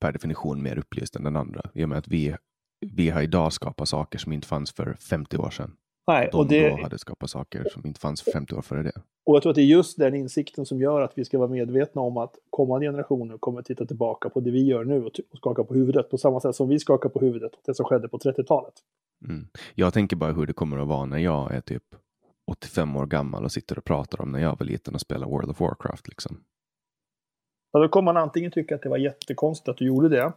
per 0.00 0.12
definition 0.12 0.62
mer 0.62 0.78
upplyst 0.78 1.16
än 1.16 1.24
den 1.24 1.36
andra. 1.36 1.70
I 1.74 1.84
och 1.84 1.88
med 1.88 1.98
att 1.98 2.08
vi, 2.08 2.36
vi 2.80 3.10
har 3.10 3.22
idag 3.22 3.52
skapat 3.52 3.88
saker 3.88 4.18
som 4.18 4.32
inte 4.32 4.48
fanns 4.48 4.72
för 4.72 4.94
50 4.94 5.36
år 5.36 5.50
sedan. 5.50 5.76
Nej, 6.06 6.28
de 6.32 6.38
och 6.38 6.46
det... 6.46 6.68
då 6.68 6.82
hade 6.82 6.98
skapat 6.98 7.30
saker 7.30 7.64
som 7.72 7.86
inte 7.86 8.00
fanns 8.00 8.22
för 8.22 8.32
50 8.32 8.54
år 8.54 8.62
före 8.62 8.82
det. 8.82 8.92
Och 9.26 9.34
jag 9.34 9.42
tror 9.42 9.50
att 9.50 9.56
det 9.56 9.62
är 9.62 9.66
just 9.66 9.98
den 9.98 10.14
insikten 10.14 10.66
som 10.66 10.80
gör 10.80 11.00
att 11.00 11.12
vi 11.14 11.24
ska 11.24 11.38
vara 11.38 11.48
medvetna 11.48 12.02
om 12.02 12.16
att 12.16 12.34
kommande 12.50 12.86
generationer 12.86 13.38
kommer 13.38 13.62
titta 13.62 13.86
tillbaka 13.86 14.28
på 14.30 14.40
det 14.40 14.50
vi 14.50 14.66
gör 14.66 14.84
nu 14.84 15.04
och, 15.04 15.20
skaka 15.36 15.64
på 15.64 15.74
huvudet 15.74 16.10
på 16.10 16.18
samma 16.18 16.40
sätt 16.40 16.56
som 16.56 16.68
vi 16.68 16.78
skakar 16.78 17.08
på 17.08 17.20
huvudet 17.20 17.54
åt 17.54 17.64
det 17.64 17.74
som 17.74 17.84
skedde 17.84 18.08
på 18.08 18.18
30-talet. 18.18 18.74
Mm. 19.24 19.48
Jag 19.74 19.94
tänker 19.94 20.16
bara 20.16 20.32
hur 20.32 20.46
det 20.46 20.52
kommer 20.52 20.78
att 20.78 20.88
vara 20.88 21.04
när 21.04 21.18
jag 21.18 21.54
är 21.54 21.60
typ 21.60 21.84
85 22.50 22.96
år 22.96 23.06
gammal 23.06 23.44
och 23.44 23.52
sitter 23.52 23.78
och 23.78 23.84
pratar 23.84 24.20
om 24.20 24.32
när 24.32 24.40
jag 24.40 24.58
var 24.58 24.66
liten 24.66 24.94
och 24.94 25.00
spelade 25.00 25.30
World 25.30 25.50
of 25.50 25.60
Warcraft. 25.60 26.08
Liksom. 26.08 26.40
Ja, 27.72 27.80
då 27.80 27.88
kommer 27.88 28.12
man 28.12 28.22
antingen 28.22 28.50
tycka 28.50 28.74
att 28.74 28.82
det 28.82 28.88
var 28.88 28.98
jättekonstigt 28.98 29.68
att 29.68 29.76
du 29.76 29.86
gjorde 29.86 30.08
det. 30.08 30.32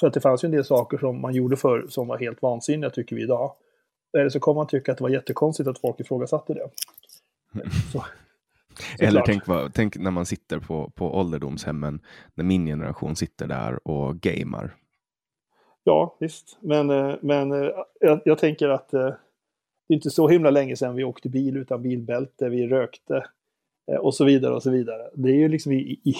För 0.00 0.06
att 0.06 0.14
det 0.14 0.20
fanns 0.20 0.44
ju 0.44 0.46
en 0.46 0.52
del 0.52 0.64
saker 0.64 0.98
som 0.98 1.20
man 1.20 1.34
gjorde 1.34 1.56
förr 1.56 1.86
som 1.88 2.08
var 2.08 2.18
helt 2.18 2.42
vansinniga 2.42 2.90
tycker 2.90 3.16
vi 3.16 3.22
idag. 3.22 3.52
Eller 4.18 4.28
så 4.28 4.40
kommer 4.40 4.60
man 4.60 4.66
tycka 4.66 4.92
att 4.92 4.98
det 4.98 5.02
var 5.04 5.10
jättekonstigt 5.10 5.68
att 5.68 5.78
folk 5.78 6.00
ifrågasatte 6.00 6.54
det. 6.54 6.68
Så, 7.92 8.04
Eller 9.00 9.22
tänk, 9.26 9.46
vad, 9.46 9.74
tänk, 9.74 9.96
när 9.96 10.10
man 10.10 10.26
sitter 10.26 10.58
på, 10.58 10.90
på 10.90 11.18
ålderdomshemmen, 11.18 12.00
när 12.34 12.44
min 12.44 12.66
generation 12.66 13.16
sitter 13.16 13.46
där 13.46 13.88
och 13.88 14.20
gamer. 14.20 14.74
Ja, 15.84 16.16
visst. 16.20 16.58
Men, 16.60 16.90
eh, 16.90 17.14
men 17.20 17.52
eh, 17.52 17.70
jag, 18.00 18.20
jag 18.24 18.38
tänker 18.38 18.68
att 18.68 18.94
eh, 18.94 19.00
det 19.88 19.94
är 19.94 19.96
inte 19.96 20.10
så 20.10 20.28
himla 20.28 20.50
länge 20.50 20.76
sedan 20.76 20.94
vi 20.94 21.04
åkte 21.04 21.28
bil 21.28 21.56
utan 21.56 21.82
bilbälte, 21.82 22.48
vi 22.48 22.66
rökte 22.66 23.24
och 24.00 24.14
så 24.14 24.24
vidare 24.24 24.54
och 24.54 24.62
så 24.62 24.70
vidare. 24.70 25.10
Det 25.14 25.28
är 25.28 25.36
ju 25.36 25.48
liksom 25.48 25.72
i, 25.72 26.00
i, 26.04 26.14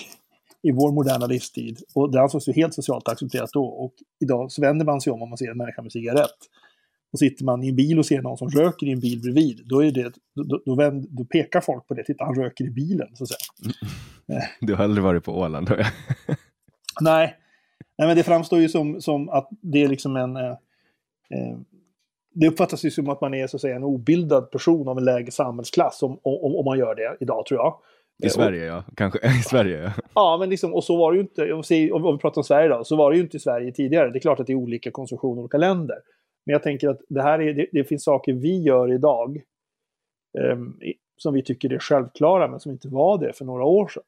i 0.62 0.72
vår 0.72 0.92
moderna 0.92 1.26
livstid. 1.26 1.78
Och 1.94 2.12
det 2.12 2.20
ansågs 2.20 2.48
ju 2.48 2.52
helt 2.52 2.74
socialt 2.74 3.09
accepterat 3.09 3.50
då. 3.52 3.64
Och 3.64 3.94
idag 4.20 4.52
så 4.52 4.62
vänder 4.62 4.86
man 4.86 5.01
sig 5.01 5.12
om 5.12 5.22
om 5.22 5.28
man 5.28 5.39
ser 5.39 5.51
en 5.51 5.56
människa 5.56 5.82
med 5.82 5.93
cigarett. 5.93 6.39
Och 7.12 7.18
sitter 7.18 7.44
man 7.44 7.62
i 7.62 7.68
en 7.68 7.76
bil 7.76 7.98
och 7.98 8.06
ser 8.06 8.22
någon 8.22 8.39
som 8.39 8.48
röker 8.48 8.86
i 8.86 8.93
en 8.93 9.01
bil 9.01 9.20
bredvid, 9.20 9.62
då, 9.64 9.85
är 9.85 9.90
det, 9.90 10.12
då, 10.35 10.60
då, 10.66 10.74
vänd, 10.74 11.06
då 11.10 11.24
pekar 11.24 11.60
folk 11.60 11.86
på 11.86 11.94
det. 11.94 12.05
Titta, 12.05 12.24
han 12.24 12.35
röker 12.35 12.64
i 12.64 12.70
bilen, 12.70 13.09
så 13.14 13.24
att 13.24 13.28
säga. 13.28 13.72
Mm. 14.28 14.43
Du 14.60 14.74
har 14.74 14.85
aldrig 14.85 15.05
varit 15.05 15.24
på 15.24 15.32
Åland, 15.32 15.68
har 15.68 15.76
jag. 15.76 15.86
Nej. 17.01 17.36
Nej, 17.98 18.09
men 18.09 18.16
det 18.16 18.22
framstår 18.22 18.59
ju 18.59 18.68
som, 18.68 19.01
som 19.01 19.28
att 19.28 19.48
det 19.62 19.82
är 19.85 19.89
liksom 19.89 20.16
en... 20.16 20.36
Eh, 20.36 20.51
eh, 21.30 21.59
det 22.35 22.48
uppfattas 22.48 22.85
ju 22.85 22.90
som 22.90 23.09
att 23.09 23.20
man 23.20 23.35
är 23.35 23.47
så 23.47 23.56
att 23.56 23.60
säga 23.60 23.76
en 23.76 23.85
obildad 23.85 24.51
person 24.51 24.89
av 24.89 24.98
en 24.98 25.05
lägre 25.05 25.30
samhällsklass 25.30 26.02
om, 26.02 26.18
om, 26.22 26.56
om 26.56 26.64
man 26.64 26.78
gör 26.78 26.94
det 26.94 27.16
idag, 27.20 27.47
tror 27.47 27.60
jag. 27.60 27.78
I 28.24 28.28
Sverige, 28.28 28.65
ja. 28.65 28.85
Kanske 28.97 29.19
i 29.40 29.43
Sverige, 29.43 29.82
ja. 29.82 29.93
Ja, 30.15 30.36
men 30.40 30.51
liksom, 30.51 30.74
och 30.74 30.85
så 30.85 30.97
var 30.97 31.12
det 31.12 31.16
ju 31.16 31.23
inte, 31.23 31.53
om 31.93 32.15
vi 32.15 32.19
pratar 32.19 32.39
om 32.39 32.45
Sverige 32.45 32.69
då, 32.69 32.85
så 32.85 32.97
var 32.97 33.11
det 33.11 33.16
ju 33.16 33.23
inte 33.23 33.36
i 33.36 33.40
Sverige 33.40 33.73
tidigare. 33.73 34.11
Det 34.11 34.19
är 34.19 34.20
klart 34.20 34.40
att 34.40 34.47
det 34.47 34.53
är 34.53 34.57
olika 34.57 34.90
konsumtion 34.90 35.39
och 35.39 35.43
olika 35.43 35.59
länder. 35.59 35.97
Men 36.47 36.53
jag 36.53 36.62
tänker 36.62 36.89
att 36.89 37.01
det 37.09 37.23
här 37.23 37.39
är, 37.39 37.55
det, 37.55 37.66
det 37.73 37.85
finns 37.85 38.05
saker 38.05 38.32
vi 38.32 38.62
gör 38.62 38.93
idag 38.93 39.43
um, 40.39 40.81
som 41.16 41.35
vi 41.35 41.43
tycker 41.43 41.73
är 41.73 41.78
självklara, 41.78 42.49
men 42.49 42.61
som 42.61 42.73
inte 42.73 42.89
var 42.89 43.19
det 43.19 43.32
för 43.32 43.45
några 43.45 43.65
år 43.65 43.89
sedan. 43.89 44.03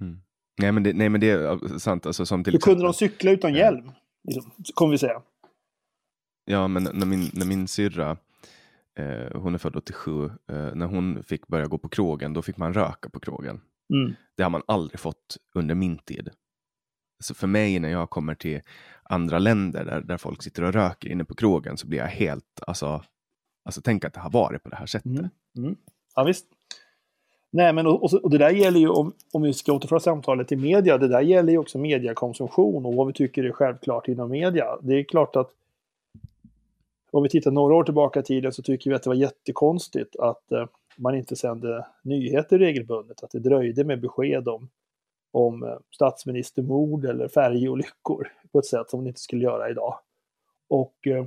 Mm. 0.00 0.20
Nej, 0.60 0.72
men 0.72 0.82
det, 0.82 0.92
nej, 0.92 1.08
men 1.08 1.20
det 1.20 1.30
är 1.30 1.78
sant. 1.78 2.06
Alltså, 2.06 2.26
som 2.26 2.44
till 2.44 2.52
Hur 2.52 2.60
kunde 2.60 2.84
de 2.84 2.94
cykla 2.94 3.30
utan 3.30 3.54
hjälm? 3.54 3.92
Liksom, 4.28 4.50
kommer 4.74 4.92
vi 4.92 4.98
säga. 4.98 5.22
Ja, 6.44 6.68
men 6.68 6.82
när 6.82 7.06
min, 7.06 7.30
när 7.32 7.46
min 7.46 7.68
syrra, 7.68 8.16
eh, 9.00 9.40
hon 9.40 9.54
är 9.54 9.58
född 9.58 9.76
87, 9.76 10.24
eh, 10.24 10.30
när 10.74 10.86
hon 10.86 11.22
fick 11.22 11.46
börja 11.46 11.66
gå 11.66 11.78
på 11.78 11.88
krogen, 11.88 12.32
då 12.32 12.42
fick 12.42 12.56
man 12.56 12.74
röka 12.74 13.10
på 13.10 13.20
krogen. 13.20 13.60
Mm. 13.94 14.14
Det 14.36 14.42
har 14.42 14.50
man 14.50 14.62
aldrig 14.66 15.00
fått 15.00 15.36
under 15.54 15.74
min 15.74 15.98
tid. 15.98 16.28
Så 17.22 17.34
för 17.34 17.46
mig 17.46 17.78
när 17.78 17.88
jag 17.88 18.10
kommer 18.10 18.34
till 18.34 18.60
andra 19.02 19.38
länder 19.38 19.84
där, 19.84 20.00
där 20.00 20.16
folk 20.16 20.42
sitter 20.42 20.64
och 20.64 20.72
röker 20.72 21.08
inne 21.08 21.24
på 21.24 21.34
krogen 21.34 21.76
så 21.76 21.86
blir 21.86 21.98
jag 21.98 22.06
helt, 22.06 22.60
alltså, 22.66 23.02
alltså 23.64 23.80
tänk 23.84 24.04
att 24.04 24.14
det 24.14 24.20
har 24.20 24.30
varit 24.30 24.62
på 24.62 24.68
det 24.68 24.76
här 24.76 24.86
sättet. 24.86 25.06
Mm. 25.06 25.28
Mm. 25.56 25.76
Ja 26.14 26.24
visst. 26.24 26.46
Nej 27.52 27.72
men 27.72 27.86
och, 27.86 28.14
och, 28.24 28.30
det 28.30 28.38
där 28.38 28.50
gäller 28.50 28.80
ju 28.80 28.88
om, 28.88 29.12
om 29.32 29.42
vi 29.42 29.52
ska 29.52 29.72
återföra 29.72 30.00
samtalet 30.00 30.48
till 30.48 30.58
media, 30.58 30.98
det 30.98 31.08
där 31.08 31.20
gäller 31.20 31.52
ju 31.52 31.58
också 31.58 31.78
mediekonsumtion 31.78 32.86
och 32.86 32.94
vad 32.94 33.06
vi 33.06 33.12
tycker 33.12 33.44
är 33.44 33.52
självklart 33.52 34.08
inom 34.08 34.30
media. 34.30 34.66
Det 34.82 34.94
är 34.94 35.04
klart 35.04 35.36
att 35.36 35.50
om 37.12 37.22
vi 37.22 37.28
tittar 37.28 37.50
några 37.50 37.74
år 37.74 37.84
tillbaka 37.84 38.20
i 38.20 38.22
tiden 38.22 38.52
så 38.52 38.62
tycker 38.62 38.90
vi 38.90 38.96
att 38.96 39.02
det 39.02 39.10
var 39.10 39.16
jättekonstigt 39.16 40.16
att 40.16 40.52
eh, 40.52 40.66
man 40.96 41.14
inte 41.14 41.36
sände 41.36 41.86
nyheter 42.02 42.58
regelbundet, 42.58 43.22
att 43.22 43.30
det 43.30 43.38
dröjde 43.38 43.84
med 43.84 44.00
besked 44.00 44.48
om 44.48 44.68
om 45.32 45.62
eh, 45.62 45.78
statsministermord 45.90 47.04
eller 47.04 47.28
färjeolyckor 47.28 48.32
på 48.52 48.58
ett 48.58 48.66
sätt 48.66 48.90
som 48.90 49.00
man 49.00 49.06
inte 49.06 49.20
skulle 49.20 49.44
göra 49.44 49.70
idag. 49.70 49.98
Och 50.68 51.06
eh, 51.06 51.26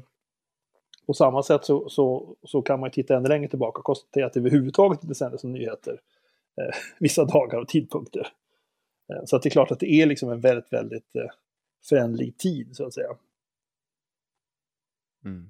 på 1.05 1.13
samma 1.13 1.43
sätt 1.43 1.65
så, 1.65 1.89
så, 1.89 2.35
så 2.43 2.61
kan 2.61 2.79
man 2.79 2.91
titta 2.91 3.17
ännu 3.17 3.29
längre 3.29 3.47
tillbaka 3.47 3.79
och 3.79 3.85
konstatera 3.85 4.25
att 4.25 4.33
det 4.33 4.39
överhuvudtaget 4.39 5.03
inte 5.03 5.15
sändes 5.15 5.43
nyheter 5.43 6.01
eh, 6.61 6.75
vissa 6.99 7.25
dagar 7.25 7.59
och 7.59 7.67
tidpunkter. 7.67 8.27
Eh, 9.13 9.25
så 9.25 9.35
att 9.35 9.41
det 9.41 9.49
är 9.49 9.51
klart 9.51 9.71
att 9.71 9.79
det 9.79 9.91
är 9.91 10.05
liksom 10.05 10.29
en 10.29 10.39
väldigt, 10.39 10.73
väldigt 10.73 11.15
eh, 11.15 11.31
förändlig 11.89 12.37
tid 12.37 12.75
så 12.75 12.85
att 12.85 12.93
säga. 12.93 13.17
Mm. 15.25 15.49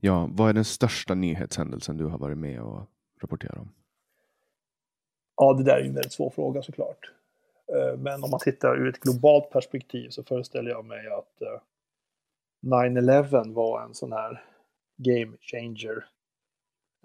Ja, 0.00 0.28
vad 0.32 0.48
är 0.48 0.52
den 0.52 0.64
största 0.64 1.14
nyhetshändelsen 1.14 1.96
du 1.96 2.04
har 2.04 2.18
varit 2.18 2.38
med 2.38 2.60
och 2.60 2.80
rapporterat 3.22 3.58
om? 3.58 3.72
Ja, 5.36 5.54
det 5.54 5.64
där 5.64 5.76
är 5.76 5.80
ju 5.80 5.88
en 5.88 5.94
väldigt 5.94 6.12
svår 6.12 6.30
fråga 6.30 6.62
såklart. 6.62 7.12
Eh, 7.72 7.98
men 7.98 8.24
om 8.24 8.30
man 8.30 8.40
tittar 8.40 8.76
ur 8.76 8.88
ett 8.88 9.00
globalt 9.00 9.50
perspektiv 9.50 10.10
så 10.10 10.24
föreställer 10.24 10.70
jag 10.70 10.84
mig 10.84 11.06
att 11.06 11.42
eh, 11.42 11.60
9-11 12.66 13.54
var 13.54 13.82
en 13.82 13.94
sån 13.94 14.12
här 14.12 14.44
game 14.96 15.36
changer 15.40 16.06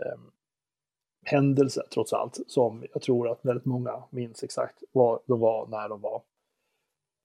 ehm, 0.06 0.32
händelse 1.26 1.84
trots 1.94 2.14
allt 2.14 2.40
som 2.48 2.86
jag 2.94 3.02
tror 3.02 3.32
att 3.32 3.46
väldigt 3.46 3.66
många 3.66 4.04
minns 4.10 4.44
exakt 4.44 4.84
vad 4.92 5.20
de 5.28 5.40
var, 5.40 5.68
när 5.68 5.90
de 5.90 6.02
var. 6.02 6.22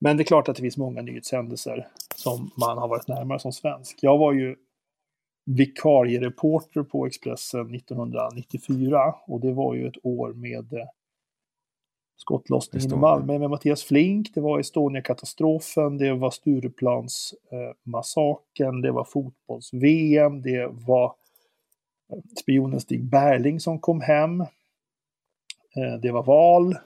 Men 0.01 0.17
det 0.17 0.23
är 0.23 0.25
klart 0.25 0.49
att 0.49 0.57
det 0.57 0.63
finns 0.63 0.77
många 0.77 1.03
nyhetshändelser 1.03 1.89
som 2.15 2.51
man 2.57 2.79
har 2.79 2.89
varit 2.89 3.09
närmare 3.09 3.39
som 3.39 3.53
svensk. 3.53 3.99
Jag 4.03 4.19
var 4.19 4.33
ju 4.33 4.57
vikariereporter 5.57 6.83
på 6.83 7.07
Expressen 7.07 7.75
1994 7.75 9.15
och 9.27 9.41
det 9.41 9.53
var 9.53 9.75
ju 9.75 9.89
ett 9.89 10.07
år 10.07 10.33
med 10.33 10.73
eh, 10.73 10.87
skottlossningen 12.17 12.93
i 12.93 12.97
Malmö 12.97 13.39
med 13.39 13.51
Mattias 13.51 13.85
Flink, 13.85 14.35
det 14.35 14.41
var 14.41 14.59
Estonia-katastrofen, 14.59 15.99
det 15.99 16.15
var 16.15 16.31
Stureplansmassakern, 16.31 18.83
det 18.83 18.91
var 18.91 19.05
fotbolls-VM, 19.05 20.43
det 20.43 20.67
var 20.87 21.15
eh, 22.13 22.19
spionen 22.41 22.81
Stig 22.81 23.05
Berling 23.05 23.61
som 23.61 23.79
kom 23.79 24.01
hem, 24.01 24.41
eh, 24.41 24.47
det 26.03 26.11
var 26.11 26.23
val. 26.23 26.77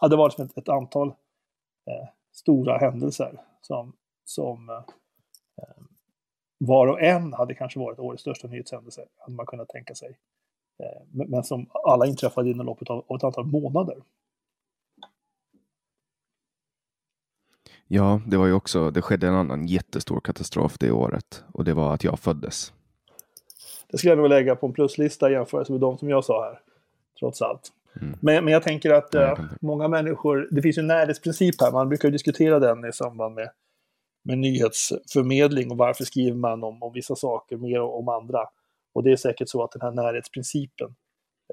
Ja, 0.00 0.08
det 0.08 0.16
var 0.16 0.28
liksom 0.28 0.44
ett, 0.44 0.58
ett 0.58 0.68
antal 0.68 1.12
stora 2.32 2.78
händelser 2.78 3.40
som, 3.62 3.92
som 4.24 4.70
var 6.66 6.86
och 6.86 7.02
en 7.02 7.32
hade 7.32 7.54
kanske 7.54 7.78
varit 7.78 7.98
årets 7.98 8.20
största 8.20 8.48
nyhetshändelse, 8.48 9.04
hade 9.18 9.36
man 9.36 9.46
kunnat 9.46 9.68
tänka 9.68 9.94
sig. 9.94 10.18
Eh, 10.82 11.26
men 11.28 11.44
som 11.44 11.66
alla 11.84 12.06
inträffade 12.06 12.50
inom 12.50 12.66
loppet 12.66 12.90
av, 12.90 13.04
ett 13.16 13.24
antal 13.24 13.46
månader. 13.46 13.96
Ja, 17.86 18.20
det 18.26 18.36
var 18.36 18.46
ju 18.46 18.52
också, 18.52 18.90
det 18.90 19.02
skedde 19.02 19.26
en 19.26 19.34
annan 19.34 19.66
jättestor 19.66 20.20
katastrof 20.20 20.78
det 20.78 20.90
året 20.90 21.44
och 21.52 21.64
det 21.64 21.74
var 21.74 21.94
att 21.94 22.04
jag 22.04 22.18
föddes. 22.18 22.72
Det 23.88 23.98
skulle 23.98 24.10
jag 24.10 24.18
nog 24.18 24.28
lägga 24.28 24.56
på 24.56 24.66
en 24.66 24.72
pluslista 24.72 25.30
i 25.30 25.32
jämförelse 25.32 25.72
med 25.72 25.80
de 25.80 25.98
som 25.98 26.08
jag 26.08 26.24
sa 26.24 26.44
här, 26.44 26.60
trots 27.18 27.42
allt. 27.42 27.72
Mm. 28.00 28.18
Men, 28.20 28.44
men 28.44 28.52
jag 28.52 28.62
tänker 28.62 28.90
att 28.90 29.08
ja, 29.10 29.20
jag 29.20 29.38
äh, 29.38 29.44
många 29.60 29.88
människor, 29.88 30.48
det 30.50 30.62
finns 30.62 30.78
ju 30.78 30.80
en 30.80 30.86
närhetsprincip 30.86 31.60
här, 31.60 31.72
man 31.72 31.88
brukar 31.88 32.10
diskutera 32.10 32.58
den 32.58 32.84
i 32.84 32.92
samband 32.92 33.34
med, 33.34 33.50
med 34.22 34.38
nyhetsförmedling 34.38 35.70
och 35.70 35.76
varför 35.76 36.04
skriver 36.04 36.36
man 36.36 36.64
om, 36.64 36.82
om 36.82 36.92
vissa 36.92 37.16
saker 37.16 37.56
mer 37.56 37.80
om 37.80 38.08
andra. 38.08 38.48
Och 38.92 39.02
det 39.02 39.12
är 39.12 39.16
säkert 39.16 39.48
så 39.48 39.64
att 39.64 39.70
den 39.70 39.82
här 39.82 39.90
närhetsprincipen 39.90 40.94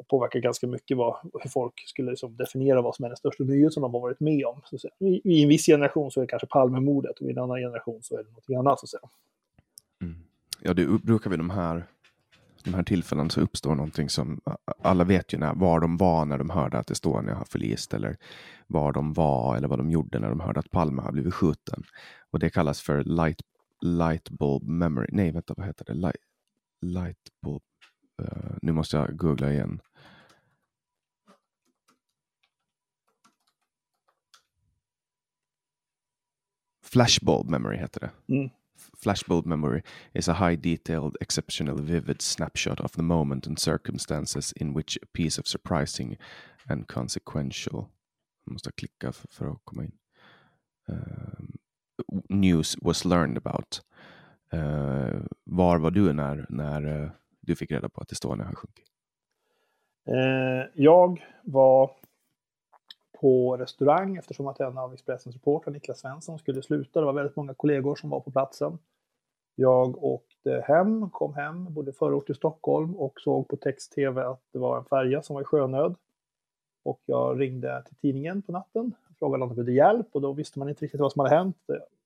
påverkar 0.08 0.40
ganska 0.40 0.68
mycket 0.68 0.98
vad, 0.98 1.16
hur 1.41 1.50
folk 1.50 1.74
skulle 1.88 2.10
liksom 2.10 2.38
definiera 2.38 2.82
vad 2.82 2.96
som 2.96 3.06
är 3.06 3.10
den 3.10 3.18
största 3.18 3.44
nyhet 3.44 3.74
som 3.74 3.82
de 3.82 3.94
har 3.94 4.02
varit 4.02 4.20
med 4.20 4.46
om. 4.46 4.62
Så 4.66 4.88
i, 5.00 5.22
I 5.24 5.44
en 5.44 5.50
viss 5.50 5.66
generation 5.66 6.12
så 6.12 6.20
är 6.20 6.22
det 6.22 6.28
kanske 6.28 6.48
Palmemordet 6.48 7.20
och 7.20 7.28
i 7.28 7.32
en 7.32 7.38
annan 7.38 7.58
generation 7.58 8.00
så 8.04 8.18
är 8.18 8.24
det 8.24 8.32
något 8.32 8.60
annat. 8.60 8.80
Så 8.80 8.86
att 8.86 8.90
säga. 8.90 9.10
Mm. 10.02 10.16
Ja, 10.62 10.74
det 10.74 10.86
brukar 10.86 11.30
vi 11.30 11.38
de 11.38 11.50
här, 11.50 11.86
de 12.64 12.73
här 12.73 12.84
tillfällen 12.84 13.30
så 13.30 13.41
uppstår 13.41 13.76
någonting 13.76 14.10
som 14.10 14.41
alla 14.81 15.03
vet 15.03 15.34
ju 15.34 15.38
när, 15.38 15.53
var 15.53 15.80
de 15.80 15.98
var 15.98 16.26
när 16.26 16.38
de 16.38 16.49
hörde 16.49 16.80
att 16.80 16.91
Estonia 16.91 17.36
har 17.36 17.45
förlist 17.45 17.94
eller 17.94 18.18
var 18.68 18.94
de 18.94 19.14
var 19.14 19.56
eller 19.57 19.68
vad 19.68 19.80
de 19.80 19.91
gjorde 19.91 20.19
när 20.19 20.30
de 20.30 20.40
hörde 20.40 20.60
att 20.60 20.72
Palme 20.72 21.02
har 21.02 21.11
blivit 21.11 21.34
skjuten. 21.34 21.84
Och 22.31 22.40
det 22.40 22.49
kallas 22.49 22.81
för 22.81 23.03
light, 23.03 23.41
light 23.81 24.30
bulb 24.30 24.64
memory. 24.64 25.07
Nej, 25.11 25.31
vänta, 25.31 25.53
vad 25.57 25.65
heter 25.65 25.86
det? 25.86 25.94
Light, 25.94 26.15
light 26.81 27.30
bulb. 27.41 27.61
Uh, 28.22 28.57
nu 28.61 28.72
måste 28.72 28.98
jag 28.98 29.18
googla 29.18 29.52
igen. 29.53 29.81
Flashbulb 36.84 37.49
memory 37.49 37.77
heter 37.77 37.99
det. 37.99 38.36
Mm. 38.36 38.49
Flashbulb 39.04 39.46
memory 39.46 39.82
is 40.14 40.28
a 40.28 40.34
high 40.34 40.56
detailed, 40.56 41.18
exceptionally 41.22 41.84
vivid 41.84 42.22
snapshot 42.22 42.80
of 42.80 42.92
the 42.92 43.04
moment 43.04 43.48
and 43.48 43.60
circumstances 43.60 44.54
in 44.56 44.74
which 44.74 44.98
a 45.02 45.06
piece 45.14 45.40
of 45.40 45.48
surprising 45.48 46.18
and 46.70 46.88
consequential 46.88 47.90
jag 48.50 48.54
måste 48.54 48.72
klicka 48.72 49.12
för, 49.12 49.28
för 49.28 49.48
att 49.52 49.62
komma 49.64 49.84
in. 49.84 49.92
Uh, 50.90 51.46
news 52.30 52.78
was 52.82 53.06
learned 53.06 53.38
about. 53.38 53.82
Uh, 54.54 55.22
var 55.44 55.78
var 55.78 55.92
du 55.92 56.14
när, 56.14 56.46
när 56.50 56.86
uh, 56.86 57.10
du 57.42 57.56
fick 57.56 57.72
reda 57.72 57.90
på 57.90 58.02
att 58.02 58.12
Estonia 58.12 58.46
har 58.46 58.56
sjunkit? 58.56 58.86
Eh, 60.08 60.70
jag 60.74 61.26
var 61.44 61.92
på 63.20 63.58
restaurang 63.58 64.18
eftersom 64.18 64.48
att 64.48 64.60
en 64.60 64.78
av 64.78 64.94
Expressens 64.94 65.36
reportrar, 65.36 65.74
Niklas 65.74 66.00
Svensson, 66.00 66.40
skulle 66.40 66.62
sluta. 66.62 67.00
Det 67.00 67.06
var 67.06 67.14
väldigt 67.14 67.36
många 67.36 67.54
kollegor 67.54 67.96
som 67.96 68.10
var 68.10 68.20
på 68.20 68.32
platsen. 68.32 68.78
Jag 69.56 70.04
åkte 70.04 70.64
hem, 70.68 71.10
kom 71.10 71.34
hem, 71.34 71.74
bodde 71.74 71.91
i 71.91 71.94
förort 71.94 72.26
till 72.26 72.36
Stockholm 72.36 72.96
och 72.96 73.20
såg 73.22 73.48
på 73.48 73.56
text-tv 73.58 74.22
att 74.22 74.41
det 74.52 74.60
var 74.60 74.78
en 74.78 74.86
färja 74.86 75.22
som 75.22 75.34
var 75.34 75.41
i 75.41 75.46
sjönöd. 75.46 75.96
Och 76.84 77.02
jag 77.06 77.40
ringde 77.40 77.84
till 77.86 77.96
tidningen 77.96 78.41
på 78.41 78.52
natten, 78.52 78.94
frågade 79.20 79.44
om 79.44 79.50
de 79.50 79.56
behövde 79.56 79.72
hjälp 79.72 80.08
och 80.12 80.22
då 80.22 80.34
visste 80.34 80.60
man 80.60 80.70
inte 80.70 80.86
riktigt 80.86 81.02
vad 81.02 81.12
som 81.12 81.20
hade 81.20 81.36
hänt. 81.36 81.58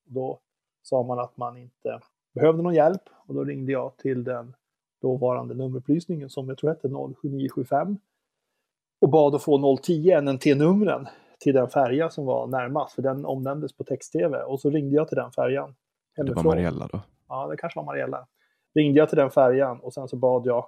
Då 0.04 0.40
sa 0.82 1.04
man 1.04 1.20
att 1.20 1.38
man 1.38 1.58
inte 1.58 2.00
behövde 2.34 2.64
någon 2.64 2.74
hjälp 2.74 3.02
och 3.28 3.36
då 3.36 3.44
ringde 3.44 3.72
jag 3.72 3.98
till 3.98 4.24
den 4.24 4.56
dåvarande 5.02 5.54
nummerupplysningen 5.54 6.30
som 6.30 6.50
jag 6.50 6.58
tror 6.58 6.70
hette 6.70 6.90
07975 6.90 7.98
och 9.04 9.10
bad 9.10 9.36
att 9.36 9.44
få 9.44 9.78
010 9.78 10.22
NNT-numren 10.22 11.08
till 11.40 11.54
den 11.54 11.70
färja 11.70 12.10
som 12.10 12.26
var 12.26 12.48
närmast, 12.48 12.96
för 12.96 13.02
den 13.02 13.26
omnämndes 13.26 13.74
på 13.74 13.84
text-tv. 13.84 14.44
Och 14.44 14.60
så 14.60 14.70
ringde 14.70 14.96
jag 14.96 15.08
till 15.08 15.16
den 15.16 15.32
färjan. 15.32 15.76
Hemifrån. 16.18 16.44
Det 16.44 16.50
var 16.50 16.56
Mariella 16.56 16.88
då? 16.92 17.02
Ja, 17.30 17.48
det 17.48 17.58
kanske 17.58 17.80
var 17.80 17.86
Mariella. 17.86 18.28
Ringde 18.76 19.00
jag 19.00 19.10
till 19.10 19.18
den 19.18 19.32
färjan 19.32 19.80
och 19.80 19.94
sen 19.94 20.08
så 20.08 20.16
bad 20.16 20.46
jag 20.46 20.68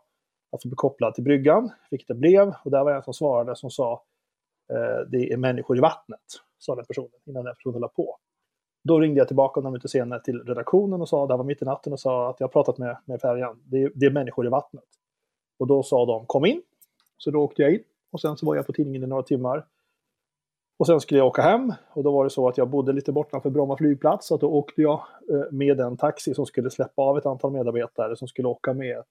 att 0.52 0.62
få 0.62 0.68
bli 0.68 0.76
kopplad 0.76 1.14
till 1.14 1.24
bryggan, 1.24 1.72
vilket 1.92 2.08
det 2.08 2.14
blev. 2.14 2.54
Och 2.64 2.72
där 2.72 2.84
var 2.84 2.92
en 2.92 3.04
som 3.04 3.14
svarade 3.14 3.56
som 3.56 3.72
sa 3.72 4.04
eh, 4.74 5.10
det 5.10 5.32
är 5.32 5.38
människor 5.38 5.78
i 5.78 5.80
vattnet, 5.80 6.26
sa 6.58 6.76
den 6.76 6.86
personen 6.86 7.10
innan 7.26 7.44
den 7.44 7.56
personen 7.56 7.82
la 7.82 7.88
på. 7.88 8.18
Då 8.84 9.00
ringde 9.00 9.18
jag 9.18 9.28
tillbaka 9.28 9.60
några 9.60 9.72
minuter 9.72 9.88
senare 9.88 10.20
till 10.24 10.44
redaktionen 10.44 11.02
och 11.02 11.10
sa, 11.10 11.28
det 11.28 11.38
var 11.38 11.44
mitt 11.44 11.62
i 11.62 11.66
natten, 11.66 11.94
och 11.94 12.00
sa 12.00 12.30
att 12.30 12.40
jag 12.40 12.48
har 12.48 12.52
pratat 12.52 12.78
med, 12.78 12.98
med 13.06 13.22
färjan. 13.22 13.62
Det 13.66 13.84
är, 13.84 13.92
det 13.96 14.06
är 14.06 14.12
människor 14.12 14.46
i 14.46 14.50
vattnet. 14.50 14.84
Och 15.60 15.68
då 15.68 15.84
sa 15.84 16.06
de, 16.06 16.26
kom 16.26 16.46
in. 16.46 16.62
Så 17.18 17.32
då 17.32 17.44
åkte 17.44 17.62
jag 17.62 17.74
in 17.74 17.84
och 18.16 18.22
sen 18.22 18.38
så 18.38 18.46
var 18.46 18.56
jag 18.56 18.68
på 18.68 18.74
tidningen 18.74 19.04
i 19.04 19.08
några 19.08 19.24
timmar. 19.24 19.66
Och 20.78 20.88
sen 20.88 21.00
skulle 21.00 21.18
jag 21.18 21.28
åka 21.28 21.42
hem 21.42 21.74
och 21.94 22.04
då 22.04 22.12
var 22.12 22.24
det 22.24 22.30
så 22.30 22.48
att 22.48 22.58
jag 22.58 22.70
bodde 22.70 22.94
lite 22.94 23.12
bortanför 23.12 23.50
Bromma 23.50 23.78
flygplats. 23.78 24.28
Så 24.28 24.38
då 24.38 24.50
åkte 24.50 24.82
jag 24.82 25.02
eh, 25.30 25.52
med 25.52 25.80
en 25.80 25.98
taxi 25.98 26.34
som 26.34 26.46
skulle 26.46 26.70
släppa 26.70 27.02
av 27.02 27.18
ett 27.18 27.26
antal 27.26 27.52
medarbetare 27.52 28.16
som 28.16 28.28
skulle 28.28 28.48
åka 28.48 28.74
med 28.74 28.98
ett 29.00 29.06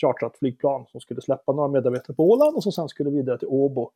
chartrat 0.00 0.36
flygplan 0.38 0.86
som 0.86 1.00
skulle 1.00 1.20
släppa 1.20 1.52
några 1.52 1.68
medarbetare 1.68 2.14
på 2.14 2.30
Åland 2.30 2.56
och 2.56 2.62
som 2.62 2.72
sen 2.72 2.88
skulle 2.88 3.10
vidare 3.10 3.38
till 3.38 3.48
Åbo. 3.48 3.90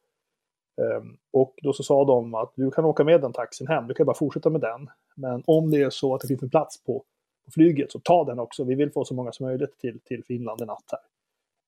Ehm, 0.83 1.17
och 1.33 1.55
då 1.63 1.73
så 1.73 1.83
sa 1.83 2.05
de 2.05 2.35
att 2.35 2.53
du 2.57 2.71
kan 2.71 2.85
åka 2.85 3.05
med 3.05 3.21
den 3.21 3.33
taxin 3.33 3.67
hem, 3.67 3.87
du 3.87 3.95
kan 3.95 4.07
bara 4.07 4.17
fortsätta 4.17 4.51
med 4.51 4.61
den. 4.61 4.91
Men 5.17 5.43
om 5.47 5.71
det 5.71 5.83
är 5.83 5.91
så 5.91 6.15
att 6.15 6.21
det 6.21 6.29
finns 6.29 6.43
en 6.43 6.51
plats 6.51 6.85
på, 6.85 7.05
på 7.45 7.51
flyget 7.51 7.93
så 7.93 8.01
ta 8.01 8.25
den 8.25 8.39
också. 8.39 8.65
Vi 8.65 8.75
vill 8.75 8.93
få 8.93 9.05
så 9.05 9.15
många 9.15 9.33
som 9.33 9.47
möjligt 9.47 9.79
till, 9.79 10.01
till 10.01 10.25
Finland 10.25 10.61
en 10.61 10.67
natt 10.67 10.85
här. 10.91 11.14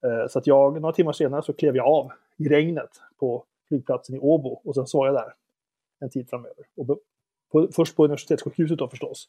Uh, 0.07 0.27
så 0.29 0.39
att 0.39 0.47
jag, 0.47 0.81
några 0.81 0.93
timmar 0.93 1.13
senare 1.13 1.43
så 1.43 1.53
klev 1.53 1.77
jag 1.77 1.87
av 1.87 2.13
i 2.37 2.49
regnet 2.49 2.91
på 3.19 3.45
flygplatsen 3.69 4.17
i 4.17 4.19
Åbo 4.19 4.61
och 4.65 4.75
sen 4.75 4.87
så 4.87 4.99
var 4.99 5.07
jag 5.07 5.15
där 5.15 5.33
en 6.01 6.11
tid 6.11 6.31
framöver. 6.31 6.67
Och 6.77 6.99
på, 7.53 7.69
först 7.73 7.97
på 7.97 8.05
universitetssjukhuset 8.05 8.79
då 8.79 8.89
förstås. 8.89 9.29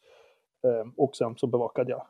Um, 0.63 0.93
och 0.97 1.15
sen 1.15 1.35
så 1.35 1.47
bevakade 1.47 1.91
jag. 1.91 2.05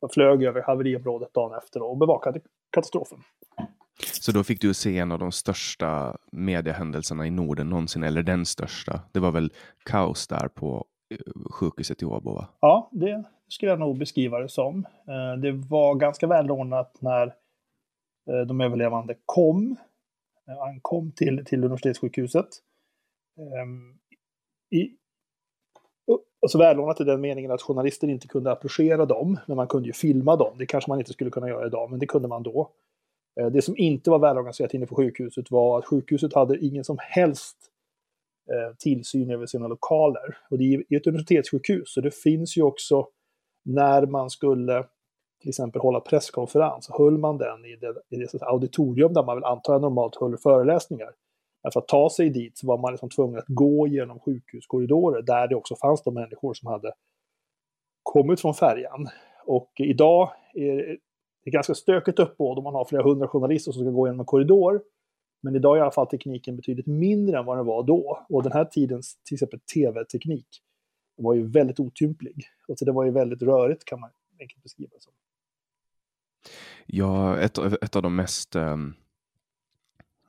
Jag 0.00 0.12
flög 0.12 0.42
över 0.42 0.62
haveriområdet 0.62 1.34
dagen 1.34 1.58
efter 1.58 1.82
och 1.82 1.96
bevakade 1.96 2.40
katastrofen. 2.70 3.18
Så 4.20 4.32
då 4.32 4.44
fick 4.44 4.60
du 4.60 4.74
se 4.74 4.98
en 4.98 5.12
av 5.12 5.18
de 5.18 5.32
största 5.32 6.16
mediehändelserna 6.32 7.26
i 7.26 7.30
Norden 7.30 7.70
någonsin, 7.70 8.02
eller 8.02 8.22
den 8.22 8.46
största. 8.46 9.00
Det 9.12 9.20
var 9.20 9.30
väl 9.30 9.52
kaos 9.84 10.28
där 10.28 10.48
på 10.48 10.84
eh, 11.10 11.50
sjukhuset 11.50 12.02
i 12.02 12.04
Åbo? 12.04 12.34
Va? 12.34 12.48
Ja, 12.60 12.88
det 12.92 13.24
skulle 13.48 13.70
jag 13.70 13.78
nog 13.78 13.98
beskriva 13.98 14.38
det 14.38 14.48
som. 14.48 14.86
Eh, 15.08 15.40
det 15.40 15.52
var 15.52 15.94
ganska 15.94 16.26
välordnat 16.26 16.96
när 17.00 17.26
eh, 17.26 17.32
Eh, 18.30 18.46
de 18.46 18.60
överlevande 18.60 19.16
kom, 19.26 19.76
eh, 20.48 20.62
ankom 20.62 21.12
till, 21.12 21.44
till 21.44 21.64
universitetssjukhuset. 21.64 22.48
Ehm, 23.38 23.98
I, 24.70 24.90
alltså 26.42 26.58
välordnat 26.58 27.00
i 27.00 27.04
den 27.04 27.20
meningen 27.20 27.50
att 27.50 27.62
journalister 27.62 28.08
inte 28.08 28.28
kunde 28.28 28.52
approchera 28.52 29.06
dem, 29.06 29.38
men 29.46 29.56
man 29.56 29.68
kunde 29.68 29.86
ju 29.86 29.92
filma 29.92 30.36
dem. 30.36 30.58
Det 30.58 30.66
kanske 30.66 30.90
man 30.90 30.98
inte 30.98 31.12
skulle 31.12 31.30
kunna 31.30 31.48
göra 31.48 31.66
idag, 31.66 31.90
men 31.90 31.98
det 31.98 32.06
kunde 32.06 32.28
man 32.28 32.42
då. 32.42 32.70
Eh, 33.40 33.46
det 33.46 33.62
som 33.62 33.76
inte 33.76 34.10
var 34.10 34.18
välorganiserat 34.18 34.74
inne 34.74 34.86
på 34.86 34.94
sjukhuset 34.94 35.50
var 35.50 35.78
att 35.78 35.86
sjukhuset 35.86 36.34
hade 36.34 36.64
ingen 36.64 36.84
som 36.84 36.96
helst 37.00 37.56
tillsyn 38.78 39.30
över 39.30 39.46
sina 39.46 39.68
lokaler. 39.68 40.36
Och 40.50 40.58
det 40.58 40.74
är 40.74 40.96
ett 40.96 41.06
universitetssjukhus, 41.06 41.94
så 41.94 42.00
det 42.00 42.14
finns 42.14 42.56
ju 42.56 42.62
också 42.62 43.08
när 43.64 44.06
man 44.06 44.30
skulle 44.30 44.84
till 45.40 45.48
exempel 45.48 45.80
hålla 45.80 46.00
presskonferens, 46.00 46.90
höll 46.90 47.18
man 47.18 47.38
den 47.38 47.64
i 47.64 47.76
det, 47.76 48.16
i 48.16 48.16
det 48.16 48.42
auditorium 48.42 49.12
där 49.12 49.22
man 49.22 49.36
väl 49.36 49.44
antar 49.44 49.72
jag 49.72 49.82
normalt 49.82 50.16
höll 50.16 50.36
föreläsningar. 50.38 51.10
för 51.72 51.80
att 51.80 51.88
ta 51.88 52.10
sig 52.10 52.30
dit 52.30 52.58
så 52.58 52.66
var 52.66 52.78
man 52.78 52.92
liksom 52.92 53.10
tvungen 53.10 53.38
att 53.38 53.48
gå 53.48 53.86
genom 53.86 54.20
sjukhuskorridorer 54.20 55.22
där 55.22 55.48
det 55.48 55.54
också 55.54 55.76
fanns 55.76 56.02
de 56.02 56.14
människor 56.14 56.54
som 56.54 56.66
hade 56.66 56.92
kommit 58.02 58.40
från 58.40 58.54
färjan. 58.54 59.08
Och 59.46 59.72
idag 59.78 60.30
är 60.54 60.98
det 61.44 61.50
ganska 61.50 61.74
stökigt 61.74 62.18
uppbåd 62.18 62.58
om 62.58 62.64
man 62.64 62.74
har 62.74 62.84
flera 62.84 63.02
hundra 63.02 63.28
journalister 63.28 63.72
som 63.72 63.82
ska 63.82 63.90
gå 63.90 64.06
genom 64.06 64.20
en 64.20 64.26
korridor. 64.26 64.82
Men 65.42 65.56
idag 65.56 65.76
är 65.76 65.78
i 65.78 65.82
alla 65.82 65.90
fall 65.90 66.06
tekniken 66.06 66.56
betydligt 66.56 66.86
mindre 66.86 67.38
än 67.38 67.44
vad 67.44 67.58
den 67.58 67.66
var 67.66 67.82
då. 67.82 68.26
Och 68.28 68.42
den 68.42 68.52
här 68.52 68.64
tidens 68.64 69.16
till 69.24 69.34
exempel 69.34 69.60
tv-teknik 69.74 70.46
var 71.16 71.34
ju 71.34 71.46
väldigt 71.46 71.80
otymplig. 71.80 72.44
Och 72.68 72.78
så 72.78 72.84
det 72.84 72.92
var 72.92 73.04
ju 73.04 73.10
väldigt 73.10 73.42
rörigt 73.42 73.84
kan 73.84 74.00
man 74.00 74.10
enkelt 74.40 74.62
beskriva 74.62 74.90
det 74.94 75.02
som. 75.02 75.12
Ja, 76.86 77.38
ett, 77.38 77.58
ett 77.58 77.96
av 77.96 78.02
de 78.02 78.16
mest 78.16 78.56
um, 78.56 78.94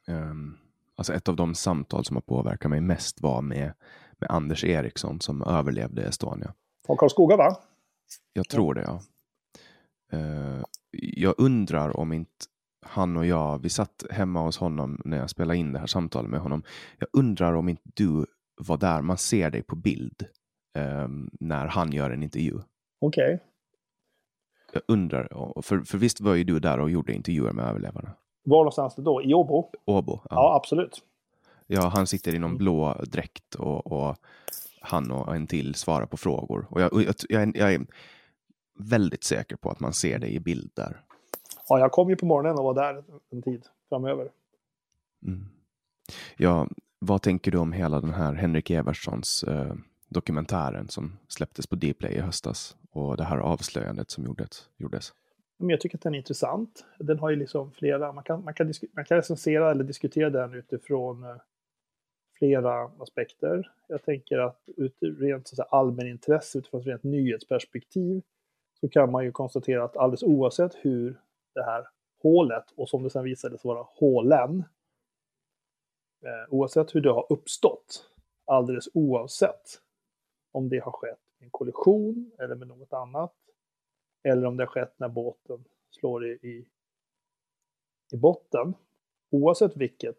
um, 0.07 0.57
alltså 0.95 1.13
ett 1.13 1.27
av 1.29 1.35
de 1.35 1.55
samtal 1.55 2.05
som 2.05 2.15
har 2.15 2.21
påverkat 2.21 2.71
mig 2.71 2.81
mest 2.81 3.21
var 3.21 3.41
med, 3.41 3.73
med 4.19 4.31
Anders 4.31 4.63
Eriksson 4.63 5.21
som 5.21 5.43
överlevde 5.43 6.03
Estonia. 6.03 6.53
Från 6.85 6.97
Karlskoga 6.97 7.37
va? 7.37 7.57
Jag 8.33 8.49
tror 8.49 8.73
det 8.73 8.81
ja. 8.81 9.01
Uh, 10.13 10.63
jag 10.91 11.35
undrar 11.37 11.97
om 11.97 12.13
inte 12.13 12.45
han 12.85 13.17
och 13.17 13.25
jag, 13.25 13.61
vi 13.61 13.69
satt 13.69 14.03
hemma 14.09 14.41
hos 14.41 14.57
honom 14.57 15.01
när 15.05 15.17
jag 15.17 15.29
spelade 15.29 15.59
in 15.59 15.73
det 15.73 15.79
här 15.79 15.87
samtalet 15.87 16.31
med 16.31 16.39
honom. 16.39 16.63
Jag 16.97 17.09
undrar 17.13 17.53
om 17.53 17.69
inte 17.69 17.81
du 17.83 18.25
var 18.55 18.77
där, 18.77 19.01
man 19.01 19.17
ser 19.17 19.51
dig 19.51 19.63
på 19.63 19.75
bild 19.75 20.25
um, 20.77 21.29
när 21.39 21.67
han 21.67 21.91
gör 21.91 22.09
en 22.11 22.23
intervju. 22.23 22.59
Okej. 22.99 23.35
Okay. 23.35 23.50
Jag 24.73 24.83
undrar, 24.87 25.61
för, 25.61 25.79
för 25.79 25.97
visst 25.97 26.21
var 26.21 26.33
ju 26.33 26.43
du 26.43 26.59
där 26.59 26.79
och 26.79 26.89
gjorde 26.89 27.13
intervjuer 27.13 27.51
med 27.51 27.65
överlevarna? 27.65 28.11
Var 28.43 28.57
någonstans 28.57 28.95
då? 28.95 29.21
I 29.21 29.33
Åbo? 29.33 29.69
Åbo, 29.85 30.19
ja. 30.23 30.27
ja. 30.29 30.55
absolut. 30.55 31.03
Ja, 31.67 31.87
han 31.87 32.07
sitter 32.07 32.35
i 32.35 32.39
någon 32.39 32.57
blå 32.57 33.01
dräkt 33.03 33.55
och, 33.55 33.91
och 33.91 34.17
han 34.81 35.11
och 35.11 35.35
en 35.35 35.47
till 35.47 35.75
svarar 35.75 36.05
på 36.05 36.17
frågor. 36.17 36.67
Och 36.69 36.81
jag, 36.81 36.91
jag, 36.93 37.15
jag, 37.29 37.57
jag 37.57 37.73
är 37.73 37.85
väldigt 38.79 39.23
säker 39.23 39.55
på 39.55 39.69
att 39.69 39.79
man 39.79 39.93
ser 39.93 40.19
det 40.19 40.27
i 40.27 40.39
bild 40.39 40.71
där. 40.73 41.01
Ja, 41.67 41.79
jag 41.79 41.91
kom 41.91 42.09
ju 42.09 42.15
på 42.15 42.25
morgonen 42.25 42.57
och 42.57 42.63
var 42.63 42.73
där 42.73 43.03
en 43.29 43.41
tid 43.41 43.65
framöver. 43.89 44.29
Mm. 45.27 45.45
Ja, 46.37 46.67
vad 46.99 47.21
tänker 47.21 47.51
du 47.51 47.57
om 47.57 47.71
hela 47.71 48.01
den 48.01 48.13
här 48.13 48.33
Henrik 48.33 48.69
Evertssons 48.69 49.43
eh, 49.43 49.73
dokumentären 50.11 50.87
som 50.87 51.17
släpptes 51.27 51.67
på 51.67 51.75
Dplay 51.75 52.13
i 52.13 52.19
höstas 52.19 52.77
och 52.91 53.17
det 53.17 53.23
här 53.23 53.37
avslöjandet 53.37 54.11
som 54.11 54.25
gjordes? 54.25 54.69
gjordes? 54.77 55.13
jag 55.57 55.81
tycker 55.81 55.97
att 55.97 56.01
den 56.01 56.13
är 56.13 56.17
intressant. 56.17 56.85
Den 56.99 57.19
har 57.19 57.29
ju 57.29 57.35
liksom 57.35 57.71
flera, 57.71 58.11
man 58.11 58.23
kan, 58.23 58.43
man 58.43 58.53
kan, 58.53 58.73
man 58.93 59.05
kan 59.05 59.17
recensera 59.17 59.71
eller 59.71 59.83
diskutera 59.83 60.29
den 60.29 60.53
utifrån 60.53 61.23
eh, 61.23 61.35
flera 62.37 62.91
aspekter. 62.99 63.71
Jag 63.87 64.03
tänker 64.03 64.37
att 64.37 64.63
ut 64.77 64.97
rent 65.01 65.47
så 65.47 65.63
allmänintresse, 65.63 66.57
utifrån 66.59 66.81
ett 66.81 66.87
rent 66.87 67.03
nyhetsperspektiv, 67.03 68.21
så 68.79 68.89
kan 68.89 69.11
man 69.11 69.23
ju 69.25 69.31
konstatera 69.31 69.83
att 69.83 69.97
alldeles 69.97 70.23
oavsett 70.23 70.75
hur 70.75 71.19
det 71.53 71.63
här 71.63 71.87
hålet, 72.21 72.65
och 72.75 72.89
som 72.89 73.03
det 73.03 73.09
sen 73.09 73.23
visade 73.23 73.57
sig 73.57 73.67
vara 73.67 73.85
hålen, 73.87 74.63
eh, 76.25 76.53
oavsett 76.53 76.95
hur 76.95 77.01
det 77.01 77.11
har 77.11 77.25
uppstått, 77.29 78.05
alldeles 78.45 78.89
oavsett 78.93 79.81
om 80.51 80.69
det 80.69 80.79
har 80.79 80.91
skett 80.91 81.19
i 81.39 81.43
en 81.43 81.49
kollision 81.49 82.31
eller 82.39 82.55
med 82.55 82.67
något 82.67 82.93
annat, 82.93 83.33
eller 84.23 84.45
om 84.45 84.57
det 84.57 84.63
har 84.63 84.67
skett 84.67 84.93
när 84.97 85.09
båten 85.09 85.63
slår 85.89 86.25
i, 86.25 86.31
i, 86.31 86.65
i 88.13 88.17
botten. 88.17 88.73
Oavsett 89.29 89.77
vilket 89.77 90.17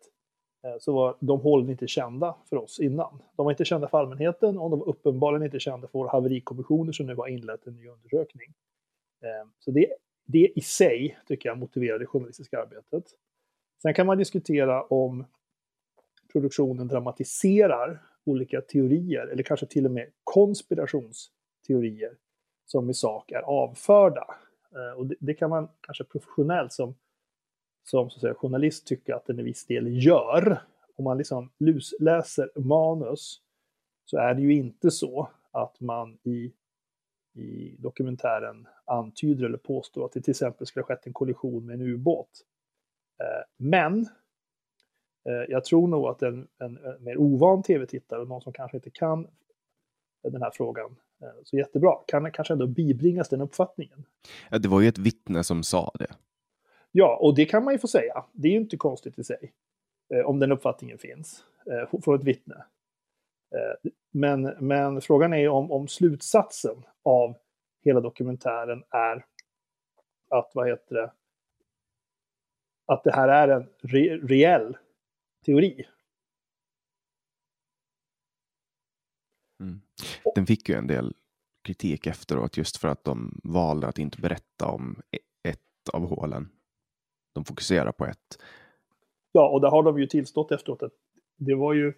eh, 0.64 0.78
så 0.80 0.92
var 0.94 1.16
de 1.20 1.40
hålen 1.40 1.70
inte 1.70 1.86
kända 1.86 2.36
för 2.48 2.56
oss 2.56 2.80
innan. 2.80 3.22
De 3.36 3.44
var 3.44 3.52
inte 3.52 3.64
kända 3.64 3.88
för 3.88 3.98
allmänheten 3.98 4.58
och 4.58 4.70
de 4.70 4.78
var 4.78 4.88
uppenbarligen 4.88 5.42
inte 5.44 5.60
kända 5.60 5.88
för 5.88 5.98
våra 5.98 6.10
haverikommissioner 6.10 6.92
som 6.92 7.06
nu 7.06 7.14
har 7.14 7.28
inlett 7.28 7.66
en 7.66 7.76
ny 7.76 7.88
undersökning. 7.88 8.54
Eh, 9.22 9.48
så 9.58 9.70
det, 9.70 9.86
det 10.24 10.52
i 10.54 10.60
sig 10.60 11.18
tycker 11.26 11.48
jag 11.48 11.58
motiverar 11.58 11.98
det 11.98 12.06
journalistiska 12.06 12.62
arbetet. 12.62 13.04
Sen 13.82 13.94
kan 13.94 14.06
man 14.06 14.18
diskutera 14.18 14.82
om 14.82 15.24
produktionen 16.32 16.88
dramatiserar 16.88 18.02
olika 18.24 18.60
teorier 18.60 19.26
eller 19.26 19.42
kanske 19.42 19.66
till 19.66 19.86
och 19.86 19.92
med 19.92 20.10
konspirationsteorier 20.24 22.16
som 22.66 22.90
i 22.90 22.94
sak 22.94 23.30
är 23.30 23.40
avförda. 23.40 24.26
Eh, 24.74 24.98
och 24.98 25.06
det, 25.06 25.14
det 25.20 25.34
kan 25.34 25.50
man 25.50 25.68
kanske 25.80 26.04
professionellt 26.04 26.72
som, 26.72 26.94
som 27.82 28.10
så 28.10 28.16
att 28.16 28.20
säga, 28.20 28.34
journalist 28.34 28.86
tycka 28.86 29.16
att 29.16 29.26
den 29.26 29.40
i 29.40 29.42
viss 29.42 29.66
del 29.66 30.04
gör. 30.06 30.62
Om 30.96 31.04
man 31.04 31.18
liksom 31.18 31.50
lusläser 31.58 32.50
manus 32.54 33.40
så 34.04 34.18
är 34.18 34.34
det 34.34 34.42
ju 34.42 34.54
inte 34.54 34.90
så 34.90 35.28
att 35.50 35.80
man 35.80 36.18
i, 36.22 36.52
i 37.34 37.76
dokumentären 37.78 38.68
antyder 38.84 39.44
eller 39.44 39.58
påstår 39.58 40.04
att 40.04 40.12
det 40.12 40.20
till 40.20 40.30
exempel 40.30 40.66
skulle 40.66 40.82
ha 40.82 40.88
skett 40.88 41.06
en 41.06 41.12
kollision 41.12 41.66
med 41.66 41.74
en 41.74 41.82
ubåt. 41.82 42.30
Eh, 43.20 43.44
men 43.56 44.08
jag 45.48 45.64
tror 45.64 45.88
nog 45.88 46.06
att 46.06 46.22
en, 46.22 46.48
en, 46.58 46.76
en 46.76 47.04
mer 47.04 47.16
ovan 47.16 47.62
tv-tittare 47.62 48.20
och 48.20 48.28
någon 48.28 48.42
som 48.42 48.52
kanske 48.52 48.76
inte 48.76 48.90
kan 48.90 49.26
den 50.22 50.42
här 50.42 50.50
frågan 50.54 50.96
Eh, 51.22 51.42
så 51.44 51.56
jättebra. 51.56 51.94
Kan 52.06 52.32
kanske 52.32 52.54
ändå 52.54 52.66
bibringas 52.66 53.28
den 53.28 53.40
uppfattningen. 53.40 54.04
Ja, 54.50 54.58
det 54.58 54.68
var 54.68 54.80
ju 54.80 54.88
ett 54.88 54.98
vittne 54.98 55.44
som 55.44 55.62
sa 55.62 55.92
det. 55.98 56.10
Ja, 56.92 57.18
och 57.20 57.34
det 57.34 57.44
kan 57.44 57.64
man 57.64 57.74
ju 57.74 57.78
få 57.78 57.88
säga. 57.88 58.24
Det 58.32 58.48
är 58.48 58.52
ju 58.52 58.58
inte 58.58 58.76
konstigt 58.76 59.18
i 59.18 59.24
sig. 59.24 59.52
Eh, 60.14 60.26
om 60.26 60.38
den 60.38 60.52
uppfattningen 60.52 60.98
finns 60.98 61.44
eh, 61.66 62.00
från 62.00 62.14
ett 62.14 62.24
vittne. 62.24 62.64
Men, 64.10 64.42
men 64.42 65.00
frågan 65.00 65.32
är 65.32 65.48
om, 65.48 65.72
om 65.72 65.88
slutsatsen 65.88 66.84
av 67.02 67.34
hela 67.84 68.00
dokumentären 68.00 68.84
är 68.90 69.24
att, 70.30 70.50
vad 70.54 70.68
heter 70.68 70.94
det, 70.94 71.12
att 72.86 73.04
det 73.04 73.12
här 73.12 73.28
är 73.28 73.48
en 73.48 73.68
re 73.82 74.16
reell 74.16 74.76
teori. 75.44 75.84
Mm. 79.60 79.80
Den 80.34 80.46
fick 80.46 80.68
ju 80.68 80.74
en 80.74 80.86
del 80.86 81.14
kritik 81.62 82.06
efteråt 82.06 82.56
just 82.56 82.76
för 82.76 82.88
att 82.88 83.04
de 83.04 83.40
valde 83.44 83.86
att 83.86 83.98
inte 83.98 84.20
berätta 84.20 84.66
om 84.66 85.02
e-, 85.10 85.48
ett 85.48 85.88
av 85.92 86.06
hålen. 86.06 86.48
De 87.34 87.44
fokuserar 87.44 87.92
på 87.92 88.06
ett. 88.06 88.42
Ja, 89.32 89.48
och 89.48 89.60
där 89.60 89.70
har 89.70 89.82
de 89.82 89.98
ju 89.98 90.06
tillstått 90.06 90.52
efteråt 90.52 90.82
att 90.82 90.92
det 91.36 91.54
var 91.54 91.72
ju, 91.72 91.92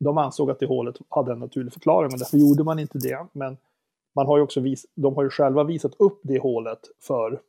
de 0.00 0.18
ansåg 0.18 0.50
att 0.50 0.58
det 0.58 0.66
hålet 0.66 0.96
hade 1.08 1.32
en 1.32 1.38
naturlig 1.38 1.72
förklaring, 1.72 2.10
men 2.10 2.18
därför 2.18 2.38
gjorde 2.38 2.64
man 2.64 2.78
inte 2.78 2.98
det. 2.98 3.26
Men 3.32 3.56
man 4.14 4.26
har 4.26 4.36
ju 4.36 4.42
också 4.42 4.60
vis, 4.60 4.86
de 4.94 5.14
har 5.14 5.22
ju 5.22 5.30
själva 5.30 5.64
visat 5.64 5.94
upp 5.94 6.20
det 6.22 6.38
hålet 6.38 6.80
för, 7.00 7.40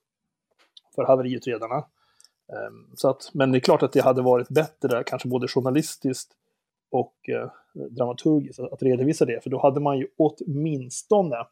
för 0.95 1.03
haveriutredarna. 1.03 1.85
Ehm, 2.53 2.85
så 2.95 3.09
att, 3.09 3.31
men 3.33 3.51
det 3.51 3.57
är 3.57 3.59
klart 3.59 3.83
att 3.83 3.93
det 3.93 4.01
hade 4.01 4.21
varit 4.21 4.49
bättre, 4.49 5.03
kanske 5.03 5.27
både 5.27 5.47
journalistiskt 5.47 6.31
och 6.91 7.29
eh, 7.29 7.51
dramaturgiskt 7.73 8.59
att 8.59 8.83
redovisa 8.83 9.25
det, 9.25 9.43
för 9.43 9.49
då 9.49 9.61
hade 9.61 9.79
man 9.79 9.97
ju 9.97 10.07
åtminstone 10.17 11.47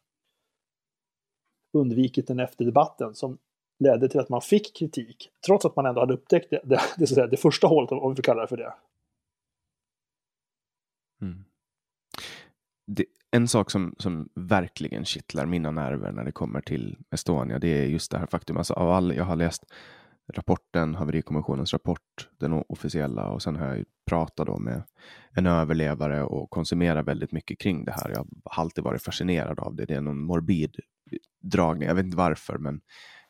undvikit 1.72 2.26
den 2.26 2.40
efterdebatten 2.40 3.14
som 3.14 3.38
ledde 3.78 4.08
till 4.08 4.20
att 4.20 4.28
man 4.28 4.40
fick 4.40 4.76
kritik, 4.76 5.30
trots 5.46 5.64
att 5.64 5.76
man 5.76 5.86
ändå 5.86 6.00
hade 6.00 6.14
upptäckt 6.14 6.50
det, 6.50 6.60
det, 6.64 6.80
det, 6.98 7.06
säga, 7.06 7.26
det 7.26 7.36
första 7.36 7.66
hålet, 7.66 7.92
om 7.92 8.10
vi 8.10 8.16
får 8.16 8.22
kalla 8.22 8.42
det 8.42 8.48
för 8.48 8.56
det. 8.56 8.74
Mm. 11.20 11.44
det 12.86 13.04
en 13.30 13.48
sak 13.48 13.70
som, 13.70 13.94
som 13.98 14.28
verkligen 14.34 15.04
kittlar 15.04 15.46
mina 15.46 15.70
nerver 15.70 16.12
när 16.12 16.24
det 16.24 16.32
kommer 16.32 16.60
till 16.60 16.98
Estonia, 17.10 17.58
det 17.58 17.68
är 17.68 17.86
just 17.86 18.10
det 18.10 18.18
här 18.18 18.26
faktum, 18.26 18.56
alltså 18.56 18.74
av 18.74 18.90
all, 18.90 19.16
jag 19.16 19.24
har 19.24 19.36
läst 19.36 19.64
rapporten, 20.28 20.94
haverikommissionens 20.94 21.72
rapport, 21.72 22.28
den 22.38 22.52
officiella 22.52 23.28
och 23.28 23.42
sen 23.42 23.56
har 23.56 23.66
jag 23.66 23.84
pratat 24.06 24.46
då 24.46 24.58
med 24.58 24.82
en 25.30 25.46
överlevare 25.46 26.22
och 26.22 26.50
konsumerat 26.50 27.06
väldigt 27.06 27.32
mycket 27.32 27.58
kring 27.58 27.84
det 27.84 27.92
här. 27.92 28.10
Jag 28.10 28.26
har 28.44 28.62
alltid 28.62 28.84
varit 28.84 29.02
fascinerad 29.02 29.58
av 29.58 29.74
det. 29.74 29.84
Det 29.84 29.94
är 29.94 30.00
någon 30.00 30.22
morbid 30.22 30.76
dragning, 31.40 31.88
jag 31.88 31.94
vet 31.94 32.04
inte 32.04 32.16
varför, 32.16 32.58
men 32.58 32.80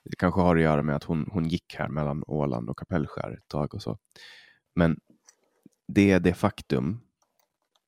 det 0.04 0.16
kanske 0.16 0.40
har 0.40 0.56
att 0.56 0.62
göra 0.62 0.82
med 0.82 0.96
att 0.96 1.04
hon, 1.04 1.28
hon 1.32 1.48
gick 1.48 1.74
här 1.78 1.88
mellan 1.88 2.24
Åland 2.26 2.70
och 2.70 2.78
Kapellskär 2.78 3.32
ett 3.38 3.48
tag 3.48 3.74
och 3.74 3.82
så. 3.82 3.98
Men 4.74 5.00
det 5.88 6.10
är 6.10 6.20
det 6.20 6.34
faktum 6.34 7.00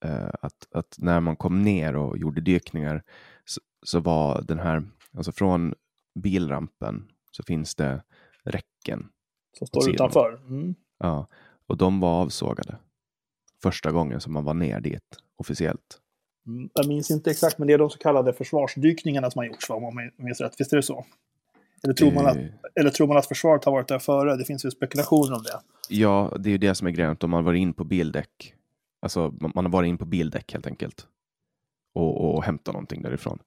eh, 0.04 0.30
att, 0.42 0.66
att 0.72 0.94
när 0.98 1.20
man 1.20 1.36
kom 1.36 1.62
ner 1.62 1.96
och 1.96 2.18
gjorde 2.18 2.40
dykningar 2.40 3.02
så, 3.44 3.60
så 3.82 4.00
var 4.00 4.42
den 4.42 4.58
här, 4.58 4.88
alltså 5.16 5.32
från 5.32 5.74
bilrampen 6.14 7.08
så 7.30 7.42
finns 7.42 7.74
det 7.74 8.02
räcken. 8.50 9.08
Som 9.58 9.66
står 9.66 9.90
utanför? 9.90 10.40
Mm. 10.48 10.74
Ja, 10.98 11.26
och 11.66 11.76
de 11.76 12.00
var 12.00 12.22
avsågade. 12.22 12.78
Första 13.62 13.90
gången 13.92 14.20
som 14.20 14.32
man 14.32 14.44
var 14.44 14.54
ner 14.54 14.80
dit 14.80 15.02
officiellt. 15.36 16.00
Mm, 16.46 16.70
jag 16.74 16.88
minns 16.88 17.10
inte 17.10 17.30
exakt, 17.30 17.58
men 17.58 17.68
det 17.68 17.74
är 17.74 17.78
de 17.78 17.90
så 17.90 17.98
kallade 17.98 18.32
försvarsdykningarna 18.32 19.30
som 19.30 19.38
har 19.38 19.46
gjorts, 19.46 19.70
om 19.70 19.82
man 19.82 20.10
minns 20.16 20.40
rätt. 20.40 20.54
Visst 20.60 20.72
är 20.72 20.76
det 20.76 20.82
så? 20.82 21.06
Eller 21.82 21.94
tror, 21.94 22.12
man 22.12 22.26
att, 22.26 22.36
Eh. 22.36 22.44
eller 22.80 22.90
tror 22.90 23.06
man 23.06 23.16
att 23.16 23.26
försvaret 23.26 23.64
har 23.64 23.72
varit 23.72 23.88
där 23.88 23.98
före? 23.98 24.36
Det 24.36 24.44
finns 24.44 24.64
ju 24.64 24.70
spekulationer 24.70 25.36
om 25.36 25.42
det. 25.42 25.60
Ja, 25.88 26.36
det 26.38 26.48
är 26.48 26.52
ju 26.52 26.58
det 26.58 26.74
som 26.74 26.86
är 26.86 26.90
grejen. 26.90 27.16
De 27.20 27.32
har 27.32 27.42
varit 27.42 27.58
in 27.58 27.72
på 27.72 27.84
bildäck. 27.84 28.54
Alltså, 29.00 29.34
man 29.40 29.52
man 29.54 29.64
har 29.64 29.72
varit 29.72 29.88
in 29.88 29.98
på 29.98 30.04
bildäck 30.04 30.52
helt 30.52 30.66
enkelt. 30.66 31.06
Och, 31.94 32.24
och, 32.24 32.34
och 32.34 32.44
hämtat 32.44 32.74
någonting 32.74 33.02
därifrån. 33.02 33.38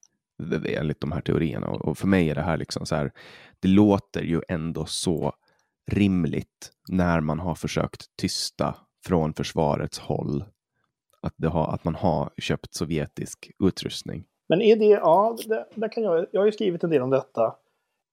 Enligt 0.65 1.01
de 1.01 1.11
här 1.11 1.21
teorierna. 1.21 1.67
Och, 1.67 1.81
och 1.81 1.97
för 1.97 2.07
mig 2.07 2.29
är 2.29 2.35
det 2.35 2.41
här 2.41 2.57
liksom 2.57 2.85
så 2.85 2.95
här. 2.95 3.11
Det 3.59 3.67
låter 3.67 4.21
ju 4.21 4.41
ändå 4.47 4.85
så 4.85 5.33
rimligt 5.91 6.71
när 6.89 7.19
man 7.21 7.39
har 7.39 7.55
försökt 7.55 8.05
tysta 8.21 8.75
från 9.05 9.33
försvarets 9.33 9.99
håll. 9.99 10.43
Att, 11.21 11.33
det 11.37 11.47
har, 11.47 11.73
att 11.73 11.83
man 11.83 11.95
har 11.95 12.29
köpt 12.37 12.73
sovjetisk 12.73 13.51
utrustning. 13.63 14.23
Men 14.49 14.61
är 14.61 14.75
det, 14.75 14.85
ja, 14.85 15.37
det, 15.47 15.65
där 15.75 15.87
kan 15.87 16.03
jag, 16.03 16.25
jag 16.31 16.41
har 16.41 16.45
ju 16.45 16.51
skrivit 16.51 16.83
en 16.83 16.89
del 16.89 17.01
om 17.01 17.09
detta. 17.09 17.55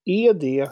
Är 0.04 0.34
det 0.34 0.70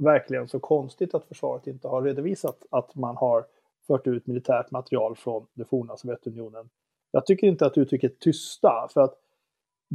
verkligen 0.00 0.48
så 0.48 0.60
konstigt 0.60 1.14
att 1.14 1.24
försvaret 1.24 1.66
inte 1.66 1.88
har 1.88 2.02
redovisat 2.02 2.66
att 2.70 2.94
man 2.94 3.16
har 3.16 3.46
fört 3.86 4.06
ut 4.06 4.26
militärt 4.26 4.70
material 4.70 5.16
från 5.16 5.46
det 5.54 5.64
forna 5.64 5.96
Sovjetunionen? 5.96 6.68
Jag 7.10 7.26
tycker 7.26 7.46
inte 7.46 7.66
att 7.66 7.78
uttrycket 7.78 8.20
tysta, 8.20 8.88
för 8.94 9.00
att 9.00 9.14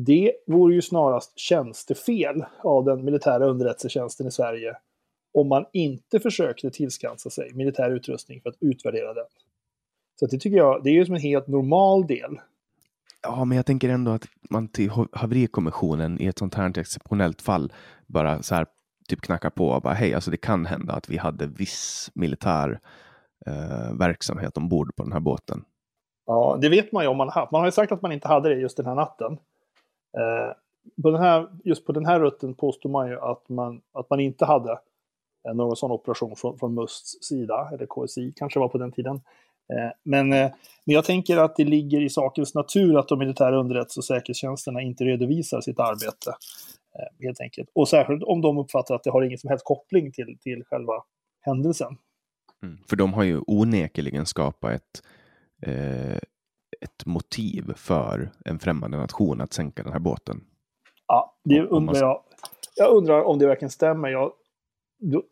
det 0.06 0.34
vore 0.48 0.74
ju 0.74 0.82
snarast 0.82 1.40
tjänstefel 1.40 2.46
av 2.64 2.86
den 2.86 3.06
militära 3.06 3.46
underrättelsetjänsten 3.46 4.28
i 4.28 4.32
Sverige 4.32 4.78
om 5.34 5.48
man 5.48 5.66
inte 5.74 6.20
försökte 6.20 6.72
tillskansa 6.72 7.30
sig 7.30 7.54
militär 7.54 7.92
utrustning 7.92 8.42
för 8.42 8.50
att 8.50 8.58
utvärdera 8.60 9.14
den. 9.14 9.26
Så 10.20 10.26
det 10.26 10.38
tycker 10.38 10.58
jag, 10.58 10.84
det 10.84 10.90
är 10.90 10.94
ju 10.94 11.06
som 11.06 11.16
en 11.16 11.22
helt 11.22 11.48
normal 11.48 12.08
del 12.08 12.40
Ja, 13.22 13.46
men 13.46 13.56
jag 13.56 13.66
tänker 13.66 13.90
ändå 13.90 14.12
att 14.12 14.26
man 14.50 14.68
till 14.68 14.90
ha- 14.90 15.08
haverikommissionen 15.12 16.22
i 16.22 16.26
ett 16.26 16.40
sånt 16.40 16.56
här 16.56 16.78
exceptionellt 16.80 17.42
fall 17.42 17.74
bara 18.08 18.42
så 18.42 18.56
här 18.56 18.66
typ 19.10 19.22
knackar 19.22 19.50
på 19.50 19.68
och 19.68 19.82
bara 19.82 19.94
hej, 19.94 20.14
alltså 20.14 20.32
det 20.32 20.38
kan 20.38 20.66
hända 20.66 20.94
att 20.94 21.10
vi 21.10 21.18
hade 21.18 21.48
viss 21.48 22.12
militär 22.14 22.80
eh, 23.46 23.98
verksamhet 24.00 24.58
ombord 24.58 24.96
på 24.96 25.04
den 25.04 25.12
här 25.12 25.20
båten. 25.20 25.64
Ja, 26.26 26.58
det 26.62 26.70
vet 26.70 26.92
man 26.92 27.04
ju 27.04 27.10
om 27.10 27.18
man 27.18 27.28
har 27.28 27.42
haft. 27.42 27.52
Man 27.52 27.62
har 27.62 27.68
ju 27.68 27.72
sagt 27.72 27.92
att 27.92 28.02
man 28.02 28.12
inte 28.12 28.28
hade 28.28 28.50
det 28.50 28.56
just 28.56 28.78
den 28.78 28.86
här 28.86 28.96
natten. 28.96 29.38
Eh, 30.18 30.53
på 31.03 31.11
den 31.11 31.22
här, 31.22 31.48
just 31.64 31.86
på 31.86 31.91
den 31.91 32.06
här 32.06 32.19
rutten 32.19 32.53
påstår 32.53 32.90
man 32.90 33.10
ju 33.10 33.19
att 33.19 33.49
man, 33.49 33.81
att 33.94 34.10
man 34.10 34.19
inte 34.19 34.45
hade 34.45 34.72
eh, 35.48 35.53
någon 35.56 35.76
sån 35.76 35.91
operation 35.91 36.36
från, 36.36 36.60
från 36.60 36.73
MUSTs 36.73 37.23
sida, 37.23 37.69
eller 37.73 37.86
KSI 37.86 38.34
kanske 38.36 38.60
var 38.60 38.68
på 38.68 38.77
den 38.77 38.91
tiden. 38.91 39.15
Eh, 39.73 39.91
men, 40.03 40.30
men 40.30 40.52
jag 40.86 41.06
tänker 41.06 41.38
att 41.38 41.56
det 41.56 41.65
ligger 41.65 42.02
i 42.02 42.10
sakens 42.10 42.56
natur 42.56 42.99
att 42.99 43.07
de 43.07 43.19
militära 43.19 43.60
underrättelse 43.60 43.99
och 43.99 44.06
säkerhetstjänsterna 44.06 44.81
inte 44.81 45.03
redovisar 45.03 45.61
sitt 45.61 45.80
arbete. 45.80 46.34
Helt 47.19 47.41
enkelt. 47.41 47.69
Och 47.73 47.90
särskilt 47.90 48.23
om 48.23 48.41
de 48.41 48.57
uppfattar 48.57 48.95
att 48.95 49.03
det 49.03 49.11
har 49.11 49.22
ingen 49.22 49.38
som 49.38 49.49
helst 49.49 49.65
koppling 49.65 50.11
till, 50.11 50.38
till 50.41 50.64
själva 50.64 50.94
händelsen. 51.41 51.98
Mm. 52.64 52.77
För 52.90 52.95
de 52.95 53.14
har 53.14 53.23
ju 53.23 53.41
onekligen 53.48 54.26
skapat 54.26 54.72
ett, 54.72 55.03
eh, 55.61 56.18
ett 56.81 57.06
motiv 57.06 57.73
för 57.76 58.31
en 58.45 58.60
främmande 58.60 58.97
nation 58.97 59.41
att 59.41 59.53
sänka 59.53 59.84
den 59.84 59.91
här 59.93 59.99
båten. 59.99 60.41
Ja, 61.07 61.35
det 61.43 61.60
man- 61.60 61.68
undrar 61.68 61.95
jag. 61.95 62.23
Jag 62.76 62.97
undrar 62.97 63.23
om 63.23 63.39
det 63.39 63.47
verkligen 63.47 63.69
stämmer. 63.69 64.10
Jag, 64.10 64.31
då, 64.99 65.23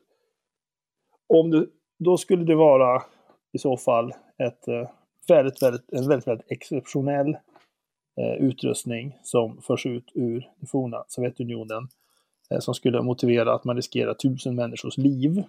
om 1.27 1.51
det, 1.51 1.67
då 1.99 2.17
skulle 2.17 2.43
det 2.43 2.55
vara 2.55 3.03
i 3.51 3.57
så 3.57 3.77
fall 3.77 4.13
ett, 4.37 4.67
eh, 4.67 4.89
väldigt, 5.27 5.61
väldigt, 5.63 5.93
en 5.93 6.07
väldigt, 6.07 6.27
väldigt 6.27 6.51
exceptionell 6.51 7.37
eh, 8.17 8.33
utrustning 8.39 9.17
som 9.23 9.61
förs 9.61 9.85
ut 9.85 10.11
ur 10.13 10.49
det 10.59 10.67
forna 10.67 11.03
Sovjetunionen. 11.07 11.87
Eh, 12.49 12.59
som 12.59 12.73
skulle 12.73 13.01
motivera 13.01 13.53
att 13.53 13.63
man 13.63 13.75
riskerar 13.75 14.13
tusen 14.13 14.55
människors 14.55 14.97
liv. 14.97 15.43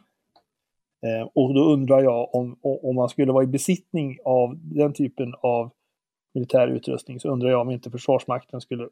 Eh, 1.03 1.29
och 1.35 1.55
då 1.55 1.65
undrar 1.73 2.03
jag 2.03 2.35
om, 2.35 2.57
om 2.63 2.97
man 2.97 3.09
skulle 3.09 3.33
vara 3.33 3.45
i 3.45 3.47
besittning 3.47 4.19
av 4.25 4.57
den 4.57 4.93
typen 4.93 5.35
av 5.41 5.71
militär 6.39 6.69
utrustning 6.69 7.21
så 7.21 7.29
undrar 7.29 7.51
jag 7.51 7.61
om 7.61 7.71
inte 7.71 7.91
Försvarsmakten 7.91 8.61
skulle 8.61 8.89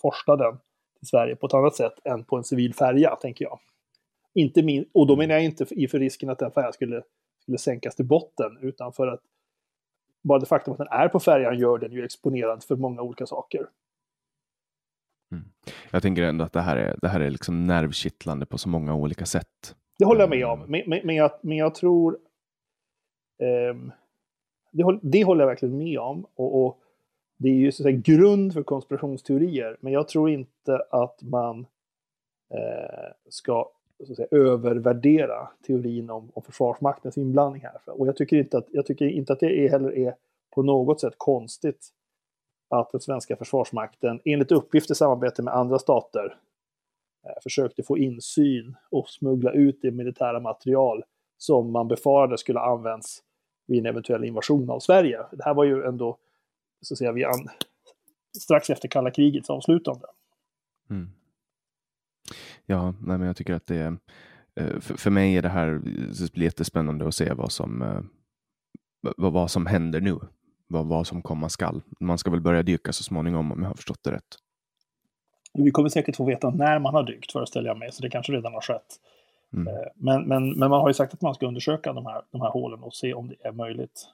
forsla 0.00 0.36
den 0.36 0.58
till 0.98 1.08
Sverige 1.08 1.36
på 1.36 1.46
ett 1.46 1.54
annat 1.54 1.76
sätt 1.76 1.92
än 2.04 2.24
på 2.24 2.36
en 2.36 2.44
civil 2.44 2.74
färja, 2.74 3.16
tänker 3.16 3.44
jag. 3.44 3.58
Inte 4.34 4.62
min, 4.62 4.84
och 4.92 5.06
då 5.06 5.16
menar 5.16 5.34
jag 5.34 5.44
inte 5.44 5.66
för, 5.66 5.88
för 5.88 5.98
risken 5.98 6.30
att 6.30 6.38
den 6.38 6.50
färjan 6.50 6.72
skulle, 6.72 7.02
skulle 7.42 7.58
sänkas 7.58 7.96
till 7.96 8.06
botten, 8.06 8.58
utan 8.60 8.92
för 8.92 9.06
att 9.06 9.20
bara 10.22 10.38
det 10.38 10.46
faktum 10.46 10.72
att 10.72 10.78
den 10.78 10.88
är 10.90 11.08
på 11.08 11.20
färjan 11.20 11.58
gör 11.58 11.78
den 11.78 11.92
ju 11.92 12.04
exponerad 12.04 12.64
för 12.64 12.76
många 12.76 13.02
olika 13.02 13.26
saker. 13.26 13.66
Jag 15.90 16.02
tänker 16.02 16.22
ändå 16.22 16.44
att 16.44 16.52
det 16.52 16.60
här 16.60 16.76
är, 16.76 16.96
det 17.02 17.08
här 17.08 17.20
är 17.20 17.30
liksom 17.30 17.66
nervkittlande 17.66 18.46
på 18.46 18.58
så 18.58 18.68
många 18.68 18.94
olika 18.94 19.26
sätt. 19.26 19.76
Det 19.98 20.04
håller 20.04 20.20
jag 20.20 20.30
med 20.30 20.46
om, 20.46 20.60
men, 20.60 20.82
men, 20.86 21.00
men, 21.04 21.16
jag, 21.16 21.30
men 21.42 21.56
jag 21.56 21.74
tror... 21.74 22.18
ehm, 23.38 23.92
det, 24.70 24.98
det 25.02 25.24
håller 25.24 25.40
jag 25.42 25.48
verkligen 25.48 25.78
med 25.78 25.98
om. 25.98 26.26
Och, 26.34 26.66
och 26.66 26.78
det 27.36 27.48
är 27.48 27.54
ju 27.54 27.72
så 27.72 27.82
att 27.82 27.84
säga, 27.84 27.96
grund 28.04 28.52
för 28.52 28.62
konspirationsteorier, 28.62 29.76
men 29.80 29.92
jag 29.92 30.08
tror 30.08 30.30
inte 30.30 30.82
att 30.90 31.22
man 31.22 31.66
eh, 32.54 33.12
ska 33.28 33.70
så 34.06 34.12
att 34.12 34.16
säga, 34.16 34.28
övervärdera 34.30 35.48
teorin 35.66 36.10
om, 36.10 36.30
om 36.34 36.42
Försvarsmaktens 36.42 37.18
inblandning 37.18 37.62
här. 37.62 37.80
Och 37.86 38.06
jag 38.06 38.16
tycker, 38.16 38.36
inte 38.36 38.58
att, 38.58 38.66
jag 38.70 38.86
tycker 38.86 39.06
inte 39.06 39.32
att 39.32 39.40
det 39.40 39.64
är, 39.64 39.70
heller 39.70 39.98
är 39.98 40.14
på 40.54 40.62
något 40.62 41.00
sätt 41.00 41.14
konstigt 41.16 41.88
att 42.68 42.90
den 42.92 43.00
svenska 43.00 43.36
Försvarsmakten, 43.36 44.20
enligt 44.24 44.52
uppgift 44.52 44.90
i 44.90 44.94
samarbete 44.94 45.42
med 45.42 45.54
andra 45.54 45.78
stater, 45.78 46.36
eh, 47.26 47.42
försökte 47.42 47.82
få 47.82 47.98
insyn 47.98 48.76
och 48.90 49.08
smuggla 49.08 49.52
ut 49.52 49.78
det 49.82 49.90
militära 49.90 50.40
material 50.40 51.04
som 51.36 51.72
man 51.72 51.88
befarade 51.88 52.38
skulle 52.38 52.58
ha 52.58 52.72
använts 52.72 53.22
vid 53.70 53.78
en 53.78 53.86
eventuell 53.86 54.24
invasion 54.24 54.70
av 54.70 54.80
Sverige. 54.80 55.18
Det 55.32 55.44
här 55.44 55.54
var 55.54 55.64
ju 55.64 55.84
ändå, 55.84 56.18
så 56.82 56.94
att 56.94 56.98
säga, 56.98 57.12
vid 57.12 57.24
an... 57.24 57.48
strax 58.38 58.70
efter 58.70 58.88
kalla 58.88 59.10
krigets 59.10 59.50
avslutande. 59.50 60.06
Mm. 60.90 61.10
Ja, 62.66 62.94
nej, 63.00 63.18
men 63.18 63.26
jag 63.26 63.36
tycker 63.36 63.54
att 63.54 63.66
det 63.66 63.76
är, 63.76 63.96
eh, 64.54 64.80
för, 64.80 64.96
för 64.96 65.10
mig 65.10 65.36
är 65.36 65.42
det 65.42 65.48
här 65.48 65.80
jättespännande 66.34 67.08
att 67.08 67.14
se 67.14 67.32
vad 67.32 67.52
som, 67.52 67.82
eh, 67.82 68.00
vad, 69.16 69.32
vad 69.32 69.50
som 69.50 69.66
händer 69.66 70.00
nu. 70.00 70.18
Vad, 70.66 70.86
vad 70.86 71.06
som 71.06 71.22
komma 71.22 71.48
skall. 71.48 71.82
Man 72.00 72.18
ska 72.18 72.30
väl 72.30 72.40
börja 72.40 72.62
dyka 72.62 72.92
så 72.92 73.02
småningom 73.02 73.52
om 73.52 73.62
jag 73.62 73.68
har 73.68 73.74
förstått 73.74 74.02
det 74.02 74.12
rätt. 74.12 74.36
Vi 75.52 75.70
kommer 75.70 75.88
säkert 75.88 76.16
få 76.16 76.24
veta 76.24 76.50
när 76.50 76.78
man 76.78 76.94
har 76.94 77.02
dykt, 77.02 77.32
föreställer 77.32 77.68
jag 77.68 77.78
mig, 77.78 77.92
så 77.92 78.02
det 78.02 78.10
kanske 78.10 78.32
redan 78.32 78.52
har 78.52 78.60
skett. 78.60 79.00
Mm. 79.52 79.68
Eh, 79.68 79.74
Men, 79.94 80.28
men, 80.28 80.58
men 80.58 80.70
man 80.70 80.80
har 80.80 80.88
ju 80.88 80.94
sagt 80.94 81.14
att 81.14 81.22
man 81.22 81.34
ska 81.34 81.46
undersöka 81.46 81.92
de 81.92 82.06
här, 82.06 82.22
de 82.30 82.40
här 82.40 82.50
hålen 82.50 82.82
och 82.82 82.94
se 82.94 83.14
om 83.14 83.28
det 83.28 83.46
är 83.46 83.52
möjligt. 83.52 84.08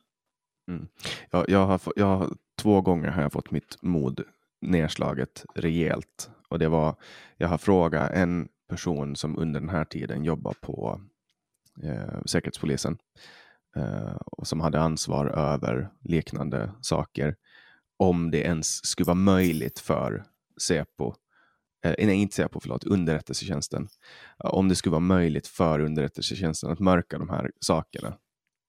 Jag, 1.30 1.48
jag, 1.48 1.66
har, 1.66 1.80
jag 1.96 2.06
har, 2.06 2.30
två 2.62 2.80
gånger 2.80 3.08
har 3.08 3.22
jag 3.22 3.32
fått 3.32 3.50
mitt 3.50 3.82
mod 3.82 4.20
nedslaget 4.60 5.44
rejält. 5.54 6.30
Och 6.48 6.58
det 6.58 6.68
var, 6.68 6.94
jag 7.36 7.48
har 7.48 7.58
frågat 7.58 8.10
en 8.10 8.48
person 8.68 9.16
som 9.16 9.38
under 9.38 9.60
den 9.60 9.68
här 9.68 9.84
tiden 9.84 10.24
jobbar 10.24 10.54
på 10.60 11.00
eh, 11.82 12.22
Säkerhetspolisen 12.26 12.98
eh, 13.76 14.16
och 14.26 14.46
som 14.46 14.60
hade 14.60 14.80
ansvar 14.80 15.26
över 15.26 15.88
liknande 16.00 16.70
saker. 16.80 17.36
Om 17.96 18.30
det 18.30 18.38
ens 18.40 18.86
skulle 18.86 19.06
vara 19.06 19.14
möjligt 19.14 19.78
för 19.78 20.24
Säpo, 20.60 21.14
eh, 21.84 21.94
nej 21.98 22.16
inte 22.16 22.34
Säpo, 22.34 22.60
förlåt, 22.60 22.84
underrättelsetjänsten. 22.84 23.88
Eh, 24.44 24.50
om 24.50 24.68
det 24.68 24.74
skulle 24.74 24.90
vara 24.90 25.00
möjligt 25.00 25.46
för 25.46 25.80
underrättelsetjänsten 25.80 26.70
att 26.70 26.80
mörka 26.80 27.18
de 27.18 27.28
här 27.28 27.50
sakerna. 27.60 28.16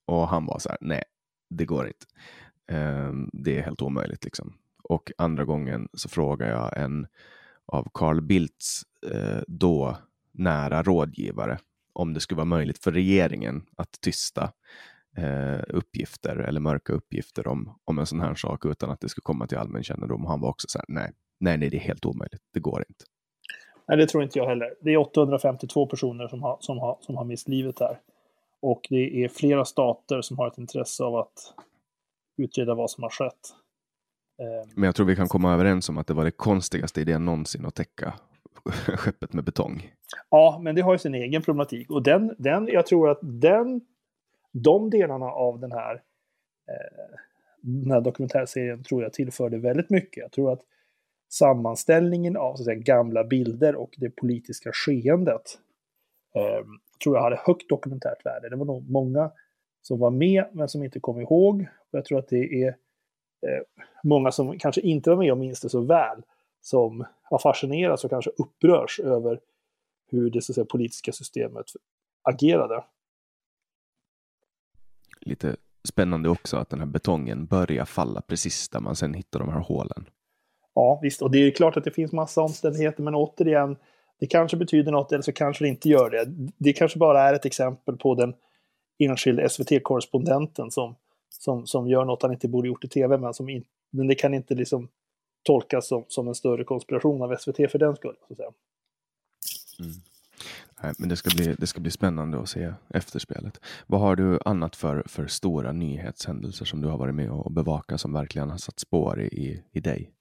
Och 0.06 0.28
han 0.28 0.46
var 0.46 0.60
så 0.60 0.70
här, 0.70 0.78
nej, 0.82 1.04
det 1.50 1.66
går 1.66 1.88
inte. 1.88 2.06
Eh, 2.72 3.12
det 3.34 3.58
är 3.60 3.64
helt 3.64 3.82
omöjligt 3.82 4.24
liksom. 4.24 4.54
Och 4.84 5.12
andra 5.18 5.46
gången 5.46 5.88
så 5.94 6.10
frågar 6.10 6.50
jag 6.50 6.78
en 6.78 7.08
av 7.66 7.88
Carl 7.94 8.22
Bildts 8.22 8.84
eh, 9.12 9.42
då 9.48 9.98
nära 10.32 10.84
rådgivare 10.84 11.60
om 11.94 12.14
det 12.14 12.20
skulle 12.20 12.36
vara 12.36 12.46
möjligt 12.46 12.84
för 12.84 12.92
regeringen 12.92 13.66
att 13.78 14.02
tysta 14.02 14.52
eh, 15.18 15.60
uppgifter 15.68 16.36
eller 16.36 16.60
mörka 16.60 16.94
uppgifter 16.94 17.48
om, 17.48 17.80
om 17.86 18.00
en 18.00 18.06
sån 18.06 18.22
här 18.22 18.36
sak 18.36 18.66
utan 18.66 18.90
att 18.92 19.00
det 19.00 19.10
skulle 19.10 19.24
komma 19.24 19.48
till 19.48 19.58
allmän 19.58 19.84
kännedom. 19.84 20.24
Och 20.24 20.30
han 20.30 20.42
var 20.42 20.50
också 20.50 20.68
så 20.70 20.80
här, 20.80 20.86
nej, 20.88 21.12
nej, 21.40 21.58
nej, 21.58 21.70
det 21.70 21.78
är 21.78 21.82
helt 21.82 22.06
omöjligt. 22.06 22.42
Det 22.54 22.60
går 22.60 22.86
inte. 22.90 23.06
Nej, 23.88 23.98
det 23.98 24.08
tror 24.08 24.24
inte 24.24 24.40
jag 24.40 24.48
heller. 24.48 24.76
Det 24.82 24.94
är 24.94 24.98
852 24.98 25.86
personer 25.88 26.28
som 26.28 26.44
har, 26.44 26.58
som 26.60 26.80
har, 26.80 26.98
som 27.02 27.16
har 27.16 27.26
mist 27.26 27.48
livet 27.48 27.80
här. 27.80 28.00
Och 28.62 28.88
det 28.90 29.24
är 29.24 29.28
flera 29.30 29.66
stater 29.66 30.22
som 30.22 30.38
har 30.38 30.48
ett 30.48 30.58
intresse 30.58 31.04
av 31.04 31.16
att 31.16 31.54
utreda 32.38 32.76
vad 32.76 32.92
som 32.92 33.04
har 33.04 33.10
skett. 33.10 33.34
Eh, 34.42 34.70
Men 34.76 34.84
jag 34.84 34.96
tror 34.96 35.06
vi 35.06 35.16
kan 35.16 35.28
komma 35.28 35.54
överens 35.54 35.90
om 35.90 35.98
att 35.98 36.08
det 36.08 36.14
var 36.14 36.26
det 36.26 36.32
konstigaste 36.32 37.02
idén 37.02 37.26
någonsin 37.26 37.66
att 37.66 37.76
täcka 37.76 38.14
skeppet 38.98 39.34
med 39.34 39.44
betong. 39.44 39.92
Ja, 40.30 40.60
men 40.62 40.76
det 40.76 40.82
har 40.82 40.94
ju 40.94 40.98
sin 40.98 41.16
egen 41.16 41.42
problematik. 41.42 41.90
Och 41.92 42.04
den, 42.04 42.36
den, 42.38 42.68
jag 42.68 42.86
tror 42.86 43.10
att 43.10 43.20
den, 43.22 43.82
de 44.64 44.90
delarna 44.90 45.26
av 45.26 45.60
den 45.60 45.72
här, 45.72 45.94
eh, 46.68 47.18
den 47.62 47.92
här 47.92 48.02
dokumentärserien 48.02 48.84
tror 48.84 49.04
jag 49.04 49.14
tillförde 49.14 49.58
väldigt 49.58 49.90
mycket. 49.90 50.22
Jag 50.22 50.32
tror 50.32 50.54
att 50.54 50.62
sammanställningen 51.30 52.38
av 52.38 52.56
så 52.56 52.62
att 52.62 52.66
säga, 52.66 52.80
gamla 52.80 53.24
bilder 53.24 53.76
och 53.76 53.96
det 53.98 54.10
politiska 54.10 54.72
skeendet 54.74 55.60
eh, 56.36 56.66
tror 57.04 57.16
jag 57.16 57.24
hade 57.24 57.42
högt 57.46 57.70
dokumentärt 57.70 58.26
värde. 58.26 58.50
Det 58.50 58.56
var 58.56 58.66
nog 58.66 58.90
många 58.90 59.32
som 59.82 60.00
var 60.00 60.12
med 60.12 60.46
men 60.52 60.70
som 60.70 60.84
inte 60.84 61.00
kom 61.00 61.22
ihåg. 61.22 61.62
Och 61.62 61.98
jag 61.98 62.06
tror 62.06 62.20
att 62.20 62.28
det 62.28 62.64
är 62.64 62.68
eh, 63.48 63.62
många 64.04 64.32
som 64.32 64.60
kanske 64.60 64.82
inte 64.82 65.10
var 65.10 65.18
med 65.18 65.32
och 65.32 65.38
minns 65.38 65.62
det 65.62 65.70
så 65.70 65.82
väl 65.82 66.22
som 66.62 67.06
har 67.24 67.40
fascinerats 67.40 68.04
och 68.04 68.10
kanske 68.10 68.32
upprörs 68.38 69.00
över 69.00 69.40
hur 70.10 70.30
det 70.30 70.42
så 70.42 70.52
att 70.52 70.56
säga, 70.56 70.66
politiska 70.66 71.12
systemet 71.12 71.66
agerade. 72.22 72.84
Lite 75.28 75.56
spännande 75.88 76.30
också 76.30 76.58
att 76.58 76.70
den 76.70 76.80
här 76.80 76.88
betongen 76.88 77.46
börjar 77.46 77.86
falla 77.86 78.22
precis 78.22 78.70
där 78.70 78.80
man 78.80 78.96
sen 78.96 79.14
hittar 79.14 79.40
de 79.40 79.50
här 79.50 79.60
hålen. 79.60 80.06
Ja, 80.74 81.00
visst. 81.02 81.22
Och 81.22 81.32
det 81.32 81.38
är 81.38 81.52
klart 81.52 81.78
att 81.78 81.84
det 81.84 81.92
finns 81.92 82.12
massa 82.12 82.42
omständigheter, 82.42 83.04
men 83.04 83.16
återigen, 83.16 83.78
det 84.20 84.28
kanske 84.28 84.58
betyder 84.58 84.92
något 84.92 85.12
eller 85.12 85.22
så 85.22 85.32
kanske 85.32 85.64
det 85.64 85.70
inte 85.70 85.90
gör 85.90 86.10
det. 86.10 86.26
Det 86.58 86.74
kanske 86.74 87.00
bara 87.00 87.22
är 87.22 87.34
ett 87.34 87.46
exempel 87.46 87.98
på 87.98 88.16
den 88.16 88.34
enskilde 89.00 89.50
SVT-korrespondenten 89.50 90.72
som, 90.72 90.96
som, 91.30 91.68
som 91.68 91.88
gör 91.88 92.06
något 92.06 92.22
han 92.22 92.32
inte 92.32 92.48
borde 92.48 92.68
gjort 92.68 92.86
i 92.86 92.88
tv, 92.88 93.18
men, 93.18 93.34
som 93.34 93.50
in, 93.50 93.64
men 93.90 94.08
det 94.08 94.16
kan 94.16 94.34
inte 94.34 94.56
liksom 94.56 94.90
tolkas 95.44 95.88
som, 95.88 96.06
som 96.08 96.28
en 96.28 96.36
större 96.36 96.64
konspiration 96.64 97.22
av 97.22 97.36
SVT 97.36 97.72
för 97.72 97.80
den 97.80 97.96
skull. 97.96 98.16
Så 98.28 98.34
att 98.34 98.38
säga. 98.38 98.52
Mm. 99.80 99.92
Nej, 100.84 100.94
men 101.00 101.10
det 101.10 101.16
ska, 101.16 101.30
bli, 101.36 101.56
det 101.60 101.68
ska 101.68 101.82
bli 101.82 101.92
spännande 101.92 102.40
att 102.40 102.50
se 102.50 102.74
efterspelet. 102.90 103.62
Vad 103.88 104.02
har 104.02 104.16
du 104.16 104.40
annat 104.46 104.76
för, 104.76 105.04
för 105.06 105.28
stora 105.28 105.72
nyhetshändelser 105.72 106.66
som 106.66 106.82
du 106.82 106.88
har 106.88 106.98
varit 106.98 107.16
med 107.16 107.32
och 107.32 107.52
bevakat 107.52 108.02
som 108.02 108.14
verkligen 108.14 108.50
har 108.50 108.58
satt 108.58 108.80
spår 108.80 109.22
i, 109.22 109.64
i 109.72 109.80
dig? 109.80 110.12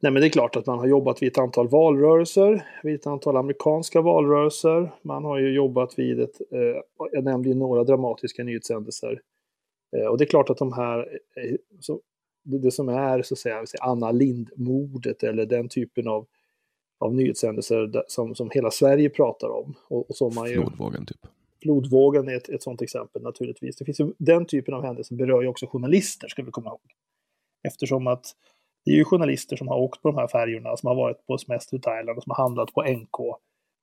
Nej, 0.00 0.12
men 0.12 0.20
det 0.20 0.26
är 0.26 0.30
klart 0.30 0.56
att 0.56 0.66
man 0.66 0.78
har 0.78 0.86
jobbat 0.86 1.22
vid 1.22 1.32
ett 1.32 1.38
antal 1.38 1.68
valrörelser, 1.68 2.66
vid 2.82 2.94
ett 2.94 3.06
antal 3.06 3.36
amerikanska 3.36 4.00
valrörelser. 4.00 4.92
Man 5.02 5.24
har 5.24 5.38
ju 5.38 5.54
jobbat 5.54 5.98
vid 5.98 6.20
ett, 6.20 6.40
eh, 6.50 6.82
jag 7.12 7.24
nämnde 7.24 7.48
ju 7.48 7.54
några 7.54 7.84
dramatiska 7.84 8.44
nyhetshändelser. 8.44 9.20
Eh, 9.96 10.06
och 10.06 10.18
det 10.18 10.24
är 10.24 10.26
klart 10.26 10.50
att 10.50 10.58
de 10.58 10.72
här, 10.72 10.98
eh, 11.36 11.56
så, 11.80 12.00
det, 12.44 12.58
det, 12.58 12.70
som 12.70 12.88
är 12.88 13.22
så 13.22 13.34
att 13.34 13.38
säga, 13.38 13.64
Anna 13.80 14.10
Lind-mordet 14.10 15.22
eller 15.22 15.46
den 15.46 15.68
typen 15.68 16.08
av, 16.08 16.26
av 16.98 17.14
nyhetshändelser 17.14 18.04
som, 18.08 18.34
som 18.34 18.50
hela 18.50 18.70
Sverige 18.70 19.10
pratar 19.10 19.48
om. 19.48 19.74
Och, 19.88 20.10
och 20.10 20.16
som 20.16 20.34
man 20.34 20.48
ju, 20.48 20.54
Flodvågen 20.54 21.06
typ. 21.06 21.26
Flodvågen 21.62 22.28
är 22.28 22.36
ett, 22.36 22.48
ett 22.48 22.62
sådant 22.62 22.82
exempel 22.82 23.22
naturligtvis. 23.22 23.76
Det 23.76 23.84
finns 23.84 24.00
ju, 24.00 24.12
den 24.18 24.46
typen 24.46 24.74
av 24.74 24.84
händelser 24.84 25.14
berör 25.14 25.42
ju 25.42 25.48
också 25.48 25.66
journalister, 25.66 26.28
ska 26.28 26.42
vi 26.42 26.50
komma 26.50 26.70
ihåg. 26.70 26.80
Eftersom 27.68 28.06
att 28.06 28.26
det 28.84 28.90
är 28.90 28.96
ju 28.96 29.04
journalister 29.04 29.56
som 29.56 29.68
har 29.68 29.76
åkt 29.76 30.02
på 30.02 30.08
de 30.08 30.18
här 30.18 30.28
färjorna, 30.28 30.76
som 30.76 30.86
har 30.86 30.94
varit 30.94 31.26
på 31.26 31.38
semester 31.38 31.76
i 31.76 31.80
Thailand, 31.80 32.22
som 32.22 32.30
har 32.30 32.44
handlat 32.44 32.72
på 32.72 32.82
NK, 32.82 33.18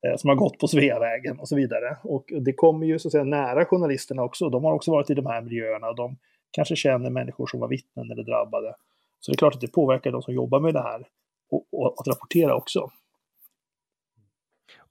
eh, 0.07 0.15
som 0.17 0.29
har 0.29 0.35
gått 0.35 0.59
på 0.59 0.67
Sveavägen 0.67 1.39
och 1.39 1.47
så 1.47 1.55
vidare. 1.55 1.97
Och 2.03 2.25
det 2.41 2.53
kommer 2.53 2.85
ju 2.85 2.99
så 2.99 3.07
att 3.07 3.11
säga 3.11 3.23
nära 3.23 3.65
journalisterna 3.65 4.23
också. 4.23 4.49
De 4.49 4.63
har 4.63 4.73
också 4.73 4.91
varit 4.91 5.09
i 5.09 5.13
de 5.13 5.25
här 5.25 5.41
miljöerna. 5.41 5.89
och 5.89 5.95
De 5.95 6.17
kanske 6.51 6.75
känner 6.75 7.09
människor 7.09 7.47
som 7.47 7.59
var 7.59 7.67
vittnen 7.67 8.11
eller 8.11 8.23
drabbade. 8.23 8.75
Så 9.19 9.31
det 9.31 9.35
är 9.35 9.37
klart 9.37 9.55
att 9.55 9.61
det 9.61 9.71
påverkar 9.71 10.11
de 10.11 10.21
som 10.21 10.33
jobbar 10.33 10.59
med 10.59 10.73
det 10.73 10.81
här 10.81 11.07
och, 11.51 11.65
och 11.71 11.93
att 11.99 12.07
rapportera 12.07 12.55
också. 12.55 12.89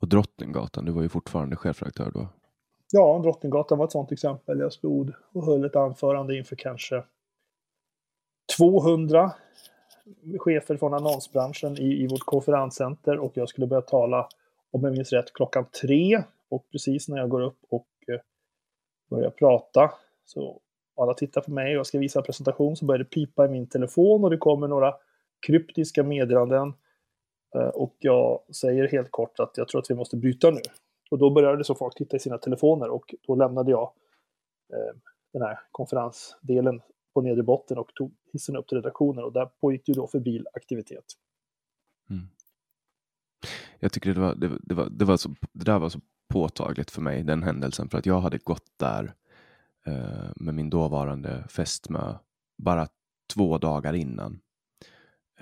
Och 0.02 0.08
Drottninggatan, 0.08 0.84
du 0.84 0.92
var 0.92 1.02
ju 1.02 1.08
fortfarande 1.08 1.56
chefredaktör 1.56 2.10
då? 2.14 2.28
Ja, 2.92 3.20
Drottninggatan 3.22 3.78
var 3.78 3.84
ett 3.84 3.92
sådant 3.92 4.12
exempel. 4.12 4.58
Jag 4.58 4.72
stod 4.72 5.12
och 5.32 5.46
höll 5.46 5.64
ett 5.64 5.76
anförande 5.76 6.36
inför 6.36 6.56
kanske 6.56 7.04
200 8.58 9.32
chefer 10.38 10.76
från 10.76 10.94
annonsbranschen 10.94 11.78
i, 11.78 12.02
i 12.02 12.06
vårt 12.06 12.20
konferenscenter 12.20 13.18
och 13.18 13.32
jag 13.34 13.48
skulle 13.48 13.66
börja 13.66 13.82
tala, 13.82 14.28
om 14.70 14.84
jag 14.84 14.92
minns 14.92 15.12
rätt, 15.12 15.32
klockan 15.32 15.64
tre. 15.82 16.22
Och 16.48 16.66
precis 16.72 17.08
när 17.08 17.18
jag 17.18 17.28
går 17.28 17.40
upp 17.40 17.58
och 17.68 17.88
eh, 18.08 18.20
börjar 19.10 19.30
prata 19.30 19.92
så 20.24 20.60
alla 20.96 21.14
tittar 21.14 21.40
på 21.40 21.50
mig 21.50 21.66
och 21.72 21.78
jag 21.78 21.86
ska 21.86 21.98
visa 21.98 22.18
en 22.18 22.24
presentation 22.24 22.76
så 22.76 22.84
börjar 22.84 22.98
det 22.98 23.04
pipa 23.04 23.46
i 23.46 23.48
min 23.48 23.66
telefon 23.66 24.24
och 24.24 24.30
det 24.30 24.38
kommer 24.38 24.68
några 24.68 24.94
kryptiska 25.46 26.02
meddelanden. 26.02 26.74
Eh, 27.54 27.68
och 27.68 27.96
jag 27.98 28.40
säger 28.54 28.88
helt 28.88 29.10
kort 29.10 29.40
att 29.40 29.56
jag 29.56 29.68
tror 29.68 29.80
att 29.80 29.90
vi 29.90 29.94
måste 29.94 30.16
bryta 30.16 30.50
nu. 30.50 30.60
Och 31.10 31.18
då 31.18 31.30
började 31.30 31.64
så 31.64 31.74
folk 31.74 31.94
titta 31.94 32.16
i 32.16 32.20
sina 32.20 32.38
telefoner 32.38 32.88
och 32.88 33.14
då 33.26 33.34
lämnade 33.34 33.70
jag 33.70 33.92
eh, 34.72 34.96
den 35.32 35.42
här 35.42 35.58
konferensdelen 35.70 36.82
på 37.14 37.20
nedre 37.20 37.42
botten 37.42 37.78
och 37.78 37.94
tog 37.94 38.14
hissen 38.32 38.56
upp 38.56 38.68
till 38.68 38.76
redaktionen 38.76 39.24
och 39.24 39.32
där 39.32 39.46
pågick 39.60 39.88
ju 39.88 39.94
då 39.94 40.06
febril 40.06 40.46
aktivitet. 40.54 41.04
Mm. 42.10 42.24
Jag 43.80 43.92
tycker 43.92 44.14
det 44.14 44.20
var, 44.20 44.34
det, 44.34 44.50
det, 44.62 44.74
var, 44.74 44.88
det, 44.90 45.04
var 45.04 45.16
så, 45.16 45.28
det 45.52 45.64
där 45.64 45.78
var 45.78 45.88
så 45.88 46.00
påtagligt 46.28 46.90
för 46.90 47.00
mig, 47.00 47.22
den 47.22 47.42
händelsen, 47.42 47.88
för 47.88 47.98
att 47.98 48.06
jag 48.06 48.20
hade 48.20 48.38
gått 48.38 48.66
där 48.76 49.14
eh, 49.86 50.30
med 50.36 50.54
min 50.54 50.70
dåvarande 50.70 51.44
fästmö 51.48 52.14
bara 52.58 52.88
två 53.34 53.58
dagar 53.58 53.92
innan. 53.92 54.40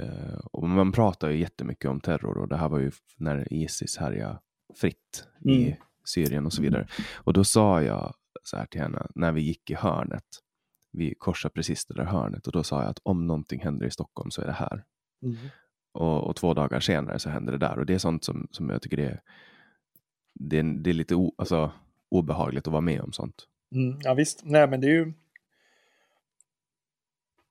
Eh, 0.03 0.39
och 0.53 0.69
man 0.69 0.93
pratar 0.93 1.31
ju 1.31 1.39
jättemycket 1.39 1.91
om 1.91 2.01
terror 2.01 2.39
och 2.39 2.49
det 2.49 2.57
här 2.57 2.69
var 2.69 2.79
ju 2.79 2.91
när 3.17 3.53
Isis 3.53 3.97
härjade 3.97 4.39
fritt 4.81 5.25
mm. 5.45 5.57
i 5.57 5.77
Syrien 6.05 6.47
och 6.47 6.53
så 6.53 6.63
vidare. 6.63 6.89
Och 7.15 7.33
då 7.33 7.45
sa 7.45 7.83
jag 7.83 8.15
så 8.43 8.57
här 8.57 8.67
till 8.67 8.81
henne 8.81 9.07
när 9.15 9.33
vi 9.33 9.41
gick 9.41 9.71
i 9.71 9.75
hörnet 9.75 10.25
vi 10.93 11.15
korsar 11.15 11.49
precis 11.49 11.87
det 11.87 11.95
där 11.95 12.05
hörnet 12.05 12.47
och 12.47 12.53
då 12.53 12.63
sa 12.63 12.81
jag 12.81 12.91
att 12.91 13.01
om 13.03 13.27
någonting 13.27 13.61
händer 13.61 13.87
i 13.87 13.91
Stockholm 13.91 14.31
så 14.31 14.43
är 14.43 14.47
det 14.47 14.53
här. 14.53 14.85
Mm. 15.23 15.37
Och, 15.93 16.29
och, 16.29 16.37
två 16.37 16.55
dagar 16.55 16.81
senare 16.81 17.19
så 17.19 17.31
händer 17.31 17.53
det 17.53 17.59
där 17.59 17.79
och 17.79 17.87
det 17.87 17.95
är 17.95 17.99
sånt 17.99 18.25
som, 18.25 18.49
som 18.51 18.71
jag 18.71 18.83
tycker 18.83 18.97
det 18.97 19.07
är, 19.07 19.21
det 20.35 20.59
är, 20.59 20.63
det 20.63 20.91
är 20.91 20.95
lite 20.95 21.15
o, 21.15 21.35
alltså, 21.39 21.73
obehagligt 22.09 22.67
att 22.67 22.73
vara 22.73 22.81
med 22.81 23.01
om 23.01 23.13
sånt. 23.13 23.47
Mm, 23.75 23.99
ja 24.03 24.15
visst, 24.15 24.41
nej 24.45 24.69
men 24.69 24.81
det 24.81 24.87
är 24.87 24.91
ju 24.91 25.13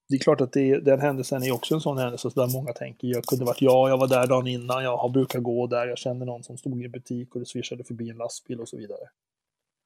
det 0.09 0.15
är 0.15 0.19
klart 0.19 0.41
att 0.41 0.53
det, 0.53 0.79
den 0.79 1.01
händelsen 1.01 1.43
är 1.43 1.51
också 1.51 1.75
en 1.75 1.81
sån 1.81 1.97
händelse 1.97 2.29
där 2.35 2.53
många 2.53 2.73
tänker, 2.73 3.07
jag 3.07 3.23
kunde 3.23 3.45
varit 3.45 3.61
jag, 3.61 3.89
jag 3.89 3.97
var 3.97 4.07
där 4.07 4.27
dagen 4.27 4.47
innan, 4.47 4.83
jag 4.83 5.11
brukar 5.11 5.39
gå 5.39 5.67
där, 5.67 5.87
jag 5.87 5.97
känner 5.97 6.25
någon 6.25 6.43
som 6.43 6.57
stod 6.57 6.81
i 6.81 6.85
en 6.85 6.91
butik 6.91 7.35
och 7.35 7.39
det 7.39 7.45
svischade 7.45 7.83
förbi 7.83 8.09
en 8.09 8.17
lastbil 8.17 8.59
och 8.59 8.69
så 8.69 8.77
vidare. 8.77 9.09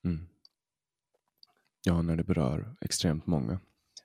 Mm. 0.05 0.27
Ja, 1.85 2.01
när 2.01 2.15
det 2.15 2.23
berör 2.23 2.75
extremt 2.81 3.27
många. 3.27 3.59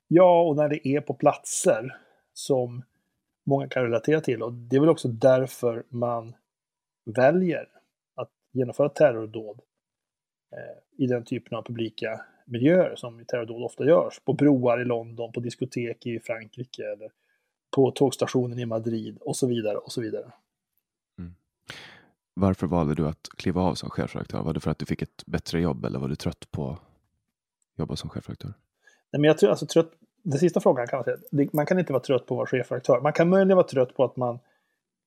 Ja, 0.09 0.43
och 0.43 0.57
när 0.57 0.69
det 0.69 0.89
är 0.89 1.01
på 1.01 1.15
platser 1.15 1.97
som 2.33 2.83
många 3.47 3.69
kan 3.69 3.83
relatera 3.83 4.21
till. 4.21 4.43
Och 4.43 4.53
det 4.53 4.77
är 4.77 4.81
väl 4.81 4.89
också 4.89 5.09
därför 5.09 5.85
man 5.89 6.35
väljer 7.05 7.69
att 8.15 8.31
genomföra 8.53 8.89
terrordåd 8.89 9.61
eh, 10.53 11.05
i 11.05 11.07
den 11.07 11.25
typen 11.25 11.59
av 11.59 11.63
publika 11.63 12.25
miljöer 12.49 12.97
som 12.97 13.25
terrordåd 13.25 13.63
ofta 13.63 13.85
görs. 13.85 14.21
På 14.25 14.33
broar 14.33 14.81
i 14.81 14.85
London, 14.85 15.33
på 15.33 15.41
diskotek 15.41 16.07
i 16.07 16.21
Frankrike 16.21 16.83
eller 16.83 17.11
på 17.71 17.91
tågstationen 17.91 18.59
i 18.59 18.67
Madrid 18.67 19.19
och 19.21 19.37
så 19.37 19.47
vidare 19.47 19.77
och 19.77 19.93
så 19.93 20.01
vidare. 20.01 20.33
Mm. 21.19 21.35
Varför 22.35 22.67
valde 22.67 22.95
du 22.95 23.09
att 23.09 23.29
kliva 23.37 23.61
av 23.61 23.75
som 23.75 23.91
chefredaktör? 23.91 24.43
Var 24.43 24.55
det 24.55 24.61
för 24.61 24.71
att 24.71 24.79
du 24.79 24.87
fick 24.87 25.03
ett 25.03 25.27
bättre 25.27 25.61
jobb 25.61 25.85
eller 25.85 25.99
var 25.99 26.09
du 26.09 26.17
trött 26.17 26.51
på 26.51 26.79
jobba 27.77 27.97
som 27.97 28.11
chefredaktör? 28.11 28.55
Nej, 29.11 29.21
men 29.21 29.25
jag 29.25 29.39
tror, 29.39 29.51
alltså, 29.51 29.67
trött, 29.67 29.91
den 30.23 30.39
sista 30.39 30.61
frågan 30.61 30.87
kan 30.87 30.97
man 30.97 31.05
säga, 31.05 31.49
man 31.53 31.67
kan 31.67 31.79
inte 31.79 31.93
vara 31.93 32.03
trött 32.03 32.27
på 32.27 32.35
att 32.35 32.39
vara 32.39 32.47
chefredaktör. 32.47 33.01
Man 33.01 33.13
kan 33.13 33.29
möjligen 33.29 33.57
vara 33.57 33.67
trött 33.67 33.95
på 33.95 34.05
att 34.05 34.17
man, 34.17 34.39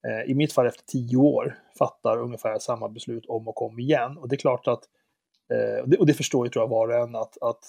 eh, 0.08 0.32
i 0.32 0.34
mitt 0.34 0.54
fall 0.54 0.68
efter 0.68 0.84
tio 0.84 1.18
år, 1.18 1.56
fattar 1.78 2.18
ungefär 2.18 2.60
samma 2.60 2.90
beslut 2.90 3.26
om 3.26 3.48
och 3.48 3.62
om 3.62 3.80
igen. 3.80 4.18
Och 4.18 4.30
det 4.30 4.36
är 4.36 4.38
klart 4.38 4.68
att, 4.68 4.84
eh, 5.52 5.82
och, 5.82 5.90
det, 5.90 5.98
och, 5.98 6.06
det, 6.06 6.14
förstår 6.14 6.46
ju 6.46 6.50
tror 6.50 6.64
jag 6.64 6.70
var 6.70 6.88
och 6.88 6.96
en, 6.96 7.16
att, 7.16 7.42
att 7.42 7.64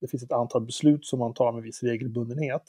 det 0.00 0.08
finns 0.08 0.22
ett 0.22 0.32
antal 0.32 0.66
beslut 0.66 1.06
som 1.06 1.18
man 1.18 1.34
tar 1.34 1.52
med 1.52 1.62
viss 1.62 1.82
regelbundenhet. 1.82 2.62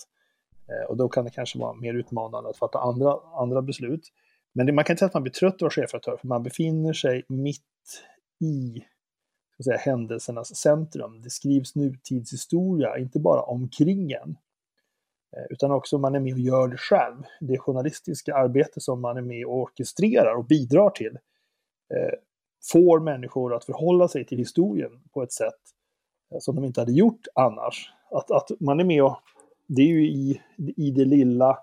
Eh, 0.68 0.90
och 0.90 0.98
då 0.98 1.10
kan 1.10 1.26
det 1.26 1.32
kanske 1.32 1.60
vara 1.60 1.74
mer 1.74 1.94
utmanande 1.94 2.50
att 2.50 2.58
fatta 2.58 2.80
andra, 2.80 3.20
andra 3.34 3.62
beslut. 3.62 4.12
Men 4.54 4.66
det, 4.66 4.72
man 4.72 4.84
kan 4.84 4.94
inte 4.94 5.00
säga 5.00 5.08
att 5.08 5.14
man 5.14 5.24
blir 5.24 5.34
trött 5.34 5.54
av 5.54 5.56
att 5.56 5.62
vara 5.62 5.72
chefredaktör, 5.72 6.18
för 6.18 6.28
man 6.28 6.44
befinner 6.44 6.94
sig 6.94 7.24
mitt 7.28 7.64
i 8.40 8.84
säga, 9.64 9.78
händelsernas 9.78 10.56
centrum. 10.56 11.22
Det 11.22 11.30
skrivs 11.30 11.76
nutidshistoria, 11.76 12.98
inte 12.98 13.20
bara 13.20 13.42
omkring 13.42 14.12
en, 14.12 14.38
eh, 15.38 15.46
utan 15.50 15.72
också 15.72 15.98
man 15.98 16.16
är 16.16 16.20
med 16.20 16.34
och 16.34 16.40
gör 16.40 16.68
det 16.68 16.78
själv. 16.78 17.24
Det 17.40 17.58
journalistiska 17.58 18.36
arbete 18.36 18.82
som 18.82 19.02
man 19.02 19.18
är 19.18 19.22
med 19.22 19.46
och 19.46 19.58
orkestrerar 19.58 20.36
och 20.36 20.46
bidrar 20.46 20.90
till 20.90 21.18
eh, 21.94 22.14
får 22.72 23.00
människor 23.00 23.56
att 23.56 23.66
förhålla 23.66 24.08
sig 24.08 24.26
till 24.26 24.38
historien 24.38 24.92
på 25.14 25.24
ett 25.24 25.32
sätt 25.32 25.60
eh, 26.32 26.40
som 26.40 26.56
de 26.56 26.66
inte 26.66 26.82
hade 26.82 26.92
gjort 26.92 27.28
annars. 27.36 27.94
Att, 28.12 28.32
att 28.32 28.52
man 28.60 28.80
är 28.80 28.84
med 28.84 29.04
och, 29.04 29.18
det 29.68 29.82
är 29.82 29.88
ju 29.88 30.08
i, 30.08 30.42
i 30.78 30.92
det 30.92 31.06
lilla 31.06 31.58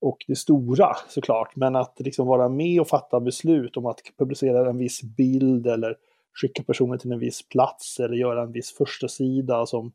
och 0.00 0.24
det 0.28 0.36
stora 0.36 0.96
såklart, 1.08 1.56
men 1.56 1.76
att 1.76 2.00
liksom 2.00 2.26
vara 2.26 2.48
med 2.48 2.80
och 2.80 2.88
fatta 2.88 3.20
beslut 3.20 3.76
om 3.76 3.86
att 3.86 4.00
publicera 4.18 4.70
en 4.70 4.78
viss 4.78 5.02
bild 5.02 5.66
eller 5.66 5.96
skicka 6.40 6.62
personer 6.62 6.98
till 6.98 7.12
en 7.12 7.18
viss 7.18 7.48
plats 7.48 8.00
eller 8.00 8.14
göra 8.14 8.42
en 8.42 8.52
viss 8.52 8.72
första 8.72 9.08
sida 9.08 9.66
som, 9.66 9.92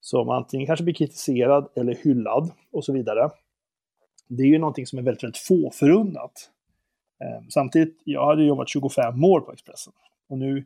som 0.00 0.28
antingen 0.28 0.66
kanske 0.66 0.84
blir 0.84 0.94
kritiserad 0.94 1.68
eller 1.76 1.94
hyllad 1.94 2.50
och 2.72 2.84
så 2.84 2.92
vidare. 2.92 3.30
Det 4.28 4.42
är 4.42 4.46
ju 4.46 4.58
någonting 4.58 4.86
som 4.86 4.98
är 4.98 5.02
väldigt, 5.02 5.24
väldigt 5.24 5.42
få 5.42 5.70
förunnat. 5.70 6.50
Eh, 7.22 7.42
samtidigt, 7.48 8.02
jag 8.04 8.26
hade 8.26 8.44
jobbat 8.44 8.68
25 8.68 9.24
år 9.24 9.40
på 9.40 9.52
Expressen 9.52 9.92
och 10.28 10.38
nu 10.38 10.64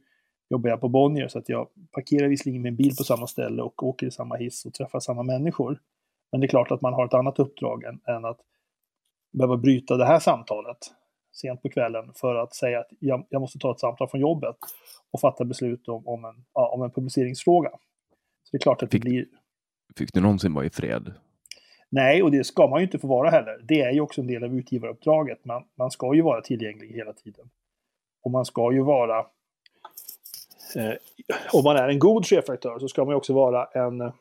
jobbar 0.50 0.70
jag 0.70 0.80
på 0.80 0.88
Bonnier 0.88 1.28
så 1.28 1.38
att 1.38 1.48
jag 1.48 1.68
parkerar 1.92 2.28
visserligen 2.28 2.62
min 2.62 2.76
bil 2.76 2.96
på 2.96 3.04
samma 3.04 3.26
ställe 3.26 3.62
och 3.62 3.82
åker 3.82 4.06
i 4.06 4.10
samma 4.10 4.36
hiss 4.36 4.64
och 4.64 4.74
träffar 4.74 5.00
samma 5.00 5.22
människor. 5.22 5.80
Men 6.32 6.40
det 6.40 6.46
är 6.46 6.48
klart 6.48 6.70
att 6.70 6.80
man 6.80 6.92
har 6.92 7.06
ett 7.06 7.14
annat 7.14 7.38
uppdrag 7.38 7.84
än, 7.84 8.00
än 8.06 8.24
att 8.24 8.40
behöva 9.32 9.56
bryta 9.56 9.96
det 9.96 10.06
här 10.06 10.18
samtalet 10.18 10.78
sent 11.32 11.62
på 11.62 11.68
kvällen 11.68 12.12
för 12.14 12.34
att 12.34 12.54
säga 12.54 12.80
att 12.80 12.88
jag, 12.98 13.26
jag 13.28 13.40
måste 13.40 13.58
ta 13.58 13.72
ett 13.72 13.80
samtal 13.80 14.08
från 14.08 14.20
jobbet 14.20 14.56
och 15.10 15.20
fatta 15.20 15.44
beslut 15.44 15.88
om, 15.88 16.08
om, 16.08 16.24
en, 16.24 16.44
ja, 16.54 16.68
om 16.68 16.82
en 16.82 16.90
publiceringsfråga. 16.90 17.70
Så 18.42 18.48
det 18.52 18.56
är 18.56 18.60
klart 18.60 18.82
att 18.82 18.90
Fick- 18.90 19.02
det 19.02 19.10
blir... 19.10 19.26
Fick 19.96 20.12
du 20.12 20.20
någonsin 20.20 20.54
vara 20.54 20.64
i 20.64 20.70
fred? 20.70 21.14
Nej, 21.88 22.22
och 22.22 22.30
det 22.30 22.44
ska 22.44 22.66
man 22.66 22.80
ju 22.80 22.84
inte 22.84 22.98
få 22.98 23.06
vara 23.06 23.30
heller. 23.30 23.60
Det 23.64 23.80
är 23.80 23.92
ju 23.92 24.00
också 24.00 24.20
en 24.20 24.26
del 24.26 24.44
av 24.44 24.54
utgivaruppdraget. 24.54 25.44
Man, 25.44 25.64
man 25.74 25.90
ska 25.90 26.14
ju 26.14 26.22
vara 26.22 26.40
tillgänglig 26.40 26.88
hela 26.88 27.12
tiden. 27.12 27.50
Och 28.22 28.30
man 28.30 28.44
ska 28.44 28.72
ju 28.72 28.82
vara... 28.82 29.18
Eh, 30.76 30.92
om 31.52 31.64
man 31.64 31.76
är 31.76 31.88
en 31.88 31.98
god 31.98 32.26
chefredaktör 32.26 32.78
så 32.78 32.88
ska 32.88 33.04
man 33.04 33.12
ju 33.12 33.16
också 33.16 33.32
vara 33.32 33.64
en 33.64 34.12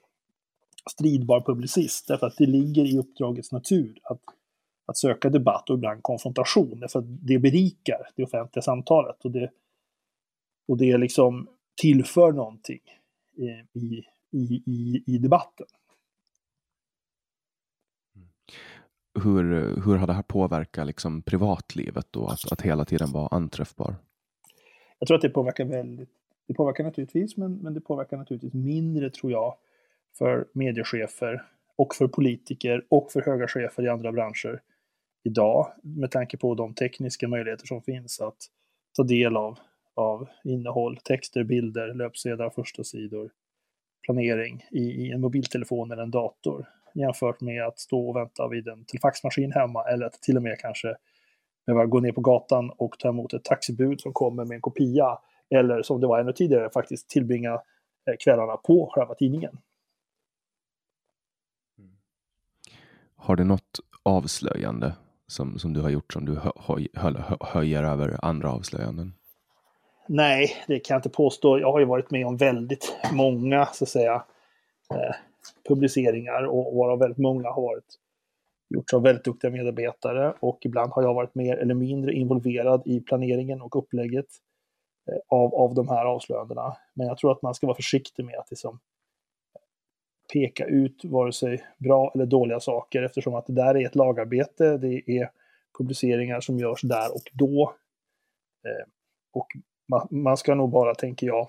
stridbar 0.91 1.41
publicist. 1.41 2.07
Därför 2.07 2.27
att 2.27 2.37
det 2.37 2.45
ligger 2.45 2.85
i 2.85 2.97
uppdragets 2.97 3.51
natur 3.51 3.99
att, 4.03 4.21
att 4.85 4.97
söka 4.97 5.29
debatt 5.29 5.69
och 5.69 5.75
ibland 5.75 6.03
konfrontation. 6.03 6.79
Därför 6.79 6.99
att 6.99 7.27
det 7.27 7.39
berikar 7.39 8.07
det 8.15 8.23
offentliga 8.23 8.61
samtalet. 8.61 9.25
Och 9.25 9.31
det, 9.31 9.51
och 10.67 10.77
det 10.77 10.97
liksom 10.97 11.47
tillför 11.81 12.31
någonting 12.31 12.81
eh, 13.37 13.81
i, 13.81 14.03
i, 14.31 14.63
i, 14.65 15.03
i 15.07 15.17
debatten. 15.17 15.67
Hur, 19.23 19.43
hur 19.85 19.95
har 19.95 20.07
det 20.07 20.13
här 20.13 20.23
påverkat 20.23 20.87
liksom 20.87 21.21
privatlivet 21.21 22.07
då? 22.11 22.27
Att, 22.27 22.51
att 22.51 22.61
hela 22.61 22.85
tiden 22.85 23.11
vara 23.11 23.27
anträffbar? 23.27 23.95
Jag 24.99 25.07
tror 25.07 25.15
att 25.15 25.21
det 25.21 25.29
påverkar 25.29 25.65
väldigt. 25.65 26.09
Det 26.47 26.53
påverkar 26.53 26.83
naturligtvis, 26.83 27.37
men, 27.37 27.55
men 27.57 27.73
det 27.73 27.81
påverkar 27.81 28.17
naturligtvis 28.17 28.53
mindre 28.53 29.09
tror 29.09 29.31
jag 29.31 29.55
för 30.17 30.47
mediechefer 30.53 31.43
och 31.75 31.95
för 31.95 32.07
politiker 32.07 32.85
och 32.89 33.11
för 33.11 33.21
höga 33.21 33.47
chefer 33.47 33.83
i 33.83 33.87
andra 33.87 34.11
branscher 34.11 34.61
idag 35.23 35.67
med 35.81 36.11
tanke 36.11 36.37
på 36.37 36.55
de 36.55 36.73
tekniska 36.73 37.27
möjligheter 37.27 37.67
som 37.67 37.81
finns 37.81 38.21
att 38.21 38.37
ta 38.95 39.03
del 39.03 39.37
av, 39.37 39.59
av 39.93 40.27
innehåll, 40.43 40.97
texter, 40.97 41.43
bilder, 41.43 41.93
löpsedlar, 41.93 42.49
första 42.49 42.83
sidor, 42.83 43.31
planering 44.05 44.65
i, 44.71 44.83
i 44.83 45.11
en 45.11 45.21
mobiltelefon 45.21 45.91
eller 45.91 46.03
en 46.03 46.11
dator 46.11 46.65
jämfört 46.95 47.41
med 47.41 47.63
att 47.63 47.79
stå 47.79 48.09
och 48.09 48.15
vänta 48.15 48.47
vid 48.47 48.67
en 48.67 48.85
telefaxmaskin 48.85 49.51
hemma 49.51 49.83
eller 49.83 50.05
att 50.05 50.13
till 50.13 50.37
och 50.37 50.43
med 50.43 50.59
kanske 50.59 50.95
behöva 51.65 51.85
gå 51.85 51.99
ner 51.99 52.11
på 52.11 52.21
gatan 52.21 52.71
och 52.77 52.99
ta 52.99 53.09
emot 53.09 53.33
ett 53.33 53.43
taxibud 53.43 54.01
som 54.01 54.13
kommer 54.13 54.45
med 54.45 54.55
en 54.55 54.61
kopia 54.61 55.17
eller 55.49 55.83
som 55.83 56.01
det 56.01 56.07
var 56.07 56.19
ännu 56.19 56.33
tidigare 56.33 56.69
faktiskt 56.69 57.09
tillbringa 57.09 57.53
eh, 57.53 58.15
kvällarna 58.19 58.57
på 58.57 58.89
själva 58.93 59.15
tidningen. 59.15 59.57
Har 63.15 63.35
du 63.35 63.43
något 63.43 63.79
avslöjande 64.03 64.93
som, 65.27 65.59
som 65.59 65.73
du 65.73 65.81
har 65.81 65.89
gjort 65.89 66.13
som 66.13 66.25
du 66.25 66.35
hö, 66.35 66.51
hö, 66.55 66.77
hö, 66.93 67.35
höjer 67.39 67.83
över 67.83 68.19
andra 68.21 68.51
avslöjanden? 68.51 69.13
Nej, 70.07 70.63
det 70.67 70.79
kan 70.79 70.95
jag 70.95 70.99
inte 70.99 71.09
påstå. 71.09 71.59
Jag 71.59 71.71
har 71.71 71.79
ju 71.79 71.85
varit 71.85 72.11
med 72.11 72.25
om 72.25 72.37
väldigt 72.37 72.97
många, 73.13 73.65
så 73.65 73.83
att 73.83 73.89
säga, 73.89 74.23
eh, 74.93 75.15
publiceringar 75.67 76.43
och 76.43 76.75
varav 76.75 76.99
väldigt 76.99 77.17
många 77.17 77.49
har 77.49 77.61
varit 77.61 77.99
gjorts 78.69 78.93
av 78.93 79.03
väldigt 79.03 79.23
duktiga 79.23 79.51
medarbetare 79.51 80.33
och 80.39 80.59
ibland 80.61 80.91
har 80.91 81.03
jag 81.03 81.13
varit 81.13 81.35
mer 81.35 81.57
eller 81.57 81.73
mindre 81.73 82.13
involverad 82.13 82.81
i 82.85 82.99
planeringen 82.99 83.61
och 83.61 83.75
upplägget 83.75 84.27
eh, 85.11 85.17
av, 85.27 85.55
av 85.55 85.73
de 85.73 85.89
här 85.89 86.05
avslöjandena. 86.05 86.77
Men 86.93 87.07
jag 87.07 87.17
tror 87.17 87.31
att 87.31 87.41
man 87.41 87.53
ska 87.53 87.67
vara 87.67 87.75
försiktig 87.75 88.25
med 88.25 88.35
att 88.35 88.51
liksom 88.51 88.79
eh, 89.55 89.61
peka 90.33 90.65
ut 90.65 91.05
vare 91.05 91.33
sig 91.33 91.63
bra 91.77 92.11
eller 92.15 92.25
dåliga 92.25 92.59
saker 92.59 93.03
eftersom 93.03 93.35
att 93.35 93.47
det 93.47 93.53
där 93.53 93.77
är 93.77 93.85
ett 93.85 93.95
lagarbete. 93.95 94.77
Det 94.77 95.09
är 95.09 95.31
publiceringar 95.77 96.41
som 96.41 96.59
görs 96.59 96.81
där 96.81 97.13
och 97.13 97.31
då. 97.33 97.75
Eh, 98.65 98.87
och 99.33 99.47
man, 99.87 100.07
man 100.11 100.37
ska 100.37 100.55
nog 100.55 100.69
bara, 100.69 100.95
tänker 100.95 101.27
jag, 101.27 101.47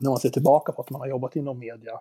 när 0.00 0.10
man 0.10 0.18
ser 0.18 0.28
tillbaka 0.28 0.72
på 0.72 0.82
att 0.82 0.90
man 0.90 1.00
har 1.00 1.08
jobbat 1.08 1.36
inom 1.36 1.58
media, 1.58 2.00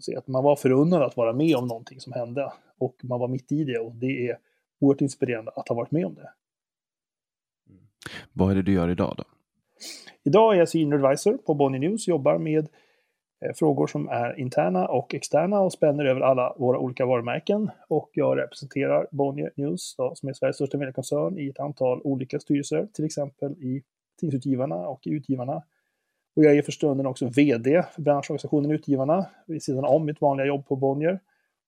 se 0.00 0.16
att 0.16 0.28
man 0.28 0.44
var 0.44 0.56
förunnad 0.56 1.02
att 1.02 1.16
vara 1.16 1.32
med 1.32 1.56
om 1.56 1.66
någonting 1.66 2.00
som 2.00 2.12
hände 2.12 2.52
och 2.78 2.96
man 3.02 3.20
var 3.20 3.28
mitt 3.28 3.52
i 3.52 3.64
det 3.64 3.78
och 3.78 3.94
det 3.94 4.28
är 4.28 4.38
oerhört 4.80 5.00
inspirerande 5.00 5.50
att 5.56 5.68
ha 5.68 5.76
varit 5.76 5.90
med 5.90 6.06
om 6.06 6.14
det. 6.14 6.30
Vad 8.32 8.50
är 8.50 8.54
det 8.54 8.62
du 8.62 8.72
gör 8.72 8.88
idag 8.88 9.14
då? 9.18 9.24
Idag 10.24 10.54
är 10.54 10.58
jag 10.58 10.68
senior 10.68 11.04
advisor 11.04 11.36
på 11.36 11.54
Bonnier 11.54 11.80
News, 11.80 12.08
jobbar 12.08 12.38
med 12.38 12.68
eh, 13.44 13.52
frågor 13.54 13.86
som 13.86 14.08
är 14.08 14.40
interna 14.40 14.88
och 14.88 15.14
externa 15.14 15.60
och 15.60 15.72
spänner 15.72 16.04
över 16.04 16.20
alla 16.20 16.54
våra 16.58 16.78
olika 16.78 17.06
varumärken. 17.06 17.70
Och 17.88 18.10
jag 18.12 18.38
representerar 18.38 19.06
Bonnier 19.10 19.52
News 19.56 19.94
då, 19.96 20.14
som 20.14 20.28
är 20.28 20.32
Sveriges 20.32 20.56
största 20.56 20.78
mediekoncern 20.78 21.38
i 21.38 21.48
ett 21.48 21.60
antal 21.60 22.00
olika 22.04 22.40
styrelser, 22.40 22.88
till 22.92 23.04
exempel 23.04 23.52
i 23.52 23.82
Tidningsutgivarna 24.20 24.76
och 24.76 25.06
i 25.06 25.10
Utgivarna. 25.10 25.62
Och 26.36 26.44
jag 26.44 26.56
är 26.56 26.62
för 26.62 26.72
stunden 26.72 27.06
också 27.06 27.26
VD 27.26 27.82
för 27.94 28.02
branschorganisationen 28.02 28.70
Utgivarna 28.70 29.26
vid 29.46 29.62
sidan 29.62 29.84
om 29.84 30.04
mitt 30.04 30.20
vanliga 30.20 30.46
jobb 30.46 30.66
på 30.66 30.76
Bonnier. 30.76 31.20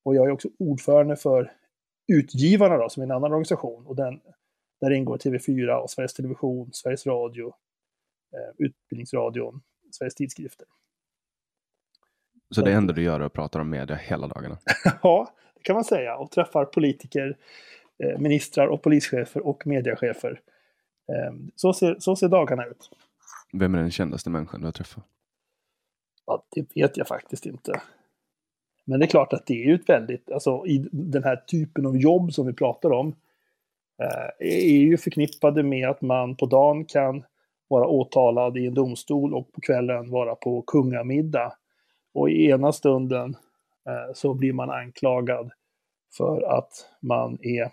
Och 0.05 0.15
jag 0.15 0.27
är 0.27 0.31
också 0.31 0.49
ordförande 0.59 1.17
för 1.17 1.53
Utgivarna 2.09 2.77
då, 2.77 2.89
som 2.89 3.01
är 3.01 3.05
en 3.05 3.11
annan 3.11 3.33
organisation. 3.33 3.87
Och 3.87 3.97
den, 3.97 4.21
där 4.81 4.91
ingår 4.91 5.19
TV4 5.19 5.75
och 5.75 5.91
Sveriges 5.91 6.15
Television, 6.15 6.73
Sveriges 6.73 7.07
Radio, 7.07 7.47
eh, 8.33 8.67
Utbildningsradion, 8.67 9.63
Sveriges 9.91 10.15
Tidskrifter. 10.15 10.67
Så 12.51 12.63
det 12.63 12.73
enda 12.73 12.93
du 12.93 13.03
gör 13.03 13.21
är 13.21 13.25
att 13.25 13.33
prata 13.33 13.61
om 13.61 13.71
media 13.71 13.97
hela 13.97 14.29
dagarna? 14.29 14.59
ja, 15.03 15.35
det 15.55 15.63
kan 15.63 15.75
man 15.75 15.85
säga. 15.85 16.17
Och 16.17 16.31
träffar 16.31 16.65
politiker, 16.65 17.37
eh, 17.99 18.19
ministrar 18.19 18.67
och 18.67 18.83
polischefer 18.83 19.47
och 19.47 19.67
mediechefer. 19.67 20.41
Eh, 21.13 21.35
så, 21.57 21.73
ser, 21.73 21.97
så 21.99 22.17
ser 22.17 22.29
dagarna 22.29 22.67
ut. 22.67 22.91
Vem 23.59 23.75
är 23.75 23.79
den 23.79 23.91
kändaste 23.91 24.31
människan 24.31 24.61
du 24.61 24.67
har 24.67 24.73
träffat? 24.73 25.05
Ja, 26.27 26.45
det 26.51 26.77
vet 26.77 26.97
jag 26.97 27.09
faktiskt 27.09 27.47
inte. 27.47 27.81
Men 28.85 29.01
det 29.01 29.07
är 29.07 29.09
klart 29.09 29.33
att 29.33 29.47
det 29.47 29.55
är 29.55 29.67
ju 29.67 29.75
ett 29.75 29.89
väldigt, 29.89 30.31
alltså 30.31 30.67
i 30.67 30.89
den 30.93 31.25
här 31.25 31.37
typen 31.37 31.87
av 31.87 31.97
jobb 31.97 32.33
som 32.33 32.47
vi 32.47 32.53
pratar 32.53 32.93
om, 32.93 33.17
eh, 34.03 34.49
är 34.49 34.79
ju 34.79 34.97
förknippade 34.97 35.63
med 35.63 35.89
att 35.89 36.03
man 36.03 36.37
på 36.37 36.47
dagen 36.47 36.85
kan 36.85 37.25
vara 37.69 37.87
åtalad 37.87 38.57
i 38.57 38.67
en 38.67 38.75
domstol 38.75 39.35
och 39.35 39.53
på 39.53 39.61
kvällen 39.61 40.11
vara 40.11 40.35
på 40.35 40.63
kungamiddag. 40.63 41.53
Och 42.15 42.31
i 42.31 42.47
ena 42.47 42.73
stunden 42.73 43.37
eh, 43.89 44.15
så 44.15 44.35
blir 44.35 44.53
man 44.53 44.71
anklagad 44.71 45.51
för 46.17 46.43
att 46.43 46.91
man 47.01 47.39
är 47.43 47.71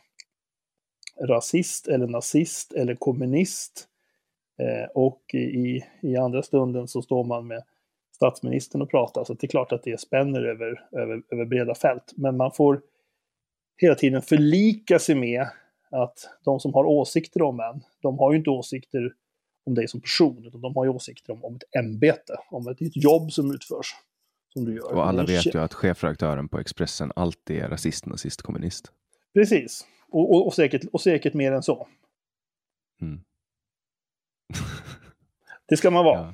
rasist 1.28 1.88
eller 1.88 2.08
nazist 2.08 2.74
eller 2.74 2.96
kommunist. 2.96 3.88
Eh, 4.60 4.90
och 4.96 5.22
i, 5.34 5.84
i 6.02 6.18
andra 6.18 6.44
stunden 6.44 6.88
så 6.88 7.02
står 7.02 7.24
man 7.24 7.48
med 7.48 7.64
statsministern 8.16 8.82
och 8.82 8.92
pratar. 8.92 9.24
Så 9.24 9.34
det 9.34 9.46
är 9.46 9.50
klart 9.50 9.72
att 9.72 9.84
det 9.84 10.00
spänner 10.00 10.44
över, 10.44 10.88
över, 10.92 11.24
över 11.32 11.46
breda 11.46 11.76
fält. 11.76 12.14
Men 12.16 12.38
man 12.38 12.52
får 12.52 12.82
hela 13.78 13.96
tiden 13.96 14.22
förlika 14.22 15.00
sig 15.00 15.16
med 15.16 15.48
att 15.92 16.30
de 16.46 16.60
som 16.60 16.74
har 16.74 16.86
åsikter 16.86 17.42
om 17.42 17.60
en, 17.60 17.82
de 18.02 18.20
har 18.20 18.32
ju 18.32 18.38
inte 18.38 18.50
åsikter 18.50 19.14
om 19.66 19.76
dig 19.76 19.88
som 19.88 20.02
person, 20.02 20.46
utan 20.46 20.62
de 20.62 20.76
har 20.76 20.86
ju 20.86 20.90
åsikter 20.90 21.34
om, 21.34 21.44
om 21.44 21.56
ett 21.56 21.76
ämbete, 21.76 22.36
om 22.50 22.68
ett, 22.68 22.82
ett 22.82 23.04
jobb 23.04 23.32
som 23.32 23.52
utförs. 23.52 23.96
Som 24.54 24.66
du 24.66 24.76
gör. 24.76 24.94
Och 24.94 25.08
alla 25.08 25.24
vet 25.26 25.56
ju 25.56 25.60
att 25.60 25.74
chefredaktören 25.74 26.50
på 26.50 26.60
Expressen 26.60 27.12
alltid 27.16 27.58
är 27.58 27.70
rasist, 27.70 28.06
nazist, 28.06 28.42
kommunist. 28.42 28.92
Precis. 29.34 29.86
Och, 30.10 30.36
och, 30.36 30.48
och, 30.48 30.54
säkert, 30.54 30.82
och 30.94 31.02
säkert 31.02 31.34
mer 31.34 31.52
än 31.52 31.64
så. 31.64 31.88
Mm. 33.02 33.22
Det 35.66 35.78
ska 35.78 35.92
man 35.92 36.06
vara. 36.06 36.20
Ja. 36.20 36.34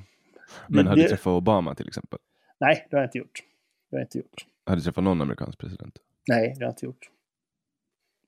Men 0.68 0.86
har 0.86 0.96
du 0.96 1.08
träffat 1.08 1.26
Obama 1.30 1.74
till 1.74 1.88
exempel? 1.88 2.18
Nej, 2.60 2.86
det 2.90 2.96
har 2.96 3.02
jag 3.02 3.08
inte 3.08 3.18
gjort. 3.18 3.42
Det 3.90 3.96
har 3.96 4.00
jag 4.00 4.04
inte 4.06 4.18
gjort. 4.18 4.46
Har 4.66 4.76
du 4.76 4.82
träffat 4.82 5.04
någon 5.04 5.20
amerikansk 5.20 5.58
president? 5.58 5.98
Nej, 6.28 6.48
det 6.48 6.54
har 6.54 6.62
jag 6.62 6.70
inte 6.72 6.86
gjort. 6.86 7.10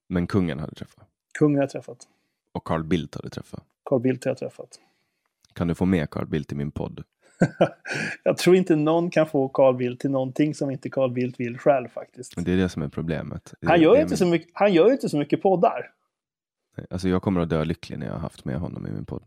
Men 0.09 0.27
kungen 0.27 0.59
har 0.59 0.67
du 0.69 0.75
träffat? 0.75 1.07
Kungen 1.39 1.57
har 1.57 1.63
jag 1.63 1.71
träffat. 1.71 2.09
Och 2.53 2.65
Carl 2.65 2.85
Bildt 2.85 3.15
har 3.15 3.23
du 3.23 3.29
träffat? 3.29 3.65
Carl 3.85 4.01
Bildt 4.01 4.25
har 4.25 4.31
jag 4.31 4.39
träffat. 4.39 4.81
Kan 5.53 5.69
du 5.69 5.75
få 5.75 5.85
med 5.85 6.11
Carl 6.11 6.27
Bildt 6.27 6.53
i 6.53 6.55
min 6.55 6.71
podd? 6.71 7.05
jag 8.23 8.37
tror 8.39 8.57
inte 8.57 8.77
någon 8.77 9.11
kan 9.11 9.27
få 9.27 9.49
Carl 9.49 9.77
Bildt 9.77 10.01
till 10.01 10.11
någonting 10.11 10.55
som 10.55 10.71
inte 10.71 10.91
Carl 10.91 11.11
Bildt 11.13 11.41
vill 11.41 11.59
själv 11.59 11.89
faktiskt. 11.89 12.45
Det 12.45 12.53
är 12.53 12.57
det 12.57 12.69
som 12.69 12.83
är 12.83 12.89
problemet. 12.89 13.55
Han 13.67 13.81
gör, 13.81 13.97
inte 13.97 14.11
min- 14.11 14.17
så 14.19 14.27
mycket, 14.27 14.51
han 14.53 14.73
gör 14.73 14.93
inte 14.93 15.09
så 15.09 15.19
mycket 15.19 15.43
poddar. 15.43 15.91
Alltså 16.91 17.09
jag 17.09 17.23
kommer 17.23 17.41
att 17.41 17.49
dö 17.51 17.65
lycklig 17.65 17.99
när 17.99 18.07
jag 18.07 18.13
har 18.13 18.21
haft 18.21 18.45
med 18.45 18.57
honom 18.61 18.87
i 18.87 18.91
min 18.91 19.05
podd. 19.05 19.23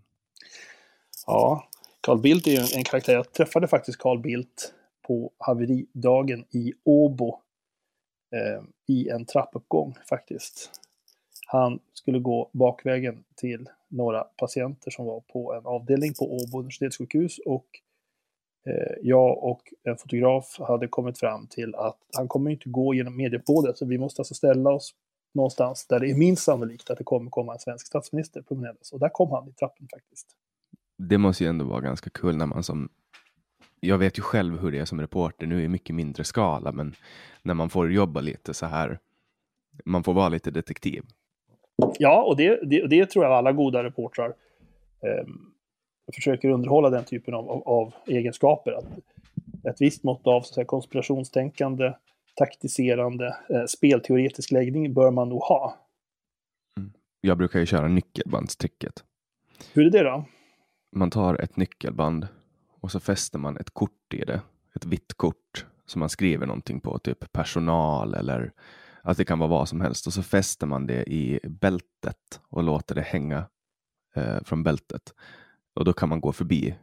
Ja, 1.27 1.67
Carl 2.01 2.21
Bildt 2.21 2.47
är 2.47 2.51
ju 2.51 2.57
en, 2.77 2.83
karaktär. 2.83 3.13
Jag 3.13 3.31
träffade 3.31 3.67
faktiskt 3.67 3.97
Carl 3.97 4.19
Bildt 4.19 4.73
på 5.07 5.31
haveridagen 5.37 6.45
i 6.51 6.73
Åbo 6.83 7.39
eh, 8.35 8.63
i 8.87 9.09
en 9.09 9.25
trappuppgång 9.25 9.95
faktiskt. 10.09 10.71
Han 11.47 11.79
skulle 11.93 12.19
gå 12.19 12.49
bakvägen 12.53 13.23
till 13.35 13.69
några 13.87 14.23
patienter 14.23 14.91
som 14.91 15.05
var 15.05 15.19
på 15.19 15.53
en 15.53 15.65
avdelning 15.65 16.13
på 16.13 16.35
Åbo 16.35 16.59
universitetssjukhus 16.59 17.39
och 17.45 17.65
eh, 18.65 18.95
jag 19.01 19.43
och 19.43 19.73
en 19.83 19.97
fotograf 19.97 20.59
hade 20.59 20.87
kommit 20.87 21.19
fram 21.19 21.47
till 21.47 21.75
att 21.75 21.97
han 22.17 22.27
kommer 22.27 22.51
inte 22.51 22.69
gå 22.69 22.93
genom 22.93 23.17
mediepådet 23.17 23.77
så 23.77 23.85
vi 23.85 23.97
måste 23.97 24.21
alltså 24.21 24.33
ställa 24.33 24.69
oss 24.69 24.95
någonstans 25.35 25.87
där 25.87 25.99
det 25.99 26.11
är 26.11 26.15
minst 26.15 26.43
sannolikt 26.43 26.89
att 26.89 26.97
det 26.97 27.03
kommer 27.03 27.31
komma 27.31 27.53
en 27.53 27.59
svensk 27.59 27.87
statsminister 27.87 28.41
promenerandes. 28.41 28.91
Och 28.91 28.99
där 28.99 29.09
kom 29.09 29.31
han 29.31 29.49
i 29.49 29.51
trappen 29.51 29.87
faktiskt. 29.93 30.27
Det 30.97 31.17
måste 31.17 31.43
ju 31.43 31.49
ändå 31.49 31.65
vara 31.65 31.81
ganska 31.81 32.09
kul 32.09 32.37
när 32.37 32.45
man 32.45 32.63
som 32.63 32.89
jag 33.79 33.97
vet 33.97 34.17
ju 34.17 34.21
själv 34.21 34.59
hur 34.59 34.71
det 34.71 34.79
är 34.79 34.85
som 34.85 35.01
reporter 35.01 35.47
nu 35.47 35.63
i 35.63 35.67
mycket 35.67 35.95
mindre 35.95 36.23
skala, 36.23 36.71
men 36.71 36.95
när 37.41 37.53
man 37.53 37.69
får 37.69 37.91
jobba 37.91 38.21
lite 38.21 38.53
så 38.53 38.65
här, 38.65 38.99
man 39.85 40.03
får 40.03 40.13
vara 40.13 40.29
lite 40.29 40.51
detektiv. 40.51 41.03
Ja, 41.99 42.23
och 42.23 42.37
det, 42.37 42.59
det, 42.63 42.87
det 42.87 43.05
tror 43.05 43.25
jag 43.25 43.33
alla 43.33 43.51
goda 43.51 43.83
reportrar 43.83 44.33
eh, 45.01 45.27
försöker 46.15 46.49
underhålla 46.49 46.89
den 46.89 47.03
typen 47.03 47.33
av, 47.33 47.49
av, 47.49 47.67
av 47.67 47.93
egenskaper. 48.07 48.71
Att 48.71 48.85
ett 49.63 49.81
visst 49.81 50.03
mått 50.03 50.27
av 50.27 50.41
så 50.41 50.53
säga, 50.53 50.65
konspirationstänkande, 50.65 51.93
taktiserande, 52.35 53.35
eh, 53.49 53.65
spelteoretisk 53.67 54.51
läggning 54.51 54.93
bör 54.93 55.11
man 55.11 55.29
nog 55.29 55.41
ha. 55.41 55.75
Mm. 56.77 56.93
Jag 57.21 57.37
brukar 57.37 57.59
ju 57.59 57.65
köra 57.65 57.87
nyckelbandstricket. 57.87 59.03
Hur 59.73 59.85
är 59.85 59.91
det 59.91 60.03
då? 60.03 60.25
Man 60.95 61.11
tar 61.11 61.41
ett 61.41 61.57
nyckelband 61.57 62.27
och 62.81 62.91
så 62.91 62.99
fäster 62.99 63.39
man 63.39 63.57
ett 63.57 63.69
kort 63.73 64.13
i 64.13 64.25
det, 64.25 64.41
ett 64.75 64.85
vitt 64.85 65.13
kort 65.13 65.65
som 65.85 65.99
man 65.99 66.09
skriver 66.09 66.45
någonting 66.45 66.79
på, 66.79 66.99
typ 66.99 67.31
personal 67.31 68.13
eller 68.13 68.51
att 69.01 69.17
det 69.17 69.25
kan 69.25 69.39
vara 69.39 69.49
vad 69.49 69.69
som 69.69 69.81
helst 69.81 70.07
och 70.07 70.13
så 70.13 70.23
fäster 70.23 70.67
man 70.67 70.87
det 70.87 71.03
i 71.03 71.39
bältet 71.43 72.41
och 72.49 72.63
låter 72.63 72.95
det 72.95 73.01
hänga 73.01 73.45
eh, 74.15 74.43
från 74.43 74.63
bältet. 74.63 75.13
Och 75.75 75.85
då 75.85 75.93
kan 75.93 76.09
man 76.09 76.21
gå 76.21 76.31
förbi 76.31 76.75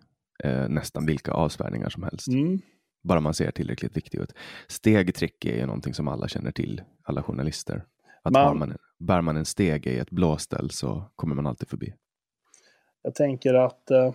eh, 0.44 0.68
nästan 0.68 1.06
vilka 1.06 1.32
avspärrningar 1.32 1.88
som 1.88 2.02
helst. 2.02 2.28
Mm. 2.28 2.60
Bara 3.02 3.20
man 3.20 3.34
ser 3.34 3.50
tillräckligt 3.50 3.96
viktig 3.96 4.18
ut. 4.18 4.34
Stegtrick 4.68 5.44
är 5.44 5.56
ju 5.56 5.66
någonting 5.66 5.94
som 5.94 6.08
alla 6.08 6.28
känner 6.28 6.52
till, 6.52 6.82
alla 7.02 7.22
journalister. 7.22 7.84
Att 8.22 8.32
man, 8.32 8.58
man, 8.58 8.76
bär 8.98 9.20
man 9.20 9.36
en 9.36 9.44
steg 9.44 9.86
i 9.86 9.98
ett 9.98 10.10
blåställ 10.10 10.70
så 10.70 11.04
kommer 11.16 11.34
man 11.34 11.46
alltid 11.46 11.68
förbi. 11.68 11.94
Jag 13.02 13.14
tänker 13.14 13.54
att 13.54 13.90
eh, 13.90 14.14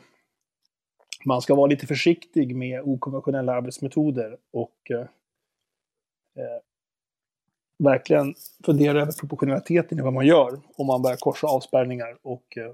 man 1.25 1.41
ska 1.41 1.55
vara 1.55 1.67
lite 1.67 1.87
försiktig 1.87 2.55
med 2.55 2.81
okonventionella 2.81 3.53
arbetsmetoder 3.53 4.37
och 4.53 4.91
eh, 4.91 4.99
eh, 6.43 6.61
verkligen 7.79 8.35
fundera 8.65 9.01
över 9.01 9.11
proportionaliteten 9.11 9.99
i 9.99 10.01
vad 10.01 10.13
man 10.13 10.25
gör 10.25 10.59
om 10.77 10.87
man 10.87 11.01
börjar 11.01 11.17
korsa 11.17 11.47
avspärrningar 11.47 12.17
och 12.21 12.57
eh, 12.57 12.71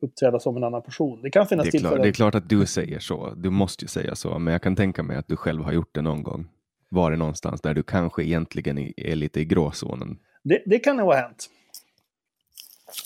uppträda 0.00 0.40
som 0.40 0.56
en 0.56 0.64
annan 0.64 0.82
person. 0.82 1.22
Det 1.22 1.30
kan 1.30 1.46
finnas 1.46 1.64
det 1.64 1.70
tillfällen... 1.70 1.96
Klart, 1.96 2.02
det 2.02 2.08
är 2.08 2.12
klart 2.12 2.34
att 2.34 2.48
du 2.48 2.66
säger 2.66 2.98
så, 2.98 3.32
du 3.36 3.50
måste 3.50 3.84
ju 3.84 3.88
säga 3.88 4.14
så, 4.14 4.38
men 4.38 4.52
jag 4.52 4.62
kan 4.62 4.76
tänka 4.76 5.02
mig 5.02 5.16
att 5.16 5.28
du 5.28 5.36
själv 5.36 5.62
har 5.62 5.72
gjort 5.72 5.94
det 5.94 6.02
någon 6.02 6.22
gång. 6.22 6.48
Var 6.88 7.10
det 7.10 7.16
någonstans 7.16 7.60
där 7.60 7.74
du 7.74 7.82
kanske 7.82 8.24
egentligen 8.24 8.78
är 8.96 9.16
lite 9.16 9.40
i 9.40 9.44
gråzonen? 9.44 10.18
Det, 10.44 10.62
det 10.66 10.78
kan 10.78 10.96
nog 10.96 11.06
ha 11.06 11.14
hänt. 11.14 11.50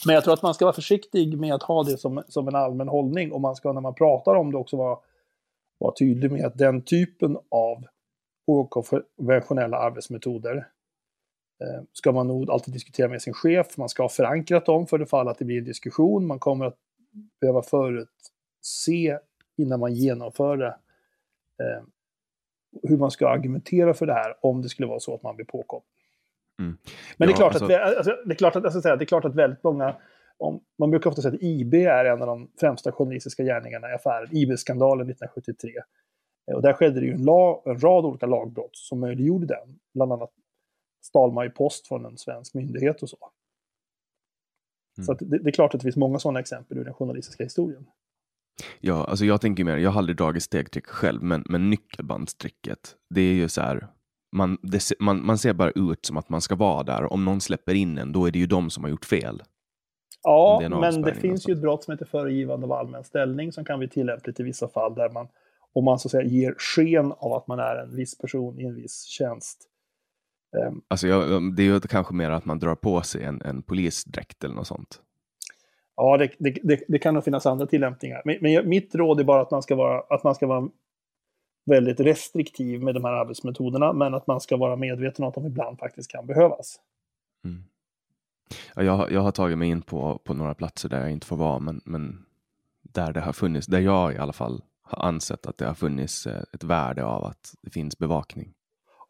Men 0.06 0.14
jag 0.14 0.24
tror 0.24 0.34
att 0.34 0.42
man 0.42 0.54
ska 0.54 0.64
vara 0.64 0.74
försiktig 0.74 1.38
med 1.38 1.54
att 1.54 1.62
ha 1.62 1.82
det 1.82 1.98
som, 1.98 2.22
som 2.28 2.48
en 2.48 2.54
allmän 2.54 2.88
hållning 2.88 3.32
och 3.32 3.40
man 3.40 3.56
ska 3.56 3.72
när 3.72 3.80
man 3.80 3.94
pratar 3.94 4.34
om 4.34 4.52
det 4.52 4.58
också 4.58 4.76
vara, 4.76 4.98
vara 5.78 5.94
tydlig 5.98 6.32
med 6.32 6.44
att 6.44 6.58
den 6.58 6.82
typen 6.82 7.36
av 7.48 7.84
okonventionella 8.46 9.76
arbetsmetoder 9.76 10.68
ska 11.92 12.12
man 12.12 12.26
nog 12.28 12.50
alltid 12.50 12.74
diskutera 12.74 13.08
med 13.08 13.22
sin 13.22 13.34
chef. 13.34 13.76
Man 13.76 13.88
ska 13.88 14.02
ha 14.02 14.08
förankrat 14.08 14.66
dem 14.66 14.86
för 14.86 14.98
det 14.98 15.06
fall 15.06 15.28
att 15.28 15.38
det 15.38 15.44
blir 15.44 15.58
en 15.58 15.64
diskussion. 15.64 16.26
Man 16.26 16.38
kommer 16.38 16.66
att 16.66 16.76
behöva 17.40 17.62
förutse 17.62 19.18
innan 19.56 19.80
man 19.80 19.94
genomför 19.94 20.56
det 20.56 20.76
eh, 21.58 21.82
hur 22.82 22.96
man 22.96 23.10
ska 23.10 23.28
argumentera 23.28 23.94
för 23.94 24.06
det 24.06 24.14
här 24.14 24.34
om 24.40 24.62
det 24.62 24.68
skulle 24.68 24.88
vara 24.88 25.00
så 25.00 25.14
att 25.14 25.22
man 25.22 25.36
blir 25.36 25.46
påkommen. 25.46 25.84
Mm. 26.58 26.78
Men 27.16 27.16
ja, 27.16 27.26
det, 27.26 27.32
är 27.32 27.36
klart 27.36 27.54
alltså... 27.54 27.64
att, 27.64 27.96
alltså, 27.96 28.16
det 28.26 28.32
är 28.32 28.36
klart 28.36 28.56
att, 28.56 28.64
alltså, 28.64 28.80
det 28.80 29.04
är 29.04 29.06
klart 29.06 29.24
att 29.24 29.34
väldigt 29.34 29.62
många 29.62 29.96
om, 30.38 30.60
man 30.78 30.90
brukar 30.90 31.10
ofta 31.10 31.22
säga 31.22 31.34
att 31.34 31.42
IB 31.42 31.74
är 31.74 32.04
en 32.04 32.22
av 32.22 32.26
de 32.26 32.50
främsta 32.60 32.92
journalistiska 32.92 33.42
gärningarna 33.42 33.90
i 33.90 33.92
affären, 33.92 34.28
IB-skandalen 34.32 35.10
1973. 35.10 35.70
Eh, 36.50 36.54
och 36.54 36.62
där 36.62 36.72
skedde 36.72 37.00
det 37.00 37.06
ju 37.06 37.12
en, 37.12 37.24
lag, 37.24 37.62
en 37.64 37.78
rad 37.78 38.04
olika 38.04 38.26
lagbrott 38.26 38.76
som 38.76 39.00
möjliggjorde 39.00 39.46
den. 39.46 39.78
Bland 39.94 40.12
annat 40.12 40.30
stal 41.02 41.32
man 41.32 41.44
ju 41.44 41.50
post 41.50 41.86
från 41.86 42.04
en 42.04 42.18
svensk 42.18 42.54
myndighet 42.54 43.02
och 43.02 43.08
så. 43.08 43.18
Mm. 44.98 45.06
Så 45.06 45.14
det, 45.14 45.38
det, 45.38 45.50
är 45.50 45.52
klart 45.52 45.74
att 45.74 45.80
det 45.80 45.84
finns 45.84 45.96
många 45.96 46.18
sådana 46.18 46.40
exempel 46.40 46.78
ur 46.78 46.84
den 46.84 46.94
journalistiska 46.94 47.44
historien. 47.44 47.86
Ja, 48.80 49.04
alltså 49.04 49.24
jag 49.24 49.40
tänker 49.40 49.64
mer, 49.64 49.76
jag 49.76 49.90
har 49.90 49.98
aldrig 49.98 50.16
dragit 50.16 50.42
stegtrick 50.42 50.86
själv, 50.86 51.22
men, 51.22 51.44
men 51.48 51.70
nyckelbandstricket, 51.70 52.96
det 53.10 53.20
är 53.20 53.34
ju 53.34 53.48
så 53.48 53.60
här, 53.60 53.88
man, 54.32 54.58
det, 54.62 54.92
man, 54.98 55.26
man 55.26 55.38
ser 55.38 55.52
bara 55.52 55.70
ut 55.70 56.06
som 56.06 56.16
att 56.16 56.28
man 56.28 56.40
ska 56.40 56.54
vara 56.54 56.82
där. 56.82 57.12
Om 57.12 57.24
någon 57.24 57.40
släpper 57.40 57.74
in 57.74 57.98
en, 57.98 58.12
då 58.12 58.26
är 58.26 58.30
det 58.30 58.38
ju 58.38 58.46
de 58.46 58.70
som 58.70 58.84
har 58.84 58.90
gjort 58.90 59.04
fel. 59.04 59.42
Ja, 60.22 60.68
men 60.80 61.02
det 61.02 61.14
finns 61.14 61.48
ju 61.48 61.52
ett 61.52 61.60
brott 61.60 61.84
som 61.84 61.92
heter 61.92 62.04
föregivande 62.04 62.66
av 62.66 62.72
allmän 62.72 63.04
ställning 63.04 63.52
som 63.52 63.64
kan 63.64 63.78
bli 63.78 63.88
tillämpligt 63.88 64.40
i 64.40 64.42
vissa 64.42 64.68
fall 64.68 64.94
där 64.94 65.10
man, 65.10 65.28
om 65.72 65.84
man 65.84 65.98
så 65.98 66.08
att 66.08 66.12
säga 66.12 66.24
ger 66.24 66.54
sken 66.58 67.12
av 67.12 67.32
att 67.32 67.46
man 67.46 67.58
är 67.58 67.76
en 67.76 67.96
viss 67.96 68.18
person 68.18 68.60
i 68.60 68.64
en 68.64 68.74
viss 68.74 69.02
tjänst. 69.02 69.68
Um, 70.52 70.82
alltså 70.88 71.06
jag, 71.08 71.54
det 71.56 71.62
är 71.62 71.64
ju 71.64 71.80
kanske 71.80 72.14
mer 72.14 72.30
att 72.30 72.44
man 72.44 72.58
drar 72.58 72.74
på 72.74 73.02
sig 73.02 73.24
en, 73.24 73.42
en 73.42 73.62
polisdräkt 73.62 74.44
eller 74.44 74.54
något 74.54 74.66
sånt. 74.66 75.00
Ja, 75.96 76.16
det, 76.16 76.30
det, 76.38 76.50
det, 76.62 76.84
det 76.88 76.98
kan 76.98 77.14
nog 77.14 77.24
finnas 77.24 77.46
andra 77.46 77.66
tillämpningar. 77.66 78.22
Men, 78.24 78.38
men, 78.40 78.68
mitt 78.68 78.94
råd 78.94 79.20
är 79.20 79.24
bara 79.24 79.42
att 79.42 79.50
man 79.50 79.62
ska 79.62 79.76
vara, 79.76 80.00
att 80.14 80.24
man 80.24 80.34
ska 80.34 80.46
vara 80.46 80.68
väldigt 81.66 82.00
restriktiv 82.00 82.82
med 82.82 82.94
de 82.94 83.04
här 83.04 83.12
arbetsmetoderna, 83.12 83.92
men 83.92 84.14
att 84.14 84.26
man 84.26 84.40
ska 84.40 84.56
vara 84.56 84.76
medveten 84.76 85.24
om 85.24 85.28
att 85.28 85.34
de 85.34 85.46
ibland 85.46 85.78
faktiskt 85.78 86.10
kan 86.10 86.26
behövas. 86.26 86.76
Mm. 87.44 87.64
Ja, 88.74 88.82
jag, 88.82 89.12
jag 89.12 89.20
har 89.20 89.30
tagit 89.30 89.58
mig 89.58 89.68
in 89.68 89.82
på, 89.82 90.20
på 90.24 90.34
några 90.34 90.54
platser 90.54 90.88
där 90.88 91.00
jag 91.00 91.10
inte 91.10 91.26
får 91.26 91.36
vara, 91.36 91.58
men, 91.58 91.80
men 91.84 92.24
där 92.82 93.12
det 93.12 93.20
har 93.20 93.32
funnits, 93.32 93.66
där 93.66 93.80
jag 93.80 94.14
i 94.14 94.18
alla 94.18 94.32
fall 94.32 94.62
har 94.82 95.08
ansett 95.08 95.46
att 95.46 95.58
det 95.58 95.66
har 95.66 95.74
funnits 95.74 96.26
eh, 96.26 96.42
ett 96.52 96.64
värde 96.64 97.04
av 97.04 97.24
att 97.24 97.54
det 97.62 97.70
finns 97.70 97.98
bevakning. 97.98 98.54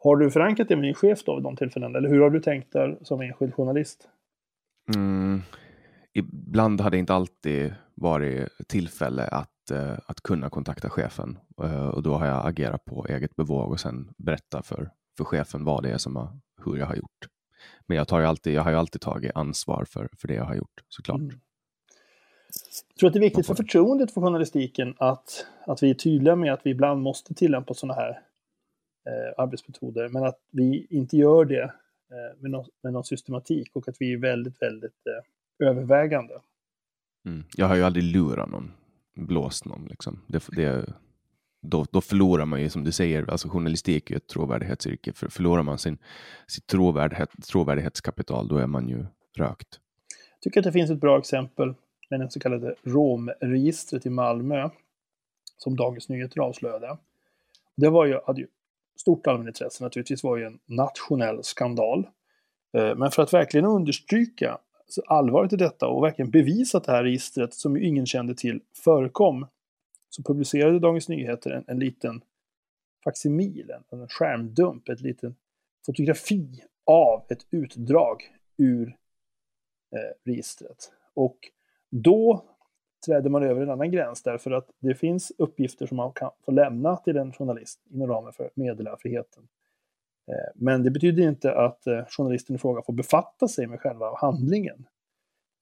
Har 0.04 0.16
du 0.16 0.30
förankrat 0.30 0.68
det 0.68 0.76
med 0.76 0.84
din 0.84 0.94
chef 0.94 1.24
då 1.24 1.34
vid 1.34 1.44
de 1.44 1.56
tillfällen, 1.56 1.96
eller 1.96 2.08
hur 2.08 2.20
har 2.20 2.30
du 2.30 2.40
tänkt 2.40 2.72
där 2.72 2.98
som 3.02 3.20
enskild 3.20 3.54
journalist? 3.54 4.08
Mm, 4.94 5.42
ibland 6.12 6.80
har 6.80 6.90
det 6.90 6.98
inte 6.98 7.14
alltid 7.14 7.74
varit 7.94 8.48
tillfälle 8.68 9.24
att 9.24 9.52
Eh, 9.70 9.98
att, 10.06 10.20
kunna 10.20 10.50
kontakta 10.50 10.90
chefen. 10.90 11.38
Eh, 11.62 11.86
och 11.86 12.02
då 12.02 12.14
har 12.14 12.26
jag 12.26 12.46
agerat 12.46 12.84
på 12.84 13.06
eget 13.08 13.36
bevåg 13.36 13.72
och 13.72 13.80
sen 13.80 14.10
berätta 14.18 14.62
för, 14.62 14.90
för 15.16 15.24
chefen 15.24 15.64
vad 15.64 15.82
det 15.82 15.90
är 15.90 15.98
som 15.98 16.16
har, 16.16 16.28
hur 16.64 16.76
jag 16.76 16.86
har 16.86 16.96
gjort. 16.96 17.28
Men 17.86 17.96
jag, 17.96 18.08
tar 18.08 18.20
ju 18.20 18.26
alltid, 18.26 18.52
jag 18.54 18.62
har 18.62 18.70
ju 18.70 18.76
alltid 18.76 19.00
tagit 19.00 19.32
ansvar 19.34 19.84
för, 19.84 20.08
för 20.18 20.28
det 20.28 20.34
jag 20.34 20.44
har 20.44 20.54
gjort, 20.54 20.84
såklart. 20.88 21.20
Mm. 21.20 21.40
Jag 22.88 22.98
tror 22.98 23.08
att 23.08 23.12
det 23.12 23.18
är 23.18 23.20
viktigt 23.20 23.46
för 23.46 23.54
förtroendet 23.54 24.14
för 24.14 24.20
journalistiken 24.20 24.94
att, 24.98 25.46
att 25.66 25.82
vi 25.82 25.90
är 25.90 25.94
tydliga 25.94 26.36
med 26.36 26.52
att 26.52 26.60
vi 26.64 26.70
ibland 26.70 27.02
måste 27.02 27.34
tillämpa 27.34 27.74
sådana 27.74 27.94
här 27.94 28.20
eh, 29.06 29.42
arbetsmetoder, 29.42 30.08
men 30.08 30.24
att 30.24 30.38
vi 30.50 30.86
inte 30.90 31.16
gör 31.16 31.44
det 31.44 31.62
eh, 31.62 32.40
med, 32.40 32.50
någon, 32.50 32.66
med 32.82 32.92
någon 32.92 33.04
systematik 33.04 33.70
och 33.76 33.88
att 33.88 33.96
vi 33.98 34.12
är 34.12 34.16
väldigt, 34.16 34.62
väldigt 34.62 35.06
eh, 35.06 35.68
övervägande. 35.68 36.40
Mm. 37.26 37.44
Jag 37.56 37.66
har 37.66 37.76
ju 37.76 37.82
aldrig 37.82 38.04
lurat 38.04 38.50
någon 38.50 38.72
blåst 39.14 39.64
någon. 39.64 39.86
Liksom. 39.86 40.20
Det, 40.26 40.44
det, 40.56 40.92
då, 41.62 41.86
då 41.90 42.00
förlorar 42.00 42.44
man 42.44 42.60
ju, 42.60 42.68
som 42.68 42.84
du 42.84 42.92
säger, 42.92 43.30
alltså 43.30 43.48
journalistik 43.48 44.10
är 44.10 44.16
ett 44.16 44.26
trovärdighetsyrke. 44.26 45.12
För, 45.12 45.28
förlorar 45.28 45.62
man 45.62 45.78
sin, 45.78 45.98
sitt 46.46 46.66
trovärdighet, 46.66 47.30
trovärdighetskapital, 47.50 48.48
då 48.48 48.56
är 48.56 48.66
man 48.66 48.88
ju 48.88 49.06
rökt. 49.36 49.80
Jag 50.34 50.42
tycker 50.42 50.60
att 50.60 50.64
det 50.64 50.72
finns 50.72 50.90
ett 50.90 51.00
bra 51.00 51.18
exempel 51.18 51.74
med 52.10 52.20
det 52.20 52.30
så 52.30 52.40
kallade 52.40 52.74
romregistret 52.82 54.06
i 54.06 54.10
Malmö, 54.10 54.70
som 55.56 55.76
Dagens 55.76 56.08
Nyheter 56.08 56.40
avslöjade. 56.40 56.96
Det 57.76 57.88
var 57.88 58.06
ju, 58.06 58.20
ju 58.36 58.46
stort 58.96 59.26
allmänintresse 59.26 59.84
naturligtvis, 59.84 60.24
var 60.24 60.36
ju 60.36 60.44
en 60.44 60.58
nationell 60.66 61.44
skandal. 61.44 62.06
Eh, 62.76 62.94
men 62.94 63.10
för 63.10 63.22
att 63.22 63.32
verkligen 63.32 63.66
understryka 63.66 64.58
allvaret 65.06 65.52
i 65.52 65.56
detta 65.56 65.86
och 65.86 66.04
verkligen 66.04 66.30
bevisa 66.30 66.78
att 66.78 66.84
det 66.84 66.92
här 66.92 67.04
registret, 67.04 67.54
som 67.54 67.76
ju 67.76 67.86
ingen 67.86 68.06
kände 68.06 68.34
till, 68.34 68.60
förekom, 68.84 69.46
så 70.10 70.22
publicerade 70.22 70.78
Dagens 70.78 71.08
Nyheter 71.08 71.50
en, 71.50 71.64
en 71.66 71.78
liten 71.78 72.22
faksimil, 73.04 73.70
en, 73.70 74.00
en 74.00 74.08
skärmdump, 74.08 74.88
ett 74.88 75.00
litet 75.00 75.34
fotografi 75.86 76.64
av 76.86 77.24
ett 77.28 77.46
utdrag 77.50 78.22
ur 78.56 78.88
eh, 78.88 80.30
registret. 80.30 80.92
Och 81.14 81.38
då 81.90 82.44
träder 83.06 83.30
man 83.30 83.42
över 83.42 83.62
en 83.62 83.70
annan 83.70 83.90
gräns 83.90 84.22
därför 84.22 84.50
att 84.50 84.70
det 84.78 84.94
finns 84.94 85.32
uppgifter 85.38 85.86
som 85.86 85.96
man 85.96 86.12
kan 86.12 86.30
få 86.44 86.50
lämna 86.50 86.96
till 86.96 87.16
en 87.16 87.32
journalist 87.32 87.80
inom 87.90 88.08
ramen 88.08 88.32
för 88.32 88.50
meddelarfriheten. 88.54 89.42
Eh, 90.28 90.52
men 90.54 90.82
det 90.82 90.90
betyder 90.90 91.22
inte 91.22 91.54
att 91.54 91.86
eh, 91.86 92.04
journalisten 92.08 92.56
i 92.56 92.58
fråga 92.58 92.82
får 92.82 92.92
befatta 92.92 93.48
sig 93.48 93.66
med 93.66 93.80
själva 93.80 94.16
handlingen. 94.16 94.86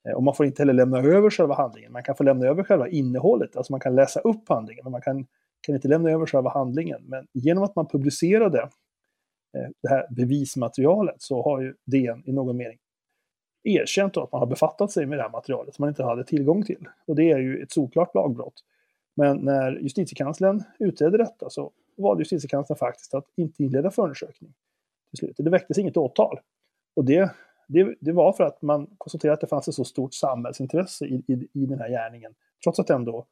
Eh, 0.07 0.15
och 0.15 0.23
man 0.23 0.35
får 0.35 0.45
inte 0.45 0.61
heller 0.61 0.73
lämna 0.73 0.97
över 0.97 1.29
själva 1.29 1.55
handlingen. 1.55 1.91
Man 1.91 2.03
kan 2.03 2.15
få 2.15 2.23
lämna 2.23 2.45
över 2.45 2.63
själva 2.63 2.87
innehållet, 2.87 3.55
alltså 3.55 3.73
man 3.73 3.79
kan 3.79 3.95
läsa 3.95 4.19
upp 4.19 4.49
handlingen, 4.49 4.83
men 4.83 4.91
man 4.91 5.01
kan, 5.01 5.27
kan 5.61 5.75
inte 5.75 5.87
lämna 5.87 6.09
över 6.09 6.25
själva 6.25 6.49
handlingen. 6.49 7.01
Men 7.03 7.27
genom 7.33 7.63
att 7.63 7.75
man 7.75 7.87
publicerade 7.87 8.69
det 9.83 9.89
här 9.89 10.07
bevismaterialet 10.15 11.21
så 11.21 11.43
har 11.43 11.61
ju 11.61 11.73
DN 11.85 12.23
i 12.25 12.31
någon 12.31 12.57
mening 12.57 12.77
erkänt 13.63 14.17
att 14.17 14.31
man 14.31 14.39
har 14.39 14.45
befattat 14.45 14.91
sig 14.91 15.05
med 15.05 15.17
det 15.17 15.21
här 15.21 15.29
materialet 15.29 15.75
som 15.75 15.83
man 15.83 15.89
inte 15.89 16.03
hade 16.03 16.23
tillgång 16.23 16.63
till. 16.63 16.87
Och 17.05 17.15
det 17.15 17.31
är 17.31 17.39
ju 17.39 17.63
ett 17.63 17.71
såklart 17.71 18.15
lagbrott. 18.15 18.63
Men 19.15 19.37
när 19.37 19.71
justitiekanslern 19.71 20.63
utredde 20.79 21.17
detta 21.17 21.49
så 21.49 21.71
valde 21.97 22.21
justitiekanslern 22.21 22.77
faktiskt 22.77 23.13
att 23.13 23.25
inte 23.35 23.63
inleda 23.63 23.91
förundersökning 23.91 24.53
till 25.09 25.17
slut. 25.19 25.35
Det 25.37 25.49
väcktes 25.49 25.77
inget 25.77 25.97
åtal. 25.97 26.39
Och 26.95 27.05
det, 27.05 27.31
det, 27.67 27.95
det 27.99 28.11
var 28.11 28.33
för 28.33 28.43
att 28.43 28.61
man 28.61 28.87
konstaterade 28.97 29.33
att 29.33 29.41
det 29.41 29.47
fanns 29.47 29.67
ett 29.67 29.73
så 29.73 29.83
stort 29.83 30.13
samhällsintresse 30.13 31.05
i, 31.05 31.23
i, 31.27 31.47
i 31.53 31.65
den 31.65 31.79
här 31.79 31.89
gärningen, 31.89 32.33
trots 32.63 32.79
att 32.79 32.87
den 32.87 33.05
då 33.05 33.25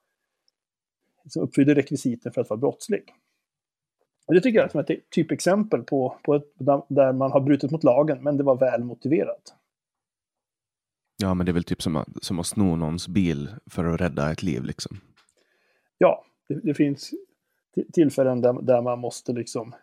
liksom 1.23 1.43
uppfyllde 1.43 1.75
rekvisiten 1.75 2.31
för 2.31 2.41
att 2.41 2.49
vara 2.49 2.57
brottslig. 2.57 3.13
Och 4.27 4.33
det 4.33 4.41
tycker 4.41 4.59
jag 4.59 4.75
är 4.75 4.91
ett 4.91 5.09
typexempel 5.09 5.83
på, 5.83 6.15
på 6.23 6.35
ett, 6.35 6.53
där 6.87 7.13
man 7.13 7.31
har 7.31 7.39
brutit 7.39 7.71
mot 7.71 7.83
lagen, 7.83 8.23
men 8.23 8.37
det 8.37 8.43
var 8.43 8.55
väl 8.55 8.83
motiverat. 8.83 9.55
Ja, 11.21 11.33
men 11.33 11.45
det 11.45 11.51
är 11.51 11.53
väl 11.53 11.63
typ 11.63 11.81
som 11.81 11.95
att, 11.95 12.07
som 12.21 12.39
att 12.39 12.47
sno 12.47 12.75
någons 12.75 13.07
bil 13.07 13.49
för 13.65 13.85
att 13.85 14.01
rädda 14.01 14.31
ett 14.31 14.43
liv 14.43 14.63
liksom. 14.63 14.97
Ja, 15.97 16.25
det, 16.47 16.59
det 16.63 16.73
finns 16.73 17.11
tillfällen 17.93 18.41
där, 18.41 18.61
där, 18.61 18.81
man 18.81 18.99
måste 18.99 19.33
liksom... 19.33 19.73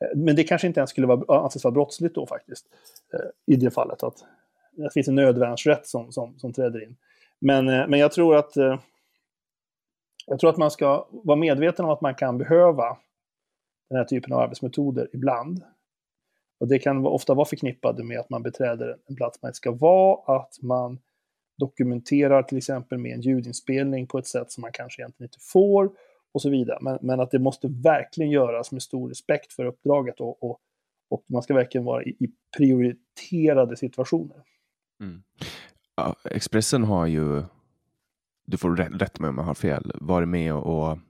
Eh, 0.00 0.18
men 0.18 0.36
det 0.36 0.44
kanske 0.44 0.66
inte 0.66 0.80
ens 0.80 0.90
skulle 0.90 1.06
vara, 1.06 1.42
anses 1.42 1.64
vara 1.64 1.72
brottsligt 1.72 2.14
då 2.14 2.26
faktiskt. 2.26 2.66
Eh, 3.12 3.54
I 3.54 3.56
det 3.56 3.70
fallet 3.70 4.02
att 4.02 4.24
det 4.72 4.92
finns 4.92 5.08
en 5.08 5.14
nödvärnsrätt 5.14 5.86
som, 5.86 6.12
som, 6.12 6.38
som 6.38 6.52
träder 6.52 6.82
in. 6.82 6.96
Men, 7.38 7.68
eh, 7.68 7.88
men 7.88 8.00
jag 8.00 8.12
tror 8.12 8.36
att 8.36 8.52
jag 10.26 10.38
tror 10.40 10.50
att 10.50 10.56
man 10.56 10.70
ska 10.70 11.08
vara 11.10 11.36
medveten 11.36 11.84
om 11.84 11.90
att 11.90 12.00
man 12.00 12.14
kan 12.14 12.38
behöva 12.38 12.96
den 13.88 13.98
här 13.98 14.04
typen 14.04 14.32
av 14.32 14.40
arbetsmetoder 14.40 15.08
ibland. 15.12 15.62
Och 16.60 16.68
det 16.68 16.78
kan 16.78 17.06
ofta 17.06 17.34
vara 17.34 17.44
förknippade 17.44 18.04
med 18.04 18.20
att 18.20 18.30
man 18.30 18.42
beträder 18.42 18.96
en 19.06 19.16
plats 19.16 19.42
man 19.42 19.48
inte 19.48 19.56
ska 19.56 19.72
vara, 19.72 20.36
att 20.36 20.62
man 20.62 20.98
dokumenterar 21.58 22.42
till 22.42 22.58
exempel 22.58 22.98
med 22.98 23.14
en 23.14 23.20
ljudinspelning 23.20 24.06
på 24.06 24.18
ett 24.18 24.26
sätt 24.26 24.50
som 24.50 24.60
man 24.60 24.72
kanske 24.72 25.02
egentligen 25.02 25.26
inte 25.26 25.38
får 25.52 25.90
och 26.32 26.42
så 26.42 26.50
vidare. 26.50 26.78
Men, 26.80 26.98
men 27.00 27.20
att 27.20 27.30
det 27.30 27.38
måste 27.38 27.68
verkligen 27.68 28.30
göras 28.30 28.72
med 28.72 28.82
stor 28.82 29.08
respekt 29.08 29.52
för 29.52 29.64
uppdraget 29.64 30.20
och, 30.20 30.42
och, 30.42 30.58
och 31.10 31.24
man 31.26 31.42
ska 31.42 31.54
verkligen 31.54 31.84
vara 31.84 32.02
i, 32.02 32.10
i 32.10 32.30
prioriterade 32.56 33.76
situationer. 33.76 34.36
Mm. 35.00 35.22
Ja, 35.96 36.16
Expressen 36.24 36.84
har 36.84 37.06
ju, 37.06 37.42
du 38.46 38.56
får 38.56 38.76
rätta 38.76 39.22
mig 39.22 39.28
om 39.28 39.38
jag 39.38 39.44
har 39.44 39.54
fel, 39.54 39.92
varit 39.94 40.28
med 40.28 40.54
och 40.54 40.92
um, 40.92 41.00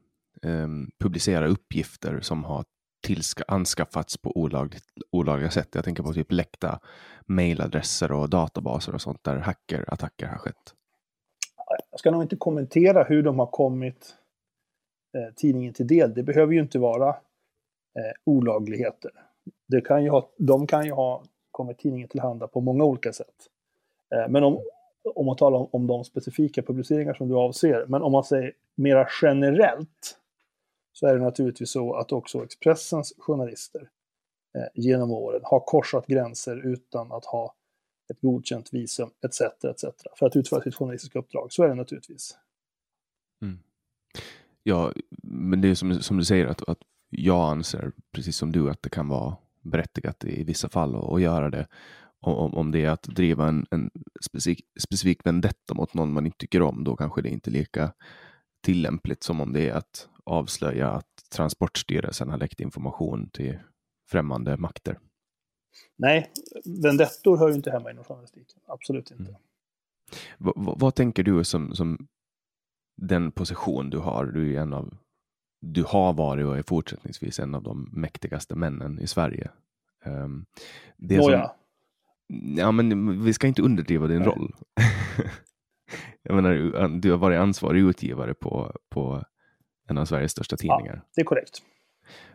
ehm, 0.42 0.90
publicera 0.98 1.46
uppgifter 1.46 2.20
som 2.20 2.44
har 2.44 2.64
tillska, 3.00 3.44
anskaffats 3.48 4.18
på 4.18 4.36
olagligt, 4.36 4.84
olagliga 5.10 5.50
sätt. 5.50 5.68
Jag 5.72 5.84
tänker 5.84 6.02
på 6.02 6.12
typ 6.12 6.32
läckta 6.32 6.80
mejladresser 7.26 8.12
och 8.12 8.30
databaser 8.30 8.94
och 8.94 9.00
sånt 9.00 9.24
där 9.24 9.36
hackerattacker 9.36 10.26
har 10.26 10.38
skett. 10.38 10.74
Jag 11.90 12.00
ska 12.00 12.10
nog 12.10 12.22
inte 12.22 12.36
kommentera 12.36 13.04
hur 13.04 13.22
de 13.22 13.38
har 13.38 13.46
kommit 13.46 14.14
eh, 15.16 15.34
tidningen 15.34 15.74
till 15.74 15.86
del. 15.86 16.14
Det 16.14 16.22
behöver 16.22 16.52
ju 16.52 16.60
inte 16.60 16.78
vara 16.78 17.08
eh, 17.08 18.12
olagligheter. 18.24 19.10
Det 19.68 19.80
kan 19.80 20.04
ju 20.04 20.10
ha, 20.10 20.30
de 20.38 20.66
kan 20.66 20.84
ju 20.84 20.92
ha 20.92 21.22
kommit 21.50 21.78
tidningen 21.78 22.08
tillhanda 22.08 22.48
på 22.48 22.60
många 22.60 22.84
olika 22.84 23.12
sätt. 23.12 23.34
Eh, 24.14 24.28
men 24.28 24.44
om, 24.44 24.58
om 25.14 25.26
man 25.26 25.36
talar 25.36 25.58
om, 25.58 25.68
om 25.72 25.86
de 25.86 26.04
specifika 26.04 26.62
publiceringar 26.62 27.14
som 27.14 27.28
du 27.28 27.34
avser, 27.34 27.86
men 27.88 28.02
om 28.02 28.12
man 28.12 28.24
säger 28.24 28.52
mera 28.74 29.08
generellt 29.22 30.19
så 30.92 31.06
är 31.06 31.14
det 31.14 31.24
naturligtvis 31.24 31.70
så 31.70 31.94
att 31.94 32.12
också 32.12 32.44
Expressens 32.44 33.14
journalister 33.18 33.90
eh, 34.56 34.82
genom 34.82 35.10
åren 35.10 35.40
har 35.44 35.60
korsat 35.60 36.06
gränser 36.06 36.66
utan 36.66 37.12
att 37.12 37.24
ha 37.24 37.54
ett 38.10 38.20
godkänt 38.20 38.72
visum 38.72 39.10
etc. 39.24 39.40
etc. 39.40 39.84
för 40.18 40.26
att 40.26 40.36
utföra 40.36 40.62
sitt 40.62 40.74
journalistiska 40.74 41.18
uppdrag. 41.18 41.52
Så 41.52 41.62
är 41.62 41.68
det 41.68 41.74
naturligtvis. 41.74 42.36
Mm. 43.42 43.58
Ja, 44.62 44.92
men 45.22 45.60
det 45.60 45.68
är 45.68 45.74
som, 45.74 46.02
som 46.02 46.16
du 46.16 46.24
säger 46.24 46.46
att, 46.46 46.68
att 46.68 46.78
jag 47.10 47.50
anser, 47.50 47.92
precis 48.12 48.36
som 48.36 48.52
du, 48.52 48.70
att 48.70 48.82
det 48.82 48.88
kan 48.88 49.08
vara 49.08 49.36
berättigat 49.62 50.24
i 50.24 50.44
vissa 50.44 50.68
fall 50.68 50.96
att, 50.96 51.12
att 51.12 51.20
göra 51.20 51.50
det. 51.50 51.66
Om, 52.20 52.54
om 52.54 52.70
det 52.70 52.84
är 52.84 52.90
att 52.90 53.02
driva 53.02 53.48
en, 53.48 53.66
en 53.70 53.90
specifik, 54.24 54.66
specifik 54.80 55.26
vendetta 55.26 55.74
mot 55.74 55.94
någon 55.94 56.12
man 56.12 56.26
inte 56.26 56.38
tycker 56.38 56.62
om, 56.62 56.84
då 56.84 56.96
kanske 56.96 57.22
det 57.22 57.28
inte 57.28 57.50
är 57.50 57.52
lika 57.52 57.92
tillämpligt 58.62 59.22
som 59.22 59.40
om 59.40 59.52
det 59.52 59.68
är 59.68 59.74
att 59.74 60.08
avslöja 60.24 60.90
att 60.90 61.06
Transportstyrelsen 61.32 62.30
har 62.30 62.38
läckt 62.38 62.60
information 62.60 63.30
till 63.30 63.58
främmande 64.10 64.56
makter. 64.56 64.98
Nej, 65.96 66.30
vendettor 66.82 67.36
hör 67.36 67.48
ju 67.48 67.54
inte 67.54 67.70
hemma 67.70 67.90
inom 67.90 68.04
journalistiken. 68.04 68.60
Absolut 68.66 69.10
inte. 69.10 69.30
Mm. 69.30 70.74
vad 70.78 70.94
tänker 70.94 71.22
du 71.22 71.44
som, 71.44 71.74
som 71.74 72.08
den 72.96 73.32
position 73.32 73.90
du 73.90 73.98
har? 73.98 74.26
Du 74.26 74.54
är 74.56 74.60
en 74.60 74.72
av 74.72 74.96
du 75.60 75.84
har 75.84 76.12
varit 76.12 76.46
och 76.46 76.58
är 76.58 76.62
fortsättningsvis 76.62 77.40
en 77.40 77.54
av 77.54 77.62
de 77.62 77.90
mäktigaste 77.92 78.54
männen 78.54 78.98
i 78.98 79.06
Sverige. 79.06 79.50
Um, 80.04 80.46
det 80.96 81.16
Nåja. 81.16 81.46
Som, 81.46 82.56
ja, 82.56 82.72
men 82.72 83.24
vi 83.24 83.32
ska 83.32 83.46
inte 83.46 83.62
underdriva 83.62 84.06
din 84.06 84.18
Nej. 84.18 84.26
roll. 84.26 84.54
Jag 86.22 86.34
menar, 86.34 86.88
du 87.00 87.10
har 87.10 87.18
varit 87.18 87.38
ansvarig 87.38 87.80
utgivare 87.80 88.34
på, 88.34 88.72
på 88.88 89.24
en 89.90 89.98
av 89.98 90.04
Sveriges 90.04 90.32
största 90.32 90.56
tidningar. 90.56 90.94
Ja, 90.94 91.10
det 91.14 91.20
är 91.20 91.24
korrekt. 91.24 91.62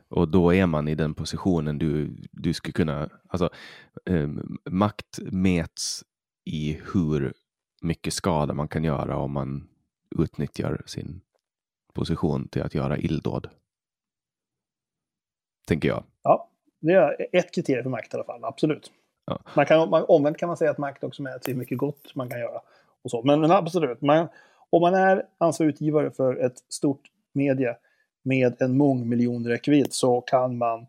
Och 0.08 0.28
då 0.28 0.54
är 0.54 0.66
man 0.66 0.88
i 0.88 0.96
den 0.96 1.14
positionen 1.14 1.78
du, 1.78 2.16
du 2.32 2.54
skulle 2.54 2.74
kunna, 2.74 3.10
alltså 3.28 3.50
eh, 4.06 4.30
makt 4.70 5.20
mäts 5.22 6.04
i 6.46 6.82
hur 6.94 7.34
mycket 7.82 8.14
skada 8.14 8.54
man 8.54 8.68
kan 8.68 8.84
göra 8.84 9.18
om 9.18 9.32
man 9.32 9.68
utnyttjar 10.20 10.84
sin 10.86 11.22
position 11.94 12.48
till 12.48 12.62
att 12.62 12.74
göra 12.74 12.98
illdåd. 12.98 13.50
Tänker 15.68 15.88
jag. 15.90 16.04
Ja, 16.24 16.50
det 16.80 16.94
är 16.94 17.28
ett 17.32 17.54
kriterium 17.56 17.84
för 17.84 17.90
makt 17.90 18.14
i 18.14 18.18
alla 18.18 18.24
fall, 18.24 18.44
absolut. 18.44 18.92
Ja. 19.26 19.40
Man 19.56 19.66
kan, 19.66 19.90
man, 19.90 20.06
omvänt 20.08 20.38
kan 20.38 20.48
man 20.48 20.58
säga 20.58 20.72
att 20.72 20.78
makt 20.78 21.04
också 21.04 21.24
mäts 21.24 21.48
i 21.48 21.52
hur 21.52 21.60
mycket 21.60 21.78
gott 21.78 22.16
man 22.16 22.30
kan 22.30 22.40
göra. 22.40 22.62
Och 23.02 23.12
så. 23.12 23.24
Men, 23.24 23.42
men 23.42 23.52
absolut, 23.52 24.02
man, 24.02 24.28
om 24.70 24.82
man 24.82 24.94
är 24.94 25.24
ansvarig 25.38 25.70
utgivare 25.70 26.12
för 26.12 26.36
ett 26.36 26.58
stort 26.70 27.02
media 27.36 27.76
med 28.24 28.62
en 28.62 28.78
mångmiljonräckvidd 28.78 29.94
så 29.94 30.22
kan 30.22 30.58
man 30.58 30.80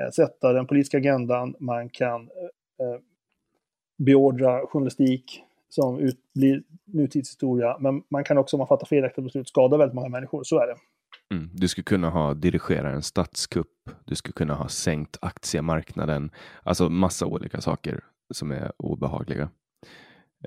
eh, 0.00 0.10
sätta 0.12 0.52
den 0.52 0.66
politiska 0.66 0.96
agendan, 0.96 1.54
man 1.58 1.88
kan 1.88 2.20
eh, 2.20 2.86
eh, 2.86 3.00
beordra 3.98 4.66
journalistik 4.66 5.42
som 5.68 5.98
ut, 5.98 6.18
blir 6.34 6.62
nutidshistoria, 6.84 7.76
men 7.80 8.02
man 8.10 8.24
kan 8.24 8.38
också 8.38 8.56
om 8.56 8.58
man 8.58 8.68
fattar 8.68 8.86
felaktiga 8.86 9.24
beslut 9.24 9.48
skada 9.48 9.76
väldigt 9.76 9.94
många 9.94 10.08
människor, 10.08 10.42
så 10.44 10.58
är 10.58 10.66
det. 10.66 10.76
Mm. 11.34 11.50
Du 11.52 11.68
skulle 11.68 11.84
kunna 11.84 12.10
ha 12.10 12.34
dirigerat 12.34 12.94
en 12.94 13.02
statskupp, 13.02 13.90
du 14.04 14.14
skulle 14.14 14.32
kunna 14.32 14.54
ha 14.54 14.68
sänkt 14.68 15.18
aktiemarknaden, 15.20 16.30
alltså 16.62 16.88
massa 16.88 17.26
olika 17.26 17.60
saker 17.60 18.00
som 18.34 18.50
är 18.50 18.72
obehagliga. 18.76 19.50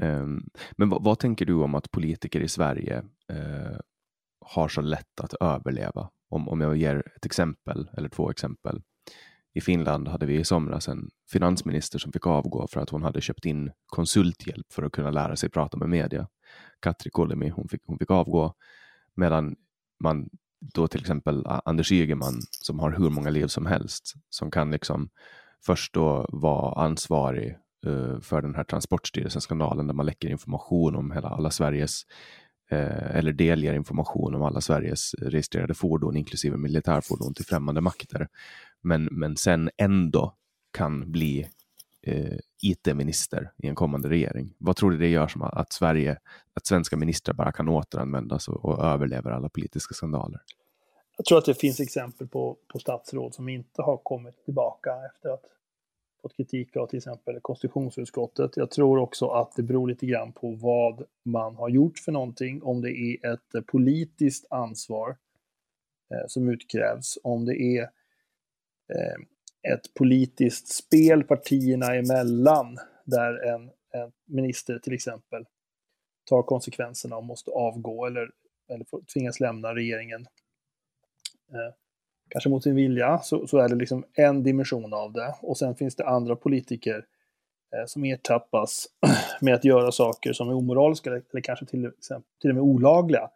Um, 0.01 0.49
men 0.71 0.89
vad, 0.89 1.03
vad, 1.03 1.19
tänker 1.19 1.45
du 1.45 1.53
om 1.53 1.75
att 1.75 1.91
politiker 1.91 2.39
i 2.39 2.47
Sverige 2.47 2.97
uh, 3.31 3.77
har 4.45 4.67
så 4.67 4.81
lätt 4.81 5.19
att 5.19 5.33
överleva? 5.33 6.09
Om, 6.29 6.49
om 6.49 6.61
jag 6.61 6.77
ger 6.77 7.03
ett 7.15 7.25
exempel 7.25 7.89
eller 7.97 8.09
två 8.09 8.29
exempel. 8.29 8.81
I 9.53 9.61
Finland 9.61 10.07
hade 10.07 10.25
vi 10.25 10.39
i 10.39 10.43
somras 10.43 10.87
en 10.87 11.09
finansminister 11.31 11.99
som 11.99 12.11
fick 12.11 12.27
avgå 12.27 12.67
för 12.67 12.81
att 12.81 12.89
hon 12.89 13.03
hade 13.03 13.21
köpt 13.21 13.45
in 13.45 13.71
konsulthjälp 13.85 14.73
för 14.73 14.83
att 14.83 14.91
kunna 14.91 15.11
lära 15.11 15.35
sig 15.35 15.49
prata 15.49 15.77
med 15.77 15.89
media. 15.89 16.27
Katri 16.79 17.09
Kulimi, 17.13 17.49
hon 17.49 17.67
fick, 17.67 17.81
hon 17.85 17.99
fick 17.99 18.11
avgå 18.11 18.53
medan 19.15 19.55
man 19.99 20.29
då 20.59 20.87
till 20.87 21.01
exempel 21.01 21.45
Anders 21.45 21.91
Ygeman 21.91 22.41
som 22.51 22.79
har 22.79 22.91
hur 22.91 23.09
många 23.09 23.29
liv 23.29 23.47
som 23.47 23.65
helst 23.65 24.13
som 24.29 24.51
kan 24.51 24.71
liksom 24.71 25.09
först 25.65 25.93
då 25.93 26.25
vara 26.29 26.85
ansvarig 26.85 27.57
uh, 27.87 28.19
för 28.19 28.41
den 28.41 28.55
här 28.55 28.63
Transportstyrelsen-skandalen 28.63 29.87
där 29.87 29.93
man 29.93 30.05
läcker 30.05 30.29
information 30.29 30.95
om 30.95 31.11
hela, 31.11 31.29
alla 31.29 31.51
Sveriges 31.51 32.01
Eh, 32.69 33.15
eller 33.15 33.33
delger 33.33 33.73
information 33.73 34.35
om 34.35 34.41
alla 34.41 34.61
Sveriges 34.61 35.13
registrerade 35.13 35.73
fordon 35.73 36.17
inklusive 36.17 36.57
militärfordon 36.57 37.33
till 37.33 37.45
främmande 37.45 37.81
makter. 37.81 38.27
Men, 38.81 39.07
men 39.11 39.37
sen 39.37 39.69
ändå 39.77 40.35
kan 40.71 41.11
bli 41.11 41.49
eh, 42.01 42.37
IT-minister 42.61 43.51
i 43.57 43.67
en 43.67 43.75
kommande 43.75 44.09
regering. 44.09 44.53
Vad 44.57 44.75
tror 44.75 44.91
du 44.91 44.97
det 44.97 45.07
gör 45.07 45.27
som 45.27 45.41
att 45.41 45.73
Sverige, 45.73 46.17
att 46.53 46.65
svenska 46.65 46.97
ministrar 46.97 47.35
bara 47.35 47.51
kan 47.51 47.69
återanvändas 47.69 48.47
och, 48.47 48.65
och 48.65 48.83
överlever 48.85 49.31
alla 49.31 49.49
politiska 49.49 49.93
skandaler? 49.93 50.41
Jag 51.17 51.25
tror 51.25 51.37
att 51.37 51.45
det 51.45 51.53
finns 51.53 51.79
exempel 51.79 52.27
på, 52.27 52.57
på 52.67 52.79
statsråd 52.79 53.33
som 53.33 53.49
inte 53.49 53.81
har 53.81 53.97
kommit 53.97 54.45
tillbaka 54.45 54.91
efter 55.13 55.29
att 55.29 55.43
fått 56.25 56.37
kritik 56.37 56.75
av 56.75 56.87
till 56.87 56.97
exempel 56.97 57.39
konstitutionsutskottet. 57.41 58.57
Jag 58.57 58.71
tror 58.71 58.97
också 58.97 59.27
att 59.27 59.55
det 59.55 59.63
beror 59.63 59.87
lite 59.87 60.05
grann 60.05 60.33
på 60.33 60.51
vad 60.51 61.05
man 61.25 61.55
har 61.55 61.69
gjort 61.69 61.99
för 61.99 62.11
någonting, 62.11 62.63
om 62.63 62.81
det 62.81 62.91
är 62.91 63.33
ett 63.33 63.55
eh, 63.55 63.61
politiskt 63.61 64.45
ansvar 64.49 65.17
eh, 66.13 66.27
som 66.27 66.49
utkrävs, 66.49 67.17
om 67.23 67.45
det 67.45 67.61
är 67.61 67.83
eh, 68.93 69.73
ett 69.73 69.93
politiskt 69.93 70.67
spel 70.67 71.23
partierna 71.23 71.95
emellan 71.95 72.77
där 73.05 73.47
en, 73.47 73.61
en 73.91 74.11
minister 74.25 74.79
till 74.79 74.93
exempel 74.93 75.45
tar 76.29 76.43
konsekvenserna 76.43 77.17
och 77.17 77.23
måste 77.23 77.51
avgå 77.51 78.05
eller, 78.05 78.31
eller 78.69 78.85
tvingas 79.13 79.39
lämna 79.39 79.75
regeringen 79.75 80.27
eh, 81.51 81.73
kanske 82.29 82.49
mot 82.49 82.63
sin 82.63 82.75
vilja, 82.75 83.19
så, 83.19 83.47
så 83.47 83.57
är 83.57 83.69
det 83.69 83.75
liksom 83.75 84.05
en 84.13 84.43
dimension 84.43 84.93
av 84.93 85.13
det. 85.13 85.35
Och 85.41 85.57
sen 85.57 85.75
finns 85.75 85.95
det 85.95 86.05
andra 86.05 86.35
politiker 86.35 87.05
eh, 87.75 87.85
som 87.85 88.05
ertappas 88.05 88.87
med 89.41 89.53
att 89.53 89.65
göra 89.65 89.91
saker 89.91 90.33
som 90.33 90.49
är 90.49 90.53
omoraliska 90.53 91.09
eller, 91.09 91.41
kanske 91.41 91.65
till, 91.65 91.91
till 92.41 92.49
och 92.49 92.55
med 92.55 92.63
olagliga. 92.63 93.29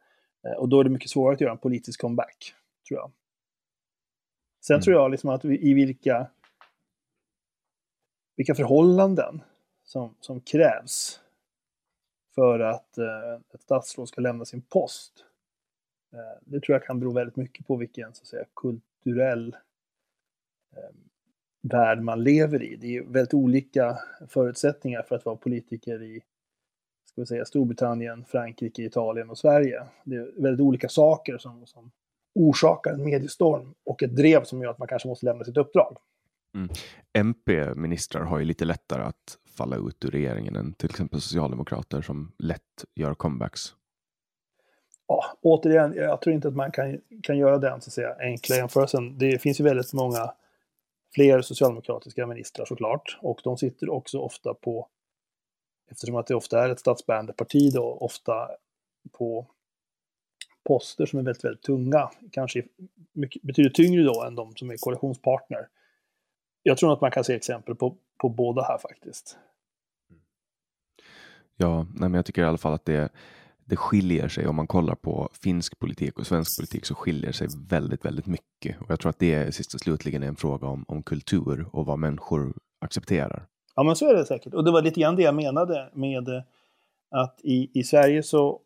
Eh, 0.48 0.54
och 0.54 0.70
då 0.70 0.80
är 0.80 0.84
det 0.84 0.90
mycket 0.90 1.10
svårare 1.10 1.34
att 1.34 1.42
göra 1.42 1.52
en 1.52 1.58
politisk 1.58 2.02
comeback, 2.02 2.54
tror 2.88 3.00
jag. 3.00 3.12
Sen 4.66 4.74
mm. 4.74 4.82
tror 4.82 4.96
jag 4.96 5.12
liksom 5.12 5.30
att 5.30 5.46
vi, 5.46 5.70
i 5.70 5.74
vilka, 5.74 6.28
vilka 8.36 8.56
förhållanden 8.56 9.42
som, 9.84 10.16
som 10.20 10.42
krävs 10.42 11.20
för 12.36 12.60
att 12.60 12.98
eh, 12.98 13.34
ett 13.54 13.62
statsråd 13.62 14.08
ska 14.08 14.22
lämna 14.22 14.46
sin 14.46 14.62
post. 14.62 15.26
Eh, 16.14 16.42
det 16.42 16.62
tror 16.62 16.76
jag 16.76 16.84
kan 16.84 17.00
bero 17.00 17.12
väldigt 17.12 17.36
mycket 17.36 17.68
på 17.68 17.76
vilken 17.76 18.14
så 18.14 18.22
att 18.22 18.28
säga, 18.28 18.46
kulturell 18.56 19.56
ehm, 20.76 20.96
värld 21.62 22.02
man 22.02 22.24
lever 22.24 22.64
i. 22.64 22.76
Det 22.76 22.98
är 22.98 23.04
väldigt 23.04 23.34
olika 23.34 23.98
förutsättningar 24.28 25.02
för 25.02 25.16
att 25.16 25.26
vara 25.26 25.36
politiker 25.36 26.04
i 26.04 26.22
ska 27.10 27.22
vi 27.22 27.26
säga, 27.26 27.46
Storbritannien, 27.46 28.26
Frankrike, 28.26 28.84
Italien 28.84 29.30
och 29.30 29.38
Sverige. 29.38 29.84
Det 30.04 30.16
är 30.16 30.42
väldigt 30.42 30.62
olika 30.62 30.90
saker 30.90 31.38
som, 31.38 31.66
som 31.66 31.92
orsakar 32.36 32.94
en 32.94 33.04
mediestorm 33.04 33.74
och 33.86 34.04
ett 34.04 34.16
drev 34.16 34.44
som 34.44 34.62
gör 34.62 34.72
att 34.72 34.80
man 34.80 34.88
kanske 34.88 35.08
måste 35.08 35.26
lämna 35.26 35.44
sitt 35.44 35.58
uppdrag. 35.58 35.98
Mm. 36.56 36.70
MP-ministrar 37.14 38.22
har 38.22 38.40
ju 38.40 38.46
lite 38.46 38.66
lättare 38.66 39.04
att 39.04 39.38
falla 39.46 39.76
ut 39.76 40.06
ur 40.06 40.12
regeringen 40.12 40.56
än 40.56 40.74
till 40.74 40.90
exempel 40.90 41.22
socialdemokrater 41.22 42.02
som 42.02 42.32
lätt 42.38 42.86
gör 42.96 43.14
comebacks 43.14 43.76
ja, 45.10 45.26
återigen, 45.42 45.94
jag 45.96 46.22
tror 46.22 46.36
inte 46.36 46.48
att 46.48 46.56
man 46.56 46.72
kan, 46.72 47.02
kan 47.24 47.38
göra 47.38 47.58
den 47.58 47.82
så 47.82 47.90
att 47.90 47.94
säga, 47.94 48.16
enkla 48.20 48.56
jämförelsen. 48.56 49.18
Det 49.18 49.40
finns 49.42 49.60
ju 49.60 49.64
väldigt 49.64 49.94
många 49.94 50.34
fler 51.16 51.42
socialdemokratiska 51.42 52.28
ministrar 52.28 52.66
såklart. 52.66 53.18
Och 53.22 53.42
de 53.44 53.58
sitter 53.58 53.90
också 53.90 54.20
ofta 54.20 54.54
på, 54.54 54.88
eftersom 55.92 56.16
att 56.16 56.28
det 56.28 56.36
ofta 56.36 56.66
är 56.66 56.70
ett 56.70 56.80
statsbärande 56.80 57.34
parti 57.34 57.74
då, 57.74 57.94
ofta 57.94 58.50
på 59.12 59.48
poster 60.64 61.06
som 61.06 61.20
är 61.20 61.24
väldigt, 61.24 61.46
väldigt 61.46 61.64
tunga. 61.64 62.10
Kanske 62.32 62.64
mycket, 63.14 63.42
betydligt 63.42 63.76
tyngre 63.76 64.04
då 64.04 64.24
än 64.24 64.36
de 64.36 64.56
som 64.56 64.70
är 64.70 64.78
koalitionspartner. 64.78 65.68
Jag 66.64 66.78
tror 66.78 66.94
att 66.94 67.02
man 67.02 67.12
kan 67.12 67.24
se 67.24 67.34
exempel 67.34 67.76
på, 67.76 67.98
på 68.18 68.30
båda 68.30 68.62
här 68.62 68.78
faktiskt. 68.78 69.38
Ja, 71.58 71.78
nej, 71.78 72.10
men 72.10 72.14
jag 72.14 72.26
tycker 72.26 72.42
i 72.42 72.46
alla 72.46 72.58
fall 72.58 72.74
att 72.74 72.86
det 72.86 73.10
det 73.70 73.76
skiljer 73.76 74.28
sig 74.28 74.48
om 74.48 74.56
man 74.56 74.68
kollar 74.68 74.96
på 74.96 75.30
finsk 75.44 75.80
politik 75.80 76.20
och 76.20 76.28
svensk 76.28 76.58
politik 76.58 76.86
så 76.86 76.96
skiljer 76.96 77.32
sig 77.32 77.48
väldigt, 77.70 78.06
väldigt 78.06 78.26
mycket. 78.26 78.82
Och 78.82 78.92
jag 78.92 79.00
tror 79.00 79.10
att 79.10 79.20
det 79.20 79.56
sist 79.56 79.74
och 79.74 79.80
slutligen 79.80 80.24
är 80.24 80.28
en 80.28 80.36
fråga 80.36 80.68
om, 80.68 80.86
om 80.88 81.04
kultur 81.04 81.66
och 81.72 81.86
vad 81.86 82.00
människor 82.00 82.54
accepterar. 82.80 83.46
Ja, 83.76 83.84
men 83.84 83.96
så 83.96 84.10
är 84.10 84.14
det 84.14 84.26
säkert. 84.26 84.54
Och 84.54 84.64
det 84.64 84.72
var 84.72 84.82
lite 84.82 85.00
grann 85.00 85.16
det 85.16 85.22
jag 85.22 85.36
menade 85.36 85.90
med 85.94 86.28
eh, 86.28 86.42
att 87.12 87.40
i, 87.44 87.80
i 87.80 87.84
Sverige 87.84 88.24
så 88.24 88.60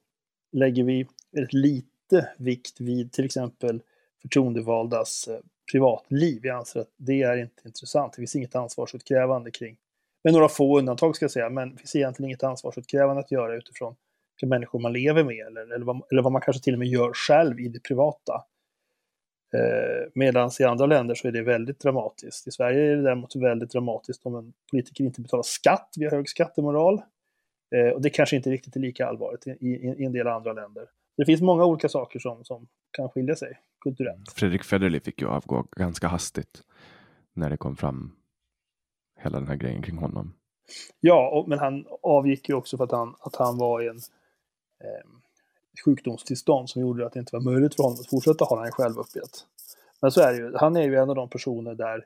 lägger 0.52 0.84
vi 0.84 1.08
väldigt 1.32 1.54
lite 1.54 2.30
vikt 2.38 2.82
vid 2.82 3.12
till 3.12 3.26
exempel 3.26 3.82
förtroendevaldas 4.22 5.28
eh, 5.28 5.40
privatliv. 5.72 6.40
Vi 6.42 6.50
anser 6.50 6.80
att 6.80 6.92
det 6.98 7.22
är 7.22 7.38
inte 7.38 7.62
intressant. 7.66 8.14
Det 8.14 8.22
finns 8.22 8.36
inget 8.36 8.56
ansvarsutkrävande 8.56 9.52
kring, 9.52 9.78
med 10.24 10.34
några 10.34 10.50
få 10.50 10.80
undantag 10.80 11.16
ska 11.16 11.24
jag 11.24 11.32
säga, 11.32 11.50
men 11.50 11.72
det 11.72 11.78
finns 11.78 11.96
egentligen 11.96 12.30
inget 12.30 12.44
ansvarsutkrävande 12.44 13.20
att 13.20 13.32
göra 13.32 13.56
utifrån 13.56 13.96
vilka 14.44 14.56
människor 14.56 14.80
man 14.80 14.94
lever 14.94 15.24
med 15.24 15.48
eller, 15.48 15.76
eller, 15.76 15.86
vad, 15.86 16.02
eller 16.12 16.22
vad 16.22 16.32
man 16.32 16.42
kanske 16.42 16.64
till 16.64 16.74
och 16.74 16.80
med 16.80 16.88
gör 16.88 17.14
själv 17.14 17.60
i 17.60 17.68
det 17.68 17.80
privata. 17.80 18.44
Eh, 19.54 20.10
Medan 20.16 20.52
i 20.60 20.64
andra 20.64 20.86
länder 20.86 21.16
så 21.16 21.28
är 21.28 21.32
det 21.32 21.42
väldigt 21.42 21.80
dramatiskt. 21.80 22.48
I 22.48 22.52
Sverige 22.52 22.92
är 22.92 22.96
det 22.96 23.04
däremot 23.04 23.36
väldigt 23.36 23.72
dramatiskt 23.72 24.26
om 24.26 24.36
en 24.36 24.54
politiker 24.72 25.04
inte 25.04 25.22
betalar 25.22 25.44
skatt, 25.44 25.94
vi 25.98 26.06
har 26.06 26.12
hög 26.12 26.30
skattemoral. 26.30 27.02
Eh, 27.76 27.94
och 27.94 28.02
det 28.02 28.10
kanske 28.10 28.36
inte 28.36 28.50
riktigt 28.50 28.76
är 28.76 28.80
lika 28.80 29.08
allvarligt 29.08 29.48
i, 29.48 29.52
i, 29.52 29.96
i, 30.00 30.06
en 30.06 30.12
del 30.12 30.28
andra 30.28 30.54
länder. 30.54 30.84
Det 31.18 31.26
finns 31.26 31.42
många 31.42 31.66
olika 31.66 31.90
saker 31.90 32.20
som, 32.20 32.44
som 32.44 32.68
kan 32.92 33.10
skilja 33.10 33.36
sig 33.36 33.60
kulturellt. 33.82 34.32
Fredrik 34.32 34.64
Federley 34.64 35.00
fick 35.00 35.22
ju 35.22 35.28
avgå 35.28 35.68
ganska 35.72 36.08
hastigt 36.08 36.64
när 37.34 37.50
det 37.50 37.58
kom 37.58 37.76
fram 37.76 38.12
hela 39.20 39.40
den 39.40 39.48
här 39.48 39.56
grejen 39.56 39.82
kring 39.82 39.98
honom. 39.98 40.34
Ja, 41.00 41.30
och, 41.30 41.50
men 41.50 41.60
han 41.60 41.86
avgick 42.04 42.50
ju 42.50 42.56
också 42.56 42.78
för 42.78 42.84
att 42.84 42.92
han, 42.92 43.16
att 43.20 43.36
han 43.36 43.58
var 43.58 43.82
en 43.82 44.00
Ehm, 44.84 45.22
sjukdomstillstånd 45.86 46.70
som 46.70 46.82
gjorde 46.82 47.06
att 47.06 47.14
det 47.14 47.20
inte 47.20 47.36
var 47.36 47.44
möjligt 47.44 47.76
för 47.76 47.84
honom 47.84 47.98
att 48.00 48.10
fortsätta 48.10 48.46
hålla 48.46 48.66
en 48.66 48.72
självuppgivet. 48.72 49.46
Men 50.02 50.12
så 50.12 50.22
är 50.22 50.32
det 50.32 50.38
ju, 50.38 50.56
han 50.56 50.76
är 50.76 50.82
ju 50.82 50.96
en 50.96 51.10
av 51.10 51.16
de 51.16 51.30
personer 51.30 51.76
där 51.76 52.06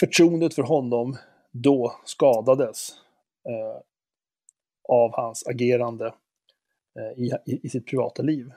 förtroendet 0.00 0.54
för 0.54 0.62
honom 0.62 1.16
då 1.50 1.96
skadades 2.04 2.90
eh, 3.48 3.82
av 4.88 5.12
hans 5.14 5.46
agerande 5.46 6.14
eh, 6.98 7.22
i, 7.24 7.32
i, 7.44 7.60
i, 7.62 7.68
sitt 7.68 7.86
privata 7.86 8.22
liv. 8.22 8.52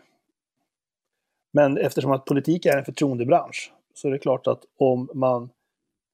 Men 1.52 1.78
eftersom 1.78 2.12
att 2.12 2.26
politik 2.26 2.66
är 2.66 2.78
en 2.78 2.86
förtroendebransch 2.86 3.74
så 3.94 4.08
är 4.08 4.12
det 4.12 4.20
klart 4.20 4.48
att 4.48 4.66
om 4.78 5.10
man 5.14 5.50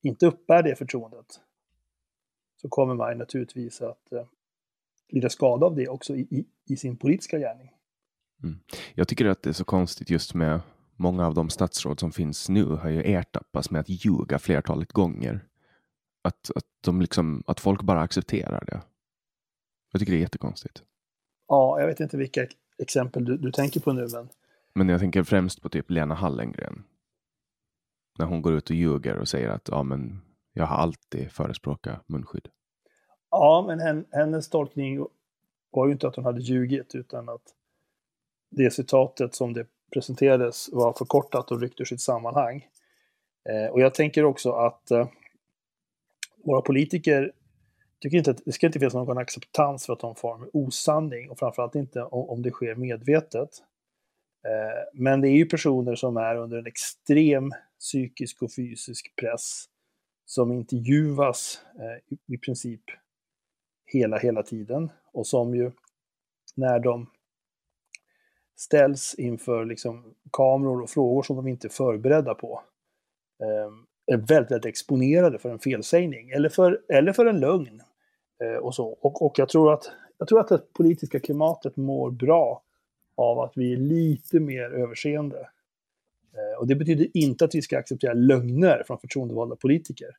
inte 0.02 0.26
uppbär 0.26 0.64
det 0.64 0.76
förtroendet 0.76 1.42
så 2.62 2.70
kommer 2.70 2.94
man 2.94 3.18
naturligtvis 3.18 3.82
att 3.82 4.12
eh, 4.12 4.26
lida 5.10 5.30
skada 5.30 5.66
av 5.66 5.76
det 5.76 5.88
också 5.88 6.16
i, 6.16 6.22
i, 6.22 6.46
i 6.74 6.78
sin 6.78 6.98
politiska 6.98 7.40
gärning. 7.40 7.72
Mm. 8.44 8.60
Jag 8.96 9.08
tycker 9.08 9.26
att 9.26 9.44
det 9.44 9.50
är 9.50 9.54
så 9.54 9.66
konstigt 9.66 10.10
just 10.10 10.34
med 10.34 10.62
många 10.96 11.28
av 11.28 11.34
de 11.34 11.50
statsråd 11.50 12.00
som 12.00 12.12
finns 12.12 12.50
nu 12.50 12.66
har 12.66 12.90
ju 12.90 13.02
ertappats 13.14 13.72
med 13.72 13.82
att 13.82 13.90
ljuga 13.90 14.40
flertalet 14.40 14.92
gånger. 14.92 15.48
Att, 16.24 16.52
att, 16.56 16.66
de 16.82 17.02
liksom, 17.02 17.44
att 17.48 17.60
folk 17.60 17.82
bara 17.82 18.02
accepterar 18.02 18.66
det. 18.66 18.82
Jag 19.92 20.00
tycker 20.00 20.12
det 20.14 20.20
är 20.20 20.22
jättekonstigt. 20.22 20.84
Ja, 21.48 21.80
jag 21.80 21.88
vet 21.88 22.00
inte 22.00 22.18
vilka 22.18 22.48
exempel 22.78 23.26
du, 23.26 23.38
du 23.38 23.52
tänker 23.52 23.80
på 23.80 23.94
nu, 23.94 24.08
men... 24.14 24.30
Men 24.74 24.90
jag 24.90 25.00
tänker 25.00 25.24
främst 25.24 25.62
på 25.62 25.70
typ 25.70 25.92
Lena 25.92 26.16
Hallengren. 26.16 26.84
När 28.20 28.26
hon 28.26 28.42
går 28.42 28.54
ut 28.54 28.70
och 28.70 28.76
ljuger 28.76 29.18
och 29.18 29.28
säger 29.28 29.50
att 29.50 29.70
ja, 29.72 29.84
men 29.84 30.22
jag 30.54 30.66
har 30.66 30.78
alltid 30.78 31.32
förespråkat 31.32 32.10
munskydd. 32.10 32.50
Ja, 33.38 33.64
men 33.68 34.06
hennes 34.12 34.50
tolkning 34.50 35.06
var 35.72 35.86
ju 35.88 35.92
inte 35.92 36.08
att 36.08 36.16
hon 36.16 36.26
hade 36.26 36.42
ljugit 36.42 36.96
utan 36.96 37.30
att 37.30 37.42
det 38.52 38.72
citatet 38.72 39.36
som 39.36 39.54
det 39.54 39.66
presenterades 39.94 40.70
var 40.72 40.94
förkortat 40.94 41.52
och 41.52 41.62
ryckt 41.62 41.82
ur 41.82 41.86
sitt 41.86 42.02
sammanhang. 42.02 42.68
Eh, 43.50 43.72
och 43.72 43.82
jag 43.82 43.94
tänker 43.94 44.24
också 44.24 44.52
att 44.52 44.92
eh, 44.92 45.08
våra 46.44 46.62
politiker 46.62 47.32
tycker 48.00 48.18
inte 48.18 48.32
att 48.32 48.46
det 48.46 48.52
ska 48.52 48.68
inte 48.68 48.80
finnas 48.80 48.94
någon 48.94 49.18
acceptans 49.18 49.86
för 49.86 49.94
att 49.94 50.00
de 50.00 50.16
far 50.16 50.38
med 50.38 50.50
osanning 50.54 51.30
och 51.30 51.40
framförallt 51.40 51.76
inte 51.76 52.04
om, 52.04 52.30
om 52.30 52.42
det 52.42 52.52
sker 52.52 52.76
medvetet. 52.76 53.50
Eh, 54.46 55.02
men 55.02 55.22
det 55.22 55.30
är 55.30 55.38
ju 55.38 55.46
personer 55.46 55.96
som 55.96 56.18
är 56.18 56.36
under 56.36 56.58
en 56.58 56.68
extrem 56.68 57.52
psykisk 57.80 58.42
och 58.42 58.54
fysisk 58.54 59.16
press 59.16 59.66
som 60.26 60.52
intervjuas 60.52 61.62
eh, 61.80 62.14
i, 62.14 62.36
i 62.36 62.38
princip 62.38 62.82
hela, 63.86 64.18
hela 64.18 64.44
tiden 64.44 64.92
och 65.14 65.28
som 65.28 65.56
ju 65.56 65.72
när 66.56 66.80
de 66.80 67.10
ställs 68.56 69.16
inför 69.18 69.66
liksom 69.66 70.16
kameror 70.32 70.82
och 70.82 70.90
frågor 70.90 71.24
som 71.24 71.36
de 71.36 71.48
inte 71.48 71.68
är 71.68 71.70
förberedda 71.70 72.34
på 72.34 72.62
eh, 73.40 73.72
är 74.14 74.18
väldigt, 74.18 74.52
väldigt 74.52 74.66
exponerade 74.66 75.40
för 75.40 75.50
en 75.50 75.60
felsägning 75.60 76.30
eller 76.30 76.50
för, 76.50 76.82
eller 76.90 77.14
för 77.14 77.26
en 77.26 77.40
lögn. 77.40 77.82
Eh, 78.44 78.58
och 78.58 78.76
så. 78.76 78.88
Och, 78.88 79.22
och 79.26 79.40
jag, 79.40 79.50
tror 79.50 79.74
att, 79.74 79.92
jag 80.18 80.28
tror 80.28 80.40
att 80.40 80.48
det 80.48 80.74
politiska 80.74 81.20
klimatet 81.20 81.78
mår 81.78 82.12
bra 82.12 82.62
av 83.18 83.40
att 83.40 83.52
vi 83.56 83.74
är 83.74 83.78
lite 83.78 84.40
mer 84.40 84.70
överseende. 84.74 85.50
Eh, 86.34 86.60
och 86.60 86.68
det 86.68 86.76
betyder 86.76 87.08
inte 87.14 87.46
att 87.46 87.56
vi 87.56 87.62
ska 87.62 87.78
acceptera 87.78 88.14
lögner 88.14 88.84
från 88.88 89.00
förtroendevalda 89.00 89.56
politiker. 89.56 90.10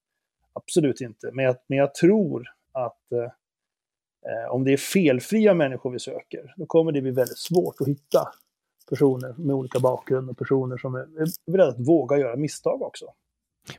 Absolut 0.52 1.00
inte. 1.00 1.30
Men 1.32 1.44
jag, 1.44 1.56
men 1.66 1.78
jag 1.78 1.94
tror 1.94 2.48
att 2.72 3.12
eh, 3.12 3.30
Eh, 4.26 4.54
om 4.54 4.64
det 4.64 4.72
är 4.72 4.76
felfria 4.76 5.54
människor 5.54 5.90
vi 5.90 5.98
söker, 5.98 6.54
då 6.56 6.66
kommer 6.66 6.92
det 6.92 7.02
bli 7.02 7.10
väldigt 7.10 7.38
svårt 7.38 7.80
att 7.80 7.88
hitta 7.88 8.28
personer 8.88 9.34
med 9.38 9.56
olika 9.56 9.80
bakgrund 9.80 10.30
och 10.30 10.38
personer 10.38 10.76
som 10.76 10.94
är, 10.94 11.06
beredda 11.52 11.70
att 11.70 11.88
våga 11.88 12.18
göra 12.18 12.36
misstag 12.36 12.82
också. 12.82 13.04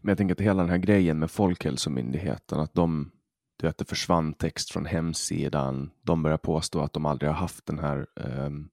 Men 0.02 0.10
jag 0.10 0.18
tänker 0.18 0.36
att 0.36 0.42
hela 0.42 0.62
den 0.62 0.70
här 0.70 0.78
grejen 0.78 1.20
med 1.20 1.32
Folkhälsomyndigheten, 1.32 2.60
att 2.60 2.74
de, 2.74 3.12
du 3.58 3.68
vet, 3.68 3.78
det 3.78 3.86
försvann 3.86 4.34
text 4.34 4.72
från 4.72 4.86
hemsidan. 4.86 5.92
De 6.02 6.24
börjar 6.24 6.38
påstå 6.38 6.82
att 6.82 6.94
de 6.94 7.06
aldrig 7.06 7.30
har 7.30 7.36
haft 7.36 7.66
den 7.66 7.80
här, 7.80 8.08
um, 8.16 8.70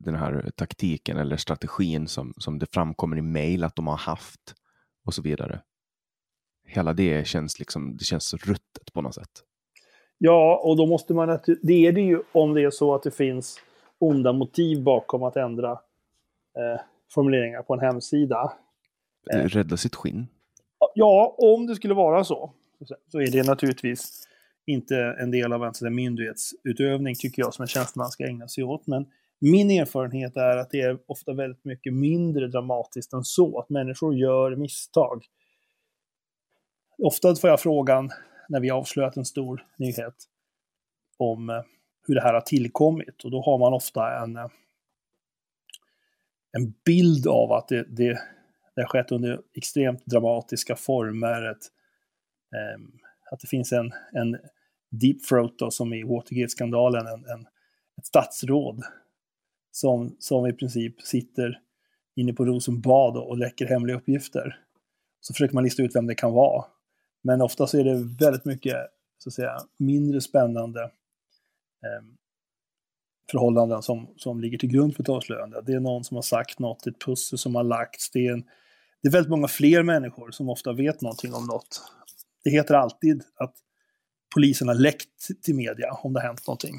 den 0.00 0.14
här 0.14 0.50
taktiken 0.56 1.16
eller 1.16 1.36
strategin 1.36 2.08
som, 2.08 2.34
som 2.36 2.58
det 2.58 2.66
framkommer 2.72 3.16
i 3.16 3.22
mejl 3.22 3.64
att 3.64 3.76
de 3.76 3.86
har 3.86 3.96
haft 3.96 4.54
och 5.04 5.14
så 5.14 5.22
vidare. 5.22 5.62
Hela 6.66 6.92
det 6.92 7.26
känns 7.26 7.58
liksom, 7.58 7.96
det 7.96 8.04
känns 8.04 8.34
ruttet 8.34 8.92
på 8.92 9.02
något 9.02 9.14
sätt. 9.14 9.44
Ja, 10.18 10.60
och 10.64 10.76
då 10.76 10.86
måste 10.86 11.14
man, 11.14 11.38
det 11.62 11.86
är 11.86 11.92
det 11.92 12.00
ju 12.00 12.22
om 12.32 12.54
det 12.54 12.62
är 12.62 12.70
så 12.70 12.94
att 12.94 13.02
det 13.02 13.10
finns 13.10 13.60
onda 13.98 14.32
motiv 14.32 14.82
bakom 14.82 15.22
att 15.22 15.36
ändra 15.36 15.70
eh, 15.70 16.80
formuleringar 17.14 17.62
på 17.62 17.74
en 17.74 17.80
hemsida. 17.80 18.52
Eh, 19.34 19.44
rädda 19.44 19.76
sitt 19.76 19.94
skinn? 19.94 20.26
Ja, 20.94 21.34
om 21.38 21.66
det 21.66 21.74
skulle 21.74 21.94
vara 21.94 22.24
så. 22.24 22.52
Så 23.12 23.20
är 23.20 23.30
det 23.30 23.46
naturligtvis 23.46 24.28
inte 24.66 24.96
en 24.96 25.30
del 25.30 25.52
av 25.52 25.72
en 25.82 25.94
myndighetsutövning, 25.94 27.14
tycker 27.14 27.42
jag, 27.42 27.54
som 27.54 27.62
en 27.62 27.68
tjänsteman 27.68 28.08
ska 28.08 28.24
ägna 28.24 28.48
sig 28.48 28.64
åt. 28.64 28.86
Men 28.86 29.06
min 29.38 29.70
erfarenhet 29.70 30.36
är 30.36 30.56
att 30.56 30.70
det 30.70 30.80
är 30.80 30.98
ofta 31.06 31.32
väldigt 31.32 31.64
mycket 31.64 31.94
mindre 31.94 32.48
dramatiskt 32.48 33.12
än 33.12 33.24
så, 33.24 33.58
att 33.58 33.68
människor 33.68 34.14
gör 34.14 34.56
misstag. 34.56 35.24
Ofta 37.02 37.34
får 37.34 37.50
jag 37.50 37.60
frågan, 37.60 38.10
när 38.48 38.60
vi 38.60 38.70
avslöjat 38.70 39.16
en 39.16 39.24
stor 39.24 39.66
nyhet, 39.76 40.14
om 41.16 41.50
eh, 41.50 41.62
hur 42.06 42.14
det 42.14 42.20
här 42.20 42.34
har 42.34 42.40
tillkommit. 42.40 43.24
Och 43.24 43.30
då 43.30 43.42
har 43.42 43.58
man 43.58 43.72
ofta 43.72 44.22
en, 44.22 44.36
eh, 44.36 44.48
en 46.52 46.74
bild 46.84 47.26
av 47.26 47.52
att 47.52 47.68
det, 47.68 47.84
det, 47.88 48.20
det 48.74 48.82
har 48.82 48.88
skett 48.88 49.12
under 49.12 49.40
extremt 49.54 50.06
dramatiska 50.06 50.76
former. 50.76 51.50
Ett, 51.50 51.66
um, 52.76 52.98
att 53.30 53.40
det 53.40 53.46
finns 53.46 53.72
en, 53.72 53.92
en 54.12 54.38
deep 54.90 55.22
throat 55.28 55.58
då, 55.58 55.70
som 55.70 55.92
i 55.94 56.02
Watergate-skandalen, 56.02 57.06
en, 57.06 57.24
en, 57.24 57.46
ett 57.98 58.06
statsråd 58.06 58.82
som, 59.70 60.16
som 60.18 60.46
i 60.46 60.52
princip 60.52 61.02
sitter 61.02 61.60
inne 62.16 62.32
på 62.32 62.44
Rosenbad 62.44 63.16
och 63.16 63.38
läcker 63.38 63.66
hemliga 63.66 63.96
uppgifter. 63.96 64.58
Så 65.20 65.34
försöker 65.34 65.54
man 65.54 65.64
lista 65.64 65.82
ut 65.82 65.96
vem 65.96 66.06
det 66.06 66.14
kan 66.14 66.32
vara. 66.32 66.64
Men 67.22 67.42
ofta 67.42 67.66
så 67.66 67.78
är 67.78 67.84
det 67.84 67.94
väldigt 68.24 68.44
mycket 68.44 68.76
så 69.18 69.28
att 69.28 69.34
säga, 69.34 69.58
mindre 69.78 70.20
spännande 70.20 70.82
eh, 70.82 72.04
förhållanden 73.30 73.82
som, 73.82 74.14
som 74.16 74.40
ligger 74.40 74.58
till 74.58 74.72
grund 74.72 74.96
för 74.96 75.02
ett 75.02 75.08
avslöjande. 75.08 75.62
Det 75.66 75.72
är 75.72 75.80
någon 75.80 76.04
som 76.04 76.14
har 76.14 76.22
sagt 76.22 76.58
något, 76.58 76.86
ett 76.86 77.00
pussel 77.04 77.38
som 77.38 77.54
har 77.54 77.64
lagts. 77.64 78.10
Det 78.10 78.26
är, 78.26 78.32
en, 78.32 78.44
det 79.02 79.08
är 79.08 79.12
väldigt 79.12 79.30
många 79.30 79.48
fler 79.48 79.82
människor 79.82 80.30
som 80.30 80.48
ofta 80.48 80.72
vet 80.72 81.00
någonting 81.00 81.34
om 81.34 81.46
något. 81.46 81.82
Det 82.44 82.50
heter 82.50 82.74
alltid 82.74 83.24
att 83.34 83.54
polisen 84.34 84.68
har 84.68 84.74
läckt 84.74 85.42
till 85.42 85.54
media 85.54 85.92
om 85.92 86.12
det 86.12 86.20
har 86.20 86.26
hänt 86.26 86.46
någonting. 86.46 86.74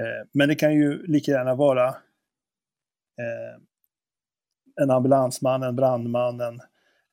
Eh, 0.00 0.28
men 0.32 0.48
det 0.48 0.54
kan 0.54 0.74
ju 0.74 1.06
lika 1.06 1.30
gärna 1.30 1.54
vara 1.54 1.88
eh, 1.88 3.62
en 4.82 4.90
ambulansman, 4.90 5.62
en 5.62 5.76
brandman, 5.76 6.40
en, 6.40 6.60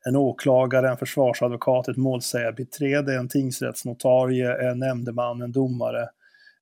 en 0.08 0.16
åklagare, 0.16 0.90
en 0.90 0.98
försvarsadvokat, 0.98 1.88
ett 1.88 1.98
målsägarbiträde, 1.98 3.16
en 3.16 3.30
tingsrättsnotarie, 3.30 4.70
en 4.70 4.80
nämndeman, 4.80 5.42
en 5.42 5.52
domare, 5.52 6.10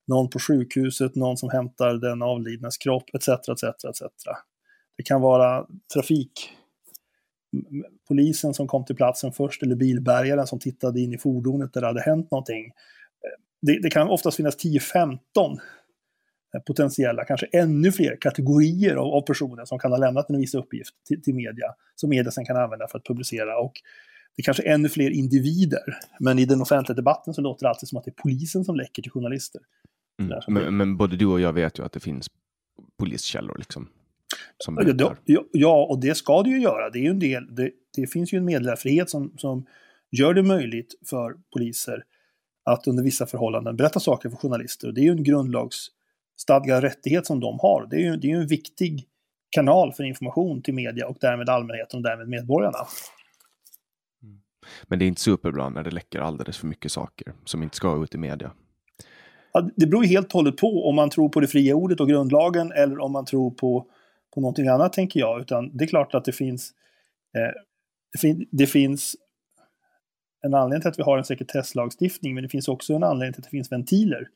någon 0.07 0.30
på 0.30 0.39
sjukhuset, 0.39 1.15
någon 1.15 1.38
som 1.38 1.49
hämtar 1.49 1.93
den 1.93 2.22
avlidnes 2.22 2.77
kropp, 2.77 3.03
etc. 3.13 3.27
etc, 3.27 3.63
etc. 3.63 4.01
Det 4.97 5.03
kan 5.03 5.22
vara 5.22 5.65
trafik 5.93 6.49
polisen 8.07 8.53
som 8.53 8.68
kom 8.68 8.85
till 8.85 8.95
platsen 8.95 9.31
först 9.31 9.63
eller 9.63 9.76
bilbärgaren 9.76 10.47
som 10.47 10.59
tittade 10.59 11.01
in 11.01 11.13
i 11.13 11.18
fordonet 11.18 11.73
där 11.73 11.81
det 11.81 11.88
hade 11.88 12.01
hänt 12.01 12.31
någonting. 12.31 12.65
Eh, 12.65 13.41
det, 13.61 13.80
det 13.81 13.89
kan 13.89 14.09
oftast 14.09 14.38
finnas 14.38 14.57
10-15 14.57 15.59
potentiella, 16.60 17.26
kanske 17.26 17.45
ännu 17.45 17.91
fler 17.91 18.18
kategorier 18.22 18.95
av, 18.95 19.14
av, 19.14 19.22
personer 19.22 19.65
som 19.65 19.80
kan 19.80 19.91
ha 19.91 19.98
lämnat 19.98 20.30
en 20.30 20.38
viss 20.38 20.53
uppgift 20.53 20.94
till, 21.07 21.22
till 21.22 21.36
media, 21.36 21.65
som 21.95 22.10
media 22.10 22.32
sen 22.32 22.45
kan 22.45 22.57
använda 22.57 22.88
för 22.88 22.98
att 22.98 23.06
publicera. 23.06 23.60
Och 23.60 23.73
det 24.36 24.41
är 24.41 24.44
kanske 24.44 24.64
ännu 24.64 24.90
fler 24.90 25.10
individer, 25.10 25.98
men 26.19 26.40
i 26.40 26.45
den 26.45 26.61
offentliga 26.61 26.95
debatten 26.95 27.34
så 27.34 27.41
låter 27.41 27.65
det 27.65 27.69
alltid 27.69 27.90
som 27.90 27.98
att 27.98 28.06
det 28.06 28.11
är 28.11 28.22
polisen 28.22 28.65
som 28.65 28.76
läcker 28.76 29.02
till 29.02 29.11
journalister. 29.11 29.61
Mm. 30.22 30.40
Men, 30.48 30.78
men, 30.78 30.98
både 30.98 31.15
du 31.15 31.26
och 31.26 31.41
jag 31.41 31.53
vet 31.53 31.80
ju 31.80 31.86
att 31.86 31.91
det 31.91 31.99
finns 31.99 32.28
poliskällor 32.99 33.57
liksom. 33.57 33.88
Som 34.57 34.95
ja, 35.26 35.45
ja, 35.52 35.86
och 35.90 35.99
det 35.99 36.15
ska 36.15 36.44
det 36.44 36.49
ju 36.49 36.61
göra. 36.61 36.90
Det, 36.90 37.06
är 37.06 37.10
en 37.10 37.19
del, 37.19 37.56
det, 37.56 37.72
det 37.95 38.07
finns 38.07 38.34
ju 38.34 38.38
en 38.38 38.45
meddelarfrihet 38.45 39.10
som, 39.10 39.34
som 39.38 39.65
gör 40.11 40.34
det 40.34 40.44
möjligt 40.44 40.95
för 41.10 41.36
poliser 41.53 42.03
att 42.64 42.88
under 42.88 43.03
vissa 43.03 43.26
förhållanden 43.26 43.76
berätta 43.76 43.99
saker 43.99 44.30
för 44.30 44.38
journalister. 44.38 44.88
Och 44.88 44.94
det 44.94 45.02
är 45.02 45.03
ju 45.03 45.11
en 45.11 45.23
grundlagsstadgad 46.41 46.84
rättighet 46.84 47.26
som 47.26 47.40
de 47.40 47.60
har. 47.60 47.88
Det 47.90 47.95
är 47.95 47.99
ju, 47.99 48.18
det 48.18 48.32
är 48.32 48.36
en 48.36 48.48
viktig 48.48 49.08
kanal 49.49 49.94
för 49.94 50.03
information 50.03 50.62
till 50.62 50.74
media 50.74 51.08
och 51.08 51.18
därmed 51.22 51.49
allmänheten 51.49 51.98
och 51.98 52.03
därmed 52.03 52.28
medborgarna. 52.28 52.88
Mm. 54.24 54.41
Men 54.88 54.99
det 54.99 55.06
är 55.06 55.08
inte 55.08 55.22
superbra 55.22 55.70
när 55.70 55.84
det 55.84 55.91
läcker 55.91 56.20
alldeles 56.20 56.58
för 56.58 56.68
mycket 56.68 56.91
saker 56.91 57.34
som 57.45 57.64
inte 57.64 57.76
ska 57.76 58.03
ut 58.03 58.16
i 58.16 58.18
media. 58.18 58.52
Ja, 59.53 59.70
det 59.76 59.88
beror 59.88 60.03
ju 60.03 60.10
helt 60.10 60.28
och 60.28 60.34
hållet 60.34 60.58
på 60.58 60.90
om 60.90 60.95
man 60.95 61.10
tror 61.10 61.30
på 61.30 61.40
det 61.40 61.48
fria 61.48 61.76
ordet 61.76 61.99
och 61.99 62.10
grundlagen 62.10 62.72
eller 62.72 62.99
om 62.99 63.12
man 63.12 63.26
tror 63.26 63.52
på, 63.52 63.88
på 64.34 64.41
någonting 64.41 64.68
annat, 64.68 64.94
tänker 64.94 65.20
jag. 65.20 65.41
Utan 65.41 65.78
det 65.78 65.84
är 65.84 65.88
klart 65.88 66.16
att 66.16 66.26
det 66.26 66.32
finns, 66.32 66.72
eh, 67.38 67.53
det, 68.14 68.20
fin 68.20 68.48
det, 68.52 68.68
finns 68.68 69.16
en 70.41 70.53
anledning 70.53 70.82
till 70.82 70.90
att 70.90 70.99
vi 70.99 71.03
har 71.03 71.18
en 71.18 71.24
sekretesslagstiftning, 71.24 72.34
men 72.36 72.44
det 72.44 72.49
finns 72.49 72.68
också 72.68 72.94
en 72.94 73.03
anledning 73.03 73.34
till 73.34 73.41
att 73.41 73.52
det 73.52 73.58
finns 73.58 73.72
ventiler 73.72 74.28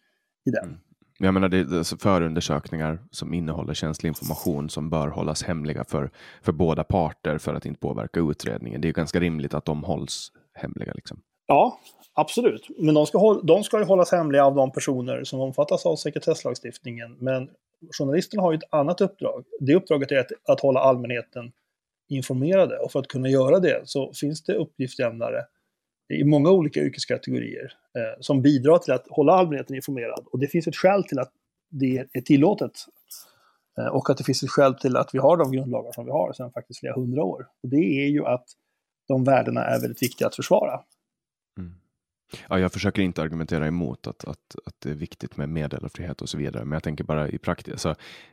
i 0.45 0.51
den. 0.51 0.63
Mm. 0.63 0.79
Jag 1.19 1.33
menar, 1.33 1.49
det 1.49 1.57
är 1.57 1.77
alltså 1.77 1.97
förundersökningar 1.97 2.99
som 3.11 3.33
innehåller 3.33 3.73
känslig 3.73 4.07
information 4.07 4.69
som 4.69 4.89
bör 4.89 5.07
hållas 5.07 5.43
hemliga 5.43 5.83
för, 5.83 6.11
för 6.41 6.51
båda 6.51 6.83
parter 6.83 7.37
för 7.37 7.53
att 7.53 7.65
inte 7.65 7.79
påverka 7.79 8.19
utredningen. 8.19 8.81
Det 8.81 8.87
är 8.87 8.93
ganska 8.93 9.19
rimligt 9.19 9.53
att 9.53 9.65
de 9.65 9.83
hålls 9.83 10.31
hemliga. 10.53 10.93
Liksom. 10.95 11.21
Ja, 11.47 11.79
Absolut, 12.17 12.67
men 12.77 12.95
de 12.95 13.05
ska, 13.05 13.41
de 13.43 13.63
ska 13.63 13.79
ju 13.79 13.85
hållas 13.85 14.11
hemliga 14.11 14.45
av 14.45 14.55
de 14.55 14.71
personer 14.71 15.23
som 15.23 15.39
omfattas 15.39 15.85
av 15.85 15.95
sekretesslagstiftningen. 15.95 17.17
Men 17.19 17.49
journalisterna 17.97 18.43
har 18.43 18.51
ju 18.51 18.57
ett 18.57 18.73
annat 18.73 19.01
uppdrag. 19.01 19.43
Det 19.59 19.75
uppdraget 19.75 20.11
är 20.11 20.19
att, 20.19 20.31
att 20.49 20.59
hålla 20.59 20.79
allmänheten 20.79 21.51
informerade 22.09 22.77
och 22.77 22.91
för 22.91 22.99
att 22.99 23.07
kunna 23.07 23.29
göra 23.29 23.59
det 23.59 23.81
så 23.85 24.13
finns 24.13 24.43
det 24.43 24.53
uppgiftslämnare 24.53 25.45
i 26.13 26.23
många 26.23 26.51
olika 26.51 26.79
yrkeskategorier 26.79 27.73
eh, 27.97 28.19
som 28.19 28.41
bidrar 28.41 28.77
till 28.77 28.93
att 28.93 29.05
hålla 29.09 29.33
allmänheten 29.33 29.75
informerad. 29.75 30.25
Och 30.31 30.39
det 30.39 30.47
finns 30.47 30.67
ett 30.67 30.75
skäl 30.75 31.03
till 31.03 31.19
att 31.19 31.31
det 31.69 32.07
är 32.13 32.21
tillåtet. 32.21 32.71
Eh, 33.79 33.87
och 33.87 34.09
att 34.09 34.17
det 34.17 34.23
finns 34.23 34.43
ett 34.43 34.49
skäl 34.49 34.75
till 34.75 34.97
att 34.97 35.09
vi 35.13 35.19
har 35.19 35.37
de 35.37 35.51
grundlagar 35.51 35.91
som 35.91 36.05
vi 36.05 36.11
har 36.11 36.33
sedan 36.33 36.51
faktiskt 36.51 36.79
flera 36.79 36.95
hundra 36.95 37.23
år. 37.23 37.47
Och 37.63 37.69
det 37.69 38.05
är 38.05 38.07
ju 38.07 38.25
att 38.25 38.45
de 39.07 39.23
värdena 39.23 39.63
är 39.63 39.81
väldigt 39.81 40.03
viktiga 40.03 40.27
att 40.27 40.35
försvara. 40.35 40.79
Ja, 42.49 42.59
jag 42.59 42.73
försöker 42.73 43.01
inte 43.01 43.21
argumentera 43.21 43.67
emot 43.67 44.07
att, 44.07 44.25
att, 44.25 44.55
att 44.65 44.75
det 44.79 44.89
är 44.89 44.95
viktigt 44.95 45.37
med 45.37 45.49
meddelarfrihet 45.49 46.21
och 46.21 46.29
så 46.29 46.37
vidare, 46.37 46.65
men 46.65 46.75
jag 46.75 46.83
tänker 46.83 47.03
bara 47.03 47.29
i 47.29 47.37
praktiken. 47.37 47.79
Så, 47.79 47.89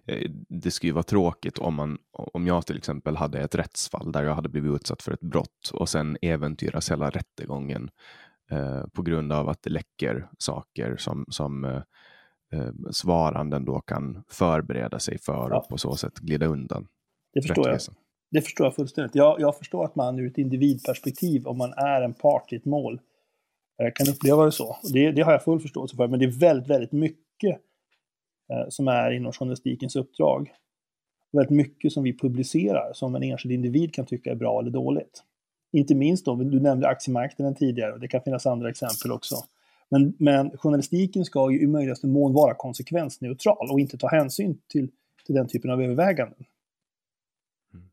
eh, 0.07 0.31
det 0.49 0.71
skulle 0.71 0.89
ju 0.89 0.95
vara 0.95 1.03
tråkigt 1.03 1.59
om, 1.59 1.75
man, 1.75 1.99
om 2.13 2.47
jag 2.47 2.67
till 2.67 2.77
exempel 2.77 3.17
hade 3.17 3.41
ett 3.41 3.55
rättsfall 3.55 4.13
där 4.13 4.25
jag 4.25 4.35
hade 4.35 4.49
blivit 4.49 4.75
utsatt 4.75 5.03
för 5.03 5.13
ett 5.13 5.21
brott 5.21 5.71
och 5.73 5.89
sen 5.89 6.17
äventyras 6.23 6.91
hela 6.91 7.11
rättegången 7.11 7.91
eh, 8.51 8.87
på 8.87 9.03
grund 9.03 9.33
av 9.33 9.49
att 9.49 9.63
det 9.63 9.71
läcker 9.71 10.29
saker 10.39 10.97
som, 10.97 11.25
som 11.29 11.65
eh, 11.65 11.83
eh 12.53 12.73
svaranden 12.91 13.65
då 13.65 13.81
kan 13.81 14.25
förbereda 14.29 14.99
sig 14.99 15.19
för 15.19 15.51
ja. 15.51 15.59
och 15.59 15.69
på 15.69 15.79
så 15.79 15.97
sätt 15.97 16.19
glida 16.19 16.47
undan. 16.47 16.87
Det 17.33 17.43
förstår 17.43 17.69
jag. 17.69 17.79
Det 18.31 18.43
förstår 18.43 18.67
jag 18.67 18.75
fullständigt. 18.75 19.15
Jag, 19.15 19.41
jag 19.41 19.59
förstår 19.59 19.85
att 19.85 19.97
man 19.97 20.19
ur 20.19 20.27
ett 20.27 20.39
individperspektiv, 20.39 21.47
om 21.47 21.59
man 21.59 21.73
är 21.73 22.03
en 22.03 22.15
part 22.15 22.53
i 22.53 22.57
ett 22.57 22.65
mål, 22.65 23.01
jag 23.77 23.97
kan 23.97 24.09
uppleva 24.09 24.45
det 24.45 24.53
så. 24.53 24.77
Det, 24.93 25.13
det, 25.13 25.23
har 25.23 25.33
jag 25.33 25.45
full 25.45 25.61
förståelse 25.61 25.97
för, 25.97 26.09
men 26.09 26.19
det 26.19 26.25
är 26.25 26.41
väldigt, 26.41 26.71
väldigt 26.71 26.93
mycket 26.93 27.61
eh, 28.53 28.69
som 28.69 28.89
är 28.89 29.11
inom 29.11 29.33
journalistikens 29.33 29.97
uppdrag. 29.97 30.53
Väldigt 31.33 31.51
mycket 31.51 31.93
som 31.93 32.03
vi 32.03 32.19
publicerar 32.19 32.93
som 32.95 33.15
en 33.15 33.23
enskild 33.23 33.55
individ 33.55 33.95
kan 33.95 34.07
tycka 34.07 34.31
är 34.31 34.35
bra 34.35 34.61
eller 34.61 34.71
dåligt. 34.71 35.23
Inte 35.73 35.95
minst 35.95 36.25
då, 36.25 36.35
du 36.35 36.61
nämnde 36.61 36.89
aktiemarknaden 36.89 37.55
tidigare 37.55 37.93
och 37.93 38.01
det 38.01 38.09
kan 38.09 38.23
finnas 38.23 38.47
andra 38.47 38.71
exempel 38.71 39.13
också. 39.13 39.37
Men, 39.89 40.15
men 40.19 40.59
journalistiken 40.59 41.25
ska 41.25 41.51
ju 41.51 41.61
i 41.61 41.67
möjligaste 41.67 42.07
mån 42.07 42.33
vara 42.33 42.55
konsekvensneutral 42.55 43.71
och 43.71 43.81
inte 43.81 43.99
ta 43.99 44.09
hänsyn 44.09 44.59
till, 44.69 44.91
till 45.27 45.35
den 45.35 45.49
typen 45.49 45.71
av 45.71 45.83
överväganden. 45.83 46.45
Mm. 47.75 47.87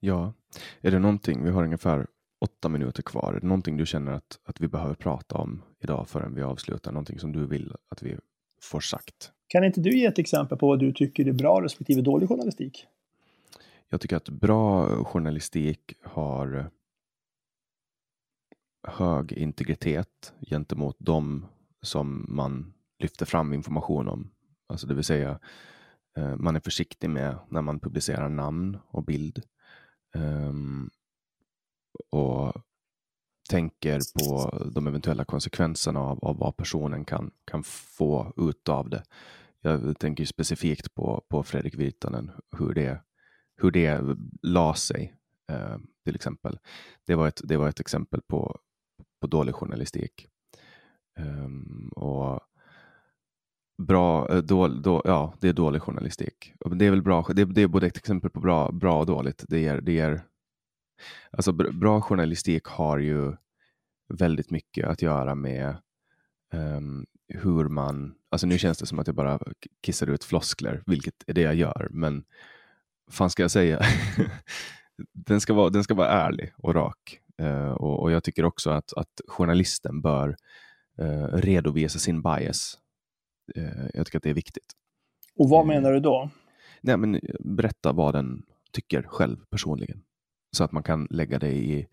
Ja, 0.00 0.32
är 0.80 0.90
det 0.90 0.98
någonting, 0.98 1.44
vi 1.44 1.50
har 1.50 1.64
ungefär 1.64 2.06
åtta 2.40 2.68
minuter 2.68 3.02
kvar. 3.02 3.32
Är 3.32 3.40
det 3.40 3.46
någonting 3.46 3.76
du 3.76 3.86
känner 3.86 4.12
att, 4.12 4.38
att 4.44 4.60
vi 4.60 4.68
behöver 4.68 4.94
prata 4.94 5.36
om 5.36 5.62
idag 5.82 6.08
förrän 6.08 6.34
vi 6.34 6.42
avslutar? 6.42 6.92
Någonting 6.92 7.18
som 7.18 7.32
du 7.32 7.46
vill 7.46 7.72
att 7.88 8.02
vi 8.02 8.16
får 8.62 8.80
sagt? 8.80 9.32
Kan 9.48 9.64
inte 9.64 9.80
du 9.80 9.98
ge 9.98 10.06
ett 10.06 10.18
exempel 10.18 10.58
på 10.58 10.66
vad 10.66 10.78
du 10.78 10.92
tycker 10.92 11.28
är 11.28 11.32
bra 11.32 11.62
respektive 11.62 12.02
dålig 12.02 12.28
journalistik? 12.28 12.86
Jag 13.88 14.00
tycker 14.00 14.16
att 14.16 14.28
bra 14.28 14.86
journalistik 15.04 15.92
har 16.02 16.70
hög 18.88 19.32
integritet 19.32 20.34
gentemot 20.50 20.96
dem 20.98 21.46
som 21.82 22.26
man 22.28 22.72
lyfter 22.98 23.26
fram 23.26 23.52
information 23.52 24.08
om. 24.08 24.30
Alltså 24.66 24.86
det 24.86 24.94
vill 24.94 25.04
säga 25.04 25.38
eh, 26.16 26.36
man 26.36 26.56
är 26.56 26.60
försiktig 26.60 27.10
med 27.10 27.38
när 27.48 27.62
man 27.62 27.80
publicerar 27.80 28.28
namn 28.28 28.78
och 28.88 29.04
bild. 29.04 29.42
Och 32.10 32.52
tänker 33.50 34.00
på 34.18 34.58
de 34.74 34.86
eventuella 34.86 35.24
konsekvenserna 35.24 36.00
av, 36.00 36.24
av 36.24 36.38
vad 36.38 36.56
personen 36.56 37.04
kan, 37.04 37.30
kan 37.44 37.62
få 37.64 38.32
ut 38.36 38.68
av 38.68 38.90
det. 38.90 39.02
Jag 39.60 39.98
tänker 39.98 40.24
specifikt 40.24 40.94
på, 40.94 41.24
på 41.28 41.42
Fredrik 41.42 41.74
Virtanen, 41.74 42.30
hur 42.58 42.74
det, 42.74 43.00
hur 43.56 43.70
det 43.70 44.00
la 44.42 44.74
sig 44.74 45.14
eh, 45.52 45.76
till 46.04 46.14
exempel. 46.14 46.58
Det 47.06 47.14
var 47.14 47.28
ett, 47.28 47.40
det 47.44 47.56
var 47.56 47.68
ett 47.68 47.80
exempel 47.80 48.20
på, 48.22 48.58
på 49.20 49.26
dålig 49.26 49.54
journalistik. 49.54 50.28
Um, 51.18 51.88
och 51.88 52.40
bra, 53.82 54.32
eh, 54.32 54.38
då, 54.38 54.68
då, 54.68 55.02
ja, 55.04 55.34
det 55.40 55.48
är 55.48 55.52
dålig 55.52 55.82
journalistik. 55.82 56.52
Det 56.76 56.86
är 56.86 56.90
väl 56.90 57.02
bra, 57.02 57.26
det, 57.28 57.44
det 57.44 57.62
är 57.62 57.68
både 57.68 57.86
ett 57.86 57.96
exempel 57.96 58.30
på 58.30 58.40
bra, 58.40 58.72
bra 58.72 59.00
och 59.00 59.06
dåligt. 59.06 59.44
Det 59.48 59.60
ger, 59.60 59.80
det 59.80 59.92
ger, 59.92 60.24
alltså 61.30 61.52
bra 61.52 62.00
journalistik 62.00 62.64
har 62.64 62.98
ju 62.98 63.32
väldigt 64.08 64.50
mycket 64.50 64.88
att 64.88 65.02
göra 65.02 65.34
med 65.34 65.76
um, 66.52 67.06
hur 67.28 67.68
man, 67.68 68.14
alltså 68.30 68.46
nu 68.46 68.58
känns 68.58 68.78
det 68.78 68.86
som 68.86 68.98
att 68.98 69.06
jag 69.06 69.16
bara 69.16 69.38
kissar 69.82 70.06
ut 70.06 70.24
floskler, 70.24 70.82
vilket 70.86 71.14
är 71.26 71.34
det 71.34 71.40
jag 71.40 71.54
gör, 71.54 71.88
men 71.90 72.24
fan 73.10 73.30
ska 73.30 73.42
jag 73.42 73.50
säga? 73.50 73.80
den, 75.12 75.40
ska 75.40 75.54
vara, 75.54 75.70
den 75.70 75.84
ska 75.84 75.94
vara 75.94 76.08
ärlig 76.08 76.52
och 76.56 76.74
rak. 76.74 77.20
Uh, 77.42 77.70
och, 77.70 78.02
och, 78.02 78.12
jag 78.12 78.24
tycker 78.24 78.44
också 78.44 78.70
att, 78.70 78.92
att 78.92 79.20
journalisten 79.28 80.00
bör 80.02 80.36
uh, 81.02 81.26
redovisa 81.26 81.98
sin 81.98 82.22
bias. 82.22 82.78
Uh, 83.56 83.86
jag 83.94 84.06
tycker 84.06 84.18
att 84.18 84.22
det 84.22 84.30
är 84.30 84.34
viktigt. 84.34 84.72
Och 85.36 85.48
vad 85.48 85.66
menar 85.66 85.92
du 85.92 86.00
då? 86.00 86.30
Nej, 86.80 86.96
men 86.96 87.20
berätta 87.40 87.92
vad 87.92 88.14
den 88.14 88.42
tycker 88.72 89.02
själv 89.02 89.36
personligen. 89.50 90.02
Så 90.50 90.64
att 90.64 90.72
man 90.72 90.82
kan 90.82 91.06
lägga 91.10 91.38
det 91.38 91.52
i, 91.52 91.86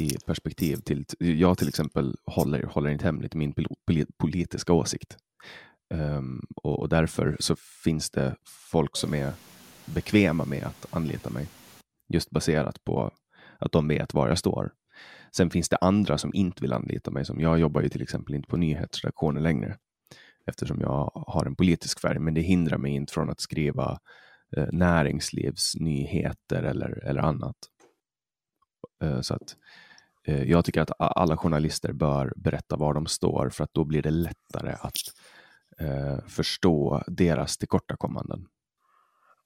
i 0.00 0.10
perspektiv 0.26 0.76
till, 0.76 1.04
jag 1.18 1.58
till 1.58 1.68
exempel 1.68 2.16
håller, 2.26 2.62
håller 2.62 2.90
inte 2.90 3.04
hemligt 3.04 3.34
min 3.34 3.54
politiska 4.18 4.72
åsikt. 4.72 5.16
Um, 5.94 6.46
och, 6.56 6.78
och, 6.78 6.88
därför 6.88 7.36
så 7.40 7.56
finns 7.84 8.10
det 8.10 8.36
folk 8.70 8.96
som 8.96 9.14
är 9.14 9.32
bekväma 9.84 10.44
med 10.44 10.64
att 10.64 10.86
anlita 10.90 11.30
mig. 11.30 11.46
Just 12.08 12.30
baserat 12.30 12.84
på 12.84 13.10
att 13.58 13.72
de 13.72 13.88
vet 13.88 14.14
var 14.14 14.28
jag 14.28 14.38
står. 14.38 14.72
Sen 15.36 15.50
finns 15.50 15.68
det 15.68 15.76
andra 15.76 16.18
som 16.18 16.30
inte 16.34 16.62
vill 16.62 16.72
anlita 16.72 17.10
mig. 17.10 17.24
Som 17.24 17.40
jag 17.40 17.58
jobbar 17.58 17.80
ju 17.80 17.88
till 17.88 18.02
exempel 18.02 18.34
inte 18.34 18.48
på 18.48 18.56
nyhetsredaktionen 18.56 19.42
längre. 19.42 19.76
Eftersom 20.46 20.80
jag 20.80 21.10
har 21.26 21.46
en 21.46 21.56
politisk 21.56 22.00
färg. 22.00 22.18
Men 22.18 22.34
det 22.34 22.40
hindrar 22.40 22.78
mig 22.78 22.92
inte 22.92 23.12
från 23.12 23.30
att 23.30 23.40
skriva 23.40 23.98
eh, 24.56 24.68
näringslivsnyheter 24.72 26.62
eller, 26.62 27.04
eller 27.04 27.20
annat. 27.20 27.56
Eh, 29.02 29.20
så 29.20 29.34
att 29.34 29.56
eh, 30.24 30.42
jag 30.42 30.64
tycker 30.64 30.80
att 30.80 30.90
alla 30.98 31.36
journalister 31.36 31.92
bör 31.92 32.32
berätta 32.36 32.76
var 32.76 32.94
de 32.94 33.06
står 33.06 33.48
för 33.50 33.64
att 33.64 33.74
då 33.74 33.84
blir 33.84 34.02
det 34.02 34.10
lättare 34.10 34.72
att 34.80 34.96
eh, 35.78 36.24
förstå 36.28 37.02
deras 37.06 37.58
tillkortakommanden. 37.58 38.46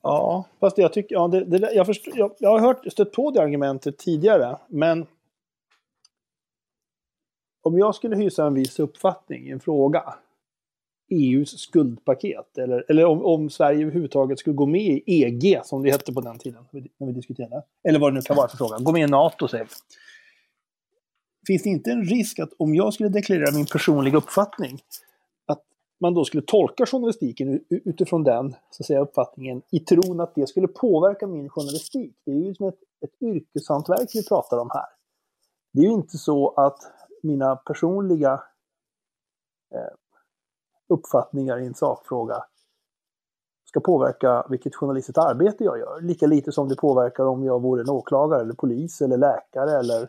Ja, 0.02 0.48
fast 0.60 0.78
jag 0.78 0.92
tycker, 0.92 1.14
ja, 1.14 1.28
det, 1.28 1.44
det, 1.44 1.72
jag, 1.72 1.86
förstår, 1.86 2.18
jag, 2.18 2.34
jag, 2.38 2.50
har 2.50 2.60
hört, 2.60 2.92
stött 2.92 3.12
på 3.12 3.30
det 3.30 3.42
argumentet 3.42 3.98
tidigare, 3.98 4.58
men 4.68 5.06
om 7.62 7.78
jag 7.78 7.94
skulle 7.94 8.16
hysa 8.16 8.46
en 8.46 8.54
viss 8.54 8.78
uppfattning 8.78 9.46
i 9.46 9.50
en 9.50 9.60
fråga, 9.60 10.14
EUs 11.14 11.58
skuldpaket, 11.58 12.58
eller, 12.58 12.84
eller 12.88 13.04
om, 13.04 13.24
om 13.24 13.50
Sverige 13.50 13.82
överhuvudtaget 13.82 14.38
skulle 14.38 14.56
gå 14.56 14.66
med 14.66 14.80
i 14.80 15.02
EG, 15.06 15.60
som 15.64 15.82
det 15.82 15.90
hette 15.90 16.12
på 16.12 16.20
den 16.20 16.38
tiden, 16.38 16.64
när 16.72 17.06
vi 17.06 17.12
diskuterade, 17.12 17.62
eller 17.88 17.98
vad 17.98 18.12
det 18.12 18.14
nu 18.14 18.22
kan 18.22 18.36
vara 18.36 18.48
för 18.48 18.56
fråga, 18.56 18.78
gå 18.78 18.92
med 18.92 19.08
i 19.08 19.10
NATO, 19.10 19.48
säger 19.48 19.64
vi. 19.64 19.70
Finns 21.46 21.62
det 21.62 21.68
inte 21.68 21.90
en 21.90 22.04
risk 22.04 22.38
att 22.38 22.52
om 22.58 22.74
jag 22.74 22.94
skulle 22.94 23.08
deklarera 23.08 23.52
min 23.52 23.66
personliga 23.66 24.16
uppfattning, 24.16 24.78
att 25.46 25.62
man 26.00 26.14
då 26.14 26.24
skulle 26.24 26.42
tolka 26.42 26.86
journalistiken 26.86 27.60
utifrån 27.68 28.24
den 28.24 28.50
så 28.70 28.82
att 28.82 28.86
säga, 28.86 29.00
uppfattningen 29.00 29.62
i 29.70 29.80
tron 29.80 30.20
att 30.20 30.34
det 30.34 30.46
skulle 30.46 30.68
påverka 30.68 31.26
min 31.26 31.48
journalistik? 31.48 32.16
Det 32.24 32.32
är 32.32 32.44
ju 32.44 32.54
som 32.54 32.68
ett, 32.68 32.78
ett 33.04 33.22
yrkeshantverk 33.22 34.10
vi 34.14 34.28
pratar 34.28 34.58
om 34.58 34.70
här. 34.72 34.86
Det 35.72 35.80
är 35.80 35.84
ju 35.84 35.92
inte 35.92 36.18
så 36.18 36.48
att 36.50 36.78
mina 37.22 37.56
personliga 37.56 38.32
eh, 39.74 39.94
uppfattningar 40.88 41.58
i 41.58 41.66
en 41.66 41.74
sakfråga 41.74 42.44
ska 43.74 43.80
påverka 43.80 44.46
vilket 44.50 44.74
journalistiskt 44.74 45.18
arbete 45.18 45.64
jag 45.64 45.78
gör. 45.78 46.00
Lika 46.00 46.26
lite 46.26 46.52
som 46.52 46.68
det 46.68 46.76
påverkar 46.76 47.24
om 47.24 47.44
jag 47.44 47.62
vore 47.62 47.82
en 47.82 47.90
åklagare 47.90 48.40
eller 48.40 48.54
polis 48.54 49.00
eller 49.00 49.16
läkare 49.16 49.78
eller, 49.78 50.08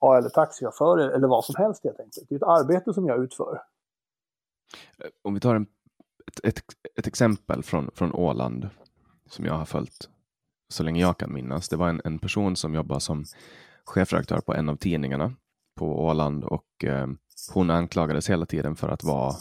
ja, 0.00 0.18
eller 0.18 0.28
taxichaufför 0.28 0.98
eller 0.98 1.28
vad 1.28 1.44
som 1.44 1.54
helst 1.58 1.84
helt 1.84 2.00
enkelt. 2.00 2.28
Det 2.28 2.34
är 2.34 2.36
ett 2.36 2.42
arbete 2.42 2.94
som 2.94 3.06
jag 3.06 3.24
utför. 3.24 3.62
Om 5.22 5.34
vi 5.34 5.40
tar 5.40 5.54
en, 5.54 5.66
ett, 6.26 6.44
ett, 6.44 6.64
ett 6.98 7.06
exempel 7.06 7.62
från, 7.62 7.90
från 7.94 8.14
Åland 8.14 8.68
som 9.26 9.44
jag 9.44 9.54
har 9.54 9.64
följt 9.64 10.08
så 10.68 10.82
länge 10.82 11.00
jag 11.00 11.18
kan 11.18 11.32
minnas. 11.32 11.68
Det 11.68 11.76
var 11.76 11.88
en, 11.88 12.00
en 12.04 12.18
person 12.18 12.56
som 12.56 12.74
jobbade 12.74 13.00
som 13.00 13.24
chefredaktör 13.84 14.40
på 14.40 14.54
en 14.54 14.68
av 14.68 14.76
tidningarna 14.76 15.32
på 15.78 16.04
Åland 16.04 16.44
och 16.44 16.84
eh, 16.84 17.06
hon 17.54 17.70
anklagades 17.70 18.30
hela 18.30 18.46
tiden 18.46 18.76
för 18.76 18.88
att 18.88 19.04
vara 19.04 19.34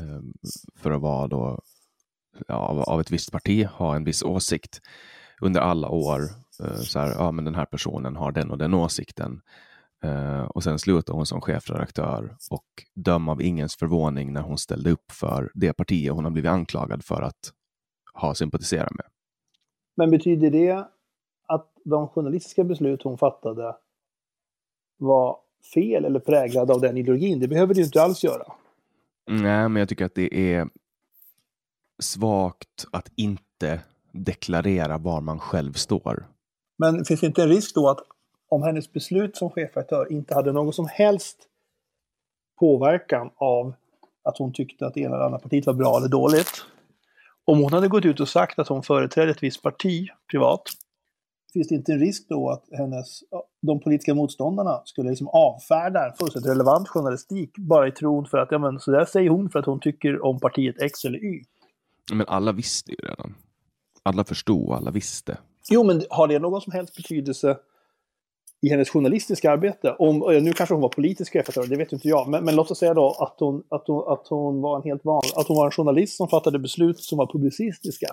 Ehm, 0.00 0.32
för 0.76 0.90
att 0.90 1.02
vara 1.02 1.28
då, 1.28 1.60
ja, 2.48 2.84
av, 2.86 3.00
ett 3.00 3.10
visst 3.10 3.32
parti, 3.32 3.66
ha 3.66 3.96
en 3.96 4.04
viss 4.04 4.22
åsikt 4.22 4.80
under 5.40 5.60
alla 5.60 5.88
år. 5.88 6.20
Eh, 6.64 6.76
så 6.76 6.98
här, 6.98 7.14
ja 7.18 7.32
men 7.32 7.44
den 7.44 7.54
här 7.54 7.66
personen 7.66 8.16
har 8.16 8.32
den 8.32 8.50
och 8.50 8.58
den 8.58 8.74
åsikten. 8.74 9.40
Eh, 10.04 10.42
och 10.42 10.62
sen 10.62 10.78
slutade 10.78 11.16
hon 11.16 11.26
som 11.26 11.40
chefredaktör 11.40 12.36
och 12.50 12.66
döm 12.94 13.28
av 13.28 13.42
ingens 13.42 13.76
förvåning 13.76 14.32
när 14.32 14.42
hon 14.42 14.58
ställde 14.58 14.90
upp 14.90 15.12
för 15.12 15.50
det 15.54 15.72
parti 15.72 16.10
hon 16.10 16.24
har 16.24 16.30
blivit 16.30 16.50
anklagad 16.50 17.04
för 17.04 17.22
att 17.22 17.52
ha 18.14 18.34
sympatiserat 18.34 18.94
med. 18.94 19.06
Men 19.96 20.10
betyder 20.10 20.50
det 20.50 20.88
att 21.48 21.72
de 21.84 22.08
journalistiska 22.08 22.64
beslut 22.64 23.02
hon 23.02 23.18
fattade 23.18 23.76
var 24.98 25.36
fel 25.74 26.04
eller 26.04 26.20
präglade 26.20 26.72
av 26.72 26.80
den 26.80 26.96
ideologin? 26.96 27.40
Det 27.40 27.48
behöver 27.48 27.74
det 27.74 27.80
ju 27.80 27.84
inte 27.84 28.02
alls 28.02 28.24
göra. 28.24 28.52
Nej, 29.26 29.68
men 29.68 29.76
jag 29.76 29.88
tycker 29.88 30.04
att 30.04 30.14
det 30.14 30.54
är 30.54 30.68
svagt 32.02 32.84
att 32.92 33.12
inte 33.16 33.80
deklarera 34.12 34.98
var 34.98 35.20
man 35.20 35.38
själv 35.38 35.72
står. 35.72 36.26
Men 36.78 37.04
finns 37.04 37.20
det 37.20 37.26
inte 37.26 37.42
en 37.42 37.48
risk 37.48 37.74
då 37.74 37.88
att 37.88 37.98
om 38.48 38.62
hennes 38.62 38.92
beslut 38.92 39.36
som 39.36 39.50
chefredaktör 39.50 40.12
inte 40.12 40.34
hade 40.34 40.52
någon 40.52 40.72
som 40.72 40.88
helst 40.90 41.38
påverkan 42.60 43.30
av 43.36 43.74
att 44.24 44.38
hon 44.38 44.52
tyckte 44.52 44.86
att 44.86 44.94
det 44.94 45.00
ena 45.00 45.14
eller 45.14 45.24
andra 45.24 45.38
partiet 45.38 45.66
var 45.66 45.74
bra 45.74 45.96
eller 45.96 46.08
dåligt. 46.08 46.64
Om 47.44 47.58
hon 47.62 47.72
hade 47.72 47.88
gått 47.88 48.04
ut 48.04 48.20
och 48.20 48.28
sagt 48.28 48.58
att 48.58 48.68
hon 48.68 48.82
företrädde 48.82 49.30
ett 49.30 49.42
visst 49.42 49.62
parti 49.62 50.08
privat, 50.30 50.62
finns 51.52 51.68
det 51.68 51.74
inte 51.74 51.92
en 51.92 51.98
risk 51.98 52.28
då 52.28 52.50
att 52.50 52.64
hennes, 52.72 53.20
de 53.62 53.80
politiska 53.80 54.14
motståndarna 54.14 54.82
skulle 54.84 55.10
liksom 55.10 55.28
avfärda 55.28 56.06
en 56.06 56.12
fullständigt 56.12 56.50
relevant 56.50 56.88
journalistik 56.88 57.58
bara 57.58 57.88
i 57.88 57.90
tron 57.90 58.26
för 58.26 58.38
att, 58.38 58.48
ja 58.50 58.58
men 58.58 58.80
så 58.80 58.90
där 58.90 59.04
säger 59.04 59.30
hon 59.30 59.50
för 59.50 59.58
att 59.58 59.66
hon 59.66 59.80
tycker 59.80 60.24
om 60.24 60.40
partiet 60.40 60.82
X 60.82 61.04
eller 61.04 61.24
Y. 61.24 61.44
Men 62.12 62.26
alla 62.28 62.52
visste 62.52 62.90
ju 62.90 62.96
redan. 62.96 63.34
Alla 64.02 64.24
förstod, 64.24 64.72
alla 64.72 64.90
visste. 64.90 65.38
Jo, 65.70 65.84
men 65.84 66.02
har 66.10 66.28
det 66.28 66.38
någon 66.38 66.60
som 66.60 66.72
helst 66.72 66.96
betydelse 66.96 67.58
i 68.62 68.68
hennes 68.68 68.90
journalistiska 68.90 69.50
arbete? 69.50 69.96
Om, 69.98 70.18
nu 70.18 70.52
kanske 70.52 70.74
hon 70.74 70.82
var 70.82 70.88
politisk 70.88 71.32
chefredaktör, 71.32 71.70
det 71.70 71.76
vet 71.76 71.92
inte 71.92 72.08
jag. 72.08 72.28
Men, 72.28 72.44
men 72.44 72.56
låt 72.56 72.70
oss 72.70 72.78
säga 72.78 72.94
då 72.94 73.10
att 73.10 73.36
hon, 73.38 73.62
att, 73.68 73.84
hon, 73.86 74.12
att 74.12 74.26
hon 74.28 74.60
var 74.60 74.76
en 74.76 74.82
helt 74.82 75.04
van, 75.04 75.22
att 75.36 75.48
hon 75.48 75.56
var 75.56 75.66
en 75.66 75.70
journalist 75.72 76.16
som 76.16 76.28
fattade 76.28 76.58
beslut 76.58 77.00
som 77.00 77.18
var 77.18 77.26
publicistiska. 77.32 78.06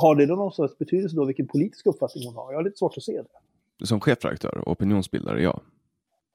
Har 0.00 0.14
det 0.14 0.26
då 0.26 0.34
någon 0.34 0.52
sorts 0.52 0.78
betydelse 0.78 1.16
då 1.16 1.24
vilken 1.24 1.48
politisk 1.48 1.86
uppfattning 1.86 2.26
hon 2.26 2.34
har? 2.34 2.52
Jag 2.52 2.58
har 2.58 2.64
lite 2.64 2.78
svårt 2.78 2.96
att 2.96 3.02
se 3.02 3.22
det. 3.22 3.86
Som 3.86 4.00
chefredaktör 4.00 4.58
och 4.58 4.72
opinionsbildare, 4.72 5.42
ja. 5.42 5.60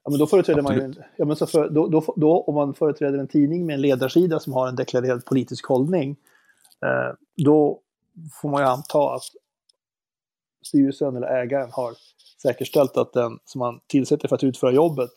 Ja, 0.03 0.09
men 0.09 0.19
då 0.19 0.27
företräder 0.27 0.61
man 0.61 0.75
ju, 0.75 0.93
ja, 1.17 1.25
men 1.25 1.35
så 1.35 1.45
för, 1.45 1.69
då, 1.69 1.87
då, 1.87 2.13
då, 2.15 2.41
om 2.41 2.55
man 2.55 2.73
företräder 2.73 3.17
en 3.17 3.27
tidning 3.27 3.65
med 3.65 3.73
en 3.73 3.81
ledarsida 3.81 4.39
som 4.39 4.53
har 4.53 4.67
en 4.67 4.75
deklarerad 4.75 5.25
politisk 5.25 5.65
hållning, 5.65 6.15
eh, 6.85 7.15
då 7.45 7.79
får 8.41 8.49
man 8.49 8.61
ju 8.61 8.67
anta 8.67 9.15
att 9.15 9.23
styrelsen 10.65 11.15
eller 11.15 11.27
ägaren 11.27 11.69
har 11.71 11.93
säkerställt 12.41 12.97
att 12.97 13.13
den 13.13 13.39
som 13.45 13.59
man 13.59 13.79
tillsätter 13.87 14.27
för 14.27 14.35
att 14.35 14.43
utföra 14.43 14.71
jobbet 14.71 15.11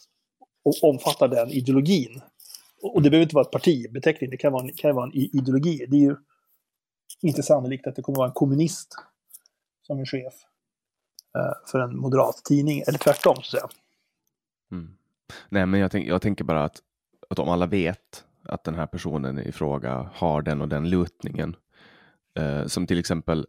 omfattar 0.83 1.29
den 1.29 1.51
ideologin. 1.51 2.20
Och 2.83 2.95
och 2.95 3.03
det 3.03 3.11
behöver 3.11 3.23
inte 3.23 3.35
vara 3.35 3.45
ett 3.45 3.51
partibeteckning, 3.51 4.31
det 4.31 4.37
kan 4.37 4.53
vara 4.53 4.62
en, 4.62 4.73
kan 4.73 4.95
vara 4.95 5.07
en 5.07 5.15
ideologi. 5.15 5.87
Det 5.89 5.97
är 5.97 6.01
ju 6.01 6.16
inte 7.20 7.43
sannolikt 7.43 7.86
att 7.86 7.97
det 7.97 8.02
kommer 8.02 8.18
vara 8.18 8.28
en 8.28 8.35
kommunist 8.35 8.94
som 9.82 10.01
är 10.01 10.05
chef 10.05 10.35
eh, 11.36 11.70
för 11.70 11.80
en 11.80 11.98
moderat 11.98 12.44
tidning, 12.44 12.82
eller 12.89 12.98
tvärtom 12.98 13.35
så 13.35 13.40
att 13.40 13.47
säga. 13.47 13.68
Mm. 14.72 14.97
Nej, 15.48 15.66
men 15.66 15.80
jag, 15.80 15.90
tänk, 15.90 16.06
jag 16.06 16.22
tänker 16.22 16.44
bara 16.44 16.64
att, 16.64 16.82
att 17.28 17.39
om 17.39 17.48
alla 17.48 17.66
vet 17.66 18.24
att 18.43 18.64
den 18.64 18.74
här 18.74 18.86
personen 18.86 19.39
i 19.39 19.52
fråga 19.52 20.10
har 20.14 20.43
den 20.43 20.60
och 20.60 20.68
den 20.68 20.90
lutningen, 20.90 21.56
eh, 22.39 22.66
som 22.66 22.86
till 22.86 22.98
exempel 22.98 23.47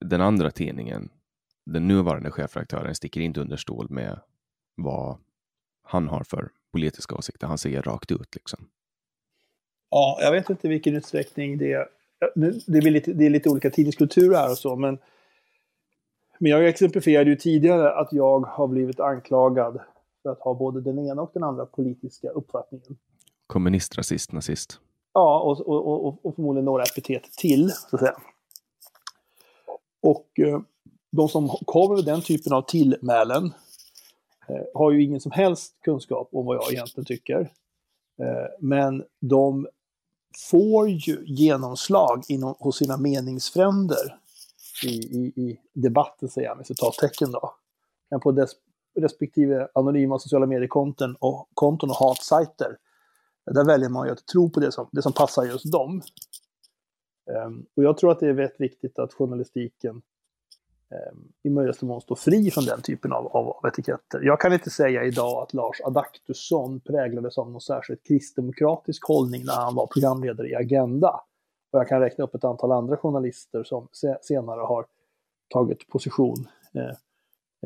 den 0.00 0.20
andra 0.20 0.50
tidningen, 0.50 1.08
den 1.66 1.88
nuvarande 1.88 2.30
chefredaktören 2.30 2.94
sticker 2.94 3.20
inte 3.20 3.40
under 3.40 3.56
stol 3.56 3.90
med 3.90 4.20
vad 4.76 5.18
han 5.82 6.08
har 6.08 6.24
för 6.24 6.50
politiska 6.72 7.14
åsikter. 7.14 7.46
Han 7.46 7.58
säger 7.58 7.82
rakt 7.82 8.10
ut 8.10 8.34
liksom. 8.34 8.68
Ja, 9.90 10.18
jag 10.20 10.32
vet 10.32 10.50
inte 10.50 10.66
i 10.66 10.70
vilken 10.70 10.96
utsträckning 10.96 11.58
det 11.58 11.88
Det 12.66 12.78
är, 12.78 12.90
lite, 12.90 13.12
det 13.12 13.26
är 13.26 13.30
lite 13.30 13.48
olika 13.48 13.70
tidningskulturer 13.70 14.36
här 14.36 14.50
och 14.50 14.58
så, 14.58 14.76
men, 14.76 14.98
men 16.38 16.50
jag 16.50 16.68
exemplifierade 16.68 17.30
ju 17.30 17.36
tidigare 17.36 17.92
att 17.92 18.12
jag 18.12 18.40
har 18.40 18.68
blivit 18.68 19.00
anklagad 19.00 19.80
för 20.22 20.30
att 20.30 20.40
ha 20.40 20.54
både 20.54 20.80
den 20.80 20.98
ena 20.98 21.22
och 21.22 21.30
den 21.34 21.42
andra 21.42 21.66
politiska 21.66 22.28
uppfattningen. 22.30 22.96
Kommunist, 23.46 23.98
rasist, 23.98 24.32
nazist. 24.32 24.80
Ja, 25.12 25.40
och, 25.40 25.68
och, 25.68 26.06
och, 26.06 26.26
och 26.26 26.34
förmodligen 26.34 26.64
några 26.64 26.82
epitet 26.82 27.22
till, 27.22 27.70
så 27.70 27.96
att 27.96 28.00
säga. 28.00 28.16
Och 30.02 30.26
eh, 30.38 30.60
de 31.12 31.28
som 31.28 31.48
kommer 31.48 31.96
med 31.96 32.04
den 32.04 32.22
typen 32.22 32.52
av 32.52 32.62
tillmälen 32.62 33.44
eh, 34.48 34.64
har 34.74 34.90
ju 34.90 35.02
ingen 35.02 35.20
som 35.20 35.32
helst 35.32 35.80
kunskap 35.84 36.28
om 36.32 36.46
vad 36.46 36.56
jag 36.56 36.72
egentligen 36.72 37.04
tycker. 37.04 37.40
Eh, 38.18 38.46
men 38.60 39.04
de 39.20 39.66
får 40.50 40.88
ju 40.88 41.24
genomslag 41.26 42.24
inom, 42.28 42.54
hos 42.58 42.76
sina 42.76 42.96
meningsfränder 42.96 44.18
i, 44.84 44.88
i, 44.88 45.32
i 45.36 45.60
debatten, 45.72 46.28
säger 46.28 46.48
jag 46.48 46.56
med 46.56 46.66
citattecken 46.66 47.30
då. 47.30 47.54
Men 48.10 48.20
på 48.20 48.32
dess 48.32 48.50
respektive 48.98 49.68
anonyma 49.74 50.18
sociala 50.18 50.46
mediekonton 50.46 51.16
och, 51.20 51.48
konton 51.54 51.90
och 51.90 51.96
hatsajter 51.96 52.76
där 53.46 53.64
väljer 53.64 53.88
man 53.88 54.06
ju 54.06 54.12
att 54.12 54.26
tro 54.26 54.50
på 54.50 54.60
det 54.60 54.72
som, 54.72 54.88
det 54.92 55.02
som 55.02 55.12
passar 55.12 55.44
just 55.44 55.72
dem. 55.72 56.02
Um, 57.46 57.66
och 57.76 57.84
jag 57.84 57.96
tror 57.98 58.12
att 58.12 58.20
det 58.20 58.28
är 58.28 58.32
väldigt 58.32 58.60
viktigt 58.60 58.98
att 58.98 59.14
journalistiken 59.14 60.02
Ehm, 60.94 61.32
i 61.42 61.50
möjligaste 61.50 61.84
mån 61.84 62.00
stå 62.00 62.16
fri 62.16 62.50
från 62.50 62.64
den 62.64 62.82
typen 62.82 63.12
av, 63.12 63.26
av, 63.26 63.48
av 63.48 63.66
etiketter. 63.66 64.20
Jag 64.22 64.40
kan 64.40 64.52
inte 64.52 64.70
säga 64.70 65.04
idag 65.04 65.42
att 65.42 65.54
Lars 65.54 65.80
Adaktusson 65.84 66.80
präglades 66.80 67.38
av 67.38 67.50
någon 67.50 67.60
särskilt 67.60 68.06
kristdemokratisk 68.06 69.04
hållning 69.04 69.44
när 69.44 69.54
han 69.54 69.74
var 69.74 69.86
programledare 69.86 70.48
i 70.48 70.54
Agenda. 70.54 71.10
Och 71.72 71.78
jag 71.78 71.88
kan 71.88 72.00
räkna 72.00 72.24
upp 72.24 72.34
ett 72.34 72.44
antal 72.44 72.72
andra 72.72 72.96
journalister 72.96 73.64
som 73.64 73.88
se, 73.92 74.16
senare 74.22 74.60
har 74.60 74.86
tagit 75.48 75.88
position 75.88 76.48
eh, 76.74 76.84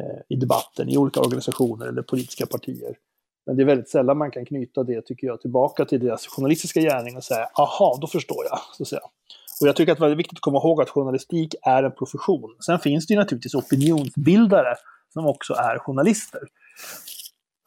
eh, 0.05 0.21
i 0.29 0.37
debatten 0.37 0.89
i 0.89 0.97
olika 0.97 1.21
organisationer 1.21 1.87
eller 1.87 2.03
politiska 2.03 2.47
partier. 2.47 2.99
Men 3.47 3.57
det 3.57 3.63
är 3.63 3.67
väldigt 3.67 3.89
sällan 3.89 4.19
man 4.19 4.31
kan 4.31 4.45
knyta 4.45 4.83
det, 4.83 5.03
tycker 5.03 5.27
jag, 5.27 5.41
tillbaka 5.41 5.85
till 5.85 6.01
deras 6.01 6.27
journalistiska 6.27 6.81
gärning 6.81 7.17
och 7.17 7.25
säga 7.25 7.45
aha, 7.59 7.99
då 8.01 8.07
förstår 8.07 8.45
jag. 8.51 8.59
Så 8.73 8.83
att 8.83 8.89
säga. 8.89 9.03
Och 9.61 9.69
jag 9.69 9.77
tycker 9.77 9.93
att 9.93 9.99
det 9.99 10.07
är 10.07 10.17
viktigt 10.17 10.39
att 10.39 10.43
komma 10.43 10.59
ihåg 10.59 10.83
att 10.83 10.91
journalistik 10.91 11.55
är 11.63 11.83
en 11.83 11.93
profession. 11.93 12.57
Sen 12.67 12.79
finns 12.79 13.07
det 13.07 13.15
ju 13.15 13.21
naturligtvis 13.21 13.55
opinionsbildare 13.55 14.75
som 15.13 15.27
också 15.27 15.55
är 15.55 15.79
journalister. 15.79 16.41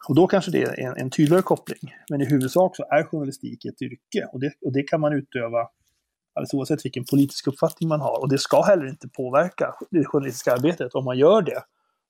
Och 0.08 0.14
då 0.14 0.26
kanske 0.26 0.50
det 0.50 0.62
är 0.62 0.80
en, 0.80 0.96
en 0.96 1.10
tydligare 1.10 1.42
koppling. 1.42 1.94
Men 2.10 2.20
i 2.20 2.24
huvudsak 2.24 2.76
så 2.76 2.84
är 2.90 3.04
journalistik 3.04 3.64
ett 3.64 3.82
yrke 3.82 4.28
och 4.32 4.40
det, 4.40 4.52
och 4.60 4.72
det 4.72 4.82
kan 4.82 5.00
man 5.00 5.12
utöva 5.12 5.68
alldeles 6.34 6.54
oavsett 6.54 6.84
vilken 6.84 7.04
politisk 7.04 7.46
uppfattning 7.46 7.88
man 7.88 8.00
har. 8.00 8.20
Och 8.20 8.28
det 8.28 8.38
ska 8.38 8.62
heller 8.62 8.88
inte 8.88 9.08
påverka 9.08 9.74
det 9.90 10.04
journalistiska 10.04 10.52
arbetet. 10.52 10.94
Om 10.94 11.04
man 11.04 11.18
gör 11.18 11.42
det, 11.42 11.62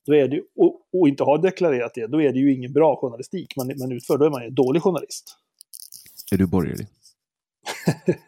då 0.06 0.14
är 0.14 0.28
det, 0.28 0.40
och, 0.56 0.80
och 0.92 1.08
inte 1.08 1.24
har 1.24 1.38
deklarerat 1.38 1.94
det, 1.94 2.06
då 2.06 2.22
är 2.22 2.32
det 2.32 2.38
ju 2.38 2.54
ingen 2.54 2.72
bra 2.72 2.96
journalistik 2.96 3.56
man, 3.56 3.66
man 3.78 3.92
utför. 3.92 4.18
Då 4.18 4.24
är 4.24 4.30
man 4.30 4.42
en 4.42 4.54
dålig 4.54 4.82
journalist. 4.82 5.36
Är 6.32 6.36
du 6.36 6.46
borgerlig? 6.46 6.86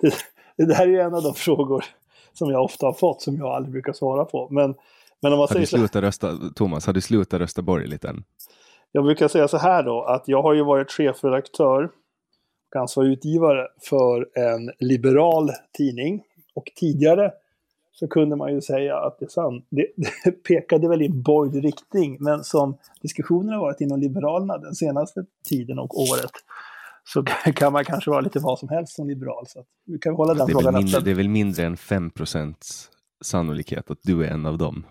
det, 0.00 0.14
det 0.56 0.66
där 0.66 0.80
är 0.80 0.86
ju 0.86 1.00
en 1.00 1.14
av 1.14 1.22
de 1.22 1.34
frågor 1.34 1.84
som 2.32 2.50
jag 2.50 2.64
ofta 2.64 2.86
har 2.86 2.92
fått, 2.92 3.22
som 3.22 3.36
jag 3.36 3.46
aldrig 3.46 3.72
brukar 3.72 3.92
svara 3.92 4.24
på. 4.24 4.48
Men, 4.50 4.74
men 5.20 5.32
om 5.32 5.38
man 5.38 5.38
Har 5.38 5.46
säger 5.46 5.60
du 5.60 5.66
så, 5.66 5.76
slutat 5.76 6.02
rösta, 6.02 6.38
Thomas, 6.54 6.86
har 6.86 6.92
du 6.92 7.00
slutat 7.00 7.40
rösta 7.40 7.62
borgerligt 7.62 8.04
än? 8.04 8.24
jag 8.92 9.04
brukar 9.04 9.28
säga 9.28 9.48
så 9.48 9.56
här 9.56 9.82
då, 9.82 10.02
att 10.02 10.28
jag 10.28 10.42
har 10.42 10.54
ju 10.54 10.64
varit 10.64 10.90
chefredaktör 10.90 11.90
och 12.70 12.80
ansvarig 12.80 13.12
utgivare 13.12 13.68
för 13.80 14.28
en 14.38 14.70
liberal 14.78 15.50
tidning. 15.72 16.22
Och 16.54 16.72
tidigare 16.76 17.32
så 17.92 18.08
kunde 18.08 18.36
man 18.36 18.54
ju 18.54 18.60
säga 18.60 18.96
att 18.96 19.18
det, 19.18 19.30
san, 19.30 19.62
det, 19.68 19.86
det 20.24 20.30
pekade 20.30 20.88
väl 20.88 21.02
i 21.02 21.06
en 21.06 21.22
borgerlig 21.22 21.64
riktning. 21.64 22.16
Men 22.20 22.44
som 22.44 22.76
diskussionen 23.02 23.52
har 23.54 23.60
varit 23.60 23.80
inom 23.80 24.00
Liberalerna 24.00 24.58
den 24.58 24.74
senaste 24.74 25.24
tiden 25.44 25.78
och 25.78 26.00
året 26.00 26.32
så 27.12 27.22
kan 27.54 27.72
man 27.72 27.84
kanske 27.84 28.10
vara 28.10 28.20
lite 28.20 28.38
vad 28.38 28.58
som 28.58 28.68
helst 28.68 28.94
som 28.94 29.08
liberal. 29.08 29.46
Så 29.46 29.64
vi 29.86 29.98
kan 29.98 30.14
hålla 30.14 30.34
den 30.34 30.46
Det 30.46 30.52
frågan 30.52 30.74
mindre, 30.74 30.96
öppen. 30.96 31.04
det 31.04 31.10
är 31.10 31.14
väl 31.14 31.28
mindre 31.28 31.64
än 31.64 31.76
5% 31.76 32.54
sannolikhet 33.24 33.90
att 33.90 33.98
du 34.02 34.24
är 34.24 34.30
en 34.30 34.46
av 34.46 34.58
dem? 34.58 34.86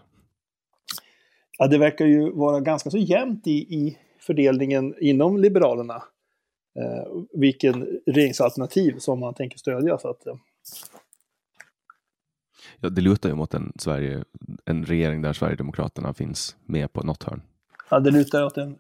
Ja, 1.57 1.67
det 1.67 1.77
verkar 1.77 2.05
ju 2.05 2.31
vara 2.31 2.59
ganska 2.59 2.89
så 2.89 2.97
jämnt 2.97 3.47
i, 3.47 3.51
i 3.51 3.97
fördelningen 4.19 4.95
inom 5.01 5.37
Liberalerna. 5.37 6.03
Eh, 6.79 7.21
vilken 7.33 7.87
regeringsalternativ 8.05 8.97
som 8.97 9.19
man 9.19 9.33
tänker 9.33 9.57
stödja. 9.57 9.97
Så 9.97 10.09
att, 10.09 10.27
eh, 10.27 10.33
Ja, 12.79 12.89
det 12.89 13.01
lutar 13.01 13.29
ju 13.29 13.35
mot 13.35 13.53
en, 13.53 13.73
Sverige, 13.75 14.23
en 14.65 14.85
regering 14.85 15.21
där 15.21 15.33
Sverigedemokraterna 15.33 16.13
finns 16.13 16.55
med 16.65 16.93
på 16.93 17.03
något 17.03 17.23
hörn. 17.23 17.41
ja, 17.89 17.99
det, 17.99 18.11
lutar 18.11 18.43
åt 18.43 18.57
en, 18.57 18.75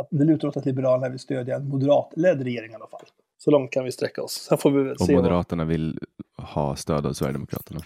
att, 0.00 0.08
det 0.10 0.24
lutar 0.24 0.48
åt 0.48 0.56
att 0.56 0.66
Liberalerna 0.66 1.08
vill 1.08 1.18
stödja 1.18 1.56
en 1.56 1.68
moderatledd 1.68 2.42
regering 2.42 2.70
i 2.72 2.74
alla 2.74 2.86
fall. 2.86 3.04
Så 3.38 3.50
långt 3.50 3.70
kan 3.70 3.84
vi 3.84 3.92
sträcka 3.92 4.22
oss. 4.22 4.32
Sen 4.32 4.58
får 4.58 4.70
vi 4.70 4.82
väl 4.82 4.92
Och 4.92 5.00
se. 5.00 5.14
Vad, 5.14 5.22
Moderaterna 5.24 5.64
vill 5.64 5.98
ha 6.36 6.76
stöd 6.76 7.06
av 7.06 7.12
Sverigedemokraterna. 7.12 7.80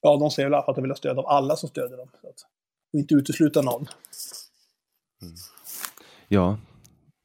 ja, 0.00 0.16
de 0.16 0.30
säger 0.30 0.46
väl 0.48 0.52
i 0.52 0.56
alla 0.56 0.62
fall 0.64 0.72
att 0.72 0.76
de 0.76 0.82
vill 0.82 0.90
ha 0.90 0.96
stöd 0.96 1.18
av 1.18 1.26
alla 1.26 1.56
som 1.56 1.68
stödjer 1.68 1.96
dem. 1.96 2.08
Så 2.20 2.28
att, 2.28 2.34
och 2.92 2.98
inte 2.98 3.14
utesluta 3.14 3.62
någon. 3.62 3.86
Ja, 6.28 6.58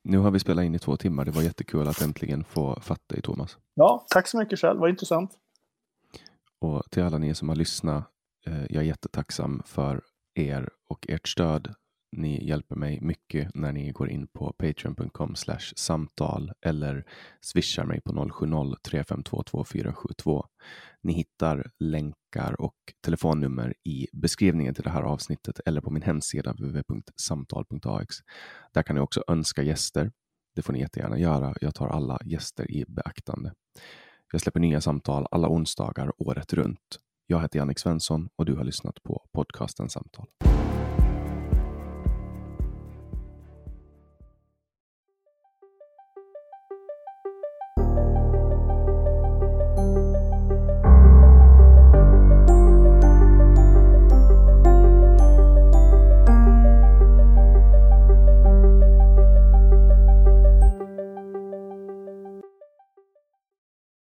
nu 0.04 0.18
har 0.18 0.32
vi 0.32 0.40
spelat 0.40 0.66
in 0.66 0.76
i 0.76 0.80
två 0.80 0.98
timmar. 0.98 1.26
Det 1.26 1.32
var 1.32 1.42
jättekul 1.42 1.88
att 1.88 2.02
äntligen 2.02 2.44
få 2.44 2.80
fatta 2.82 3.16
dig, 3.16 3.22
Thomas. 3.22 3.58
Ja, 3.74 4.06
tack 4.10 4.28
så 4.28 4.38
mycket 4.38 4.60
själv. 4.60 4.80
Vad 4.80 4.90
intressant. 4.90 5.32
Och 6.62 6.84
till 6.92 7.04
alla 7.04 7.18
ni 7.18 7.36
som 7.36 7.50
har 7.50 7.56
lyssnat, 7.56 8.04
eh, 8.48 8.60
jag 8.70 8.84
är 8.84 8.88
jättetacksam 8.88 9.62
för 9.66 10.02
er 10.36 10.70
och 10.90 11.06
ert 11.10 11.28
stöd. 11.28 11.74
Ni 12.18 12.48
hjälper 12.48 12.76
mig 12.76 13.00
mycket 13.02 13.56
när 13.56 13.72
ni 13.72 13.92
går 13.92 14.10
in 14.10 14.28
på 14.28 14.54
patreon.com 14.54 15.36
samtal 15.76 16.52
eller 16.62 17.06
swishar 17.42 17.86
mig 17.86 18.02
på 18.02 18.12
070-3522472. 18.12 20.46
Ni 21.02 21.14
hittar 21.14 21.72
länkar 21.80 22.62
och 22.62 22.76
telefonnummer 23.06 23.74
i 23.84 24.08
beskrivningen 24.14 24.74
till 24.74 24.84
det 24.84 24.90
här 24.90 25.02
avsnittet 25.02 25.60
eller 25.66 25.82
på 25.82 25.90
min 25.90 26.04
hemsida 26.04 26.54
www.samtal.ax. 26.54 28.16
Där 28.74 28.84
kan 28.84 28.96
ni 28.96 29.02
också 29.02 29.24
önska 29.28 29.64
gäster. 29.64 30.12
Det 30.56 30.62
får 30.62 30.74
ni 30.74 30.80
jättegärna 30.80 31.20
göra. 31.20 31.56
Jag 31.62 31.76
tar 31.76 31.88
alla 31.88 32.20
gäster 32.26 32.72
i 32.72 32.86
beaktande. 32.88 33.54
Jag 34.32 34.42
släpper 34.42 34.60
nya 34.60 34.82
samtal 34.82 35.28
alla 35.32 35.50
onsdagar 35.50 36.12
året 36.18 36.54
runt. 36.54 37.00
Jag 37.28 37.42
heter 37.42 37.60
Jannik 37.60 37.80
Svensson 37.80 38.30
och 38.36 38.46
du 38.46 38.56
har 38.56 38.64
lyssnat 38.64 39.04
på 39.04 39.26
podcasten 39.34 39.90
Samtal. 39.90 40.28